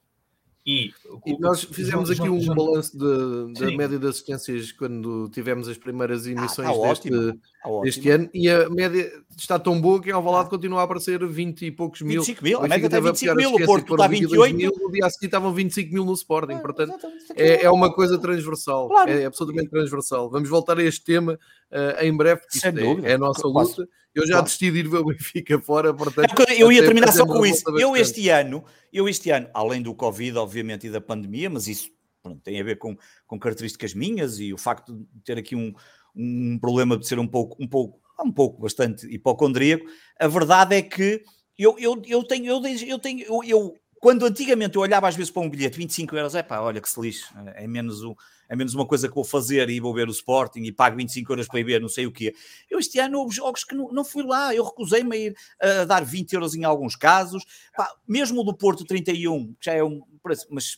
E, 0.67 0.91
e 1.25 1.39
nós 1.39 1.63
fizemos 1.63 2.11
aqui 2.11 2.27
um 2.27 2.45
balanço 2.53 2.97
da 2.97 3.71
média 3.71 3.97
de 3.97 4.05
assistências 4.05 4.73
quando 4.73 5.29
tivemos 5.29 5.69
as 5.69 5.77
primeiras 5.77 6.27
ah, 6.27 6.31
emissões 6.31 6.67
ah, 6.67 6.73
tá 6.73 6.87
deste, 6.89 7.09
tá 7.09 7.81
deste 7.83 8.09
ano 8.09 8.29
e 8.33 8.49
a 8.49 8.69
média 8.69 9.09
está 9.41 9.59
tão 9.59 9.79
boa 9.79 10.01
que 10.01 10.11
ao 10.11 10.21
Valado 10.21 10.47
ah. 10.47 10.49
continua 10.49 10.81
a 10.81 10.83
aparecer 10.83 11.25
20 11.25 11.65
e 11.65 11.71
poucos 11.71 12.01
mil. 12.01 12.21
25 12.21 12.43
mil, 12.43 12.59
a 12.59 12.67
média 12.67 12.85
está 12.85 12.99
25 12.99 13.35
mil, 13.35 13.53
o 13.53 13.65
Porto 13.65 13.93
está 13.93 14.07
28 14.07 14.55
mil. 14.55 14.71
No 14.79 14.91
dia 14.91 15.05
a 15.05 15.09
seguir 15.09 15.27
estavam 15.27 15.53
25 15.53 15.93
mil 15.93 16.05
no 16.05 16.13
Sporting, 16.13 16.55
ah, 16.55 16.59
portanto 16.59 17.07
é, 17.35 17.63
é 17.63 17.71
uma 17.71 17.93
coisa 17.93 18.17
transversal, 18.17 18.87
claro. 18.87 19.11
é 19.11 19.25
absolutamente 19.25 19.69
transversal. 19.69 20.29
Vamos 20.29 20.49
voltar 20.49 20.77
a 20.77 20.83
este 20.83 21.03
tema 21.03 21.33
uh, 21.33 22.03
em 22.03 22.15
breve, 22.15 22.41
porque 22.41 22.57
isto 22.57 22.67
é, 22.67 23.11
é, 23.11 23.13
a 23.13 23.17
nossa 23.17 23.47
luta. 23.47 23.87
Eu 24.15 24.25
já 24.25 24.33
claro. 24.33 24.45
decidi 24.45 24.71
de 24.71 24.79
ir 24.79 24.87
ver 24.89 24.97
o 24.97 25.05
Benfica 25.05 25.59
fora, 25.61 25.93
portanto. 25.93 26.33
É 26.47 26.59
eu 26.59 26.71
ia 26.71 26.81
terminar 26.81 27.11
só 27.11 27.23
com 27.25 27.45
isso. 27.45 27.63
Eu 27.77 27.95
este 27.95 28.29
ano, 28.29 28.63
eu 28.91 29.07
este 29.07 29.29
ano, 29.29 29.47
além 29.53 29.79
do 29.81 29.93
Covid, 29.93 30.35
obviamente, 30.39 30.87
e 30.87 30.89
da 30.89 30.99
pandemia, 30.99 31.51
mas 31.51 31.67
isso 31.67 31.91
pronto, 32.23 32.41
tem 32.41 32.59
a 32.59 32.63
ver 32.63 32.77
com, 32.77 32.97
com 33.27 33.39
características 33.39 33.93
minhas 33.93 34.39
e 34.39 34.51
o 34.51 34.57
facto 34.57 34.93
de 35.13 35.21
ter 35.23 35.37
aqui 35.37 35.55
um, 35.55 35.71
um 36.15 36.57
problema 36.59 36.97
de 36.97 37.07
ser 37.07 37.19
um 37.19 37.27
pouco, 37.27 37.55
um 37.63 37.67
pouco, 37.67 37.99
um 38.23 38.31
pouco 38.31 38.61
bastante 38.61 39.07
hipocondríaco. 39.07 39.85
A 40.19 40.27
verdade 40.27 40.75
é 40.75 40.81
que 40.81 41.23
eu, 41.57 41.77
eu, 41.79 42.01
eu 42.05 42.23
tenho, 42.23 42.45
eu, 42.45 42.61
eu 42.65 42.99
tenho, 42.99 43.23
eu, 43.23 43.43
eu 43.43 43.73
quando 43.99 44.25
antigamente 44.25 44.75
eu 44.75 44.81
olhava 44.81 45.07
às 45.07 45.15
vezes 45.15 45.31
para 45.31 45.41
um 45.41 45.49
bilhete 45.49 45.77
25 45.77 46.15
euros, 46.15 46.35
é 46.35 46.43
pá, 46.43 46.59
olha 46.59 46.79
que 46.79 46.89
se 46.89 46.99
lixe, 46.99 47.25
é 47.55 47.67
menos, 47.67 48.03
o, 48.03 48.15
é 48.47 48.55
menos 48.55 48.73
uma 48.75 48.85
coisa 48.85 49.07
que 49.07 49.15
vou 49.15 49.23
fazer 49.23 49.69
e 49.69 49.79
vou 49.79 49.93
ver 49.93 50.07
o 50.07 50.11
Sporting 50.11 50.61
e 50.61 50.71
pago 50.71 50.97
25 50.97 51.31
euros 51.31 51.47
para 51.47 51.59
ir 51.59 51.63
ver 51.63 51.81
não 51.81 51.89
sei 51.89 52.05
o 52.05 52.11
quê. 52.11 52.33
Eu 52.69 52.79
este 52.79 52.99
ano 52.99 53.19
houve 53.19 53.35
jogos 53.35 53.63
que 53.63 53.75
não, 53.75 53.91
não 53.91 54.05
fui 54.05 54.23
lá, 54.23 54.53
eu 54.53 54.63
recusei-me 54.63 55.15
a 55.15 55.19
ir 55.19 55.35
a 55.59 55.85
dar 55.85 56.05
20 56.05 56.33
euros 56.33 56.55
em 56.55 56.63
alguns 56.63 56.95
casos, 56.95 57.43
pá, 57.75 57.91
mesmo 58.07 58.41
o 58.41 58.43
do 58.43 58.55
Porto 58.55 58.85
31, 58.85 59.53
que 59.53 59.65
já 59.65 59.73
é 59.73 59.83
um 59.83 60.01
preço, 60.21 60.45
mas 60.51 60.77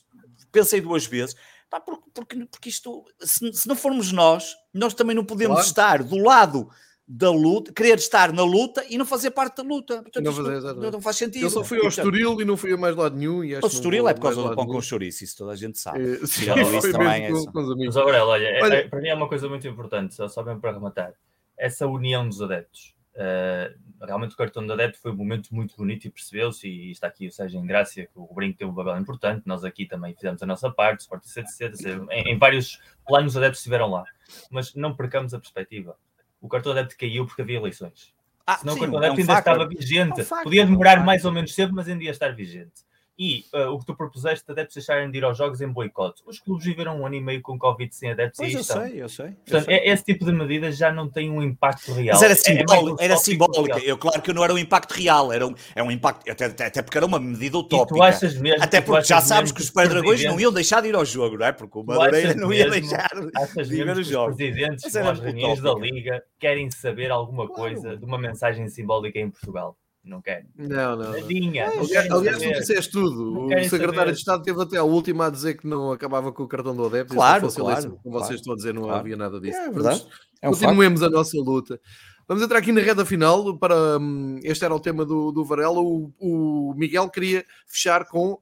pensei 0.51 0.79
duas 0.79 1.05
vezes, 1.05 1.35
pá, 1.69 1.79
porque, 1.79 2.09
porque, 2.13 2.45
porque 2.45 2.69
isto, 2.69 3.03
se, 3.19 3.51
se, 3.51 3.67
não 3.67 3.75
formos 3.75 4.13
nós, 4.13 4.55
nós 4.73 4.93
também 4.93 5.15
não 5.15 5.25
podemos 5.25 5.55
claro. 5.55 5.67
estar 5.67 6.03
do 6.03 6.17
lado 6.17 6.69
da 7.11 7.31
luta, 7.31 7.73
querer 7.73 7.97
estar 7.97 8.31
na 8.31 8.43
luta 8.43 8.85
e 8.87 8.95
não 8.95 9.03
fazer 9.03 9.31
parte 9.31 9.57
da 9.57 9.63
luta. 9.63 10.03
Portanto, 10.03 10.23
não, 10.23 10.31
fazer, 10.31 10.61
não, 10.75 10.91
não, 10.91 11.01
faz 11.01 11.15
sentido. 11.15 11.43
Eu 11.43 11.49
só 11.49 11.63
fui 11.63 11.79
ao 11.79 11.87
Estoril 11.87 12.39
e 12.39 12.45
não 12.45 12.55
fui 12.55 12.71
a 12.71 12.77
mais 12.77 12.95
lado 12.95 13.17
nenhum. 13.17 13.43
E 13.43 13.55
o 13.55 13.65
Estoril 13.65 14.07
é 14.07 14.13
por 14.13 14.21
causa 14.21 14.43
do 14.43 14.55
pão 14.55 14.67
com 14.67 14.79
chouriço, 14.79 15.23
isso 15.23 15.35
toda 15.35 15.53
a 15.53 15.55
gente 15.55 15.79
sabe. 15.79 16.03
É, 16.03 16.17
sim, 16.27 16.45
isso 16.77 16.91
também 16.91 17.25
é. 17.25 17.31
Mas, 17.31 17.97
Aurélio, 17.97 18.27
olha, 18.27 18.45
é, 18.45 18.61
olha. 18.61 18.75
É, 18.75 18.87
para 18.87 19.01
mim 19.01 19.07
é 19.07 19.15
uma 19.15 19.27
coisa 19.27 19.49
muito 19.49 19.67
importante, 19.67 20.13
só, 20.13 20.27
só 20.27 20.43
mesmo 20.43 20.61
para 20.61 20.71
rematar. 20.71 21.13
Essa 21.57 21.87
união 21.87 22.29
dos 22.29 22.43
adeptos. 22.43 22.93
Uh, 23.15 24.05
realmente 24.05 24.35
o 24.35 24.37
cartão 24.37 24.65
de 24.65 24.71
adepto 24.71 25.01
foi 25.01 25.11
um 25.11 25.15
momento 25.15 25.53
muito 25.53 25.75
bonito 25.75 26.05
e 26.05 26.11
percebeu-se, 26.11 26.67
e 26.67 26.91
está 26.91 27.07
aqui 27.07 27.27
o 27.27 27.31
Sérgio 27.31 27.59
Engrácia, 27.59 28.05
que 28.05 28.11
o 28.15 28.33
Brinco 28.33 28.59
teve 28.59 28.69
um 28.69 28.75
papel 28.75 28.95
importante, 28.97 29.41
nós 29.47 29.65
aqui 29.65 29.85
também 29.87 30.13
fizemos 30.13 30.41
a 30.43 30.45
nossa 30.45 30.69
parte, 30.69 31.01
Sport 31.01 31.23
7 31.23 31.73
em, 32.11 32.33
em 32.33 32.37
vários 32.37 32.79
planos 33.05 33.33
os 33.33 33.37
adeptos 33.37 33.59
estiveram 33.59 33.89
lá. 33.89 34.05
Mas 34.51 34.75
não 34.75 34.95
percamos 34.95 35.33
a 35.33 35.39
perspectiva 35.39 35.97
o 36.41 36.47
cartão 36.47 36.71
adepto 36.71 36.97
caiu 36.97 37.25
porque 37.25 37.41
havia 37.41 37.57
eleições. 37.57 38.13
Ah, 38.45 38.57
Senão 38.57 38.73
sim, 38.73 38.79
o 38.79 38.81
cartão 38.83 38.97
adepto 38.99 39.13
é 39.13 39.17
um 39.17 39.21
ainda 39.21 39.33
facto. 39.33 39.47
estava 39.47 39.69
vigente. 39.69 40.21
É 40.21 40.23
um 40.23 40.43
Podia 40.43 40.65
demorar 40.65 41.05
mais 41.05 41.25
ou 41.25 41.31
menos 41.31 41.53
cedo, 41.53 41.73
mas 41.73 41.87
ainda 41.87 42.03
ia 42.03 42.11
estar 42.11 42.33
vigente. 42.35 42.83
E 43.21 43.43
uh, 43.53 43.73
o 43.73 43.79
que 43.79 43.85
tu 43.85 43.93
propuseste, 43.93 44.49
adeptos 44.49 44.75
deixarem 44.75 45.11
de 45.11 45.17
ir 45.17 45.25
aos 45.25 45.37
jogos 45.37 45.59
em 45.59 45.67
boicote. 45.67 46.23
Os 46.25 46.39
clubes 46.39 46.65
viveram 46.65 47.01
um 47.01 47.05
ano 47.05 47.15
e 47.15 47.21
meio 47.21 47.41
com 47.41 47.59
Covid 47.59 47.93
sem 47.93 48.11
adeptos 48.11 48.37
pois 48.37 48.53
e 48.53 48.55
eu 48.55 48.63
sei, 48.63 49.03
eu 49.03 49.09
sei. 49.09 49.25
Portanto, 49.31 49.53
eu 49.55 49.61
sei. 49.61 49.75
É, 49.75 49.89
esse 49.89 50.05
tipo 50.05 50.23
de 50.23 50.31
medidas 50.31 50.77
já 50.77 50.89
não 50.89 51.09
tem 51.09 51.29
um 51.29 51.41
impacto 51.41 51.91
real. 51.91 52.13
Mas 52.13 52.23
era, 52.23 52.33
simbólico, 52.33 53.01
é, 53.01 53.03
é 53.03 53.05
era 53.07 53.17
simbólica. 53.17 53.79
Eu, 53.79 53.97
claro 53.97 54.21
que 54.21 54.31
não 54.31 54.41
era 54.41 54.53
um 54.53 54.57
impacto 54.57 54.93
real, 54.93 55.33
era 55.33 55.45
um, 55.45 55.53
é 55.75 55.83
um 55.83 55.91
impacto, 55.91 56.31
até, 56.31 56.45
até, 56.45 56.81
porque 56.81 56.97
era 56.97 57.05
uma 57.05 57.19
medida 57.19 57.57
utópica. 57.57 57.99
Mesmo, 58.39 58.63
até 58.63 58.79
porque 58.79 59.03
já 59.03 59.19
sabes 59.19 59.51
que 59.51 59.59
os 59.59 59.69
Pé-Dragões 59.69 60.23
não 60.23 60.39
iam 60.39 60.53
deixar 60.53 60.81
de 60.81 60.87
ir 60.87 60.95
ao 60.95 61.03
jogo, 61.03 61.37
não 61.37 61.45
é? 61.45 61.51
Porque 61.51 61.77
o 61.77 61.83
Madureira 61.83 62.33
não 62.35 62.53
ia 62.53 62.69
deixar 62.69 63.09
de 63.09 63.75
ir 63.75 63.89
ao 63.89 64.01
jogo. 64.01 64.31
Os 64.31 64.37
presidentes 64.37 64.93
das 64.93 65.19
reuniões 65.19 65.59
da 65.59 65.73
Liga 65.73 66.23
querem 66.39 66.71
saber 66.71 67.11
alguma 67.11 67.49
coisa 67.49 67.97
de 67.97 68.05
uma 68.05 68.17
mensagem 68.17 68.69
simbólica 68.69 69.19
em 69.19 69.29
Portugal 69.29 69.75
não 70.03 70.21
quer. 70.21 70.45
Não, 70.55 70.95
não. 70.95 71.11
Nadinha, 71.11 71.67
não. 71.67 71.81
Aliás, 71.81 72.37
tu 72.37 72.51
disseste 72.53 72.91
tudo. 72.91 73.31
Não 73.31 73.45
o 73.45 73.63
secretário 73.63 73.95
saber. 73.95 74.11
de 74.11 74.17
Estado 74.17 74.43
teve 74.43 74.61
até 74.61 74.77
a 74.77 74.83
última 74.83 75.27
a 75.27 75.29
dizer 75.29 75.57
que 75.57 75.67
não 75.67 75.91
acabava 75.91 76.31
com 76.31 76.43
o 76.43 76.47
cartão 76.47 76.75
do 76.75 76.85
adepto. 76.85 77.13
Claro, 77.13 77.51
claro. 77.53 77.99
Como 78.03 78.15
claro, 78.15 78.25
vocês 78.25 78.39
estão 78.39 78.53
a 78.53 78.55
dizer, 78.55 78.73
não 78.73 78.83
claro. 78.83 78.99
havia 78.99 79.17
nada 79.17 79.39
disso. 79.39 79.57
É 79.57 79.69
verdade. 79.69 80.05
É 80.41 80.47
um 80.47 80.51
continuemos 80.51 81.01
facto. 81.01 81.13
a 81.13 81.17
nossa 81.17 81.37
luta. 81.37 81.79
Vamos 82.27 82.43
entrar 82.43 82.59
aqui 82.59 82.71
na 82.71 82.81
reta 82.81 83.05
final. 83.05 83.57
Para, 83.57 83.97
hum, 83.99 84.39
este 84.43 84.63
era 84.63 84.73
o 84.73 84.79
tema 84.79 85.05
do, 85.05 85.31
do 85.31 85.43
Varela. 85.43 85.79
O, 85.79 86.11
o 86.19 86.73
Miguel 86.75 87.09
queria 87.09 87.45
fechar 87.67 88.05
com 88.05 88.39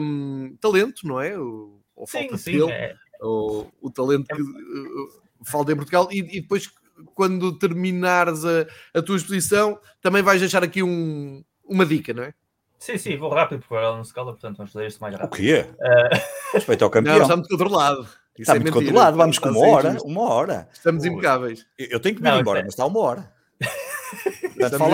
um, 0.00 0.56
talento, 0.60 1.06
não 1.06 1.20
é? 1.20 1.38
O, 1.38 1.80
ou 1.94 2.06
sim, 2.06 2.20
falta 2.20 2.38
sim, 2.38 2.52
dele, 2.58 2.72
é. 2.72 2.94
o, 3.22 3.66
o 3.80 3.90
talento 3.90 4.26
que 4.26 4.42
uh, 4.42 5.44
falta 5.44 5.72
em 5.72 5.76
Portugal, 5.76 6.08
e, 6.10 6.18
e, 6.18 6.40
depois, 6.40 6.70
quando 7.14 7.58
terminares 7.58 8.44
a, 8.44 8.66
a 8.98 9.02
tua 9.02 9.16
exposição, 9.16 9.78
também 10.00 10.22
vais 10.22 10.40
deixar 10.40 10.62
aqui 10.62 10.82
um, 10.82 11.42
uma 11.64 11.86
dica, 11.86 12.12
não 12.12 12.24
é? 12.24 12.34
Sim, 12.78 12.98
sim, 12.98 13.16
vou 13.16 13.30
rápido 13.30 13.60
porque 13.60 13.82
ela 13.82 13.96
não 13.96 14.04
se 14.04 14.12
cala, 14.12 14.32
portanto 14.32 14.58
vamos 14.58 14.72
fazer 14.72 14.86
isto 14.86 15.00
mais 15.00 15.14
rápido. 15.14 15.32
O 15.32 15.36
quê? 15.36 15.66
Uh... 15.70 16.52
Respeito 16.54 16.84
ao 16.84 16.90
campeão. 16.90 17.16
Não, 17.16 17.22
está 17.22 17.36
muito 17.36 17.48
controlado. 17.48 18.02
Isso 18.02 18.42
está 18.42 18.56
é 18.56 18.58
muito 18.58 18.74
mentira. 18.74 18.92
controlado, 18.92 19.16
vamos 19.16 19.38
com 19.38 19.48
uma 19.48 19.66
hora, 19.68 19.96
uma 20.04 20.22
hora. 20.22 20.68
Estamos 20.72 21.04
impecáveis. 21.04 21.66
Eu 21.78 22.00
tenho 22.00 22.16
que 22.16 22.22
me 22.22 22.28
ir 22.28 22.40
embora, 22.40 22.60
é... 22.60 22.62
mas 22.62 22.72
está 22.72 22.84
uma 22.84 23.00
hora. 23.00 23.32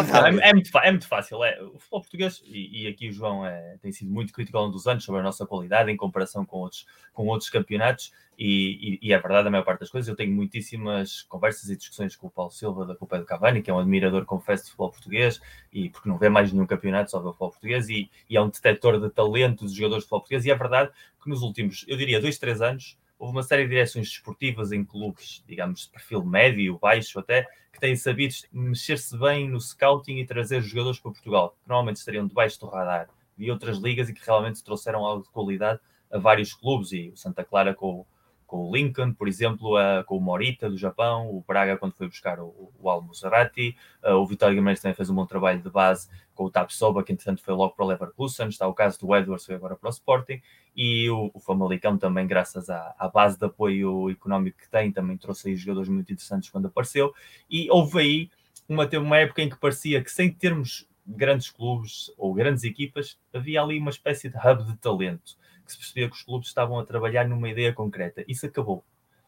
Fala 0.05 0.29
é, 0.29 0.51
é, 0.51 0.53
muito, 0.53 0.79
é 0.79 0.91
muito 0.91 1.09
fácil. 1.09 1.45
É, 1.45 1.63
o 1.63 1.79
futebol 1.79 2.01
português, 2.01 2.43
e, 2.45 2.83
e 2.83 2.87
aqui 2.87 3.09
o 3.09 3.13
João 3.13 3.47
é, 3.47 3.77
tem 3.81 3.93
sido 3.93 4.11
muito 4.11 4.33
crítico 4.33 4.57
ao 4.57 4.65
longo 4.65 4.75
dos 4.75 4.87
anos 4.87 5.05
sobre 5.05 5.21
a 5.21 5.25
nossa 5.25 5.47
qualidade 5.47 5.91
em 5.91 5.97
comparação 5.97 6.45
com 6.45 6.59
outros, 6.59 6.87
com 7.13 7.27
outros 7.27 7.51
campeonatos, 7.51 8.13
e, 8.39 8.99
e, 9.03 9.09
e, 9.09 9.13
é 9.13 9.19
verdade 9.19 9.49
a 9.49 9.51
maior 9.51 9.65
parte 9.65 9.81
das 9.81 9.91
coisas. 9.91 10.09
Eu 10.09 10.17
tenho 10.17 10.35
muitíssimas 10.35 11.23
conversas 11.23 11.69
e 11.69 11.77
discussões 11.77 12.17
com 12.17 12.27
o 12.27 12.31
Paulo 12.31 12.51
Silva 12.51 12.87
da 12.87 12.97
Copa 12.97 13.19
do 13.19 13.27
Cavani, 13.27 13.61
que 13.61 13.71
é 13.71 13.75
um 13.75 13.79
admirador, 13.79 14.25
confesso, 14.25 14.65
de 14.65 14.71
futebol 14.71 14.91
português, 14.91 15.41
e 15.73 15.91
porque 15.91 16.09
não 16.09 16.17
vê 16.17 16.29
mais 16.29 16.51
nenhum 16.53 16.67
campeonato, 16.67 17.11
só 17.11 17.19
vê 17.19 17.29
o 17.29 17.33
futebol 17.33 17.51
português, 17.51 17.89
e, 17.89 18.11
e 18.29 18.37
é 18.37 18.41
um 18.41 18.49
detector 18.49 18.99
de 18.99 19.11
talento 19.11 19.65
dos 19.65 19.75
jogadores 19.75 20.05
de 20.05 20.09
futebol 20.09 20.21
português, 20.21 20.47
e 20.47 20.51
é 20.51 20.55
verdade 20.55 20.91
que 21.23 21.29
nos 21.29 21.43
últimos, 21.43 21.85
eu 21.87 21.97
diria, 21.97 22.21
dois, 22.21 22.39
três 22.39 22.63
anos, 22.63 22.97
houve 23.21 23.37
uma 23.37 23.43
série 23.43 23.65
de 23.65 23.69
direções 23.69 24.09
desportivas 24.09 24.73
em 24.73 24.83
clubes, 24.83 25.45
digamos, 25.47 25.83
de 25.83 25.91
perfil 25.91 26.25
médio, 26.25 26.79
baixo 26.79 27.19
até, 27.21 27.47
que 27.71 27.79
têm 27.79 27.95
sabido 27.95 28.35
mexer-se 28.51 29.17
bem 29.19 29.47
no 29.49 29.61
scouting 29.61 30.17
e 30.17 30.27
trazer 30.27 30.63
jogadores 30.63 30.99
para 30.99 31.13
Portugal, 31.13 31.51
que 31.63 31.69
normalmente 31.69 31.97
estariam 31.97 32.27
debaixo 32.27 32.59
do 32.59 32.67
radar 32.67 33.11
de 33.37 33.51
outras 33.51 33.77
ligas 33.77 34.09
e 34.09 34.15
que 34.15 34.25
realmente 34.25 34.65
trouxeram 34.65 35.05
algo 35.05 35.23
de 35.23 35.31
qualidade 35.31 35.79
a 36.11 36.19
vários 36.19 36.55
clubes, 36.55 36.93
e 36.93 37.11
o 37.11 37.17
Santa 37.17 37.45
Clara 37.45 37.75
com, 37.75 38.07
com 38.47 38.69
o 38.69 38.75
Lincoln, 38.75 39.13
por 39.13 39.29
exemplo, 39.29 39.77
uh, 39.77 40.03
com 40.05 40.17
o 40.17 40.21
Morita 40.21 40.71
do 40.71 40.79
Japão, 40.79 41.29
o 41.29 41.45
Braga 41.47 41.77
quando 41.77 41.93
foi 41.93 42.09
buscar 42.09 42.41
o, 42.41 42.73
o 42.81 42.89
Al 42.89 43.03
Musarati, 43.03 43.77
uh, 44.03 44.15
o 44.15 44.27
Vitória 44.27 44.55
Guimarães 44.55 44.81
também 44.81 44.95
fez 44.95 45.11
um 45.11 45.15
bom 45.15 45.27
trabalho 45.27 45.63
de 45.63 45.71
base 45.71 46.09
com 46.41 46.47
o 46.47 46.51
Tapsoba, 46.51 47.05
que 47.05 47.13
entretanto 47.13 47.43
foi 47.43 47.53
logo 47.53 47.75
para 47.75 47.85
o 47.85 47.89
Leverkusen, 47.89 48.49
está 48.49 48.67
o 48.67 48.73
caso 48.73 48.99
do 48.99 49.15
Edwards, 49.15 49.45
foi 49.45 49.57
agora 49.57 49.77
para 49.77 49.89
o 49.89 49.91
Sporting, 49.91 50.41
e 50.75 51.11
o, 51.11 51.31
o 51.35 51.39
Famalicão 51.39 51.99
também, 51.99 52.27
graças 52.27 52.71
à, 52.71 52.95
à, 52.99 53.11
base 53.11 53.39
de 53.39 53.45
apoio 53.45 54.09
económico 54.09 54.57
que 54.57 54.71
tem, 54.71 54.91
também 54.91 55.19
trouxe 55.19 55.51
aí 55.51 55.55
jogadores 55.55 55.91
muito 55.91 56.11
interessantes 56.11 56.49
quando 56.49 56.69
apareceu, 56.69 57.13
e 57.51 57.71
houve 57.71 57.99
aí 57.99 58.31
uma, 58.67 58.89
uma 58.89 59.19
época 59.19 59.43
em 59.43 59.51
que 59.51 59.57
parecia 59.59 60.03
que 60.03 60.11
sem 60.11 60.33
termos 60.33 60.89
grandes 61.07 61.51
clubes 61.51 62.11
ou 62.17 62.33
grandes 62.33 62.65
equipas, 62.65 63.19
havia 63.35 63.61
ali 63.61 63.79
uma 63.79 63.91
espécie 63.91 64.31
de 64.31 64.39
hub 64.39 64.65
de 64.65 64.79
talento 64.79 65.37
que 65.67 65.73
se 65.73 65.77
percebia 65.77 66.09
que 66.09 66.17
os 66.17 66.23
clubes 66.23 66.49
estavam 66.49 66.79
a 66.79 66.87
trabalhar 66.87 67.29
numa 67.29 67.51
ideia 67.51 67.75
concreta. 67.75 68.25
Isso 68.27 68.47
acabou. 68.47 68.77
Ou 68.77 68.85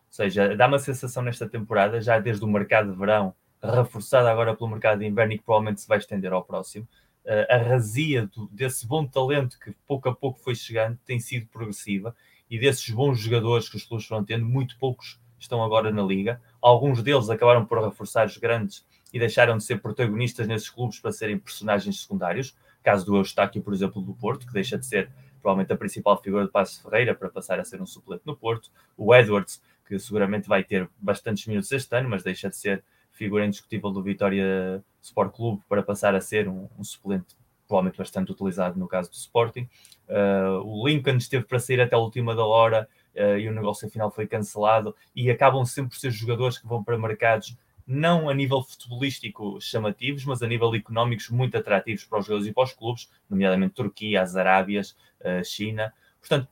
seja, 0.09 0.57
dá 0.57 0.67
uma 0.67 0.79
sensação 0.79 1.23
nesta 1.23 1.47
temporada, 1.47 2.01
já 2.01 2.19
desde 2.19 2.43
o 2.43 2.49
mercado 2.49 2.91
de 2.91 2.99
verão, 2.99 3.35
reforçada 3.63 4.31
agora 4.31 4.57
pelo 4.57 4.71
mercado 4.71 5.01
de 5.01 5.07
inverno 5.07 5.35
e 5.35 5.39
que 5.39 5.45
provavelmente 5.45 5.81
se 5.81 5.89
vai 5.89 5.99
estender 5.99 6.33
ao 6.33 6.45
próximo, 6.45 6.87
eh, 7.25 7.47
a 7.49 7.59
razia 7.59 8.27
do, 8.27 8.49
desse 8.49 8.87
bom 8.87 9.07
talento 9.07 9.59
que 9.59 9.73
pouco 9.87 10.09
a 10.09 10.15
pouco 10.15 10.41
foi 10.41 10.55
chegando 10.55 10.99
tem 11.07 11.21
sido 11.21 11.47
progressiva 11.47 12.15
e 12.51 12.59
desses 12.59 12.91
bons 12.91 13.21
jogadores 13.21 13.69
que 13.69 13.77
os 13.77 13.85
clubes 13.85 14.07
foram 14.07 14.25
tendo, 14.25 14.45
muito 14.45 14.77
poucos 14.79 15.21
estão 15.39 15.63
agora 15.63 15.91
na 15.91 16.03
liga. 16.03 16.41
Alguns 16.61 17.03
deles 17.03 17.31
acabaram 17.31 17.65
por 17.65 17.83
reforçar 17.83 18.27
os 18.27 18.37
grandes 18.37 18.85
e 19.13 19.19
deixaram 19.19 19.57
de 19.57 19.65
ser 19.65 19.81
protagonistas 19.81 20.47
nesses 20.47 20.71
clubes 20.71 20.99
para 20.99 21.13
serem 21.13 21.39
personagens 21.39 22.03
secundários. 22.03 22.57
Caso 22.83 23.07
do 23.07 23.17
Eustáquio, 23.17 23.63
por 23.63 23.73
exemplo, 23.73 24.03
do 24.03 24.15
Porto, 24.15 24.47
que 24.47 24.53
deixa 24.53 24.79
de 24.79 24.87
ser 24.87 25.11
provavelmente 25.41 25.73
a 25.73 25.77
principal 25.77 26.21
figura 26.23 26.45
de 26.45 26.51
Passos 26.51 26.79
Ferreira 26.79 27.15
para 27.15 27.29
passar 27.29 27.59
a 27.59 27.65
ser 27.65 27.81
um 27.81 27.87
suplente 27.87 28.23
no 28.25 28.37
Porto. 28.37 28.71
O 28.97 29.15
Edwards, 29.15 29.63
que 29.87 29.99
seguramente 29.99 30.49
vai 30.49 30.65
ter 30.65 30.89
bastantes 30.99 31.47
minutos 31.47 31.71
este 31.73 31.97
ano, 31.97 32.09
mas 32.09 32.23
deixa 32.23 32.49
de 32.49 32.57
ser 32.57 32.85
figura 33.13 33.47
indiscutível 33.47 33.91
do 33.91 34.03
Vitória 34.03 34.83
Sport 35.01 35.35
Clube 35.35 35.63
para 35.69 35.83
passar 35.83 36.15
a 36.15 36.21
ser 36.21 36.49
um, 36.49 36.69
um 36.79 36.83
suplente 36.85 37.37
provavelmente 37.67 37.97
bastante 37.97 38.31
utilizado 38.31 38.79
no 38.79 38.87
caso 38.87 39.11
do 39.11 39.15
Sporting. 39.15 39.69
Uh, 40.09 40.61
o 40.65 40.87
Lincoln 40.87 41.17
esteve 41.17 41.45
para 41.45 41.59
sair 41.59 41.81
até 41.81 41.95
a 41.95 41.99
última 41.99 42.35
da 42.35 42.45
hora 42.45 42.89
uh, 43.15 43.39
e 43.39 43.49
o 43.49 43.53
negócio 43.53 43.89
final 43.89 44.11
foi 44.11 44.27
cancelado 44.27 44.95
e 45.17 45.31
acabam 45.31 45.65
sempre 45.65 45.91
por 45.91 45.99
ser 45.99 46.11
jogadores 46.11 46.59
que 46.59 46.67
vão 46.67 46.85
para 46.85 46.99
mercados 46.99 47.57
não 47.87 48.29
a 48.29 48.35
nível 48.35 48.63
futebolístico 48.63 49.59
chamativos, 49.61 50.25
mas 50.25 50.43
a 50.43 50.47
nível 50.47 50.75
económicos 50.75 51.29
muito 51.31 51.57
atrativos 51.57 52.05
para 52.05 52.21
os 52.21 52.27
jogadores 52.27 52.51
e 52.51 52.55
para 52.55 52.65
os 52.65 52.73
clubes, 52.73 53.11
nomeadamente 53.29 53.75
Turquia, 53.75 54.23
as 54.23 54.37
Arábias, 54.37 54.97
China. 55.45 55.93
Portanto, 56.21 56.49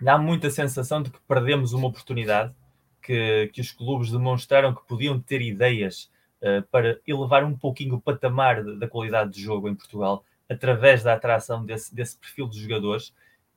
dá 0.00 0.16
muita 0.16 0.50
sensação 0.50 1.02
de 1.02 1.10
que 1.10 1.18
perdemos 1.26 1.72
uma 1.72 1.88
oportunidade 1.88 2.54
que, 3.02 3.50
que 3.52 3.60
os 3.60 3.72
clubes 3.72 4.10
demonstraram 4.10 4.74
que 4.74 4.86
podiam 4.86 5.20
ter 5.20 5.40
ideias 5.40 6.10
uh, 6.40 6.62
para 6.70 7.00
elevar 7.06 7.44
um 7.44 7.56
pouquinho 7.56 7.96
o 7.96 8.00
patamar 8.00 8.62
da 8.64 8.88
qualidade 8.88 9.32
de 9.32 9.42
jogo 9.42 9.68
em 9.68 9.74
Portugal 9.74 10.24
através 10.48 11.02
da 11.02 11.14
atração 11.14 11.64
desse, 11.64 11.94
desse 11.94 12.16
perfil 12.16 12.48
de 12.48 12.60
jogadores 12.60 13.12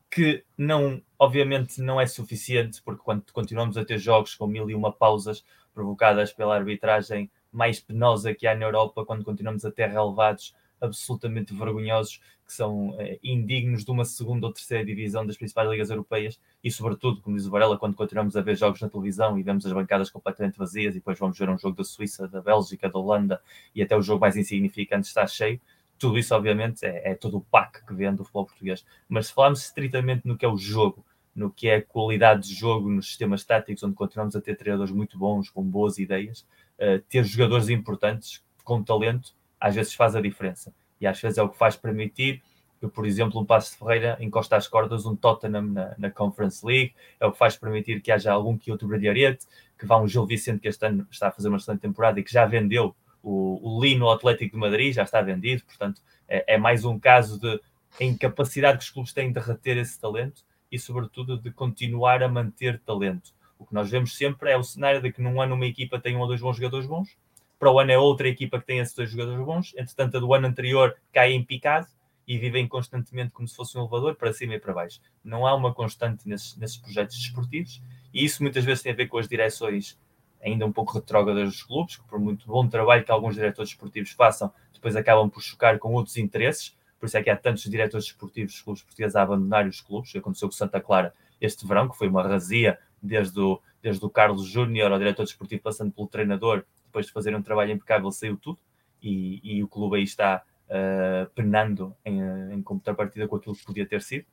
que 0.10 0.44
não, 0.58 1.02
obviamente, 1.20 1.82
não 1.82 2.00
é 2.00 2.08
suficiente, 2.08 2.82
porque 2.82 3.04
quando 3.04 3.24
continuamos 3.34 3.78
a 3.78 3.84
ter 3.84 3.98
jogos 3.98 4.34
com 4.34 4.48
mil 4.48 4.70
e 4.70 4.76
uma 4.76 4.92
pausas, 4.92 5.44
provocadas 5.74 6.32
pela 6.32 6.56
arbitragem 6.56 7.30
mais 7.52 7.82
penosa 7.82 8.34
que 8.34 8.48
há 8.48 8.56
na 8.56 8.66
Europa, 8.66 9.06
quando 9.06 9.26
continuamos 9.26 9.66
a 9.66 9.72
ter 9.72 9.90
relevados 9.90 10.56
absolutamente 10.86 11.54
vergonhosos 11.54 12.22
que 12.46 12.54
são 12.54 12.96
eh, 13.00 13.20
indignos 13.24 13.84
de 13.84 13.92
uma 13.92 14.06
segunda 14.06 14.46
ou 14.48 14.54
terceira 14.54 14.86
divisão 14.86 15.26
das 15.26 15.36
principais 15.36 15.70
ligas 15.70 15.90
europeias 15.90 16.40
e, 16.64 16.72
sobretudo, 16.72 17.22
como 17.22 17.36
diz 17.36 17.48
o 17.48 17.50
Varela, 17.50 17.78
quando 17.78 17.96
continuamos 17.96 18.38
a 18.38 18.42
ver 18.42 18.56
jogos 18.56 18.82
na 18.82 18.90
televisão 18.90 19.38
e 19.38 19.44
vemos 19.44 19.66
as 19.66 19.74
bancadas 19.74 20.10
completamente 20.10 20.58
vazias 20.58 20.94
e 20.96 21.00
depois 21.00 21.18
vamos 21.18 21.38
ver 21.38 21.50
um 21.50 21.58
jogo 21.58 21.76
da 21.76 21.84
Suíça, 21.84 22.28
da 22.28 22.42
Bélgica, 22.42 22.90
da 22.90 23.00
Holanda 23.00 23.42
e 23.74 23.82
até 23.82 23.98
o 23.98 24.02
jogo 24.02 24.22
mais 24.22 24.38
insignificante 24.38 25.08
está 25.08 25.26
cheio, 25.26 25.60
tudo 25.98 26.18
isso, 26.18 26.36
obviamente, 26.36 26.86
é, 26.86 27.12
é 27.12 27.16
todo 27.16 27.38
o 27.38 27.42
pack 27.42 27.86
que 27.86 27.94
vende 27.94 28.22
o 28.22 28.24
futebol 28.24 28.46
português. 28.46 28.86
Mas 29.08 29.28
se 29.28 29.34
falarmos 29.34 29.64
estritamente 29.64 30.28
no 30.28 30.38
que 30.38 30.46
é 30.46 30.50
o 30.50 30.58
jogo, 30.58 31.06
no 31.34 31.52
que 31.52 31.68
é 31.68 31.76
a 31.76 31.82
qualidade 31.82 32.48
de 32.48 32.54
jogo 32.54 32.90
nos 32.90 33.08
sistemas 33.08 33.44
táticos, 33.44 33.84
onde 33.84 33.96
continuamos 33.96 34.36
a 34.36 34.42
ter 34.42 34.56
treinadores 34.56 34.94
muito 34.94 35.18
bons, 35.18 35.50
com 35.50 35.64
boas 35.64 35.98
ideias, 35.98 36.48
uh, 36.80 37.02
ter 37.10 37.24
jogadores 37.24 37.70
importantes, 37.70 38.44
com 38.64 38.84
talento, 38.84 39.36
às 39.60 39.76
vezes 39.76 39.94
faz 39.94 40.16
a 40.16 40.22
diferença. 40.22 40.74
E 41.00 41.08
às 41.08 41.20
vezes 41.20 41.38
é 41.38 41.44
o 41.44 41.50
que 41.50 41.58
faz 41.58 41.76
permitir 41.76 42.42
que, 42.80 42.88
por 42.88 43.06
exemplo, 43.06 43.40
um 43.40 43.46
Passo 43.46 43.72
de 43.72 43.78
Ferreira 43.80 44.18
encosta 44.20 44.56
às 44.56 44.68
cordas 44.68 45.06
um 45.06 45.16
Tottenham 45.16 45.62
na, 45.62 45.96
na, 45.98 46.12
Conference 46.12 46.66
League, 46.66 46.94
é 47.20 47.26
o 47.26 47.32
que 47.32 47.38
faz 47.38 47.56
permitir 47.56 48.02
que 48.02 48.12
haja 48.12 48.32
algum 48.32 48.58
que 48.58 48.72
outro 48.72 48.88
brilharete, 48.88 49.46
que 49.78 49.86
vá 49.86 49.98
um 49.98 50.08
Gil 50.08 50.26
Vicente 50.26 50.60
que 50.60 50.68
este 50.68 50.86
ano 50.86 51.08
está 51.10 51.30
a 51.30 51.32
fazer 51.32 51.48
uma 51.48 51.58
excelente 51.58 51.82
temporada 51.82 52.20
e 52.20 52.24
que 52.24 52.32
já 52.32 52.46
vendeu 52.46 52.96
o, 53.24 53.78
o 53.78 53.82
Lino 53.82 54.10
Atlético 54.10 54.54
de 54.54 54.60
Madrid, 54.60 54.94
já 54.94 55.04
está 55.04 55.22
vendido, 55.22 55.64
portanto 55.64 56.02
é, 56.28 56.56
é 56.56 56.58
mais 56.58 56.86
um 56.86 57.00
caso 57.00 57.40
de 57.40 57.60
incapacidade 58.00 58.78
que 58.78 58.84
os 58.84 58.90
clubes 58.90 59.14
têm 59.14 59.32
de 59.32 59.40
reter 59.40 59.78
esse 59.78 60.00
talento 60.00 60.44
e, 60.72 60.78
sobretudo, 60.78 61.38
de 61.38 61.52
continuar 61.52 62.22
a 62.22 62.28
manter 62.28 62.80
talento. 62.80 63.34
O 63.58 63.66
que 63.66 63.74
nós 63.74 63.90
vemos 63.90 64.16
sempre 64.16 64.52
é 64.52 64.58
o 64.58 64.64
cenário 64.64 65.02
de 65.02 65.12
que 65.12 65.22
num 65.22 65.42
ano 65.42 65.56
uma 65.56 65.66
equipa 65.66 66.00
tem 66.00 66.16
um 66.16 66.20
ou 66.20 66.28
dois 66.28 66.42
bons 66.42 66.58
jogadores 66.58 66.86
bons, 66.86 67.18
para 67.58 67.72
o 67.72 67.80
ano 67.80 67.92
é 67.92 67.98
outra 67.98 68.28
equipa 68.28 68.60
que 68.60 68.66
tem 68.66 68.80
esses 68.80 68.94
dois 68.96 69.10
jogadores 69.10 69.46
bons, 69.46 69.74
entretanto 69.78 70.18
a 70.18 70.20
do 70.20 70.34
ano 70.34 70.48
anterior 70.48 70.96
cai 71.12 71.34
em 71.34 71.44
picado 71.44 71.88
e 72.28 72.38
vivem 72.38 72.68
constantemente 72.68 73.32
como 73.32 73.48
se 73.48 73.56
fosse 73.56 73.78
um 73.78 73.82
elevador 73.82 74.16
para 74.16 74.34
cima 74.34 74.56
e 74.56 74.60
para 74.60 74.74
baixo. 74.74 75.00
Não 75.24 75.46
há 75.46 75.54
uma 75.54 75.74
constante 75.74 76.28
nesses, 76.28 76.58
nesses 76.58 76.78
projetos 76.78 77.18
desportivos 77.18 77.82
e 78.14 78.26
isso 78.26 78.42
muitas 78.42 78.64
vezes 78.64 78.84
tem 78.84 78.92
a 78.92 78.96
ver 78.96 79.08
com 79.08 79.18
as 79.18 79.28
direções 79.28 79.98
ainda 80.44 80.66
um 80.66 80.72
pouco 80.72 80.94
retrógradas 80.94 81.50
dos 81.50 81.64
clubes, 81.64 81.98
que 81.98 82.04
por 82.04 82.20
muito 82.20 82.46
bom 82.46 82.68
trabalho 82.68 83.04
que 83.04 83.12
alguns 83.12 83.36
diretores 83.36 83.72
desportivos 83.72 84.12
façam, 84.12 84.52
depois 84.72 84.96
acabam 84.96 85.30
por 85.30 85.42
chocar 85.42 85.80
com 85.80 85.94
outros 85.94 86.18
interesses, 86.18 86.76
por 87.00 87.08
isso 87.08 87.18
é 87.18 87.24
que 87.24 87.30
há 87.30 87.36
tantos 87.36 87.64
diretores 87.64 88.06
desportivos 88.06 88.54
dos 88.54 88.62
clubes 88.62 88.84
portugueses 88.84 89.16
a 89.16 89.24
abandonarem 89.24 89.70
os 89.70 89.82
clubes. 89.82 90.16
Aconteceu 90.16 90.48
com 90.48 90.54
Santa 90.54 90.80
Clara 90.80 91.14
este 91.42 91.68
verão, 91.68 91.90
que 91.90 91.98
foi 91.98 92.08
uma 92.08 92.24
razia 92.24 92.80
desde 93.02 93.40
o, 93.40 93.62
desde 93.82 94.04
o 94.06 94.10
Carlos 94.10 94.48
Júnior 94.48 94.92
ao 94.92 94.98
diretor 94.98 95.24
desportivo, 95.24 95.62
passando 95.62 95.92
pelo 95.92 96.08
treinador, 96.08 96.64
depois 96.96 97.08
de 97.08 97.12
fazer 97.12 97.36
um 97.36 97.42
trabalho 97.42 97.72
impecável, 97.72 98.10
saiu 98.10 98.38
tudo. 98.38 98.58
E, 99.02 99.42
e 99.44 99.64
o 99.64 99.68
clube 99.68 99.98
aí 99.98 100.04
está 100.04 100.42
uh, 100.70 101.30
penando 101.36 101.94
em, 102.06 102.22
em 102.54 102.62
contrapartida 102.64 103.28
com 103.28 103.36
aquilo 103.36 103.56
que 103.56 103.66
podia 103.66 103.86
ter 103.86 104.02
sido. 104.02 104.26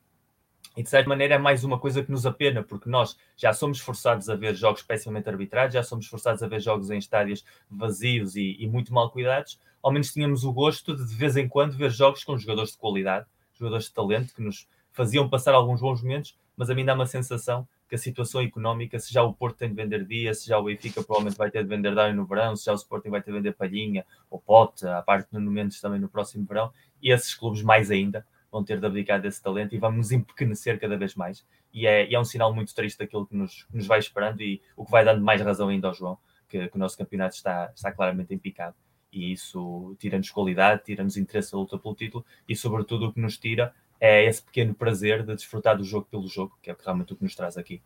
E 0.76 0.82
de 0.82 0.88
certa 0.88 1.08
maneira 1.08 1.34
é 1.34 1.38
mais 1.38 1.64
uma 1.64 1.78
coisa 1.78 2.02
que 2.02 2.10
nos 2.10 2.24
apena, 2.24 2.62
porque 2.62 2.88
nós 2.88 3.18
já 3.36 3.52
somos 3.52 3.80
forçados 3.80 4.30
a 4.30 4.36
ver 4.36 4.54
jogos 4.54 4.80
pessimamente 4.80 5.28
arbitrados, 5.28 5.74
já 5.74 5.82
somos 5.82 6.06
forçados 6.06 6.42
a 6.42 6.46
ver 6.46 6.60
jogos 6.60 6.88
em 6.90 6.98
estádios 6.98 7.44
vazios 7.68 8.36
e, 8.36 8.56
e 8.58 8.66
muito 8.68 8.94
mal 8.94 9.10
cuidados, 9.10 9.60
ao 9.82 9.92
menos 9.92 10.12
tínhamos 10.12 10.44
o 10.44 10.52
gosto 10.52 10.96
de 10.96 11.04
de 11.04 11.14
vez 11.14 11.36
em 11.36 11.48
quando 11.48 11.76
ver 11.76 11.90
jogos 11.90 12.24
com 12.24 12.38
jogadores 12.38 12.70
de 12.70 12.78
qualidade, 12.78 13.26
jogadores 13.52 13.86
de 13.86 13.92
talento, 13.92 14.34
que 14.34 14.40
nos 14.40 14.66
faziam 14.92 15.28
passar 15.28 15.52
alguns 15.52 15.80
bons 15.80 16.00
momentos, 16.00 16.38
mas 16.56 16.70
a 16.70 16.74
mim 16.74 16.84
dá 16.84 16.94
uma 16.94 17.06
sensação 17.06 17.68
que 17.92 17.96
a 17.96 17.98
situação 17.98 18.40
económica, 18.40 18.98
se 18.98 19.12
já 19.12 19.22
o 19.22 19.34
Porto 19.34 19.58
tem 19.58 19.68
de 19.68 19.74
vender 19.74 20.06
dia, 20.06 20.32
se 20.32 20.48
já 20.48 20.58
o 20.58 20.64
Benfica 20.64 21.04
provavelmente 21.04 21.36
vai 21.36 21.50
ter 21.50 21.62
de 21.62 21.68
vender 21.68 21.94
Dário 21.94 22.16
no 22.16 22.24
verão, 22.24 22.56
se 22.56 22.64
já 22.64 22.72
o 22.72 22.76
Sporting 22.76 23.10
vai 23.10 23.20
ter 23.20 23.30
de 23.30 23.36
vender 23.36 23.52
Palhinha 23.52 24.06
ou 24.30 24.40
Pote, 24.40 24.86
a 24.86 25.02
parte 25.02 25.28
Nuno 25.30 25.50
Mendes 25.50 25.78
também 25.78 26.00
no 26.00 26.08
próximo 26.08 26.46
verão, 26.46 26.72
e 27.02 27.12
esses 27.12 27.34
clubes 27.34 27.60
mais 27.60 27.90
ainda 27.90 28.26
vão 28.50 28.64
ter 28.64 28.80
de 28.80 28.86
abdicar 28.86 29.20
desse 29.20 29.42
talento 29.42 29.74
e 29.74 29.78
vamos 29.78 30.10
empequenecer 30.10 30.80
cada 30.80 30.96
vez 30.96 31.14
mais. 31.14 31.44
E 31.70 31.86
é, 31.86 32.08
e 32.08 32.14
é 32.14 32.18
um 32.18 32.24
sinal 32.24 32.54
muito 32.54 32.74
triste 32.74 32.98
daquilo 32.98 33.26
que 33.26 33.36
nos, 33.36 33.66
nos 33.70 33.86
vai 33.86 33.98
esperando 33.98 34.40
e 34.40 34.62
o 34.74 34.86
que 34.86 34.90
vai 34.90 35.04
dando 35.04 35.22
mais 35.22 35.42
razão 35.42 35.68
ainda 35.68 35.88
ao 35.88 35.94
João, 35.94 36.16
que, 36.48 36.68
que 36.68 36.76
o 36.76 36.78
nosso 36.78 36.96
campeonato 36.96 37.34
está, 37.34 37.70
está 37.76 37.92
claramente 37.92 38.32
empicado. 38.32 38.74
E 39.12 39.32
isso 39.32 39.94
tira-nos 39.98 40.30
qualidade, 40.30 40.82
tira-nos 40.82 41.18
interesse 41.18 41.52
na 41.52 41.58
luta 41.58 41.78
pelo 41.78 41.94
título 41.94 42.24
e, 42.48 42.56
sobretudo, 42.56 43.08
o 43.08 43.12
que 43.12 43.20
nos 43.20 43.36
tira 43.36 43.74
é 44.04 44.24
esse 44.24 44.42
pequeno 44.42 44.74
prazer 44.74 45.24
de 45.24 45.32
desfrutar 45.32 45.78
do 45.78 45.84
jogo 45.84 46.08
pelo 46.10 46.26
jogo, 46.26 46.58
que 46.60 46.68
é 46.68 46.76
realmente 46.84 47.12
o 47.12 47.16
que 47.16 47.22
nos 47.22 47.36
traz 47.36 47.56
aqui. 47.56 47.80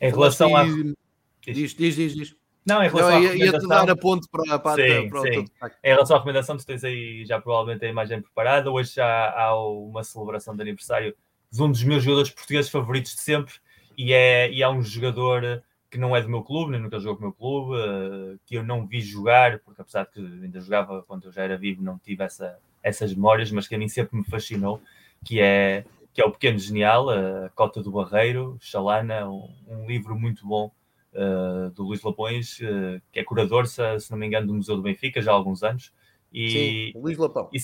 Em 0.00 0.10
relação 0.10 0.56
a. 0.56 0.64
Diz, 0.64 1.74
diz, 1.74 1.94
diz, 1.94 2.12
diz. 2.12 2.36
Não, 2.66 2.82
em 2.82 2.88
relação 2.88 3.10
Não, 3.12 3.22
ia, 3.22 3.36
ia-te 3.36 3.68
dar 3.68 3.88
a 3.88 3.96
ponto 3.96 4.28
para, 4.28 4.58
para, 4.58 4.82
Sim, 4.82 5.08
para 5.08 5.20
o 5.20 5.22
sim. 5.22 5.44
Em 5.82 5.90
relação 5.90 6.16
à 6.16 6.18
recomendação, 6.18 6.56
tu 6.56 6.66
tens 6.66 6.82
aí 6.82 7.24
já 7.24 7.40
provavelmente 7.40 7.84
a 7.84 7.88
imagem 7.88 8.20
preparada. 8.20 8.68
Hoje 8.68 8.94
já 8.96 9.30
há 9.30 9.56
uma 9.56 10.02
celebração 10.02 10.56
de 10.56 10.62
aniversário 10.62 11.14
de 11.52 11.62
um 11.62 11.70
dos 11.70 11.84
meus 11.84 12.02
jogadores 12.02 12.30
portugueses 12.30 12.68
favoritos 12.68 13.14
de 13.14 13.20
sempre 13.20 13.54
e 13.96 14.12
é, 14.12 14.50
e 14.50 14.60
é 14.60 14.68
um 14.68 14.82
jogador 14.82 15.62
que 15.88 15.98
não 15.98 16.16
é 16.16 16.20
do 16.20 16.28
meu 16.28 16.42
clube, 16.42 16.72
nem 16.72 16.80
nunca 16.80 16.98
jogou 16.98 17.16
com 17.16 17.22
o 17.22 17.26
meu 17.28 17.32
clube, 17.32 17.76
eh, 17.80 18.38
que 18.44 18.54
eu 18.56 18.62
não 18.62 18.86
vi 18.86 19.00
jogar, 19.00 19.58
porque 19.60 19.82
apesar 19.82 20.04
de 20.04 20.10
que 20.12 20.20
ainda 20.20 20.60
jogava 20.60 21.02
quando 21.02 21.24
eu 21.24 21.32
já 21.32 21.42
era 21.42 21.58
vivo, 21.58 21.82
não 21.82 21.98
tive 21.98 22.22
essa, 22.22 22.60
essas 22.82 23.14
memórias, 23.14 23.50
mas 23.50 23.68
que 23.68 23.74
a 23.74 23.78
mim 23.78 23.88
sempre 23.88 24.16
me 24.16 24.24
fascinou, 24.24 24.80
que 25.24 25.40
é, 25.40 25.84
que 26.12 26.20
é 26.20 26.24
o 26.24 26.30
Pequeno 26.30 26.58
Genial, 26.58 27.10
a 27.10 27.50
Cota 27.50 27.82
do 27.82 27.92
Barreiro, 27.92 28.56
Xalana, 28.60 29.28
um, 29.28 29.48
um 29.68 29.86
livro 29.86 30.18
muito 30.18 30.46
bom 30.46 30.70
uh, 31.14 31.70
do 31.70 31.84
Luís 31.84 32.02
Lapões, 32.02 32.58
uh, 32.60 33.00
que 33.12 33.20
é 33.20 33.24
curador, 33.24 33.66
se, 33.66 33.82
se, 34.00 34.10
não 34.10 34.18
me 34.18 34.26
engano, 34.26 34.46
do 34.46 34.54
Museu 34.54 34.76
do 34.76 34.82
Benfica, 34.82 35.20
já 35.20 35.30
há 35.30 35.34
alguns 35.34 35.62
anos. 35.62 35.92
E, 36.32 36.92
Sim, 36.92 37.00
Luís 37.00 37.18
Lapão. 37.18 37.48
E, 37.52 37.58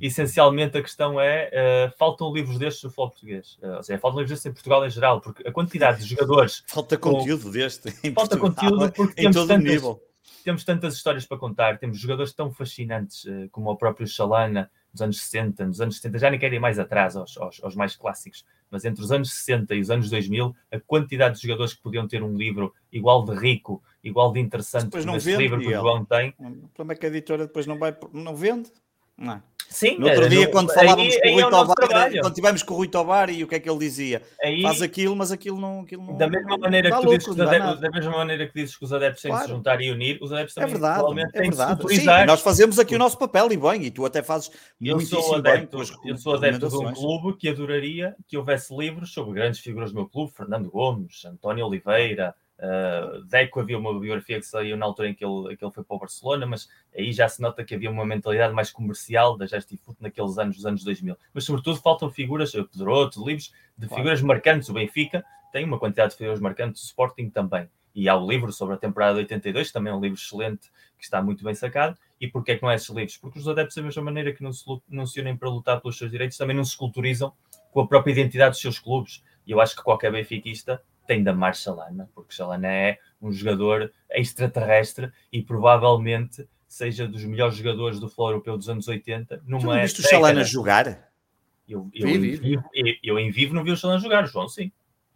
essencialmente 0.00 0.78
a 0.78 0.82
questão 0.82 1.20
é 1.20 1.50
uh, 1.52 1.98
faltam 1.98 2.32
livros 2.32 2.58
destes 2.58 2.82
no 2.82 2.90
futebol 2.90 3.10
português. 3.10 3.58
Uh, 3.62 3.76
ou 3.76 3.82
seja, 3.82 3.98
faltam 3.98 4.20
livros 4.20 4.30
destes 4.30 4.46
em 4.46 4.52
Portugal 4.52 4.86
em 4.86 4.90
geral, 4.90 5.20
porque 5.20 5.46
a 5.46 5.52
quantidade 5.52 6.00
de 6.00 6.08
jogadores. 6.08 6.64
Falta 6.66 6.96
conteúdo 6.96 7.44
com... 7.44 7.50
deste. 7.50 7.88
Em 8.02 8.12
falta 8.12 8.38
Portugal, 8.38 8.70
conteúdo 8.70 8.92
porque 8.92 9.20
em 9.20 9.24
temos 9.24 9.36
todo 9.36 9.48
tantas, 9.48 9.72
nível. 9.72 10.02
Temos 10.42 10.64
tantas 10.64 10.94
histórias 10.94 11.26
para 11.26 11.38
contar, 11.38 11.78
temos 11.78 11.98
jogadores 11.98 12.32
tão 12.32 12.50
fascinantes 12.50 13.24
uh, 13.24 13.48
como 13.50 13.70
o 13.70 13.76
próprio 13.76 14.06
Chalana 14.06 14.70
nos 14.92 15.02
anos 15.02 15.20
60, 15.20 15.66
nos 15.66 15.80
anos 15.80 15.96
70, 15.96 16.18
já 16.18 16.30
nem 16.30 16.38
querem 16.38 16.56
ir 16.56 16.60
mais 16.60 16.78
atrás 16.78 17.16
aos, 17.16 17.36
aos, 17.38 17.62
aos, 17.62 17.76
mais 17.76 17.94
clássicos, 17.94 18.44
mas 18.70 18.84
entre 18.84 19.02
os 19.02 19.12
anos 19.12 19.32
60 19.32 19.74
e 19.74 19.80
os 19.80 19.90
anos 19.90 20.10
2000, 20.10 20.54
a 20.72 20.80
quantidade 20.80 21.36
de 21.36 21.42
jogadores 21.42 21.74
que 21.74 21.82
podiam 21.82 22.08
ter 22.08 22.22
um 22.22 22.36
livro 22.36 22.74
igual 22.92 23.24
de 23.24 23.34
rico, 23.34 23.82
igual 24.02 24.32
de 24.32 24.40
interessante 24.40 24.90
como 24.90 25.04
não 25.04 25.16
esse 25.16 25.26
vende, 25.30 25.42
livro 25.42 25.60
que 25.60 25.68
o. 25.68 25.80
João 25.80 26.04
tem. 26.04 26.34
O 26.38 26.68
problema 26.74 26.92
é 26.92 26.96
que 26.96 27.06
a 27.06 27.08
editora 27.08 27.46
depois 27.46 27.66
não 27.66 27.78
vai, 27.78 27.96
não 28.12 28.34
vende. 28.34 28.70
Não 29.16 29.34
é? 29.34 29.42
Sim, 29.72 29.98
No 29.98 30.08
outro 30.08 30.24
é, 30.24 30.28
dia, 30.28 30.48
quando 30.50 30.68
aí- 30.70 30.74
falávamos 30.76 31.14
com 31.16 31.22
aí 31.28 31.30
o 31.30 31.34
Rui 31.36 31.42
é 31.44 31.50
Tobar, 31.50 32.10
quando 32.20 32.34
tivemos 32.34 32.62
com 32.64 32.74
o 32.74 32.76
Rui 32.76 32.88
Tobar, 32.88 33.30
e 33.30 33.44
o 33.44 33.46
que 33.46 33.54
é 33.54 33.60
que 33.60 33.70
ele 33.70 33.78
dizia? 33.78 34.20
Aí- 34.42 34.62
Faz 34.62 34.82
aquilo, 34.82 35.14
mas 35.14 35.30
aquilo 35.30 35.60
não. 35.60 35.82
Aquilo 35.82 36.04
não 36.04 36.16
Da 36.16 36.28
mesma 36.28 36.58
maneira 36.58 36.90
que 36.90 37.06
dizes 37.06 37.32
que 37.34 37.40
adeptos, 37.40 37.80
da 37.80 37.90
mesma 37.90 38.10
maneira 38.10 38.46
que 38.48 38.54
dizes 38.54 38.76
que 38.76 38.84
os 38.84 38.92
adeptos 38.92 39.22
têm 39.22 39.30
de 39.30 39.38
se 39.38 39.44
Claro. 39.44 39.56
juntar 39.58 39.80
e 39.80 39.90
unir, 39.92 40.18
os 40.20 40.32
adeptos 40.32 40.56
É 40.56 40.60
também 40.60 40.72
verdade, 40.74 40.94
provavelmente 40.98 41.36
é 41.36 41.40
têm 41.40 41.50
de 41.50 41.56
se 41.56 41.58
verdade. 41.58 41.80
Sim, 41.80 41.86
utilizar. 41.86 42.26
nós 42.26 42.40
fazemos 42.40 42.78
aqui 42.80 42.94
o 42.96 42.98
nosso 42.98 43.16
papel 43.16 43.52
e 43.52 43.56
bem, 43.56 43.84
e 43.84 43.90
tu 43.92 44.04
até 44.04 44.22
fazes 44.24 44.50
Eu 44.80 44.98
sou, 45.00 45.40
bem 45.40 45.52
adepto, 45.52 45.76
com 45.76 45.82
as 45.82 45.92
eu 46.04 46.16
sou 46.18 46.34
adepto 46.34 46.68
de 46.68 46.76
um 46.76 46.92
clube 46.92 47.36
que 47.38 47.48
adoraria 47.48 48.16
que 48.26 48.36
houvesse 48.36 48.76
livros 48.76 49.12
sobre 49.12 49.34
grandes 49.34 49.60
figuras 49.60 49.92
do 49.92 49.94
meu 49.94 50.08
clube, 50.08 50.32
Fernando 50.36 50.68
Gomes, 50.68 51.24
António 51.24 51.64
Oliveira, 51.64 52.34
uh, 52.60 53.24
Deco 53.24 53.60
havia 53.60 53.78
uma 53.78 53.98
biografia 53.98 54.38
que 54.38 54.46
saiu 54.46 54.76
na 54.76 54.86
altura 54.86 55.08
em 55.08 55.14
que 55.14 55.24
ele, 55.24 55.56
que 55.56 55.64
ele 55.64 55.72
foi 55.72 55.82
para 55.82 55.96
o 55.96 55.98
Barcelona, 55.98 56.46
mas 56.46 56.68
aí 56.96 57.12
já 57.12 57.28
se 57.28 57.40
nota 57.40 57.64
que 57.64 57.74
havia 57.74 57.90
uma 57.90 58.04
mentalidade 58.04 58.54
mais 58.54 58.70
comercial 58.70 59.36
da 59.36 59.46
Gestifut 59.46 59.96
naqueles 60.00 60.38
anos, 60.38 60.56
dos 60.56 60.66
anos 60.66 60.84
2000. 60.84 61.16
Mas 61.32 61.44
sobretudo 61.44 61.80
faltam 61.80 62.10
figuras, 62.10 62.54
eh, 62.54 62.62
Pedroto, 62.62 63.24
livros 63.24 63.52
de 63.76 63.86
Claro. 63.86 64.02
figuras 64.02 64.22
marcantes. 64.22 64.68
O 64.68 64.74
Benfica 64.74 65.24
tem 65.52 65.64
uma 65.64 65.78
quantidade 65.78 66.12
de 66.12 66.18
figuras 66.18 66.40
marcantes, 66.40 66.82
o 66.82 66.86
Sporting 66.86 67.30
também. 67.30 67.68
E 67.94 68.08
há 68.08 68.16
o 68.16 68.28
livro 68.28 68.52
sobre 68.52 68.74
a 68.74 68.78
temporada 68.78 69.14
de 69.14 69.20
82, 69.20 69.68
que 69.68 69.72
também 69.72 69.92
é 69.92 69.96
um 69.96 70.00
livro 70.00 70.16
excelente, 70.16 70.70
que 70.96 71.04
está 71.04 71.20
muito 71.20 71.42
bem 71.42 71.54
sacado. 71.54 71.98
E 72.20 72.28
porquê 72.28 72.52
é 72.52 72.56
que 72.56 72.62
não 72.62 72.70
é 72.70 72.76
esses 72.76 72.88
livros? 72.90 73.16
Porque 73.16 73.38
os 73.38 73.48
adeptos, 73.48 73.74
da 73.74 73.82
mesma 73.82 74.02
maneira 74.02 74.32
que 74.32 74.42
não 74.42 74.52
se, 74.52 74.64
não 74.88 75.06
se 75.06 75.20
unem 75.20 75.36
para 75.36 75.48
lutar 75.48 75.80
pelos 75.80 75.98
seus 75.98 76.10
direitos, 76.10 76.36
também 76.36 76.54
não 76.54 76.64
se 76.64 76.76
culturizam 76.76 77.32
com 77.72 77.80
a 77.80 77.86
própria 77.86 78.12
identidade 78.12 78.50
dos 78.50 78.60
seus 78.60 78.78
clubes. 78.78 79.24
E 79.46 79.50
eu 79.50 79.60
acho 79.60 79.74
que 79.74 79.82
qualquer 79.82 80.12
benfiquista 80.12 80.80
tem 81.10 81.24
de 81.24 81.28
amar 81.28 81.56
Chalana, 81.56 82.08
porque 82.14 82.32
Chalana 82.32 82.68
é 82.68 82.96
um 83.20 83.32
jogador 83.32 83.92
extraterrestre 84.12 85.10
e 85.32 85.42
provavelmente 85.42 86.48
seja 86.68 87.08
dos 87.08 87.24
melhores 87.24 87.56
jogadores 87.56 87.98
do 87.98 88.06
futebol 88.06 88.28
europeu 88.30 88.56
dos 88.56 88.68
anos 88.68 88.86
80. 88.86 89.38
Tu 89.38 89.42
Numa 89.44 89.74
não 89.74 89.82
viste 89.82 89.98
o. 89.98 90.04
Chalana 90.04 90.44
jogar? 90.44 91.10
Eu, 91.68 91.90
eu, 91.92 92.06
Vi, 92.06 92.14
em 92.14 92.20
vi. 92.20 92.36
vivo, 92.36 92.64
eu, 92.72 92.94
eu 93.02 93.18
em 93.18 93.28
vivo 93.28 93.52
não 93.52 93.64
vi 93.64 93.72
o 93.72 93.76
Chalana 93.76 93.98
jogar, 93.98 94.24
João, 94.26 94.48
sim. 94.48 94.70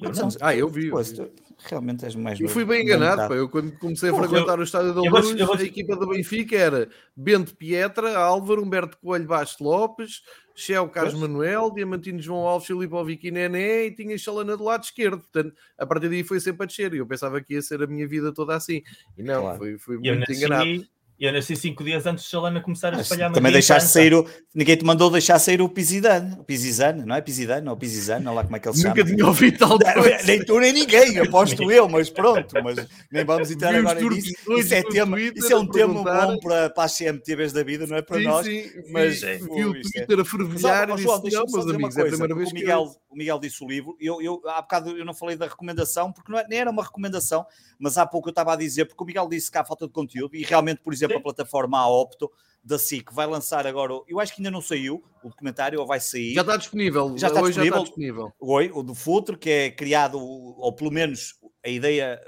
Eu 0.05 0.13
não. 0.13 0.29
Ah, 0.41 0.55
eu 0.57 0.69
vi. 0.69 0.87
eu 0.87 0.91
Pois, 0.93 1.11
vi. 1.11 1.17
tu 1.17 1.31
realmente 1.67 2.05
és 2.05 2.15
mais 2.15 2.39
Eu 2.41 2.49
fui 2.49 2.65
bem 2.65 2.83
enganado, 2.83 3.29
pá. 3.29 3.35
Eu 3.35 3.49
quando 3.49 3.73
comecei 3.79 4.11
a 4.11 4.15
frequentar 4.15 4.59
o 4.59 4.63
Estádio 4.63 4.93
da 4.95 5.01
eu 5.01 5.11
vou- 5.11 5.21
Luz, 5.21 5.39
eu 5.41 5.47
vou- 5.47 5.57
a 5.57 5.63
equipa 5.63 5.97
do 5.97 6.09
Benfica 6.09 6.57
era 6.57 6.89
Bento 7.17 7.57
Pietra, 7.57 8.17
Álvaro, 8.19 8.63
Humberto 8.63 8.99
Coelho 8.99 9.27
Bastos 9.27 9.61
Lopes, 9.65 10.23
Chel 10.55 10.89
Carlos 10.89 11.15
Pois. 11.15 11.23
Manuel, 11.29 11.71
Diamantino 11.73 12.21
João 12.21 12.47
Alves, 12.47 12.67
Filipe 12.67 12.95
e 13.27 13.31
Nené 13.31 13.87
e 13.87 13.91
tinha 13.95 14.17
Chalana 14.17 14.57
do 14.57 14.65
lado 14.65 14.85
esquerdo. 14.85 15.19
Portanto, 15.21 15.55
a 15.79 15.85
partir 15.87 16.09
daí 16.09 16.23
foi 16.23 16.39
sempre 16.39 16.65
a 16.65 16.67
descer 16.67 16.93
e 16.95 16.99
eu 16.99 17.07
pensava 17.07 17.41
que 17.41 17.55
ia 17.55 17.63
ser 17.63 17.83
a 17.83 17.87
minha 17.87 18.07
vida 18.07 18.33
toda 18.33 18.55
assim. 18.55 18.83
E 19.19 19.23
não, 19.23 19.41
Claro. 19.43 19.59
foi 19.79 19.97
Eu 19.97 20.01
muito 20.01 20.33
enganado. 20.33 20.65
nasci, 20.67 20.89
eu 21.19 21.33
nasci 21.33 21.55
cinco 21.57 21.83
dias 21.85 22.05
antes 22.07 22.25
de 22.25 22.31
Chalana 22.31 22.61
começar 22.61 22.89
a 22.89 22.97
Mas 22.97 23.03
espalhar 23.03 23.33
também 23.33 23.53
deixaste 23.53 23.89
sair 23.91 24.13
o. 24.15 24.27
Ninguém 24.55 24.77
te 24.77 24.85
mandou 24.85 25.11
deixar 25.11 25.39
sair 25.39 25.61
o 25.63 25.69
Pisidano. 25.69 26.41
O 26.41 26.45
Pisizano, 26.45 27.05
não 27.07 27.15
é 27.15 27.21
Pisidano? 27.21 27.71
Ou 27.71 27.77
Pisizano, 27.77 28.29
olha 28.31 28.37
lá 28.37 28.45
como 28.45 28.57
é 28.57 28.61
que 28.61 28.69
ele 28.69 28.77
se 28.77 28.85
Nunca 28.85 29.01
chama. 29.01 29.11
tinha 29.15 29.27
ouvido 29.27 29.59
tal 29.59 29.79
coisa. 29.79 30.23
Nem 30.27 30.45
tu 30.45 30.59
nem 30.61 30.73
ninguém, 30.73 31.19
aposto 31.19 31.71
eu, 31.71 31.89
mas 31.89 32.11
pronto, 32.11 32.55
mas 32.63 32.87
nem 33.11 33.25
vamos 33.25 33.51
entrar 33.51 33.75
agora 33.75 34.01
nisso. 34.01 34.33
Isso 34.59 34.75
é, 34.75 34.83
tema, 34.83 35.17
Twitter 35.17 35.39
isso 35.43 35.53
é 35.53 35.57
um 35.57 35.67
tema 35.67 35.95
bom 35.95 36.39
para, 36.39 36.71
para 36.71 36.85
as 36.85 36.97
CMTVs 36.97 37.53
da 37.53 37.63
vida, 37.63 37.87
não 37.87 37.97
é 37.97 38.03
para 38.03 38.19
Sim, 38.19 38.25
nós. 38.25 38.47
sim, 38.47 38.65
mas- 38.91 39.21
vi, 39.21 39.27
Ui, 39.27 39.39
vi 39.49 39.65
o 39.65 39.71
é- 39.71 39.83
Twitter 39.83 40.15
a 40.15 40.17
Mas, 40.19 40.29
fervilhar 40.31 40.91
e 40.91 40.95
disse, 40.95 41.07
não, 41.07 41.15
só 41.31 41.45
meus 41.45 41.65
uma 41.65 41.75
amigos, 41.75 41.97
é 41.97 42.01
a 42.01 42.03
coisa, 42.03 42.17
primeira 42.17 42.35
vez 42.35 42.49
o 42.49 42.53
que 42.55 42.61
Miguel, 42.61 42.95
o 43.11 43.17
Miguel 43.17 43.39
disse 43.39 43.65
o 43.65 43.69
livro, 43.69 43.97
eu, 44.01 44.21
eu, 44.23 44.43
há 44.49 44.63
bocado 44.63 44.91
eu 44.97 45.05
não 45.05 45.15
falei 45.15 45.37
da 45.37 45.47
recomendação, 45.47 46.13
porque 46.13 46.31
não 46.31 46.39
é- 46.39 46.47
nem 46.49 46.59
era 46.61 46.71
uma 46.71 46.83
recomendação, 46.83 47.45
mas 47.79 47.97
há 47.99 48.07
pouco 48.07 48.29
eu 48.29 48.31
estava 48.33 48.53
a 48.53 48.57
dizer, 48.57 48.85
porque 48.87 49.03
o 49.03 49.07
Miguel 49.07 49.29
disse 49.29 49.51
que 49.51 49.59
há 49.59 49.65
falta 49.65 49.87
de 49.87 49.93
conteúdo, 49.93 50.35
e 50.37 50.43
realmente, 50.43 50.81
por 50.83 50.93
exemplo, 50.93 51.04
Sim. 51.13 51.19
a 51.19 51.21
plataforma 51.21 51.79
A 51.79 51.89
Opto, 51.89 52.31
da 52.65 52.79
SIC, 52.79 53.13
vai 53.13 53.27
lançar 53.27 53.67
agora, 53.67 53.93
eu 54.09 54.19
acho 54.19 54.35
que 54.35 54.41
ainda 54.41 54.51
não 54.51 54.63
saiu 54.63 55.05
o 55.23 55.29
documentário, 55.29 55.79
ou 55.79 55.87
vai 55.87 56.01
sair, 56.01 56.33
Já 56.33 56.41
está 56.41 56.57
disponível. 56.57 57.15
Já 57.19 57.29
está 57.29 57.43
Hoje 57.43 57.57
já 57.57 57.65
está 57.65 57.79
disponível? 57.81 57.83
disponível. 57.83 58.33
Oi, 58.41 58.71
o 58.73 58.83
do 58.83 58.95
Futre, 58.95 59.37
que 59.37 59.51
é 59.51 59.71
criado, 59.71 60.19
ou 60.19 60.73
pelo 60.73 60.91
menos 60.91 61.35
a 61.65 61.69
ideia, 61.69 62.19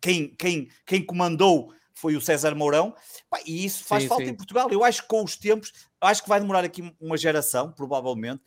quem, 0.00 0.34
quem, 0.34 0.68
quem 0.86 1.04
comandou 1.04 1.72
foi 1.92 2.16
o 2.16 2.20
César 2.20 2.54
Mourão, 2.54 2.94
e 3.46 3.64
isso 3.64 3.84
faz 3.84 4.02
Sim, 4.02 4.08
falta 4.08 4.24
sim. 4.24 4.30
em 4.30 4.34
Portugal. 4.34 4.68
Eu 4.70 4.82
acho 4.82 5.02
que 5.02 5.08
com 5.08 5.22
os 5.22 5.36
tempos, 5.36 5.72
acho 6.00 6.22
que 6.22 6.28
vai 6.28 6.40
demorar 6.40 6.64
aqui 6.64 6.94
uma 7.00 7.16
geração, 7.16 7.70
provavelmente. 7.70 8.42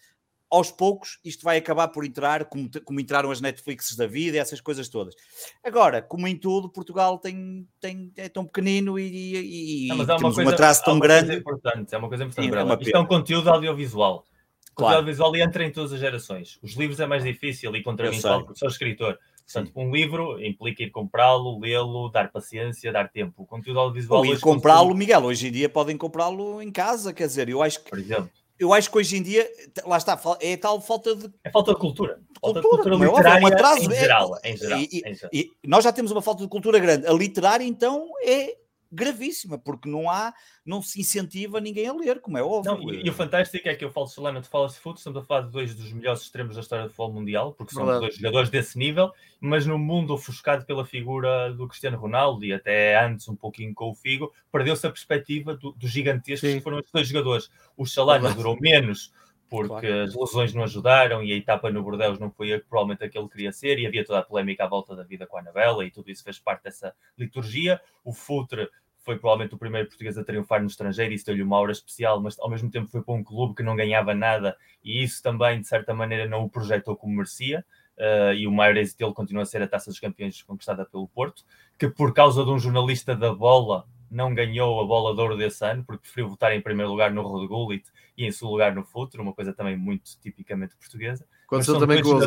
Aos 0.50 0.72
poucos, 0.72 1.20
isto 1.26 1.44
vai 1.44 1.58
acabar 1.58 1.90
por 1.90 2.06
entrar, 2.06 2.46
como, 2.46 2.70
como 2.86 3.00
entraram 3.02 3.30
as 3.32 3.42
Netflixes 3.42 3.98
da 3.98 4.08
vida 4.08 4.38
essas 4.38 4.62
coisas 4.62 4.88
todas. 4.88 5.14
Agora, 5.62 6.02
como 6.02 6.26
em 6.26 6.38
tudo, 6.38 6.70
Portugal 6.70 7.18
tem, 7.20 7.68
tem, 7.82 8.12
é 8.16 8.30
tão 8.30 8.46
pequenino 8.46 8.98
e, 8.98 9.86
e- 9.86 9.88
Não, 9.90 10.06
temos 10.06 10.36
coisa- 10.36 10.50
um 10.50 10.54
atraso 10.54 10.84
tão 10.86 11.00
grande. 11.00 11.36
importante, 11.36 11.94
é 11.94 11.98
uma 11.98 12.08
coisa 12.08 12.24
importante. 12.24 12.50
Sim, 12.50 12.56
é 12.58 12.64
uma 12.64 12.76
Isto 12.76 12.96
é 12.96 13.00
um 13.00 13.06
conteúdo 13.06 13.50
audiovisual. 13.50 14.20
O 14.20 14.20
conteúdo 14.20 14.74
Claro. 14.76 14.96
audiovisual 14.98 15.36
entra 15.36 15.66
em 15.66 15.72
todas 15.72 15.92
as 15.92 16.00
gerações. 16.00 16.58
Os 16.62 16.74
livros 16.76 17.00
é 17.02 17.06
mais 17.06 17.24
difícil 17.24 17.76
e 17.76 17.84
contra 17.84 18.10
mim 18.10 18.22
falo 18.22 18.46
porque 18.46 18.60
sou 18.60 18.70
escritor. 18.70 19.18
Portanto, 19.52 19.72
um 19.76 19.92
livro 19.92 20.42
implica 20.44 20.84
ir 20.84 20.92
comprá-lo, 20.92 21.60
lê-lo, 21.60 22.10
dar 22.10 22.32
paciência, 22.32 22.92
dar 22.92 23.10
tempo. 23.10 23.44
O 23.44 23.46
conteúdo 23.46 23.80
audiovisual 23.80 24.20
Ou 24.20 24.26
ir 24.26 24.40
comprá-lo, 24.40 24.94
Miguel. 24.96 25.24
Hoje 25.24 25.48
em 25.48 25.52
dia 25.52 25.68
podem 25.68 25.98
comprá-lo 25.98 26.62
em 26.62 26.72
casa, 26.72 27.14
quer 27.14 27.28
dizer, 27.28 27.50
eu 27.50 27.62
acho 27.62 27.84
que 27.84 27.90
por 27.90 27.98
exemplo. 28.00 28.30
Eu 28.60 28.74
acho 28.74 28.90
que 28.90 28.98
hoje 28.98 29.18
em 29.18 29.22
dia, 29.24 29.50
lá 29.86 29.98
está, 29.98 30.20
é 30.40 30.58
tal 30.58 30.82
falta 30.82 31.16
de. 31.16 31.32
É 31.44 31.50
falta 31.52 31.74
de 31.74 31.80
cultura. 31.80 32.20
Falta 32.42 32.62
Cultura, 32.62 32.84
de 32.84 32.90
como 32.92 33.04
é 33.04 33.08
cultura 33.08 33.30
óbvio, 33.30 33.42
é 33.42 33.46
um 33.46 33.50
literária 33.50 33.74
atraso, 33.74 33.92
em 33.92 33.96
é- 33.96 34.00
geral. 34.00 34.40
Em 34.44 34.58
geral, 34.58 34.80
e- 34.80 35.02
em 35.06 35.14
geral. 35.16 35.30
E 35.34 35.52
nós 35.66 35.84
já 35.84 35.92
temos 35.92 36.12
uma 36.12 36.22
falta 36.22 36.44
de 36.44 36.50
cultura 36.50 36.80
grande. 36.80 37.08
A 37.08 37.14
literária, 37.14 37.64
então, 37.64 38.08
é 38.24 38.56
gravíssima, 38.92 39.58
porque 39.58 39.90
não 39.90 40.10
há, 40.10 40.34
não 40.66 40.82
se 40.82 41.00
incentiva 41.00 41.60
ninguém 41.60 41.88
a 41.88 41.94
ler, 41.94 42.20
como 42.20 42.38
é 42.38 42.44
óbvio. 42.44 42.74
Não, 42.74 42.94
e, 42.94 43.06
e 43.06 43.10
o 43.10 43.14
fantástico 43.14 43.68
é 43.68 43.76
que 43.76 43.84
eu 43.84 43.92
falo 43.92 44.08
de 44.08 44.14
Solana, 44.14 44.42
tu 44.42 44.50
falas 44.50 44.74
de 44.74 44.78
futebol, 44.78 44.96
estamos 44.96 45.22
a 45.22 45.26
falar 45.26 45.42
de 45.42 45.52
dois 45.52 45.76
dos 45.76 45.92
melhores 45.92 46.22
extremos 46.22 46.56
da 46.56 46.62
história 46.62 46.86
do 46.86 46.90
futebol 46.90 47.14
mundial, 47.14 47.54
porque 47.54 47.74
são 47.74 47.86
Verdade. 47.86 48.06
dois 48.06 48.16
jogadores 48.16 48.50
desse 48.50 48.78
nível, 48.78 49.12
mas 49.40 49.66
no 49.66 49.78
mundo 49.78 50.14
ofuscado 50.14 50.66
pela 50.66 50.86
figura 50.86 51.54
do 51.54 51.68
Cristiano 51.68 51.98
Ronaldo 51.98 52.46
e 52.46 52.54
até 52.54 53.00
antes 53.04 53.28
um 53.28 53.36
pouquinho 53.36 53.74
com 53.74 53.92
o 53.92 53.96
Figo, 53.96 54.34
perdeu-se 54.52 54.86
a 54.86 54.90
perspectiva 54.90 55.56
do, 55.56 55.72
dos 55.72 55.92
gigantescos 55.92 56.50
Sim. 56.50 56.58
que 56.58 56.64
foram 56.64 56.80
estes 56.80 56.92
dois 56.92 57.08
jogadores. 57.08 57.50
O 57.76 57.86
Verdade. 57.86 58.36
durou 58.36 58.58
menos 58.60 59.12
porque 59.50 59.88
Claro. 59.88 60.04
as 60.04 60.16
lesões 60.16 60.54
não 60.54 60.64
ajudaram 60.64 61.24
e 61.24 61.32
a 61.32 61.36
etapa 61.36 61.70
no 61.70 61.82
Bordeaux 61.84 62.20
não 62.20 62.30
foi 62.30 62.54
a- 62.54 62.60
provavelmente 62.60 63.04
a 63.04 63.10
que 63.10 63.18
ele 63.18 63.30
queria 63.30 63.52
ser 63.52 63.80
e 63.80 63.86
havia 63.88 64.04
toda 64.06 64.20
a 64.20 64.24
polémica 64.24 64.66
à 64.66 64.68
volta 64.68 64.96
da 64.96 65.04
vida 65.04 65.26
com 65.26 65.38
a 65.38 65.40
Anabela 65.40 65.86
e 65.86 65.92
tudo 65.92 66.10
isso 66.12 66.24
fez 66.24 66.38
parte 66.40 66.64
dessa 66.64 66.94
liturgia. 67.18 67.80
O 68.04 68.14
Futre 68.14 68.70
foi 69.00 69.18
provavelmente 69.18 69.56
o 69.56 69.58
primeiro 69.58 69.88
português 69.88 70.18
a 70.18 70.24
triunfar 70.24 70.60
no 70.62 70.68
estrangeiro, 70.68 71.14
isso 71.14 71.26
deu-lhe 71.26 71.42
uma 71.42 71.56
aura 71.56 71.72
especial, 71.72 72.20
mas 72.22 72.38
ao 72.40 72.50
mesmo 72.50 72.70
tempo 72.70 72.88
foi 72.88 73.02
para 73.02 73.14
um 73.14 73.24
clube 73.24 73.56
que 73.56 73.64
não 73.64 73.76
ganhava 73.76 74.14
nada 74.14 74.58
e 74.84 75.02
isso 75.02 75.24
também, 75.24 75.62
de 75.62 75.68
certa 75.68 75.94
maneira, 75.94 76.28
não 76.28 76.44
o 76.44 76.50
projetou 76.50 76.96
como 76.96 77.16
merecia. 77.16 77.66
Uh, 77.98 78.32
e 78.36 78.46
o 78.46 78.52
maior 78.52 78.78
êxito 78.78 79.00
dele 79.00 79.14
continua 79.16 79.42
a 79.42 79.46
ser 79.46 79.60
a 79.64 79.68
Taça 79.68 79.90
dos 79.90 80.00
Campeões 80.00 80.44
conquistada 80.44 80.86
pelo 80.86 81.08
Porto, 81.08 81.44
que 81.80 81.90
por 81.90 82.14
causa 82.14 82.44
de 82.46 82.52
um 82.52 82.60
jornalista 82.60 83.16
da 83.16 83.34
bola 83.34 83.88
não 84.10 84.34
ganhou 84.34 84.80
a 84.82 84.86
bola 84.86 85.14
de 85.14 85.22
ouro 85.22 85.38
desse 85.38 85.66
ano, 85.66 85.84
porque 85.84 86.02
preferiu 86.02 86.30
votar 86.30 86.54
em 86.54 86.62
primeiro 86.62 86.92
lugar 86.92 87.12
no 87.12 87.22
Rod 87.22 87.48
Gullit 87.48 87.90
e 88.18 88.26
em 88.26 88.32
segundo 88.32 88.54
lugar 88.54 88.74
no 88.74 88.84
Futuro, 88.84 89.24
uma 89.24 89.34
coisa 89.34 89.54
também 89.54 89.78
muito 89.78 90.18
tipicamente 90.20 90.76
portuguesa. 90.76 91.26
Aconteceu 91.46 91.80
também 91.80 92.02
com 92.02 92.10
o 92.10 92.20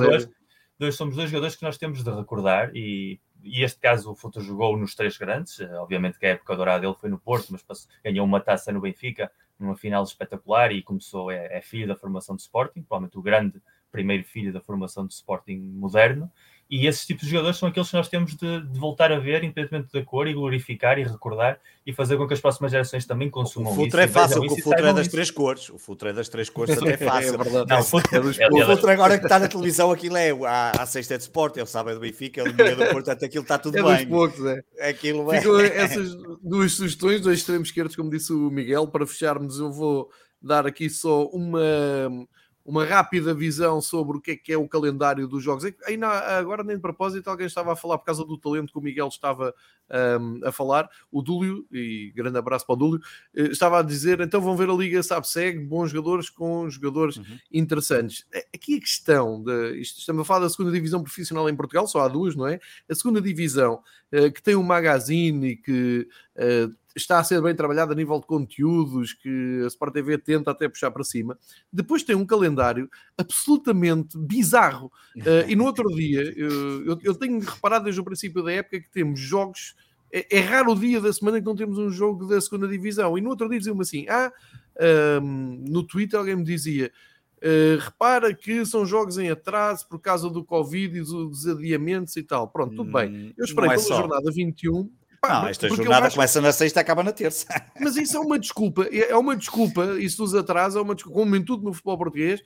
dois, 0.79 0.95
somos 0.95 1.15
dois 1.15 1.29
jogadores 1.29 1.57
que 1.57 1.63
nós 1.63 1.77
temos 1.77 2.03
de 2.03 2.11
recordar 2.11 2.75
e, 2.75 3.21
e 3.43 3.63
este 3.63 3.79
caso 3.79 4.11
o 4.11 4.17
Futo 4.17 4.41
jogou 4.41 4.77
nos 4.79 4.95
três 4.95 5.17
grandes, 5.19 5.61
obviamente 5.61 6.19
que 6.19 6.25
a 6.25 6.31
época 6.31 6.57
dourada 6.57 6.81
dele 6.81 6.97
foi 6.99 7.11
no 7.11 7.19
Porto, 7.19 7.49
mas 7.51 7.63
passou, 7.63 7.91
ganhou 8.03 8.25
uma 8.25 8.41
taça 8.41 8.73
no 8.73 8.81
Benfica, 8.81 9.31
numa 9.59 9.77
final 9.77 10.03
espetacular 10.03 10.73
e 10.73 10.83
começou, 10.83 11.31
é, 11.31 11.59
é 11.59 11.61
filho 11.61 11.87
da 11.87 11.95
formação 11.95 12.35
de 12.35 12.43
Sporting, 12.43 12.81
provavelmente 12.83 13.19
o 13.19 13.23
grande 13.23 13.61
primeiro 13.93 14.25
filho 14.25 14.53
da 14.53 14.61
formação 14.61 15.07
de 15.07 15.13
Sporting 15.13 15.59
moderno, 15.59 16.31
e 16.71 16.87
esses 16.87 17.05
tipos 17.05 17.25
de 17.25 17.31
jogadores 17.33 17.57
são 17.57 17.69
aqueles 17.69 17.91
que 17.91 17.97
nós 17.97 18.09
temos 18.09 18.37
de, 18.37 18.61
de, 18.61 18.79
voltar 18.79 19.11
a 19.11 19.19
ver, 19.19 19.43
independentemente 19.43 19.93
da 19.93 20.05
cor, 20.05 20.29
e 20.29 20.33
glorificar 20.33 21.01
e 21.01 21.03
recordar 21.03 21.59
e 21.85 21.93
fazer 21.93 22.17
com 22.17 22.29
que 22.29 22.35
as 22.35 22.41
próximas 22.41 22.71
gerações 22.71 23.05
também 23.05 23.29
consumam 23.29 23.73
o 23.73 23.75
futre 23.75 23.89
isso. 23.89 23.99
é 23.99 24.07
fácil, 24.07 24.43
o 24.43 24.63
futre 24.63 24.87
é 24.87 24.93
das 24.93 25.01
isso. 25.01 25.11
três 25.11 25.31
cores. 25.33 25.69
O 25.69 25.79
futre 25.79 26.11
é 26.11 26.13
das 26.13 26.29
três 26.29 26.49
cores, 26.51 26.79
até 26.79 26.93
é 26.93 26.97
fácil. 26.97 27.35
é. 27.35 27.67
Não, 27.67 27.81
o 27.81 27.83
futre, 27.83 28.17
é 28.17 28.49
o 28.49 28.67
futre 28.67 28.91
agora 28.93 29.19
que 29.19 29.25
está 29.25 29.41
na 29.41 29.49
televisão, 29.49 29.91
aquilo 29.91 30.17
é 30.17 30.31
a, 30.31 30.71
a 30.83 30.87
sexta 30.87 31.15
é 31.15 31.17
de 31.17 31.25
Sport, 31.25 31.57
ele 31.57 31.67
sabe 31.67 31.91
é 31.91 31.95
do 31.95 32.01
Benfica, 32.01 32.41
ele 32.41 32.55
é 32.63 32.77
do 32.77 32.87
Portanto, 32.93 33.25
aquilo 33.25 33.43
está 33.43 33.59
tudo 33.59 33.77
é 33.77 33.83
bem. 33.83 34.09
poucos, 34.09 34.41
é. 34.47 34.91
Aquilo 34.91 35.33
é. 35.33 35.39
Ficam 35.39 35.59
essas 35.59 36.15
duas 36.41 36.73
sugestões, 36.73 37.21
dois 37.21 37.41
extremos 37.41 37.67
esquerdos, 37.67 37.97
como 37.97 38.09
disse 38.09 38.33
o 38.33 38.49
Miguel, 38.49 38.87
para 38.87 39.05
fecharmos, 39.05 39.59
eu 39.59 39.73
vou 39.73 40.09
dar 40.41 40.69
aqui 40.69 40.89
só 40.89 41.25
uma 41.27 41.61
uma 42.65 42.85
rápida 42.85 43.35
visão 43.35 43.81
sobre 43.81 44.19
o 44.19 44.21
que 44.21 44.33
é 44.33 44.37
que 44.37 44.53
é 44.53 44.57
o 44.57 44.69
calendário 44.69 45.27
dos 45.27 45.43
jogos. 45.43 45.65
Ainda 45.87 46.09
agora, 46.39 46.63
nem 46.63 46.77
de 46.77 46.83
propósito, 46.83 47.29
alguém 47.29 47.47
estava 47.47 47.73
a 47.73 47.77
falar 47.77 47.99
por 47.99 48.05
causa 48.05 48.25
do 48.25 48.39
talento 48.39 48.73
que 48.73 48.79
o 48.79 48.83
Miguel 48.83 49.09
estava 49.09 49.55
um, 50.21 50.41
a 50.47 50.53
falar. 50.53 50.89
O 51.11 51.23
Dúlio, 51.23 51.67
e 51.73 52.13
grande 52.15 52.39
abraço 52.39 52.67
para 52.67 52.75
o 52.75 52.77
Dúlio, 52.77 53.01
eh, 53.35 53.49
estava 53.49 53.81
a 53.81 53.83
dizer: 53.83 54.21
então 54.21 54.41
vão 54.41 54.57
ver 54.57 54.69
a 54.69 54.75
Liga 54.75 55.03
Sabe 55.03 55.27
Segue, 55.27 55.59
bons 55.59 55.91
jogadores 55.91 56.29
com 56.29 56.69
jogadores 56.71 57.17
uhum. 57.17 57.39
interessantes. 57.53 58.27
Aqui 58.55 58.77
a 58.77 58.81
questão, 58.81 59.43
de, 59.43 59.81
isto, 59.81 59.99
estamos 59.99 60.23
a 60.23 60.25
falar 60.25 60.41
da 60.41 60.51
segunda 60.51 60.73
divisão 60.73 61.03
profissional 61.03 61.49
em 61.49 61.57
Portugal, 61.57 61.87
só 61.87 62.01
há 62.01 62.09
duas, 62.09 62.37
não 62.37 62.47
é? 62.47 62.61
A 62.89 62.95
segunda 62.95 63.21
divisão, 63.21 63.83
uh, 64.13 64.31
que 64.33 64.43
tem 64.43 64.55
um 64.55 64.63
magazine 64.63 65.49
e 65.49 65.57
que. 65.57 66.09
Está 66.95 67.21
a 67.21 67.25
ser 67.25 67.41
bem 67.41 67.55
trabalhado 67.55 67.93
a 67.93 67.95
nível 67.95 68.19
de 68.19 68.27
conteúdos 68.27 69.13
que 69.13 69.61
a 69.65 69.69
Sport 69.69 69.93
TV 69.93 70.19
tenta 70.19 70.51
até 70.51 70.69
puxar 70.69 70.91
para 70.91 71.05
cima. 71.05 71.39
Depois 71.73 72.03
tem 72.03 72.17
um 72.17 72.27
calendário 72.27 72.91
absolutamente 73.17 74.19
bizarro. 74.19 74.91
Uh, 75.17 75.49
e 75.49 75.55
no 75.55 75.65
outro 75.65 75.89
dia, 75.95 76.23
eu, 76.37 76.99
eu, 77.03 77.15
tenho 77.15 77.39
reparado 77.39 77.85
desde 77.85 78.01
o 78.01 78.05
princípio 78.05 78.43
da 78.43 78.53
época 78.53 78.81
que 78.81 78.91
temos 78.91 79.21
jogos. 79.21 79.77
É, 80.13 80.39
é, 80.39 80.41
raro 80.41 80.73
o 80.73 80.79
dia 80.79 81.01
da 81.01 81.13
semana 81.13 81.39
que 81.39 81.47
não 81.47 81.55
temos 81.55 81.79
um 81.79 81.91
jogo 81.91 82.27
da 82.27 82.41
segunda 82.41 82.67
divisão. 82.67 83.17
E 83.17 83.21
no 83.21 83.31
outro 83.31 83.49
dia 83.49 83.59
diziam-me 83.59 83.83
assim: 83.83 84.07
ah, 84.09 84.33
um, 85.23 85.65
no 85.69 85.85
Twitter 85.85 86.19
alguém 86.19 86.37
me 86.37 86.45
dizia. 86.45 86.91
Uh, 87.39 87.79
repara 87.81 88.35
que 88.35 88.67
são 88.67 88.85
jogos 88.85 89.17
em 89.17 89.31
atraso 89.31 89.89
por 89.89 89.99
causa 89.99 90.29
do 90.29 90.45
Covid 90.45 90.99
e 90.99 91.01
dos 91.01 91.47
adiamentos 91.47 92.15
e 92.17 92.23
tal. 92.23 92.49
Pronto, 92.49 92.77
tudo 92.77 92.93
bem. 92.93 93.09
Hum, 93.11 93.33
eu 93.39 93.45
esperei 93.45 93.71
é 93.71 93.75
pela 93.75 93.83
só. 93.87 93.97
jornada 93.97 94.31
21 94.31 94.91
Pá, 95.21 95.43
não, 95.43 95.49
esta 95.49 95.69
jornada 95.69 96.07
acho... 96.07 96.17
começa 96.17 96.41
na 96.41 96.51
sexta 96.51 96.81
e 96.81 96.83
acaba 96.83 97.03
na 97.03 97.13
terça. 97.13 97.47
Mas 97.79 97.97
isso 97.97 98.17
é 98.17 98.21
uma 98.21 98.39
desculpa, 98.39 98.89
é, 98.91 99.11
é 99.11 99.17
uma 99.17 99.37
desculpa, 99.37 99.99
isso 99.99 100.23
nos 100.23 100.35
atrasa, 100.35 100.79
é 100.79 100.83
uma 100.83 100.95
desculpa, 100.95 101.19
como 101.19 101.37
em 101.37 101.45
tudo 101.45 101.63
no 101.63 101.75
futebol 101.75 101.99
português, 101.99 102.43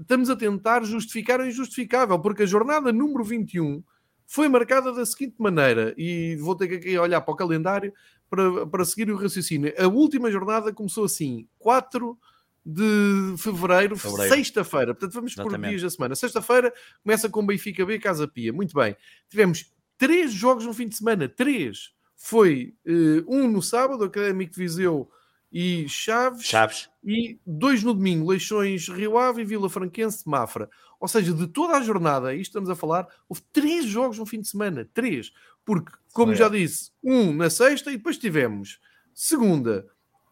estamos 0.00 0.28
a 0.28 0.34
tentar 0.34 0.82
justificar 0.82 1.40
o 1.40 1.46
injustificável, 1.46 2.18
porque 2.18 2.42
a 2.42 2.46
jornada 2.46 2.92
número 2.92 3.22
21 3.22 3.82
foi 4.26 4.48
marcada 4.48 4.92
da 4.92 5.06
seguinte 5.06 5.36
maneira, 5.38 5.94
e 5.96 6.36
vou 6.36 6.56
ter 6.56 6.80
que 6.80 6.98
olhar 6.98 7.20
para 7.20 7.32
o 7.32 7.36
calendário 7.36 7.92
para, 8.28 8.66
para 8.66 8.84
seguir 8.84 9.10
o 9.10 9.16
raciocínio. 9.16 9.72
A 9.78 9.86
última 9.86 10.30
jornada 10.32 10.72
começou 10.72 11.04
assim, 11.04 11.46
4 11.58 12.18
de 12.64 13.34
fevereiro, 13.38 13.96
fevereiro. 13.96 14.34
sexta-feira. 14.34 14.94
Portanto, 14.94 15.14
vamos 15.14 15.32
Exatamente. 15.32 15.60
por 15.60 15.68
dias 15.68 15.82
da 15.82 15.90
semana. 15.90 16.14
Sexta-feira 16.14 16.72
começa 17.02 17.28
com 17.28 17.44
Benfica 17.44 17.84
B, 17.86 17.98
Casa 17.98 18.28
Pia. 18.28 18.52
Muito 18.52 18.74
bem. 18.74 18.94
Tivemos 19.28 19.72
três 19.96 20.32
jogos 20.32 20.66
no 20.66 20.74
fim 20.74 20.88
de 20.88 20.96
semana. 20.96 21.28
Três 21.28 21.90
foi 22.22 22.74
uh, 22.86 23.24
um 23.26 23.48
no 23.48 23.62
sábado, 23.62 24.04
Académico 24.04 24.52
de 24.52 24.60
Viseu 24.60 25.10
e 25.50 25.88
Chaves, 25.88 26.44
Chaves, 26.44 26.90
e 27.02 27.40
dois 27.46 27.82
no 27.82 27.94
domingo, 27.94 28.30
Leixões, 28.30 28.88
Rio 28.88 29.16
Ave 29.16 29.40
e 29.40 29.44
Vila 29.44 29.70
Franquense, 29.70 30.28
Mafra. 30.28 30.68
Ou 31.00 31.08
seja, 31.08 31.32
de 31.32 31.46
toda 31.46 31.78
a 31.78 31.82
jornada, 31.82 32.34
isto 32.34 32.50
estamos 32.50 32.68
a 32.68 32.76
falar, 32.76 33.08
houve 33.26 33.40
três 33.50 33.86
jogos 33.86 34.18
no 34.18 34.26
fim 34.26 34.38
de 34.38 34.48
semana, 34.48 34.86
três. 34.92 35.32
Porque, 35.64 35.90
como 36.12 36.34
já 36.34 36.50
disse, 36.50 36.90
um 37.02 37.32
na 37.32 37.48
sexta 37.48 37.90
e 37.90 37.96
depois 37.96 38.18
tivemos 38.18 38.78
segunda, 39.14 39.86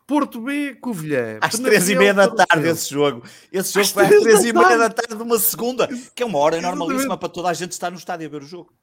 Porto 0.07 0.43
B, 0.43 0.75
Covilhã. 0.75 1.39
Às 1.41 1.59
três 1.59 1.89
e 1.89 1.97
meia 1.97 2.13
da 2.13 2.29
tarde 2.29 2.69
esse 2.69 2.91
jogo. 2.91 3.23
Esse 3.51 3.73
jogo 3.73 3.87
às 3.87 3.93
foi 3.93 4.05
às 4.05 4.23
três 4.23 4.45
e 4.45 4.53
meia 4.53 4.77
da 4.77 4.91
tarde 4.91 5.17
de 5.17 5.23
uma 5.23 5.39
segunda, 5.39 5.89
que 6.15 6.23
é 6.23 6.27
uma 6.27 6.39
hora 6.39 6.61
normalíssima 6.61 7.17
para 7.17 7.31
toda 7.31 7.49
a 7.49 7.55
gente 7.55 7.73
estar 7.73 7.91
no 7.91 7.97
estádio 7.97 8.27
a 8.27 8.31
ver 8.31 8.43
o 8.43 8.47
jogo. 8.47 8.75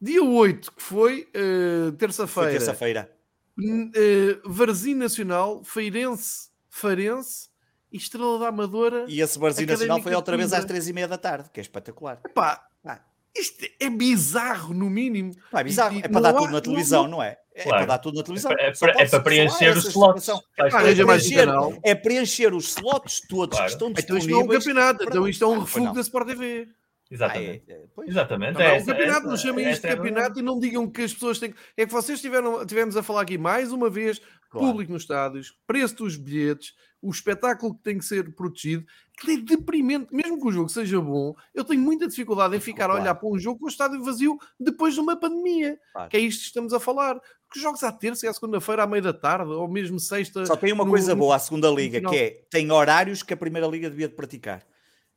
Dia 0.00 0.24
8, 0.24 0.72
que 0.72 0.82
foi 0.82 1.28
uh, 1.36 1.92
terça-feira. 1.92 2.50
Terça-feira. 2.50 3.10
Uh, 3.58 4.40
Varzim 4.50 4.94
Nacional, 4.94 5.62
Feirense, 5.62 6.48
Farense 6.70 7.50
e 7.92 7.98
Estrela 7.98 8.38
da 8.38 8.48
Amadora. 8.48 9.04
E 9.06 9.20
esse 9.20 9.38
Varzim 9.38 9.66
Nacional 9.66 10.00
foi 10.00 10.14
outra 10.14 10.38
vez 10.38 10.54
às 10.54 10.64
três 10.64 10.88
e 10.88 10.94
meia 10.94 11.06
da 11.06 11.18
tarde, 11.18 11.50
que 11.52 11.60
é 11.60 11.62
espetacular. 11.62 12.18
Epá, 12.24 12.66
ah. 12.82 13.00
isto 13.36 13.66
é 13.78 13.90
bizarro, 13.90 14.72
no 14.72 14.88
mínimo. 14.88 15.34
Não 15.52 15.60
é 15.60 15.64
bizarro, 15.64 15.94
e, 15.94 15.98
é 15.98 16.08
para 16.08 16.20
dar 16.20 16.32
tudo 16.32 16.52
na 16.52 16.60
televisão, 16.62 17.06
não, 17.06 17.22
é? 17.22 17.36
É 17.54 17.64
claro. 17.64 17.78
para 17.78 17.86
dar 17.86 17.98
tudo 17.98 18.16
na 18.16 18.22
televisão. 18.22 18.52
É, 18.52 18.72
para, 18.72 19.02
é 19.02 19.06
para 19.06 19.20
preencher 19.20 19.76
os 19.76 19.84
slots. 19.84 20.28
É, 20.30 20.70
para 20.70 20.94
preencher, 20.94 21.48
é 21.82 21.94
preencher 21.94 22.54
os 22.54 22.68
slots 22.68 23.20
todos 23.28 23.58
claro. 23.58 23.66
que 23.66 23.72
estão 23.74 23.92
disponíveis. 23.92 23.98
Então 24.02 24.16
isto 24.16 24.30
não 24.30 24.40
é 24.40 24.44
um 24.44 24.48
campeonato, 24.48 25.04
então 25.04 25.28
isto 25.28 25.44
é 25.44 25.46
um 25.46 25.60
refúgio 25.60 25.92
da 25.92 26.00
Sport 26.00 26.26
TV. 26.28 26.68
Exatamente. 27.10 27.64
Ah, 27.68 27.72
é, 27.72 27.76
é, 27.76 28.08
Exatamente. 28.08 28.54
Não, 28.54 28.60
é, 28.60 28.78
o 28.78 28.86
campeonato, 28.86 29.26
não 29.26 29.36
chamem 29.36 29.70
isto 29.70 29.82
de 29.82 29.96
campeonato 29.96 30.38
e 30.38 30.42
não 30.42 30.60
digam 30.60 30.88
que 30.88 31.02
as 31.02 31.12
pessoas 31.12 31.38
têm. 31.40 31.52
É 31.76 31.84
que 31.84 31.92
vocês 31.92 32.20
tiveram, 32.20 32.64
tivemos 32.64 32.96
a 32.96 33.02
falar 33.02 33.22
aqui 33.22 33.36
mais 33.36 33.72
uma 33.72 33.90
vez: 33.90 34.20
claro. 34.48 34.68
público 34.68 34.92
nos 34.92 35.02
estádios, 35.02 35.52
preço 35.66 35.96
dos 35.96 36.16
bilhetes, 36.16 36.72
o 37.02 37.10
espetáculo 37.10 37.74
que 37.74 37.82
tem 37.82 37.98
que 37.98 38.04
ser 38.04 38.32
protegido, 38.34 38.84
que 39.18 39.32
é 39.32 39.36
deprimente, 39.38 40.14
mesmo 40.14 40.40
que 40.40 40.46
o 40.46 40.52
jogo 40.52 40.68
seja 40.68 41.00
bom, 41.00 41.34
eu 41.52 41.64
tenho 41.64 41.80
muita 41.80 42.06
dificuldade 42.06 42.56
em 42.56 42.60
ficar 42.60 42.84
claro. 42.84 43.00
a 43.00 43.02
olhar 43.02 43.14
para 43.16 43.28
um 43.28 43.38
jogo 43.38 43.58
com 43.58 43.66
o 43.66 43.68
estádio 43.68 44.04
vazio 44.04 44.38
depois 44.58 44.94
de 44.94 45.00
uma 45.00 45.18
pandemia. 45.18 45.78
Claro. 45.92 46.10
Que 46.10 46.16
é 46.16 46.20
isto 46.20 46.42
que 46.42 46.46
estamos 46.46 46.72
a 46.72 46.78
falar. 46.78 47.20
Que 47.52 47.58
jogos 47.58 47.82
à 47.82 47.90
terça 47.90 48.26
e 48.26 48.28
à 48.28 48.32
segunda-feira, 48.32 48.84
à 48.84 48.86
meia 48.86 49.02
da 49.02 49.12
tarde, 49.12 49.50
ou 49.50 49.66
mesmo 49.66 49.98
sexta. 49.98 50.46
Só 50.46 50.54
tem 50.54 50.72
uma 50.72 50.84
no, 50.84 50.90
coisa 50.90 51.16
boa, 51.16 51.34
a 51.34 51.38
segunda 51.40 51.68
liga, 51.68 52.00
que 52.00 52.16
é 52.16 52.42
tem 52.48 52.70
horários 52.70 53.24
que 53.24 53.34
a 53.34 53.36
primeira 53.36 53.66
liga 53.66 53.90
devia 53.90 54.06
de 54.06 54.14
praticar 54.14 54.64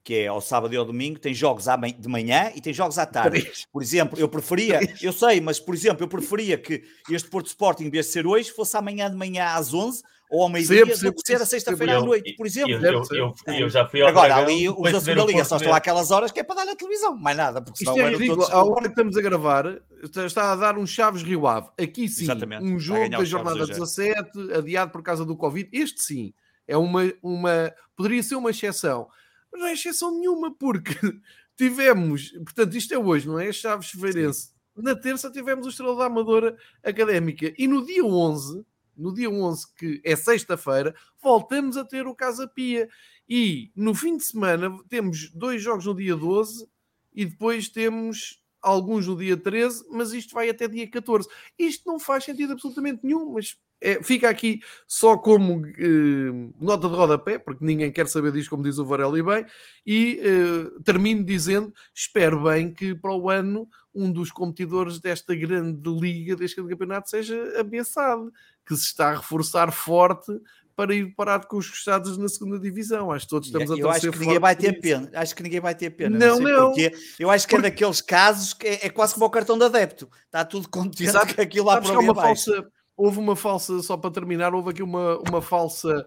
que 0.04 0.16
é 0.16 0.28
ao 0.28 0.42
sábado 0.42 0.74
e 0.74 0.78
ao 0.78 0.84
domingo, 0.84 1.18
tem 1.18 1.34
jogos 1.34 1.66
de 1.98 2.08
manhã 2.10 2.52
e 2.54 2.60
tem 2.60 2.74
jogos 2.74 2.98
à 2.98 3.06
tarde. 3.06 3.50
Por 3.72 3.82
exemplo, 3.82 4.20
eu 4.20 4.28
preferia, 4.28 4.80
eu 5.02 5.14
sei, 5.14 5.40
mas 5.40 5.60
por 5.60 5.74
exemplo, 5.74 6.04
eu 6.04 6.08
preferia 6.08 6.58
que 6.58 6.84
este 7.10 7.30
Porto 7.30 7.48
Sporting, 7.48 7.86
em 7.86 7.90
vez 7.90 8.08
de 8.08 8.12
ser 8.12 8.28
hoje, 8.28 8.52
fosse 8.52 8.76
amanhã 8.76 9.10
de 9.10 9.16
manhã 9.16 9.46
às 9.46 9.74
11 9.74 10.04
ou 10.30 10.42
ao 10.42 10.50
meio-dia, 10.50 10.84
do 10.84 11.14
que 11.14 11.22
ser 11.26 11.42
a 11.42 11.46
sexta-feira 11.46 11.98
à 11.98 12.02
noite, 12.02 12.36
por 12.36 12.48
exemplo. 12.48 12.72
Eu, 12.72 12.82
eu, 12.82 13.04
eu, 13.46 13.54
eu 13.54 13.70
já 13.70 13.88
fui 13.88 14.02
ao 14.02 14.10
Agora, 14.10 14.36
ali 14.36 14.68
os 14.68 14.92
da 14.92 15.00
segunda 15.00 15.26
liga 15.26 15.46
só 15.46 15.58
estão 15.58 15.74
àquelas 15.74 16.10
horas 16.10 16.32
que 16.32 16.40
é 16.40 16.44
para 16.44 16.56
dar 16.56 16.66
na 16.66 16.76
televisão, 16.76 17.16
mais 17.16 17.38
nada. 17.38 17.62
Porque 17.62 17.84
Isto 17.84 18.00
é 18.00 18.10
ridículo. 18.10 18.44
A 18.46 18.64
hora 18.64 18.82
que 18.82 18.90
estamos 18.90 19.16
a 19.16 19.22
gravar, 19.22 19.80
está 20.26 20.52
a 20.52 20.56
dar 20.56 20.78
um 20.78 20.88
Chaves 20.88 21.22
Rio 21.22 21.46
Ave. 21.46 21.70
Aqui 21.80 22.10
sim, 22.10 22.24
Exatamente. 22.24 22.66
um 22.66 22.80
jogo 22.80 23.10
da 23.10 23.24
jornada 23.24 23.66
17, 23.68 24.54
adiado 24.54 24.92
por 24.92 25.04
causa 25.04 25.24
do 25.24 25.38
Covid. 25.38 25.70
Este 25.72 26.02
sim, 26.02 26.34
é 26.68 26.76
uma, 26.76 27.14
uma 27.22 27.72
poderia 27.96 28.24
ser 28.24 28.36
uma 28.36 28.50
exceção 28.50 29.08
mas 29.54 29.62
não 29.62 29.68
é 29.68 29.74
exceção 29.74 30.20
nenhuma, 30.20 30.52
porque 30.54 30.96
tivemos, 31.56 32.32
portanto, 32.32 32.76
isto 32.76 32.94
é 32.94 32.98
hoje, 32.98 33.28
não 33.28 33.40
é? 33.40 33.52
Chaves 33.54 33.92
Feirense. 33.92 34.52
Na 34.76 34.96
terça 34.96 35.32
tivemos 35.32 35.68
o 35.68 35.70
Estrela 35.70 35.96
da 35.96 36.06
Amadora 36.06 36.58
Académica 36.84 37.54
e 37.56 37.68
no 37.68 37.86
dia 37.86 38.04
11, 38.04 38.66
no 38.98 39.14
dia 39.14 39.30
11, 39.30 39.74
que 39.76 40.02
é 40.04 40.16
sexta-feira, 40.16 40.96
voltamos 41.22 41.78
a 41.78 41.86
ter 41.86 42.08
o 42.08 42.16
Casa 42.16 42.48
Pia. 42.48 42.90
E 43.30 43.72
no 43.76 43.94
fim 43.94 44.18
de 44.18 44.26
semana 44.26 44.76
temos 44.90 45.30
dois 45.32 45.62
jogos 45.62 45.86
no 45.86 45.96
dia 45.96 46.16
12 46.16 46.68
e 47.14 47.26
depois 47.26 47.70
temos 47.70 48.44
alguns 48.62 49.08
no 49.08 49.16
dia 49.16 49.38
13, 49.38 49.86
mas 49.92 50.12
isto 50.14 50.34
vai 50.34 50.50
até 50.50 50.68
dia 50.68 50.90
14. 50.90 51.30
Isto 51.58 51.88
não 51.88 52.00
faz 52.00 52.24
sentido 52.24 52.54
absolutamente 52.54 53.02
nenhum, 53.04 53.32
mas 53.34 53.58
é, 53.84 54.02
fica 54.02 54.30
aqui 54.30 54.62
só 54.88 55.18
como 55.18 55.66
eh, 55.68 56.52
nota 56.58 56.88
de 56.88 56.96
rodapé, 56.96 57.38
porque 57.38 57.66
ninguém 57.66 57.92
quer 57.92 58.08
saber 58.08 58.32
disto, 58.32 58.50
como 58.50 58.64
diz 58.64 58.78
o 58.78 58.86
Varela 58.86 59.20
e 59.20 59.22
bem, 59.22 59.46
e 59.86 60.22
eh, 60.24 60.82
termino 60.86 61.22
dizendo: 61.22 61.74
espero 61.94 62.44
bem 62.44 62.74
que 62.74 62.96
para 62.96 63.14
o 63.14 63.30
ano 63.30 63.68
um 63.94 64.10
dos 64.10 64.32
competidores 64.32 65.00
desta 65.00 65.36
grande 65.36 65.90
liga, 65.90 66.34
deste 66.34 66.64
campeonato, 66.64 67.10
seja 67.10 67.60
a 67.60 67.64
Bessade, 67.64 68.24
que 68.66 68.74
se 68.74 68.86
está 68.86 69.10
a 69.10 69.16
reforçar 69.18 69.70
forte 69.74 70.32
para 70.76 70.96
ir 70.96 71.14
parar 71.14 71.46
com 71.46 71.58
os 71.58 71.70
gostados 71.70 72.18
na 72.18 72.30
segunda 72.30 72.58
divisão. 72.58 73.12
Acho 73.12 73.26
que 73.26 73.30
todos 73.30 73.48
estamos 73.50 73.70
a 73.70 73.76
Eu 73.76 73.90
acho 73.90 74.12
que 74.12 74.20
ninguém 74.20 74.40
vai 74.40 74.56
ter 74.56 74.80
pena. 74.80 75.12
Acho 75.14 75.36
que 75.36 75.44
ninguém 75.44 75.60
vai 75.60 75.76
ter 75.76 75.90
pena. 75.90 76.18
Não, 76.18 76.40
não. 76.40 76.50
não. 76.50 76.68
Porque 76.68 76.92
eu 77.20 77.30
acho 77.30 77.46
que 77.48 77.56
é 77.56 77.62
daqueles 77.62 78.02
casos 78.02 78.54
que 78.54 78.66
é, 78.66 78.86
é, 78.86 78.90
quase 78.90 79.14
como 79.14 79.26
o 79.26 79.30
cartão 79.30 79.58
de 79.58 79.66
adepto. 79.66 80.10
Está 80.26 80.46
tudo 80.46 80.70
contente 80.70 81.04
Exato. 81.04 81.36
que 81.36 81.42
aquilo 81.42 81.66
lá 81.66 81.82
para 81.82 82.00
uma 82.00 82.16
falsa 82.16 82.66
Houve 82.96 83.20
uma 83.20 83.36
falsa, 83.36 83.82
só 83.82 83.98
para 83.98 84.12
terminar, 84.12 84.54
houve 84.54 84.70
aqui 84.70 84.84
uma, 84.84 85.18
uma 85.28 85.42
falsa 85.42 86.06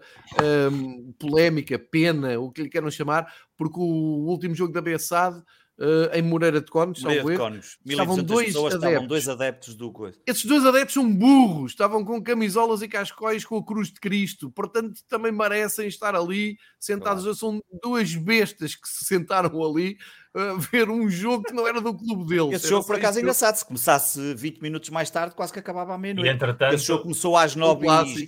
um, 0.71 1.11
polémica, 1.19 1.77
pena, 1.77 2.39
o 2.39 2.51
que 2.51 2.63
lhe 2.63 2.69
queiram 2.69 2.89
chamar, 2.89 3.31
porque 3.57 3.79
o 3.79 4.25
último 4.27 4.55
jogo 4.55 4.73
da 4.73 4.81
Bessade 4.81 5.43
Uh, 5.79 6.09
em 6.11 6.23
Moreira 6.23 6.59
de 6.59 6.71
Conos, 6.71 7.03
Moreira 7.03 7.23
de 7.23 7.37
Conos. 7.37 7.77
estavam 7.85 8.17
dois 8.23 8.55
adeptos. 8.55 8.73
estavam 8.73 9.07
dois 9.07 9.29
adeptos 9.29 9.75
do 9.75 9.91
coisa. 9.91 10.17
Esses 10.25 10.43
dois 10.43 10.65
adeptos 10.65 10.95
são 10.95 11.07
burros, 11.07 11.73
estavam 11.73 12.03
com 12.03 12.19
camisolas 12.19 12.81
e 12.81 12.87
cascóis 12.87 13.45
com 13.45 13.57
a 13.57 13.63
cruz 13.63 13.89
de 13.89 13.99
Cristo, 13.99 14.49
portanto 14.49 14.99
também 15.07 15.31
merecem 15.31 15.87
estar 15.87 16.15
ali 16.15 16.57
sentados. 16.79 17.21
Claro. 17.21 17.37
São 17.37 17.61
duas 17.83 18.15
bestas 18.15 18.73
que 18.73 18.89
se 18.89 19.05
sentaram 19.05 19.63
ali 19.63 19.97
a 20.35 20.53
ver 20.71 20.89
um 20.89 21.09
jogo 21.09 21.43
que 21.43 21.53
não 21.53 21.67
era 21.67 21.81
do 21.81 21.93
clube 21.93 22.27
deles. 22.27 22.61
Esse 22.61 22.69
jogo, 22.69 22.85
por 22.85 22.95
acaso, 22.95 23.19
é 23.19 23.21
engraçado. 23.21 23.55
Se 23.55 23.65
começasse 23.65 24.33
20 24.35 24.61
minutos 24.61 24.89
mais 24.89 25.09
tarde, 25.09 25.35
quase 25.35 25.51
que 25.51 25.59
acabava 25.59 25.93
à 25.93 25.97
meia-noite. 25.97 26.29
Entretanto, 26.29 26.75
Esse 26.75 26.85
jogo 26.85 27.03
começou 27.03 27.35
às 27.35 27.55
9 27.55 27.85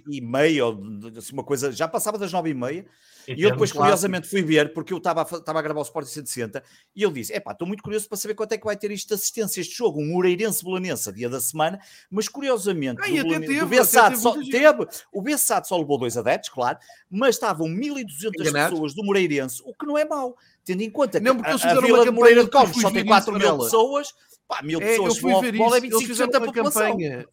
e 0.10 0.22
meia, 0.22 0.66
ou 0.66 0.80
assim, 1.18 1.34
uma 1.34 1.44
coisa, 1.44 1.72
já 1.72 1.88
passava 1.88 2.18
das 2.18 2.32
9 2.32 2.50
e 2.50 2.54
meia. 2.54 2.86
E, 3.38 3.44
eu 3.44 3.52
depois, 3.52 3.72
curiosamente, 3.72 4.28
fui 4.28 4.42
ver, 4.42 4.74
porque 4.74 4.92
eu 4.92 4.98
estava 4.98 5.22
a 5.22 5.62
gravar 5.62 5.80
o 5.80 5.84
Sport 5.84 6.08
160, 6.08 6.64
e 6.96 7.04
ele 7.04 7.14
disse: 7.14 7.34
Epá, 7.34 7.52
estou 7.52 7.68
muito 7.68 7.84
curioso 7.84 8.08
para 8.08 8.18
saber 8.18 8.34
quanto 8.34 8.54
é 8.54 8.58
que 8.58 8.66
vai 8.66 8.76
ter 8.76 8.90
isto 8.92 9.10
de 9.10 9.14
assistência, 9.14 9.62
este 9.62 9.78
jogo, 9.78 10.02
um 10.02 10.08
Moreirense-Bolonense, 10.14 11.12
dia 11.14 11.30
da 11.30 11.40
semana, 11.40 11.80
mas 12.10 12.28
curiosamente, 12.28 13.00
Ai, 13.04 13.20
o, 13.20 13.28
teve, 13.28 13.62
o 13.62 13.68
Bessat 13.68 14.18
só, 14.18 14.34
teve, 14.34 14.88
o 15.14 15.22
Bessat 15.22 15.68
só 15.68 15.78
levou 15.78 16.00
dois 16.00 16.18
adeptos, 16.18 16.50
claro, 16.50 16.80
mas 17.10 17.36
estavam 17.36 17.68
1200 17.68 18.52
pessoas 18.52 18.96
do 18.96 19.04
Moreirense, 19.04 19.62
o 19.64 19.76
que 19.76 19.86
não 19.86 19.98
é 19.98 20.06
mau, 20.06 20.36
tendo 20.66 20.82
em 20.82 20.90
conta 20.90 21.20
que 21.20 21.26
não, 21.26 21.36
porque 21.36 21.50
a, 21.50 21.72
a 21.72 21.82
Vila 21.82 22.06
de 22.06 22.12
Moreira 22.12 22.44
de 22.44 22.50
Covos 22.50 22.82
só 22.82 22.92
tem 22.92 23.06
4 23.06 23.34
mil 23.34 23.58
pessoas, 23.58 24.14
pá, 24.48 24.62
mil 24.62 24.82
é, 24.82 24.86
pessoas 24.86 25.18
é, 25.18 25.20
futebol 25.20 25.76
é 25.76 25.82
25% 25.82 26.32
da 26.32 26.42
população. 26.42 26.92
Campanha. 26.92 27.26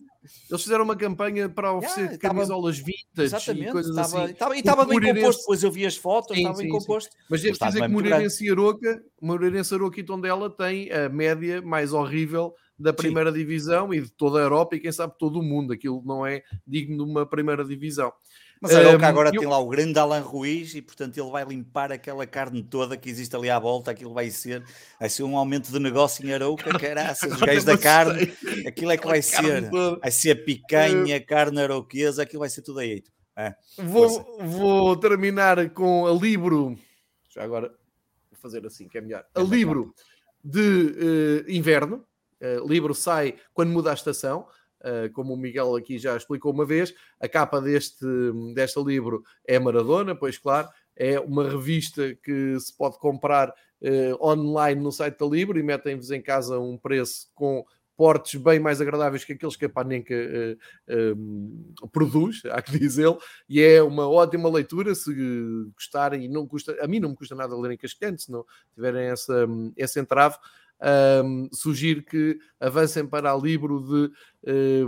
Eles 0.51 0.62
fizeram 0.62 0.85
uma 0.85 0.97
campanha 0.97 1.48
para 1.48 1.73
oferecer 1.73 2.01
yeah, 2.01 2.19
camisolas 2.19 2.78
vintage 2.78 3.51
e 3.53 3.70
coisas 3.70 3.90
estava, 3.90 4.24
assim. 4.24 4.32
Estava, 4.32 4.57
e 4.57 4.59
estava 4.59 4.85
bem 4.85 5.01
composto, 5.01 5.40
depois 5.40 5.62
eu 5.62 5.70
vi 5.70 5.86
as 5.86 5.97
fotos, 5.97 6.35
sim, 6.35 6.43
estava 6.43 6.57
sim, 6.57 6.62
bem 6.65 6.73
composto. 6.73 7.11
Sim. 7.11 7.19
Mas 7.31 7.43
devo 7.43 7.59
dizer 7.59 7.81
que 7.81 7.89
Moreirense 7.89 8.44
e 8.44 8.51
Aroca, 8.51 9.03
Moreirense, 9.20 9.74
Aroca 9.74 10.01
e 10.01 10.03
Tondela 10.03 10.51
têm 10.51 10.90
a 10.93 11.09
média 11.09 11.62
mais 11.62 11.93
horrível 11.93 12.55
da 12.78 12.93
primeira 12.93 13.32
divisão 13.32 13.93
e 13.94 14.01
de 14.01 14.11
toda 14.11 14.39
a 14.39 14.43
Europa 14.43 14.77
e 14.77 14.81
quem 14.81 14.93
sabe 14.93 15.15
todo 15.19 15.39
o 15.39 15.43
mundo. 15.43 15.73
Aquilo 15.73 16.03
não 16.05 16.27
é 16.27 16.43
digno 16.66 17.05
de 17.05 17.11
uma 17.11 17.24
primeira 17.24 17.65
divisão. 17.65 18.12
Mas 18.61 18.74
a 18.74 18.78
Aroca 18.78 19.05
um, 19.05 19.09
agora 19.09 19.28
eu... 19.28 19.41
tem 19.41 19.49
lá 19.49 19.59
o 19.59 19.69
grande 19.69 19.99
Alan 19.99 20.20
Ruiz 20.20 20.74
e 20.74 20.81
portanto 20.81 21.19
ele 21.19 21.31
vai 21.31 21.45
limpar 21.45 21.93
aquela 21.93 22.27
carne 22.27 22.62
toda 22.62 22.97
que 22.97 23.11
existe 23.11 23.35
ali 23.37 23.51
à 23.51 23.59
volta, 23.59 23.91
aquilo 23.91 24.15
vai 24.15 24.31
ser, 24.31 24.65
vai 24.99 25.09
ser 25.09 25.23
um 25.24 25.37
aumento 25.37 25.70
de 25.70 25.78
negócio 25.78 26.27
em 26.27 26.33
Arouca, 26.33 26.70
caraças, 26.78 27.33
os 27.33 27.41
gajos 27.41 27.65
da 27.65 27.77
carne, 27.77 28.33
aquilo 28.66 28.91
é 28.91 28.97
que 28.97 29.07
vai 29.07 29.20
ser, 29.20 29.70
vai 30.01 30.11
ser 30.11 30.45
picanha, 30.45 31.20
carne 31.20 31.61
aroquesa, 31.61 32.23
aquilo 32.23 32.41
vai 32.41 32.49
ser 32.49 32.62
tudo 32.62 32.81
aí. 32.81 33.05
É, 33.39 33.55
vou, 33.77 34.39
vou 34.41 34.97
terminar 34.97 35.69
com 35.70 36.07
a 36.07 36.12
Libro, 36.12 36.78
já 37.28 37.43
agora 37.43 37.69
vou 38.31 38.41
fazer 38.41 38.65
assim 38.65 38.89
que 38.89 38.97
é 38.97 39.01
melhor, 39.03 39.27
a 39.35 39.41
é 39.41 39.45
Libro 39.45 39.95
de 40.43 41.45
uh, 41.47 41.51
inverno, 41.51 42.07
uh, 42.41 42.66
Libro 42.66 42.95
sai 42.95 43.35
quando 43.53 43.70
muda 43.70 43.91
a 43.91 43.95
estação, 43.95 44.47
como 45.12 45.35
o 45.35 45.36
Miguel 45.36 45.74
aqui 45.74 45.98
já 45.98 46.16
explicou 46.16 46.53
uma 46.53 46.65
vez, 46.65 46.94
a 47.20 47.28
capa 47.28 47.61
deste, 47.61 48.07
deste 48.55 48.82
livro 48.82 49.23
é 49.44 49.59
Maradona, 49.59 50.15
pois 50.15 50.39
claro, 50.39 50.69
é 50.97 51.20
uma 51.20 51.48
revista 51.48 52.15
que 52.23 52.59
se 52.59 52.74
pode 52.77 52.98
comprar 52.98 53.51
uh, 53.51 54.27
online 54.27 54.81
no 54.81 54.90
site 54.90 55.19
da 55.19 55.27
Libro 55.27 55.59
e 55.59 55.62
metem-vos 55.62 56.11
em 56.11 56.23
casa 56.23 56.59
um 56.59 56.78
preço 56.78 57.28
com 57.35 57.65
portes 57.97 58.40
bem 58.40 58.61
mais 58.61 58.81
agradáveis 58.81 59.24
que 59.24 59.32
aqueles 59.32 59.57
que 59.57 59.65
a 59.65 59.70
Panenka 59.70 60.15
uh, 60.15 61.89
produz, 61.89 62.43
há 62.47 62.61
que 62.61 62.73
dizê-lo, 62.78 63.19
e 63.48 63.62
é 63.62 63.82
uma 63.82 64.09
ótima 64.09 64.51
leitura 64.51 64.94
se 64.94 65.15
gostarem, 65.74 66.24
e 66.24 66.28
não 66.28 66.47
custa, 66.47 66.77
a 66.82 66.86
mim 66.86 67.01
não 67.01 67.11
me 67.11 67.16
custa 67.16 67.35
nada 67.35 67.57
ler 67.57 67.73
em 67.73 67.78
cascante, 67.78 68.24
se 68.24 68.31
não 68.31 68.44
tiverem 68.74 69.07
essa, 69.07 69.47
esse 69.77 69.98
entrave, 69.98 70.36
um, 71.24 71.48
sugiro 71.53 72.03
que 72.03 72.39
avancem 72.61 73.07
para 73.07 73.32
a 73.32 73.36
livro 73.36 73.81
de 73.81 74.11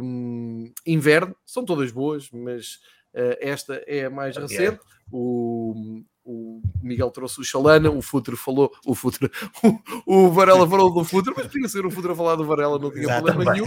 um, 0.01 0.73
inverno. 0.86 1.35
São 1.47 1.65
todas 1.65 1.90
boas, 1.90 2.31
mas 2.31 2.74
uh, 3.15 3.36
esta 3.40 3.82
é 3.86 4.05
a 4.05 4.10
mais 4.10 4.36
recente. 4.36 4.81
O, 5.10 6.02
o 6.29 6.61
Miguel 6.83 7.11
trouxe 7.11 7.41
o 7.41 7.45
Chalana, 7.45 7.91
o 7.91 8.03
Futre 8.03 8.37
falou, 8.37 8.71
o 8.85 8.95
Futre, 8.95 9.31
o, 10.07 10.27
o 10.27 10.31
Varela 10.31 10.69
falou 10.69 10.93
do 10.93 11.03
Futre, 11.03 11.33
mas 11.35 11.47
podia 11.47 11.69
ser 11.69 11.87
o 11.87 11.91
Futre 11.91 12.13
a 12.13 12.15
falar 12.15 12.37
do 12.37 12.45
Varela, 12.45 12.79
não 12.79 12.91
tinha 12.91 13.23
problema 13.23 13.53
nenhum. 13.53 13.65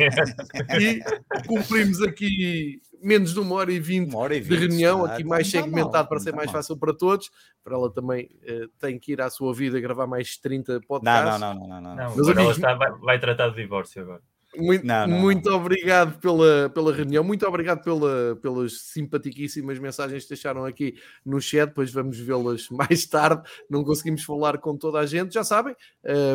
E 0.80 1.02
cumprimos 1.48 2.02
aqui 2.04 2.80
menos 3.02 3.34
de 3.34 3.40
uma 3.40 3.56
hora 3.56 3.74
e 3.74 3.80
vinte 3.80 4.12
de 4.12 4.56
reunião, 4.56 5.04
aqui 5.04 5.24
mais 5.24 5.50
segmentado 5.50 6.08
para 6.08 6.20
ser 6.20 6.36
mais 6.36 6.52
fácil 6.52 6.78
para 6.78 6.94
todos. 6.94 7.32
Para 7.64 7.76
ela 7.76 7.92
também 7.92 8.30
uh, 8.44 8.68
tem 8.80 9.00
que 9.00 9.14
ir 9.14 9.22
à 9.22 9.30
sua 9.30 9.54
vida 9.54 9.80
gravar 9.80 10.06
mais 10.06 10.38
30 10.38 10.82
podcasts. 10.88 11.40
Não, 11.40 11.56
não, 11.56 11.68
não, 11.68 11.82
não. 11.82 11.96
não, 11.96 12.16
não. 12.16 12.34
não 12.34 12.52
está, 12.52 12.76
vai, 12.76 12.92
vai 12.92 13.20
tratar 13.20 13.50
de 13.50 13.56
divórcio 13.56 14.04
agora. 14.04 14.22
Muito, 14.56 14.86
não, 14.86 15.07
não, 15.07 15.19
muito 15.19 15.49
não. 15.49 15.57
obrigado 15.57 16.19
pela, 16.19 16.69
pela 16.69 16.94
reunião, 16.94 17.23
muito 17.23 17.48
obrigado 17.48 17.82
pela, 17.84 18.36
pelas 18.41 18.82
simpaticíssimas 18.82 19.80
mensagens 19.80 20.23
que 20.23 20.30
deixaram 20.30 20.65
aqui 20.65 20.95
no 21.26 21.40
chat. 21.40 21.69
Depois 21.69 21.91
vamos 21.91 22.19
vê-las 22.19 22.68
mais 22.72 23.06
tarde. 23.06 23.49
Não 23.69 23.84
conseguimos 23.84 24.23
falar 24.23 24.57
com 24.57 24.76
toda 24.76 24.99
a 24.99 25.06
gente, 25.06 25.34
já 25.34 25.44
sabem. 25.44 25.76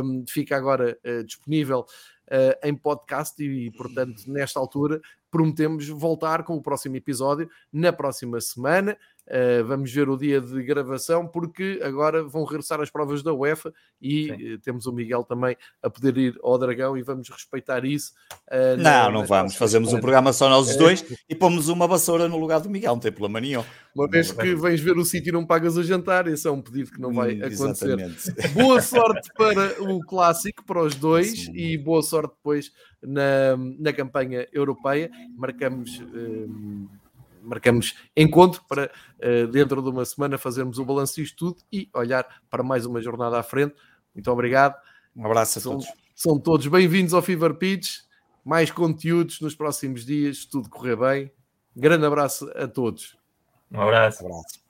Um, 0.03 0.25
fica 0.27 0.57
agora 0.57 0.99
uh, 1.05 1.25
disponível 1.25 1.81
uh, 1.81 2.67
em 2.67 2.75
podcast 2.75 3.43
e, 3.43 3.71
portanto, 3.73 4.23
nesta 4.27 4.59
altura, 4.59 5.01
prometemos 5.31 5.89
voltar 5.89 6.45
com 6.45 6.57
o 6.57 6.63
próximo 6.63 6.97
episódio 6.97 7.51
na 7.73 7.93
próxima 7.93 8.41
semana. 8.41 8.97
Uh, 9.27 9.65
vamos 9.65 9.93
ver 9.93 10.09
o 10.09 10.17
dia 10.17 10.41
de 10.41 10.63
gravação, 10.63 11.27
porque 11.27 11.81
agora 11.83 12.23
vão 12.23 12.45
regressar 12.45 12.81
as 12.81 12.91
provas 12.91 13.25
da 13.25 13.33
UEFA 13.35 13.73
e 14.01 14.31
uh, 14.31 14.59
temos 14.61 14.87
o 14.87 14.93
Miguel 14.93 15.25
também 15.25 15.57
a 15.83 15.91
poder 15.91 16.17
ir 16.17 16.39
ao 16.45 16.57
Dragão 16.57 16.97
e 16.97 17.03
vamos 17.03 17.29
respeitar 17.29 17.85
isso. 17.85 18.13
Uh, 18.47 18.81
não, 18.81 19.11
não 19.11 19.27
vamos. 19.27 19.57
Fazemos 19.57 19.93
um 19.93 19.99
programa 19.99 20.33
só 20.33 20.49
nós 20.49 20.71
os 20.71 20.77
dois 20.77 21.05
e 21.29 21.35
pomos 21.35 21.69
uma 21.69 21.89
vassoura 21.89 22.29
no 22.29 22.39
lugar 22.39 22.61
do 22.61 22.71
Miguel, 22.71 22.93
não 22.93 23.01
tem 23.01 23.11
problema 23.11 23.41
nenhum. 23.41 23.65
Uma 23.95 24.09
vez 24.09 24.31
que 24.31 24.55
vens 24.55 24.81
ver 24.81 24.97
o 24.97 25.05
sítio 25.05 25.31
e 25.31 25.33
não 25.33 25.45
pagas 25.45 25.77
o 25.77 25.83
jantar, 25.83 26.29
esse 26.29 26.47
é 26.47 26.51
um 26.51 26.63
pedido 26.63 26.93
que 26.93 27.01
não 27.01 27.13
vai 27.13 27.35
hum, 27.35 27.47
acontecer. 27.47 27.97
Boa 28.55 28.81
sorte 28.81 29.29
para 29.37 29.83
o 29.83 30.01
clássico, 30.01 30.65
para 30.65 30.83
os 30.83 30.95
dois, 30.95 31.47
Sim. 31.47 31.53
e 31.53 31.77
boa 31.77 32.03
sorte 32.03 32.35
depois 32.37 32.71
na, 33.03 33.57
na 33.79 33.93
campanha 33.93 34.47
europeia. 34.53 35.11
Marcamos 35.37 36.01
marcamos 37.47 37.95
encontro 38.17 38.63
para 38.69 38.91
uh, 39.23 39.47
dentro 39.49 39.81
de 39.83 39.89
uma 39.89 40.05
semana 40.05 40.37
fazermos 40.37 40.79
o 40.79 40.85
balanço 40.85 41.17
disto 41.17 41.37
tudo 41.37 41.63
e 41.73 41.89
olhar 41.95 42.27
para 42.51 42.63
mais 42.63 42.85
uma 42.85 43.01
jornada 43.01 43.39
à 43.39 43.43
frente. 43.43 43.75
Muito 44.15 44.31
obrigado. 44.31 44.75
Um 45.15 45.25
abraço 45.25 45.59
a 45.59 45.63
são, 45.63 45.73
todos. 45.73 45.87
São 46.15 46.39
todos 46.39 46.67
bem-vindos 46.67 47.15
ao 47.15 47.23
Fever 47.23 47.55
Pitch. 47.55 48.01
Mais 48.45 48.71
conteúdos 48.71 49.41
nos 49.41 49.55
próximos 49.55 50.05
dias, 50.05 50.39
se 50.39 50.51
tudo 50.51 50.69
correr 50.69 50.97
bem. 50.97 51.33
Grande 51.75 52.07
abraço 52.07 52.51
a 52.55 52.67
todos. 52.67 53.17
Um 53.71 53.81
abraço. 53.81 54.25
Um 54.25 54.27
abraço. 54.27 54.66